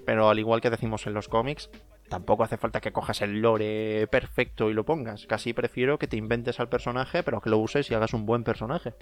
pero 0.04 0.28
al 0.28 0.40
igual 0.40 0.60
que 0.60 0.70
decimos 0.70 1.06
en 1.06 1.14
los 1.14 1.28
cómics, 1.28 1.70
tampoco 2.12 2.44
hace 2.44 2.58
falta 2.58 2.82
que 2.82 2.92
cojas 2.92 3.22
el 3.22 3.40
lore 3.40 4.06
perfecto 4.06 4.68
y 4.68 4.74
lo 4.74 4.84
pongas. 4.84 5.26
Casi 5.26 5.54
prefiero 5.54 5.98
que 5.98 6.06
te 6.06 6.18
inventes 6.18 6.60
al 6.60 6.68
personaje, 6.68 7.22
pero 7.22 7.40
que 7.40 7.48
lo 7.48 7.56
uses 7.56 7.90
y 7.90 7.94
hagas 7.94 8.12
un 8.12 8.26
buen 8.26 8.44
personaje. 8.44 8.92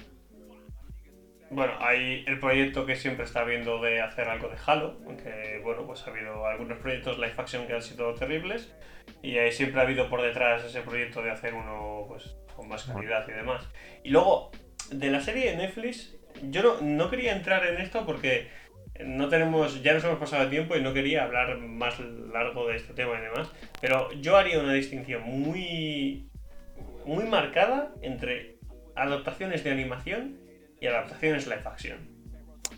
Bueno, 1.50 1.72
hay 1.80 2.24
el 2.28 2.38
proyecto 2.38 2.86
que 2.86 2.94
siempre 2.94 3.24
está 3.24 3.42
viendo 3.42 3.82
de 3.82 4.00
hacer 4.00 4.28
algo 4.28 4.48
de 4.48 4.56
Halo, 4.64 5.00
aunque 5.04 5.60
bueno, 5.64 5.84
pues 5.84 6.06
ha 6.06 6.10
habido 6.10 6.46
algunos 6.46 6.78
proyectos 6.78 7.18
live 7.18 7.34
action 7.36 7.66
que 7.66 7.72
han 7.72 7.82
sido 7.82 8.14
terribles 8.14 8.72
y 9.22 9.36
ahí 9.38 9.50
siempre 9.50 9.80
ha 9.80 9.82
habido 9.84 10.08
por 10.08 10.22
detrás 10.22 10.62
ese 10.62 10.82
proyecto 10.82 11.20
de 11.20 11.32
hacer 11.32 11.54
uno 11.54 12.04
pues 12.06 12.36
con 12.54 12.68
más 12.68 12.84
calidad 12.84 13.26
y 13.28 13.32
demás. 13.32 13.68
Y 14.04 14.10
luego, 14.10 14.52
de 14.92 15.10
la 15.10 15.20
serie 15.20 15.50
de 15.50 15.56
Netflix, 15.56 16.16
yo 16.44 16.62
no, 16.62 16.80
no 16.80 17.10
quería 17.10 17.34
entrar 17.34 17.66
en 17.66 17.80
esto 17.80 18.06
porque 18.06 18.48
no 19.04 19.28
tenemos, 19.28 19.82
ya 19.82 19.94
nos 19.94 20.04
hemos 20.04 20.18
pasado 20.18 20.44
el 20.44 20.50
tiempo 20.50 20.76
y 20.76 20.82
no 20.82 20.92
quería 20.92 21.24
hablar 21.24 21.58
más 21.58 21.98
largo 22.00 22.68
de 22.68 22.76
este 22.76 22.92
tema 22.94 23.18
y 23.18 23.22
demás, 23.22 23.50
pero 23.80 24.12
yo 24.12 24.36
haría 24.36 24.60
una 24.60 24.72
distinción 24.72 25.22
muy, 25.22 26.28
muy 27.04 27.24
marcada 27.24 27.92
entre 28.02 28.58
adaptaciones 28.94 29.64
de 29.64 29.70
animación 29.70 30.38
y 30.80 30.86
adaptaciones 30.86 31.46
live 31.46 31.62
action. 31.64 31.98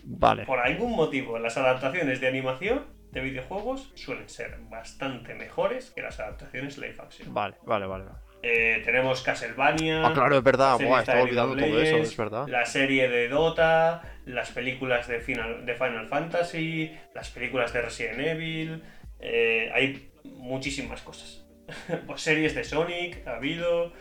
Vale. 0.03 0.45
Por 0.45 0.59
algún 0.59 0.95
motivo, 0.95 1.39
las 1.39 1.57
adaptaciones 1.57 2.19
de 2.19 2.27
animación 2.27 2.85
de 3.11 3.21
videojuegos 3.21 3.91
suelen 3.95 4.27
ser 4.27 4.57
bastante 4.69 5.35
mejores 5.35 5.91
que 5.91 6.01
las 6.01 6.19
adaptaciones 6.19 6.77
live 6.77 6.95
action. 6.99 7.33
Vale, 7.33 7.55
vale, 7.63 7.85
vale. 7.85 8.05
Eh, 8.41 8.81
tenemos 8.83 9.21
Castlevania. 9.21 10.05
Ah, 10.05 10.11
claro, 10.13 10.37
es 10.37 10.43
verdad. 10.43 10.81
estaba 10.81 11.21
olvidando 11.21 11.55
todo 11.55 11.81
eso, 11.81 11.97
es 11.97 12.17
verdad. 12.17 12.47
La 12.49 12.65
serie 12.65 13.07
de 13.07 13.29
Dota, 13.29 14.01
las 14.25 14.51
películas 14.51 15.07
de 15.07 15.19
Final, 15.19 15.65
de 15.65 15.75
Final 15.75 16.07
Fantasy, 16.07 16.91
las 17.13 17.29
películas 17.29 17.73
de 17.73 17.81
Resident 17.81 18.19
Evil. 18.19 18.83
Eh, 19.19 19.71
hay 19.73 20.11
muchísimas 20.23 21.01
cosas. 21.01 21.45
pues 22.07 22.21
series 22.21 22.55
de 22.55 22.63
Sonic 22.63 23.25
ha 23.27 23.35
habido. 23.35 23.93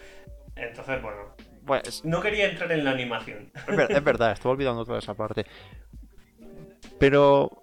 Entonces, 0.57 1.01
bueno. 1.03 1.37
Pues. 1.65 2.05
No 2.05 2.21
quería 2.21 2.51
entrar 2.51 2.71
en 2.73 2.85
la 2.85 2.91
animación. 2.91 3.53
Es 3.89 4.05
verdad, 4.05 4.33
estaba 4.33 4.53
olvidando 4.53 4.85
toda 4.85 4.99
esa 4.99 5.15
parte. 5.15 5.47
Pero 6.99 7.63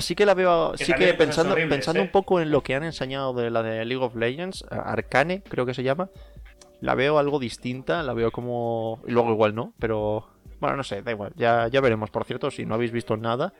sí 0.00 0.14
que 0.14 0.26
la 0.26 0.34
veo, 0.34 0.76
sí 0.76 0.92
que 0.92 1.14
pensando, 1.14 1.54
pensando 1.54 2.00
un 2.00 2.08
¿eh? 2.08 2.10
poco 2.12 2.40
en 2.40 2.50
lo 2.50 2.62
que 2.62 2.74
han 2.74 2.84
enseñado 2.84 3.32
de 3.34 3.50
la 3.50 3.62
de 3.62 3.84
League 3.84 4.02
of 4.02 4.16
Legends, 4.16 4.64
Arcane 4.70 5.42
creo 5.42 5.64
que 5.64 5.74
se 5.74 5.82
llama, 5.82 6.10
la 6.80 6.94
veo 6.94 7.18
algo 7.18 7.38
distinta, 7.38 8.02
la 8.02 8.12
veo 8.12 8.30
como... 8.30 9.00
Y 9.06 9.12
luego 9.12 9.30
igual 9.30 9.54
no, 9.54 9.72
pero... 9.78 10.28
No 10.74 10.82
sé, 10.82 11.02
da 11.02 11.12
igual, 11.12 11.32
ya, 11.36 11.68
ya 11.68 11.80
veremos. 11.80 12.10
Por 12.10 12.24
cierto, 12.24 12.50
si 12.50 12.64
no 12.64 12.74
habéis 12.74 12.92
visto 12.92 13.16
nada, 13.16 13.52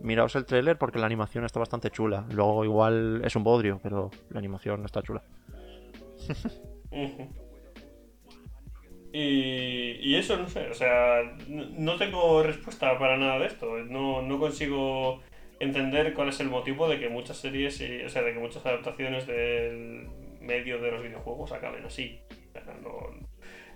miraos 0.00 0.34
el 0.36 0.44
tráiler 0.44 0.76
porque 0.78 0.98
la 0.98 1.06
animación 1.06 1.44
está 1.44 1.60
bastante 1.60 1.90
chula. 1.90 2.26
Luego 2.32 2.64
igual 2.64 3.22
es 3.24 3.36
un 3.36 3.44
bodrio, 3.44 3.80
pero 3.82 4.10
la 4.30 4.38
animación 4.38 4.84
está 4.84 5.02
chula. 5.02 5.22
Y, 9.12 10.14
eso, 10.14 10.36
no 10.36 10.48
sé, 10.48 10.68
o 10.70 10.74
sea, 10.74 11.36
no 11.48 11.96
tengo 11.96 12.42
respuesta 12.42 12.96
para 12.98 13.16
nada 13.16 13.40
de 13.40 13.46
esto. 13.46 13.78
No, 13.78 14.22
no 14.22 14.38
consigo 14.38 15.20
entender 15.58 16.14
cuál 16.14 16.28
es 16.28 16.38
el 16.40 16.48
motivo 16.48 16.88
de 16.88 17.00
que 17.00 17.08
muchas 17.08 17.38
series, 17.38 17.82
o 18.06 18.08
sea, 18.08 18.22
de 18.22 18.34
que 18.34 18.38
muchas 18.38 18.64
adaptaciones 18.64 19.26
del 19.26 20.08
medio 20.40 20.80
de 20.80 20.92
los 20.92 21.02
videojuegos 21.02 21.52
acaben 21.52 21.84
así. 21.84 22.20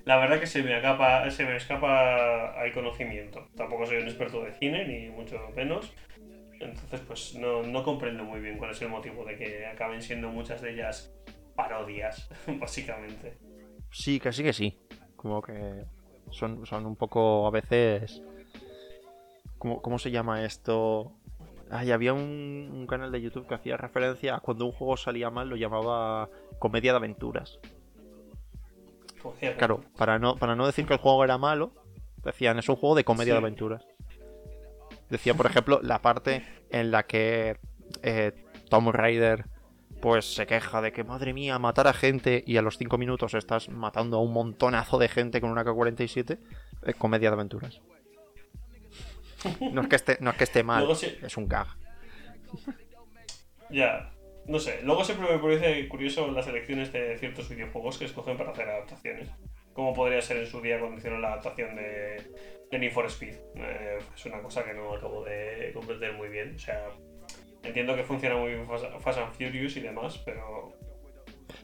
La 0.05 0.17
verdad 0.19 0.39
que 0.39 0.47
se 0.47 0.63
me, 0.63 0.75
acapa, 0.75 1.31
se 1.31 1.45
me 1.45 1.57
escapa 1.57 2.61
al 2.61 2.73
conocimiento. 2.73 3.49
Tampoco 3.57 3.87
soy 3.87 3.99
un 3.99 4.09
experto 4.09 4.43
de 4.43 4.53
cine, 4.55 4.87
ni 4.87 5.09
mucho 5.09 5.39
menos. 5.57 5.93
Entonces, 6.61 7.01
pues 7.01 7.35
no, 7.37 7.83
comprendo 7.83 8.25
muy 8.25 8.41
bien 8.41 8.59
cuál 8.59 8.71
es 8.71 8.83
el 8.83 8.89
motivo 8.89 9.25
de 9.25 9.37
que 9.37 9.67
acaben 9.67 10.03
siendo 10.03 10.29
muchas 10.29 10.61
de 10.61 10.73
ellas 10.73 11.15
parodias, 11.55 12.29
básicamente. 12.61 13.39
Sí, 13.91 14.21
casi 14.21 14.43
que 14.43 14.53
sí. 14.53 14.79
Como 15.17 15.41
que 15.41 15.85
son, 16.31 16.67
son 16.67 16.87
un 16.87 16.97
poco 16.97 17.47
a 17.47 17.51
veces... 17.51 18.23
¿Cómo, 19.59 19.81
¿Cómo 19.81 19.99
se 19.99 20.11
llama 20.11 20.45
esto? 20.45 21.17
Ay, 21.71 21.91
había 21.91 22.13
un, 22.13 22.87
canal 22.89 23.11
de 23.11 23.23
YouTube 23.23 23.47
que 23.47 23.55
hacía 23.55 23.79
referencia 23.79 24.37
a 24.37 24.41
cuando 24.41 24.67
un 24.67 24.73
juego 24.73 24.97
salía 24.97 25.31
mal, 25.31 25.49
lo 25.49 25.57
llamaba 25.57 26.29
comedia 26.59 26.93
de 26.93 26.99
aventuras. 26.99 27.59
Claro, 29.59 29.85
para 29.97 30.19
no, 30.19 30.37
para 30.37 30.55
no 30.55 30.67
decir 30.67 30.87
que 30.87 30.95
el 30.95 30.99
juego 30.99 31.25
era 31.25 31.39
malo, 31.39 31.73
decían, 32.23 32.59
es 32.59 32.69
un 32.69 32.77
juego 32.77 32.95
de 32.95 33.05
comedia 33.05 33.35
de 33.35 33.39
aventuras. 33.39 33.87
Decía, 35.11 35.35
por 35.35 35.47
ejemplo, 35.47 35.81
la 35.83 36.01
parte 36.01 36.45
en 36.71 36.91
la 36.91 37.05
que 37.05 37.59
eh, 38.03 38.33
Tom 38.69 38.91
Raider 38.91 39.47
pues 40.01 40.35
se 40.35 40.47
queja 40.47 40.83
de 40.83 40.93
que, 40.93 41.05
madre 41.05 41.33
mía, 41.33 41.59
matar 41.59 41.87
a 41.87 41.95
gente 41.95 42.45
y 42.47 42.59
a 42.59 42.63
los 42.63 42.77
5 42.77 42.99
minutos 42.99 43.33
estás 43.35 43.71
matando 43.71 44.19
a 44.19 44.21
un 44.21 44.33
montonazo 44.33 44.99
de 44.99 45.09
gente 45.09 45.41
con 45.41 45.51
una 45.51 45.65
K-47, 45.65 46.39
es 46.83 46.97
comedia 46.97 47.31
de 47.31 47.35
aventuras. 47.35 47.81
No 49.73 49.83
es 49.83 49.89
que 49.89 49.97
esté, 49.97 50.19
no 50.21 50.31
es 50.31 50.37
que 50.37 50.45
esté 50.45 50.63
mal, 50.63 50.87
es 50.91 51.37
un 51.37 51.49
gag. 51.49 51.69
Ya, 53.71 54.14
no 54.47 54.59
sé. 54.59 54.81
Luego 54.83 55.05
siempre 55.05 55.31
me 55.31 55.39
parece 55.39 55.89
curioso 55.89 56.31
las 56.31 56.47
elecciones 56.47 56.93
de 56.93 57.17
ciertos 57.19 57.49
videojuegos 57.49 57.99
que 57.99 58.05
escogen 58.05 58.37
para 58.37 58.51
hacer 58.51 58.69
adaptaciones. 58.69 59.29
Como 59.73 59.95
podría 59.95 60.21
ser 60.23 60.37
en 60.39 60.47
su 60.47 60.61
día 60.61 60.79
cuando 60.79 60.99
hicieron 60.99 61.21
la 61.21 61.29
adaptación 61.29 61.75
de, 61.75 62.23
de 62.71 62.79
Need 62.79 62.93
for 62.93 63.07
Speed. 63.07 63.35
Eh, 63.57 63.99
es 64.15 64.27
una 64.27 64.41
cosa 64.41 64.65
que 64.65 64.75
no 64.75 64.95
acabo 64.95 65.25
de 65.25 65.71
comprender 65.75 66.13
muy 66.13 66.29
bien. 66.29 66.55
O 66.57 66.59
sea, 66.59 66.91
entiendo 67.63 67.97
que 67.97 68.05
funciona 68.05 68.37
muy 68.37 68.53
bien 68.53 68.67
Fast 68.67 69.19
and 69.19 69.33
Furious 69.33 69.77
y 69.77 69.81
demás, 69.81 70.19
pero. 70.25 70.73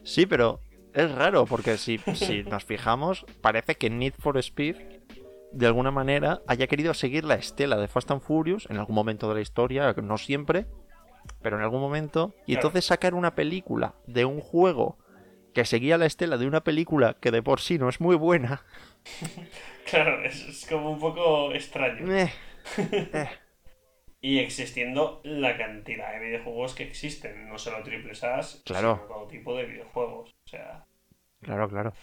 Sí, 0.03 0.25
pero 0.25 0.59
es 0.93 1.11
raro 1.11 1.45
porque 1.45 1.77
si, 1.77 1.99
si 2.15 2.43
nos 2.49 2.65
fijamos, 2.65 3.25
parece 3.41 3.75
que 3.75 3.89
Need 3.89 4.15
for 4.19 4.37
Speed 4.37 4.75
de 5.51 5.67
alguna 5.67 5.91
manera 5.91 6.41
haya 6.47 6.67
querido 6.67 6.93
seguir 6.93 7.25
la 7.25 7.35
estela 7.35 7.77
de 7.77 7.87
Fast 7.87 8.11
and 8.11 8.21
Furious 8.21 8.67
en 8.69 8.77
algún 8.77 8.95
momento 8.95 9.27
de 9.29 9.35
la 9.35 9.41
historia, 9.41 9.93
no 10.01 10.17
siempre, 10.17 10.65
pero 11.41 11.57
en 11.57 11.63
algún 11.63 11.81
momento, 11.81 12.33
y 12.45 12.55
entonces 12.55 12.85
sacar 12.85 13.13
una 13.13 13.35
película 13.35 13.95
de 14.07 14.25
un 14.25 14.39
juego 14.39 14.97
que 15.53 15.65
seguía 15.65 15.97
la 15.97 16.05
estela 16.05 16.37
de 16.37 16.47
una 16.47 16.63
película 16.63 17.17
que 17.19 17.31
de 17.31 17.43
por 17.43 17.59
sí 17.59 17.77
no 17.77 17.89
es 17.89 17.99
muy 17.99 18.15
buena. 18.15 18.63
claro, 19.89 20.23
es, 20.23 20.65
como 20.69 20.91
un 20.91 20.99
poco 20.99 21.53
extraño. 21.53 22.11
Eh, 22.13 22.31
eh. 22.77 23.29
y 24.21 24.39
existiendo 24.39 25.21
la 25.23 25.57
cantidad 25.57 26.13
de 26.13 26.19
videojuegos 26.19 26.75
que 26.75 26.83
existen, 26.83 27.49
no 27.49 27.57
solo 27.57 27.83
triple 27.83 28.11
S, 28.11 28.61
claro. 28.65 28.95
sino 28.95 29.07
todo 29.07 29.27
tipo 29.27 29.55
de 29.55 29.65
videojuegos. 29.65 30.29
O 30.29 30.49
sea. 30.49 30.85
Claro, 31.41 31.67
claro. 31.69 31.93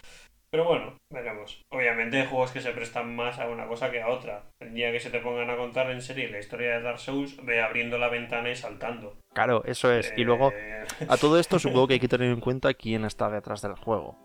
Pero 0.50 0.64
bueno, 0.64 0.96
veremos. 1.12 1.62
Obviamente 1.70 2.20
hay 2.20 2.26
juegos 2.26 2.52
que 2.52 2.60
se 2.60 2.72
prestan 2.72 3.14
más 3.14 3.38
a 3.38 3.48
una 3.48 3.66
cosa 3.66 3.90
que 3.90 4.00
a 4.00 4.08
otra. 4.08 4.50
El 4.60 4.72
día 4.72 4.90
que 4.90 5.00
se 5.00 5.10
te 5.10 5.20
pongan 5.20 5.50
a 5.50 5.56
contar 5.56 5.90
en 5.90 6.00
serie 6.00 6.30
la 6.30 6.38
historia 6.38 6.72
de 6.72 6.82
Dark 6.82 6.98
Souls, 6.98 7.36
ve 7.44 7.60
abriendo 7.60 7.98
la 7.98 8.08
ventana 8.08 8.50
y 8.50 8.56
saltando. 8.56 9.18
Claro, 9.34 9.62
eso 9.66 9.92
es. 9.92 10.12
Y 10.16 10.24
luego, 10.24 10.52
eh, 10.52 10.86
a 11.06 11.16
todo 11.18 11.38
esto 11.38 11.58
supongo 11.58 11.88
que 11.88 11.94
hay 11.94 12.00
que 12.00 12.08
tener 12.08 12.30
en 12.30 12.40
cuenta 12.40 12.72
quién 12.72 13.04
está 13.04 13.28
detrás 13.28 13.60
del 13.60 13.74
juego. 13.74 14.16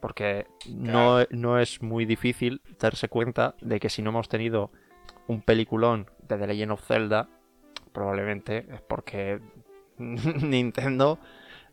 Porque 0.00 0.46
no, 0.68 1.24
no 1.30 1.60
es 1.60 1.80
muy 1.80 2.06
difícil 2.06 2.60
darse 2.80 3.08
cuenta 3.08 3.54
de 3.60 3.78
que 3.78 3.88
si 3.88 4.02
no 4.02 4.10
hemos 4.10 4.28
tenido 4.28 4.72
un 5.28 5.42
peliculón 5.42 6.10
de 6.22 6.38
The 6.38 6.46
Legend 6.48 6.72
of 6.72 6.84
Zelda, 6.84 7.28
probablemente 7.92 8.66
es 8.68 8.80
porque 8.80 9.40
Nintendo 9.98 11.20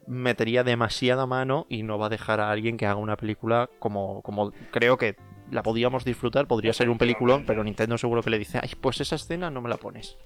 metería 0.10 0.64
demasiada 0.64 1.26
mano 1.26 1.68
y 1.70 1.84
no 1.84 1.98
va 2.00 2.08
a 2.08 2.10
dejar 2.10 2.40
a 2.42 2.50
alguien 2.50 2.78
que 2.78 2.88
haga 2.88 2.96
una 2.96 3.16
película 3.16 3.70
como, 3.80 4.22
como 4.24 4.52
creo 4.72 4.98
que 4.98 5.16
la 5.52 5.64
podíamos 5.64 6.04
disfrutar, 6.04 6.48
podría 6.48 6.74
ser 6.74 6.90
un 6.90 6.98
peliculón, 6.98 7.46
pero 7.46 7.64
Nintendo 7.64 7.98
seguro 7.98 8.22
que 8.22 8.30
le 8.30 8.40
dice, 8.40 8.60
ay, 8.62 8.72
pues 8.82 9.00
esa 9.02 9.16
escena 9.16 9.50
no 9.50 9.62
me 9.62 9.70
la 9.70 9.78
pones. 9.78 10.18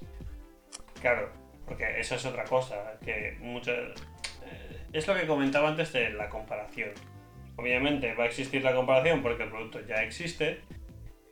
Claro, 1.02 1.30
porque 1.66 2.00
eso 2.00 2.16
es 2.16 2.26
otra 2.26 2.46
cosa, 2.46 2.76
que 3.04 3.38
muchas... 3.42 3.76
Eh, 3.76 4.82
es 4.94 5.08
lo 5.08 5.16
que 5.16 5.28
comentaba 5.28 5.70
antes 5.70 5.92
de 5.94 6.12
la 6.12 6.30
comparación. 6.30 6.92
Obviamente 7.58 8.14
va 8.16 8.24
a 8.24 8.28
existir 8.28 8.64
la 8.64 8.74
comparación 8.74 9.22
porque 9.22 9.44
el 9.44 9.50
producto 9.50 9.80
ya 9.86 9.96
existe, 9.96 10.62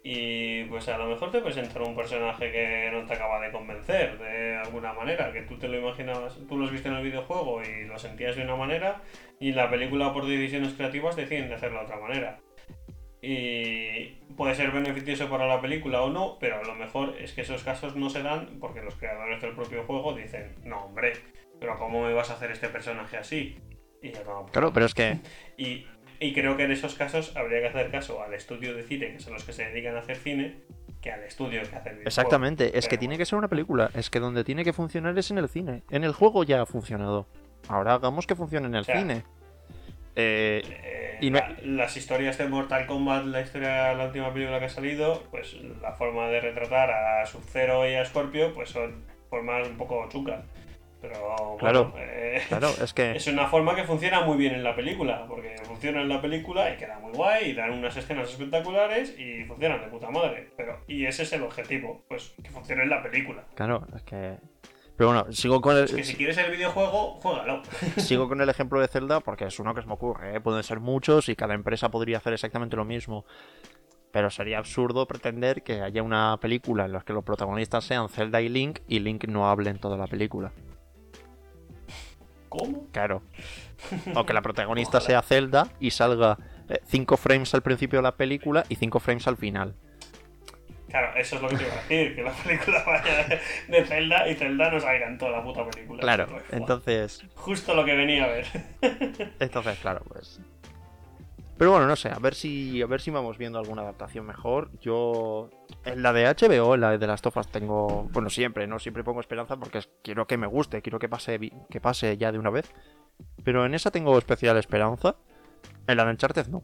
y 0.04 0.64
pues 0.66 0.88
a 0.88 0.98
lo 0.98 1.08
mejor 1.08 1.32
te 1.32 1.42
presentan 1.42 1.84
un 1.84 1.96
personaje 1.96 2.52
que 2.52 2.90
no 2.92 3.06
te 3.06 3.14
acaba 3.14 3.40
de 3.40 3.52
convencer 3.52 4.18
de 4.18 4.58
alguna 4.58 4.94
manera, 4.94 5.32
que 5.32 5.44
tú 5.44 5.58
te 5.58 5.68
lo 5.68 5.78
imaginabas, 5.78 6.40
tú 6.48 6.58
lo 6.58 6.66
has 6.66 6.72
visto 6.72 6.90
en 6.90 6.96
el 6.96 7.04
videojuego 7.04 7.62
y 7.62 7.86
lo 7.86 8.00
sentías 8.00 8.36
de 8.36 8.44
una 8.44 8.56
manera 8.56 9.02
y 9.40 9.50
en 9.50 9.56
la 9.56 9.70
película 9.70 10.12
por 10.12 10.26
decisiones 10.26 10.74
creativas 10.74 11.16
deciden 11.16 11.50
de 11.50 11.56
hacerlo 11.56 11.80
de 11.80 11.86
otra 11.86 12.00
manera. 12.00 12.40
Y 13.22 14.16
puede 14.36 14.56
ser 14.56 14.72
beneficioso 14.72 15.30
para 15.30 15.46
la 15.46 15.62
película 15.62 16.02
o 16.02 16.10
no, 16.10 16.38
pero 16.40 16.58
a 16.58 16.64
lo 16.64 16.74
mejor 16.74 17.16
es 17.20 17.34
que 17.34 17.42
esos 17.42 17.64
casos 17.64 17.96
no 17.96 18.10
se 18.10 18.24
dan 18.24 18.58
porque 18.60 18.82
los 18.82 18.96
creadores 18.96 19.40
del 19.42 19.54
propio 19.54 19.84
juego 19.84 20.16
dicen, 20.16 20.56
no 20.64 20.86
hombre, 20.86 21.14
pero 21.60 21.78
¿cómo 21.78 22.04
me 22.04 22.14
vas 22.14 22.32
a 22.32 22.34
hacer 22.34 22.50
este 22.50 22.70
personaje 22.70 23.18
así? 23.18 23.60
Y 24.02 24.12
ya 24.12 24.24
no. 24.24 24.48
Claro, 24.48 24.74
pero 24.74 24.88
es 24.88 24.96
que... 24.96 25.20
Y, 25.58 25.86
y 26.22 26.34
creo 26.34 26.56
que 26.56 26.64
en 26.64 26.72
esos 26.72 26.94
casos 26.94 27.36
habría 27.36 27.62
que 27.62 27.68
hacer 27.68 27.90
caso 27.90 28.22
al 28.22 28.36
estudio 28.36 28.76
de 28.76 28.84
cine, 28.84 29.12
que 29.14 29.20
son 29.20 29.34
los 29.34 29.44
que 29.44 29.54
se 29.54 29.66
dedican 29.66 29.96
a 29.96 30.00
hacer 30.00 30.18
cine, 30.18 30.54
que 31.02 31.12
al 31.12 31.24
estudio 31.24 31.64
que 31.64 31.76
hace 31.76 31.90
el 31.90 32.02
Exactamente, 32.06 32.78
es 32.78 32.88
que 32.88 33.00
tiene 33.00 33.18
que 33.18 33.26
ser 33.26 33.40
una 33.40 33.48
película, 33.48 33.90
es 33.96 34.12
que 34.12 34.20
donde 34.20 34.44
tiene 34.44 34.64
que 34.64 34.72
funcionar 34.72 35.18
es 35.18 35.32
en 35.32 35.40
el 35.40 35.50
cine. 35.50 35.82
En 35.90 36.04
el 36.04 36.14
juego 36.14 36.44
ya 36.44 36.62
ha 36.62 36.66
funcionado. 36.68 37.26
Ahora 37.68 37.96
hagamos 37.96 38.28
que 38.28 38.36
funcione 38.36 38.68
en 38.68 38.76
el 38.76 38.86
cine. 38.86 39.24
Eh, 40.16 40.62
eh, 41.22 41.58
las 41.64 41.98
historias 41.98 42.38
de 42.38 42.48
Mortal 42.48 42.86
Kombat, 42.86 43.26
la 43.26 43.42
historia 43.42 43.94
la 43.96 44.06
última 44.06 44.32
película 44.32 44.60
que 44.60 44.66
ha 44.66 44.70
salido, 44.70 45.24
pues 45.32 45.56
la 45.82 45.94
forma 45.94 46.28
de 46.28 46.40
retratar 46.40 46.92
a 46.92 47.26
Sub-Zero 47.26 47.90
y 47.90 47.96
a 47.96 48.06
Scorpio, 48.06 48.54
pues 48.54 48.70
son 48.70 49.06
formas 49.32 49.68
un 49.68 49.76
poco 49.76 50.08
chucas. 50.10 50.46
Pero 51.02 51.58
claro, 51.60 51.94
eh, 51.98 52.42
claro, 52.48 52.70
es 52.82 52.94
que 52.94 53.12
es 53.16 53.26
una 53.28 53.48
forma 53.48 53.76
que 53.76 53.84
funciona 53.84 54.22
muy 54.22 54.38
bien 54.38 54.54
en 54.54 54.64
la 54.64 54.76
película, 54.76 55.26
porque 55.28 55.56
funciona 55.64 56.02
en 56.02 56.10
la 56.10 56.22
película 56.22 56.72
y 56.72 56.78
queda 56.78 57.00
muy 57.00 57.12
guay 57.12 57.50
y 57.50 57.54
dan 57.54 57.72
unas 57.72 57.98
escenas 57.98 58.30
espectaculares 58.30 59.18
y 59.18 59.44
funcionan 59.46 59.82
de 59.82 59.88
puta 59.88 60.12
madre. 60.12 60.52
Pero 60.56 60.84
y 60.88 61.06
ese 61.06 61.24
es 61.24 61.34
el 61.34 61.42
objetivo, 61.42 62.04
pues 62.08 62.34
que 62.44 62.52
funcione 62.52 62.84
en 62.84 62.90
la 62.90 63.02
película. 63.02 63.46
Claro, 63.56 63.88
es 63.96 64.04
que 64.04 64.38
pero 65.02 65.14
bueno, 65.14 65.32
sigo 65.32 65.62
con 65.62 65.76
el. 65.78 65.86
Es 65.86 65.94
que 65.94 66.04
si 66.04 66.14
quieres 66.14 66.38
el 66.38 66.52
videojuego, 66.52 67.20
juégalo. 67.22 67.64
Sigo 67.98 68.28
con 68.28 68.40
el 68.40 68.50
ejemplo 68.50 68.80
de 68.80 68.88
Zelda 68.88 69.20
porque 69.20 69.46
es 69.46 69.60
uno 69.60 69.74
que 69.74 69.82
se 69.82 69.88
me 69.88 69.94
ocurre. 69.94 70.36
¿eh? 70.36 70.42
Pueden 70.42 70.62
ser 70.62 70.80
muchos 70.80 71.28
y 71.28 71.36
cada 71.36 71.56
empresa 71.56 71.90
podría 71.90 72.18
hacer 72.18 72.34
exactamente 72.34 72.76
lo 72.76 72.86
mismo. 72.86 73.26
Pero 74.12 74.30
sería 74.30 74.60
absurdo 74.60 75.08
pretender 75.08 75.64
que 75.64 75.82
haya 75.82 76.04
una 76.04 76.38
película 76.40 76.86
en 76.86 76.92
la 76.92 77.02
que 77.02 77.14
los 77.14 77.24
protagonistas 77.24 77.84
sean 77.84 78.10
Zelda 78.10 78.42
y 78.42 78.50
Link 78.50 78.82
y 78.88 79.00
Link 79.00 79.26
no 79.26 79.50
hable 79.50 79.72
en 79.72 79.80
toda 79.80 79.98
la 79.98 80.06
película. 80.06 80.52
¿Cómo? 82.52 82.88
Claro. 82.92 83.24
O 84.14 84.26
que 84.26 84.34
la 84.34 84.42
protagonista 84.42 85.02
sea 85.02 85.22
Zelda 85.24 85.70
y 85.80 85.90
salga 85.90 86.38
5 86.86 87.16
eh, 87.16 87.18
frames 87.18 87.54
al 87.56 87.64
principio 87.64 88.00
de 88.00 88.04
la 88.04 88.16
película 88.16 88.64
y 88.70 88.76
5 88.76 89.00
frames 89.00 89.26
al 89.28 89.38
final. 89.38 89.74
Claro, 90.90 91.18
eso 91.18 91.38
es 91.38 91.42
lo 91.42 91.48
que 91.48 91.56
te 91.56 91.64
iba 91.64 91.74
a 91.74 91.76
decir, 91.78 92.16
que 92.16 92.22
la 92.22 92.32
película 92.32 92.84
vaya 92.86 93.40
de 93.70 93.86
Zelda 93.86 94.28
y 94.28 94.36
Zelda 94.36 94.70
no 94.70 94.80
salga 94.82 95.08
en 95.08 95.18
toda 95.18 95.32
la 95.32 95.44
puta 95.44 95.66
película. 95.70 96.02
Claro, 96.02 96.28
entonces... 96.52 97.24
Justo 97.36 97.74
lo 97.74 97.86
que 97.86 97.96
venía 97.96 98.26
a 98.26 98.28
ver. 98.28 98.46
Entonces, 99.40 99.80
claro, 99.80 100.04
pues 100.10 100.42
pero 101.62 101.74
bueno, 101.74 101.86
no 101.86 101.96
sé, 101.96 102.10
a 102.10 102.18
ver 102.18 102.34
si 102.34 102.82
a 102.82 102.88
ver 102.88 103.02
si 103.02 103.12
vamos 103.12 103.38
viendo 103.38 103.60
alguna 103.60 103.84
adaptación 103.84 104.26
mejor. 104.26 104.72
Yo 104.80 105.52
en 105.86 106.02
la 106.02 106.12
de 106.12 106.26
HBO, 106.26 106.74
en 106.74 106.82
la 106.82 106.98
de 106.98 107.06
las 107.06 107.22
tofas 107.22 107.50
tengo, 107.50 108.10
bueno, 108.12 108.32
siempre, 108.32 108.66
no 108.66 108.80
siempre 108.80 109.04
pongo 109.04 109.20
esperanza 109.20 109.58
porque 109.58 109.80
quiero 110.02 110.26
que 110.26 110.38
me 110.38 110.48
guste, 110.48 110.82
quiero 110.82 110.98
que 110.98 111.08
pase 111.08 111.40
que 111.70 111.80
pase 111.80 112.18
ya 112.18 112.32
de 112.32 112.40
una 112.40 112.50
vez. 112.50 112.74
Pero 113.44 113.64
en 113.64 113.76
esa 113.76 113.92
tengo 113.92 114.18
especial 114.18 114.58
esperanza. 114.58 115.18
En 115.86 115.98
la 115.98 116.06
de 116.06 116.10
Uncharted 116.10 116.48
no. 116.48 116.64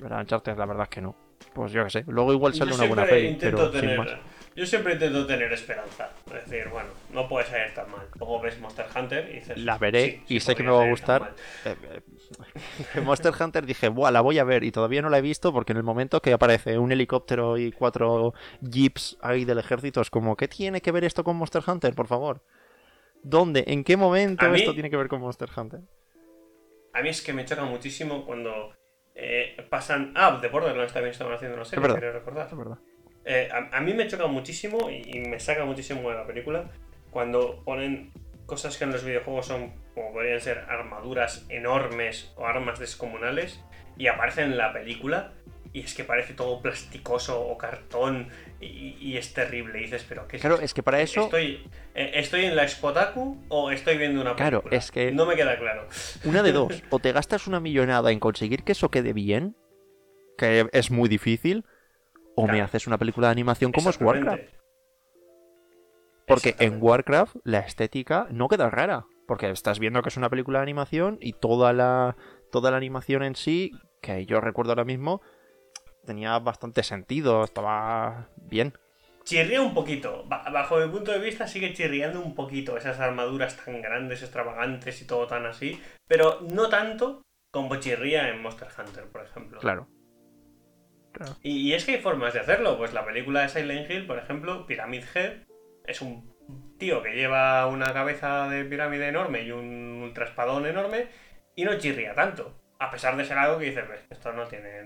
En 0.00 0.08
la 0.08 0.14
de 0.18 0.22
Uncharted 0.22 0.56
la 0.56 0.66
verdad 0.66 0.84
es 0.84 0.90
que 0.90 1.00
no. 1.00 1.16
Pues 1.52 1.72
yo 1.72 1.82
qué 1.82 1.90
sé. 1.90 2.04
Luego 2.06 2.32
igual 2.32 2.54
sale 2.54 2.72
una 2.72 2.86
buena 2.86 3.06
peli, 3.06 3.38
pero 3.40 3.72
sin 3.72 3.96
más. 3.96 4.08
Yo 4.58 4.66
siempre 4.66 4.94
intento 4.94 5.24
tener 5.24 5.52
esperanza. 5.52 6.10
Es 6.26 6.50
decir, 6.50 6.68
bueno, 6.68 6.88
no 7.12 7.28
puede 7.28 7.46
salir 7.46 7.72
tan 7.74 7.88
mal. 7.92 8.08
Luego 8.18 8.40
ves 8.40 8.58
Monster 8.58 8.86
Hunter 8.94 9.30
y 9.30 9.34
dices. 9.34 9.56
La 9.56 9.78
veré 9.78 10.22
y 10.26 10.40
sé 10.40 10.56
que 10.56 10.64
me 10.64 10.70
va 10.70 10.82
a 10.82 10.90
gustar. 10.90 11.32
Eh, 11.64 11.76
eh, 12.94 13.00
Monster 13.04 13.32
Hunter 13.40 13.64
dije, 13.64 13.88
Buah, 13.88 14.10
la 14.10 14.20
voy 14.20 14.40
a 14.40 14.44
ver 14.44 14.64
y 14.64 14.72
todavía 14.72 15.00
no 15.00 15.10
la 15.10 15.18
he 15.18 15.22
visto 15.22 15.52
porque 15.52 15.72
en 15.72 15.76
el 15.76 15.84
momento 15.84 16.20
que 16.20 16.32
aparece 16.32 16.76
un 16.76 16.90
helicóptero 16.90 17.56
y 17.56 17.70
cuatro 17.70 18.34
jeeps 18.60 19.16
ahí 19.20 19.44
del 19.44 19.58
ejército 19.58 20.00
es 20.00 20.10
como, 20.10 20.36
¿qué 20.36 20.48
tiene 20.48 20.80
que 20.80 20.90
ver 20.90 21.04
esto 21.04 21.22
con 21.22 21.36
Monster 21.36 21.62
Hunter, 21.64 21.94
por 21.94 22.08
favor? 22.08 22.42
¿Dónde? 23.22 23.62
¿En 23.68 23.84
qué 23.84 23.96
momento 23.96 24.52
esto 24.52 24.74
tiene 24.74 24.90
que 24.90 24.96
ver 24.96 25.06
con 25.06 25.20
Monster 25.20 25.50
Hunter? 25.56 25.80
A 26.94 27.00
mí 27.00 27.10
es 27.10 27.22
que 27.22 27.32
me 27.32 27.44
choca 27.44 27.62
muchísimo 27.62 28.26
cuando 28.26 28.72
eh, 29.14 29.56
pasan. 29.70 30.12
Ah, 30.16 30.36
de 30.42 30.48
Borderlands 30.48 30.92
también 30.92 31.12
estaban 31.12 31.34
haciendo 31.34 31.54
una 31.54 31.64
serie, 31.64 31.88
quiero 31.88 32.12
recordar. 32.12 32.48
Es 32.50 32.56
verdad. 32.58 32.78
Eh, 33.30 33.50
a, 33.52 33.80
mí 33.82 33.92
me 33.92 34.08
choca 34.08 34.26
muchísimo 34.26 34.88
y, 34.90 35.20
me 35.20 35.38
saca 35.38 35.66
muchísimo 35.66 36.08
de 36.08 36.16
la 36.16 36.26
película 36.26 36.70
cuando 37.10 37.62
ponen 37.62 38.10
cosas 38.46 38.78
que 38.78 38.84
en 38.84 38.92
los 38.92 39.04
videojuegos 39.04 39.44
son 39.44 39.74
como 39.94 40.14
podrían 40.14 40.40
ser 40.40 40.64
armaduras 40.66 41.44
enormes 41.50 42.32
o 42.36 42.46
armas 42.46 42.78
descomunales 42.78 43.60
y 43.98 44.06
aparecen 44.06 44.52
en 44.52 44.56
la 44.56 44.72
película 44.72 45.34
y 45.74 45.80
es 45.80 45.92
que 45.92 46.04
parece 46.04 46.32
todo 46.32 46.62
plasticoso 46.62 47.38
o 47.46 47.58
cartón 47.58 48.28
y, 48.62 49.18
es 49.18 49.34
terrible. 49.34 49.78
Y 49.78 49.82
dices, 49.82 50.06
pero 50.08 50.26
¿qué 50.26 50.36
es 50.36 50.40
Claro, 50.40 50.58
es 50.60 50.72
que 50.72 50.82
para 50.82 51.02
eso. 51.02 51.24
Estoy, 51.24 51.68
eh, 51.94 52.12
¿Estoy 52.14 52.46
en 52.46 52.56
la 52.56 52.66
Spotaku 52.66 53.44
o 53.48 53.70
estoy 53.70 53.98
viendo 53.98 54.22
una 54.22 54.34
película? 54.34 54.62
Claro, 54.62 54.76
es 54.76 54.90
que. 54.90 55.12
No 55.12 55.26
me 55.26 55.36
queda 55.36 55.58
claro. 55.58 55.86
Una 56.24 56.42
de 56.42 56.52
dos. 56.54 56.82
O 56.88 56.98
te 56.98 57.12
gastas 57.12 57.46
una 57.46 57.60
millonada 57.60 58.10
en 58.10 58.20
conseguir 58.20 58.64
que 58.64 58.72
eso 58.72 58.90
quede 58.90 59.12
bien, 59.12 59.54
que 60.38 60.66
es 60.72 60.90
muy 60.90 61.10
difícil, 61.10 61.66
o 62.38 62.46
me 62.46 62.60
haces 62.60 62.86
una 62.86 62.98
película 62.98 63.26
de 63.26 63.32
animación 63.32 63.72
como 63.72 63.90
es 63.90 64.00
Warcraft. 64.00 64.44
Porque 66.24 66.54
en 66.60 66.80
Warcraft 66.80 67.34
la 67.42 67.58
estética 67.58 68.28
no 68.30 68.48
queda 68.48 68.70
rara. 68.70 69.06
Porque 69.26 69.50
estás 69.50 69.80
viendo 69.80 70.02
que 70.02 70.08
es 70.08 70.16
una 70.16 70.30
película 70.30 70.60
de 70.60 70.62
animación 70.62 71.18
y 71.20 71.32
toda 71.32 71.72
la, 71.72 72.16
toda 72.52 72.70
la 72.70 72.76
animación 72.76 73.24
en 73.24 73.34
sí, 73.34 73.72
que 74.00 74.24
yo 74.24 74.40
recuerdo 74.40 74.70
ahora 74.70 74.84
mismo, 74.84 75.20
tenía 76.06 76.38
bastante 76.38 76.84
sentido, 76.84 77.42
estaba 77.42 78.28
bien. 78.36 78.72
Chirría 79.24 79.60
un 79.60 79.74
poquito, 79.74 80.24
bajo 80.28 80.78
mi 80.78 80.88
punto 80.90 81.10
de 81.10 81.18
vista 81.18 81.48
sigue 81.48 81.74
chirriando 81.74 82.20
un 82.20 82.36
poquito 82.36 82.78
esas 82.78 83.00
armaduras 83.00 83.56
tan 83.62 83.82
grandes, 83.82 84.22
extravagantes 84.22 85.02
y 85.02 85.06
todo 85.06 85.26
tan 85.26 85.44
así, 85.44 85.82
pero 86.06 86.40
no 86.52 86.68
tanto 86.70 87.20
como 87.50 87.76
chirría 87.76 88.28
en 88.28 88.40
Monster 88.40 88.68
Hunter, 88.78 89.04
por 89.08 89.24
ejemplo. 89.24 89.58
Claro. 89.58 89.88
Y, 91.42 91.72
es 91.72 91.84
que 91.84 91.92
hay 91.92 92.00
formas 92.00 92.34
de 92.34 92.40
hacerlo, 92.40 92.76
pues 92.78 92.92
la 92.92 93.04
película 93.04 93.42
de 93.42 93.48
Silent 93.48 93.90
Hill, 93.90 94.06
por 94.06 94.18
ejemplo, 94.18 94.66
Pyramid 94.66 95.04
Head, 95.14 95.32
es 95.86 96.00
un 96.00 96.32
tío 96.78 97.02
que 97.02 97.14
lleva 97.14 97.66
una 97.66 97.92
cabeza 97.92 98.48
de 98.48 98.64
pirámide 98.64 99.08
enorme 99.08 99.42
y 99.42 99.50
un 99.50 100.02
ultraspadón 100.02 100.66
enorme 100.66 101.08
y 101.56 101.64
no 101.64 101.76
chirría 101.78 102.14
tanto. 102.14 102.60
A 102.78 102.90
pesar 102.90 103.16
de 103.16 103.24
ser 103.24 103.36
algo 103.38 103.58
que 103.58 103.66
dices, 103.66 103.84
esto 104.08 104.32
no 104.32 104.46
tiene 104.46 104.84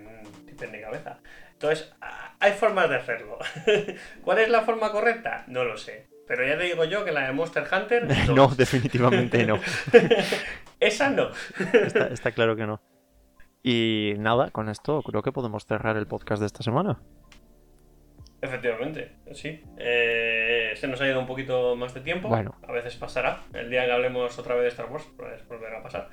ni 0.70 0.80
cabeza. 0.80 1.18
Entonces, 1.52 1.92
hay 2.40 2.52
formas 2.52 2.88
de 2.88 2.96
hacerlo. 2.96 3.38
¿Cuál 4.22 4.38
es 4.38 4.48
la 4.48 4.62
forma 4.62 4.90
correcta? 4.90 5.44
No 5.48 5.64
lo 5.64 5.76
sé. 5.76 6.08
Pero 6.26 6.46
ya 6.46 6.56
te 6.56 6.64
digo 6.64 6.84
yo 6.84 7.04
que 7.04 7.12
la 7.12 7.26
de 7.26 7.32
Monster 7.32 7.66
Hunter. 7.70 8.06
No, 8.34 8.48
definitivamente 8.48 9.44
no. 9.44 9.60
Esa 10.80 11.10
no. 11.10 11.30
está, 12.10 12.32
claro 12.32 12.56
que 12.56 12.66
no. 12.66 12.80
Y 13.62 14.14
nada, 14.18 14.50
con 14.50 14.68
esto 14.68 15.02
creo 15.02 15.22
que 15.22 15.32
podemos 15.32 15.66
cerrar 15.66 15.96
el 15.96 16.06
podcast 16.06 16.40
de 16.40 16.46
esta 16.46 16.62
semana. 16.62 17.00
Efectivamente, 18.40 19.12
sí. 19.34 19.62
Eh, 19.78 20.72
se 20.74 20.88
nos 20.88 21.00
ha 21.00 21.06
ido 21.06 21.20
un 21.20 21.26
poquito 21.26 21.76
más 21.76 21.94
de 21.94 22.00
tiempo. 22.00 22.28
Bueno. 22.28 22.56
A 22.66 22.72
veces 22.72 22.96
pasará. 22.96 23.44
El 23.54 23.70
día 23.70 23.86
que 23.86 23.92
hablemos 23.92 24.36
otra 24.36 24.56
vez 24.56 24.64
de 24.64 24.68
Star 24.70 24.90
Wars, 24.90 25.08
pues 25.16 25.46
volverá 25.46 25.78
a 25.78 25.82
pasar. 25.84 26.10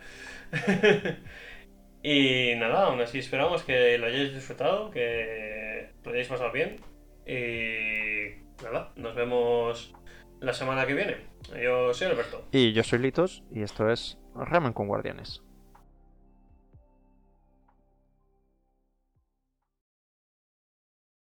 y 2.04 2.54
nada, 2.58 2.86
aún 2.86 3.02
así 3.02 3.18
esperamos 3.18 3.64
que 3.64 3.98
lo 3.98 4.06
hayáis 4.06 4.32
disfrutado, 4.32 4.92
que 4.92 5.90
lo 6.04 6.12
hayáis 6.12 6.28
pasado 6.28 6.52
bien. 6.52 6.76
Y 7.26 8.64
nada, 8.64 8.92
nos 8.96 9.16
vemos 9.16 9.96
la 10.40 10.54
semana 10.54 10.86
que 10.86 10.94
viene. 10.94 11.18
Yo 11.60 11.96
soy 11.96 12.08
Alberto. 12.08 12.48
Y 12.52 12.74
yo 12.74 12.84
soy 12.84 13.00
Litos, 13.00 13.44
y 13.52 13.64
esto 13.64 13.90
es 13.90 14.20
Ramen 14.36 14.74
con 14.74 14.88
Guardianes. 14.88 15.42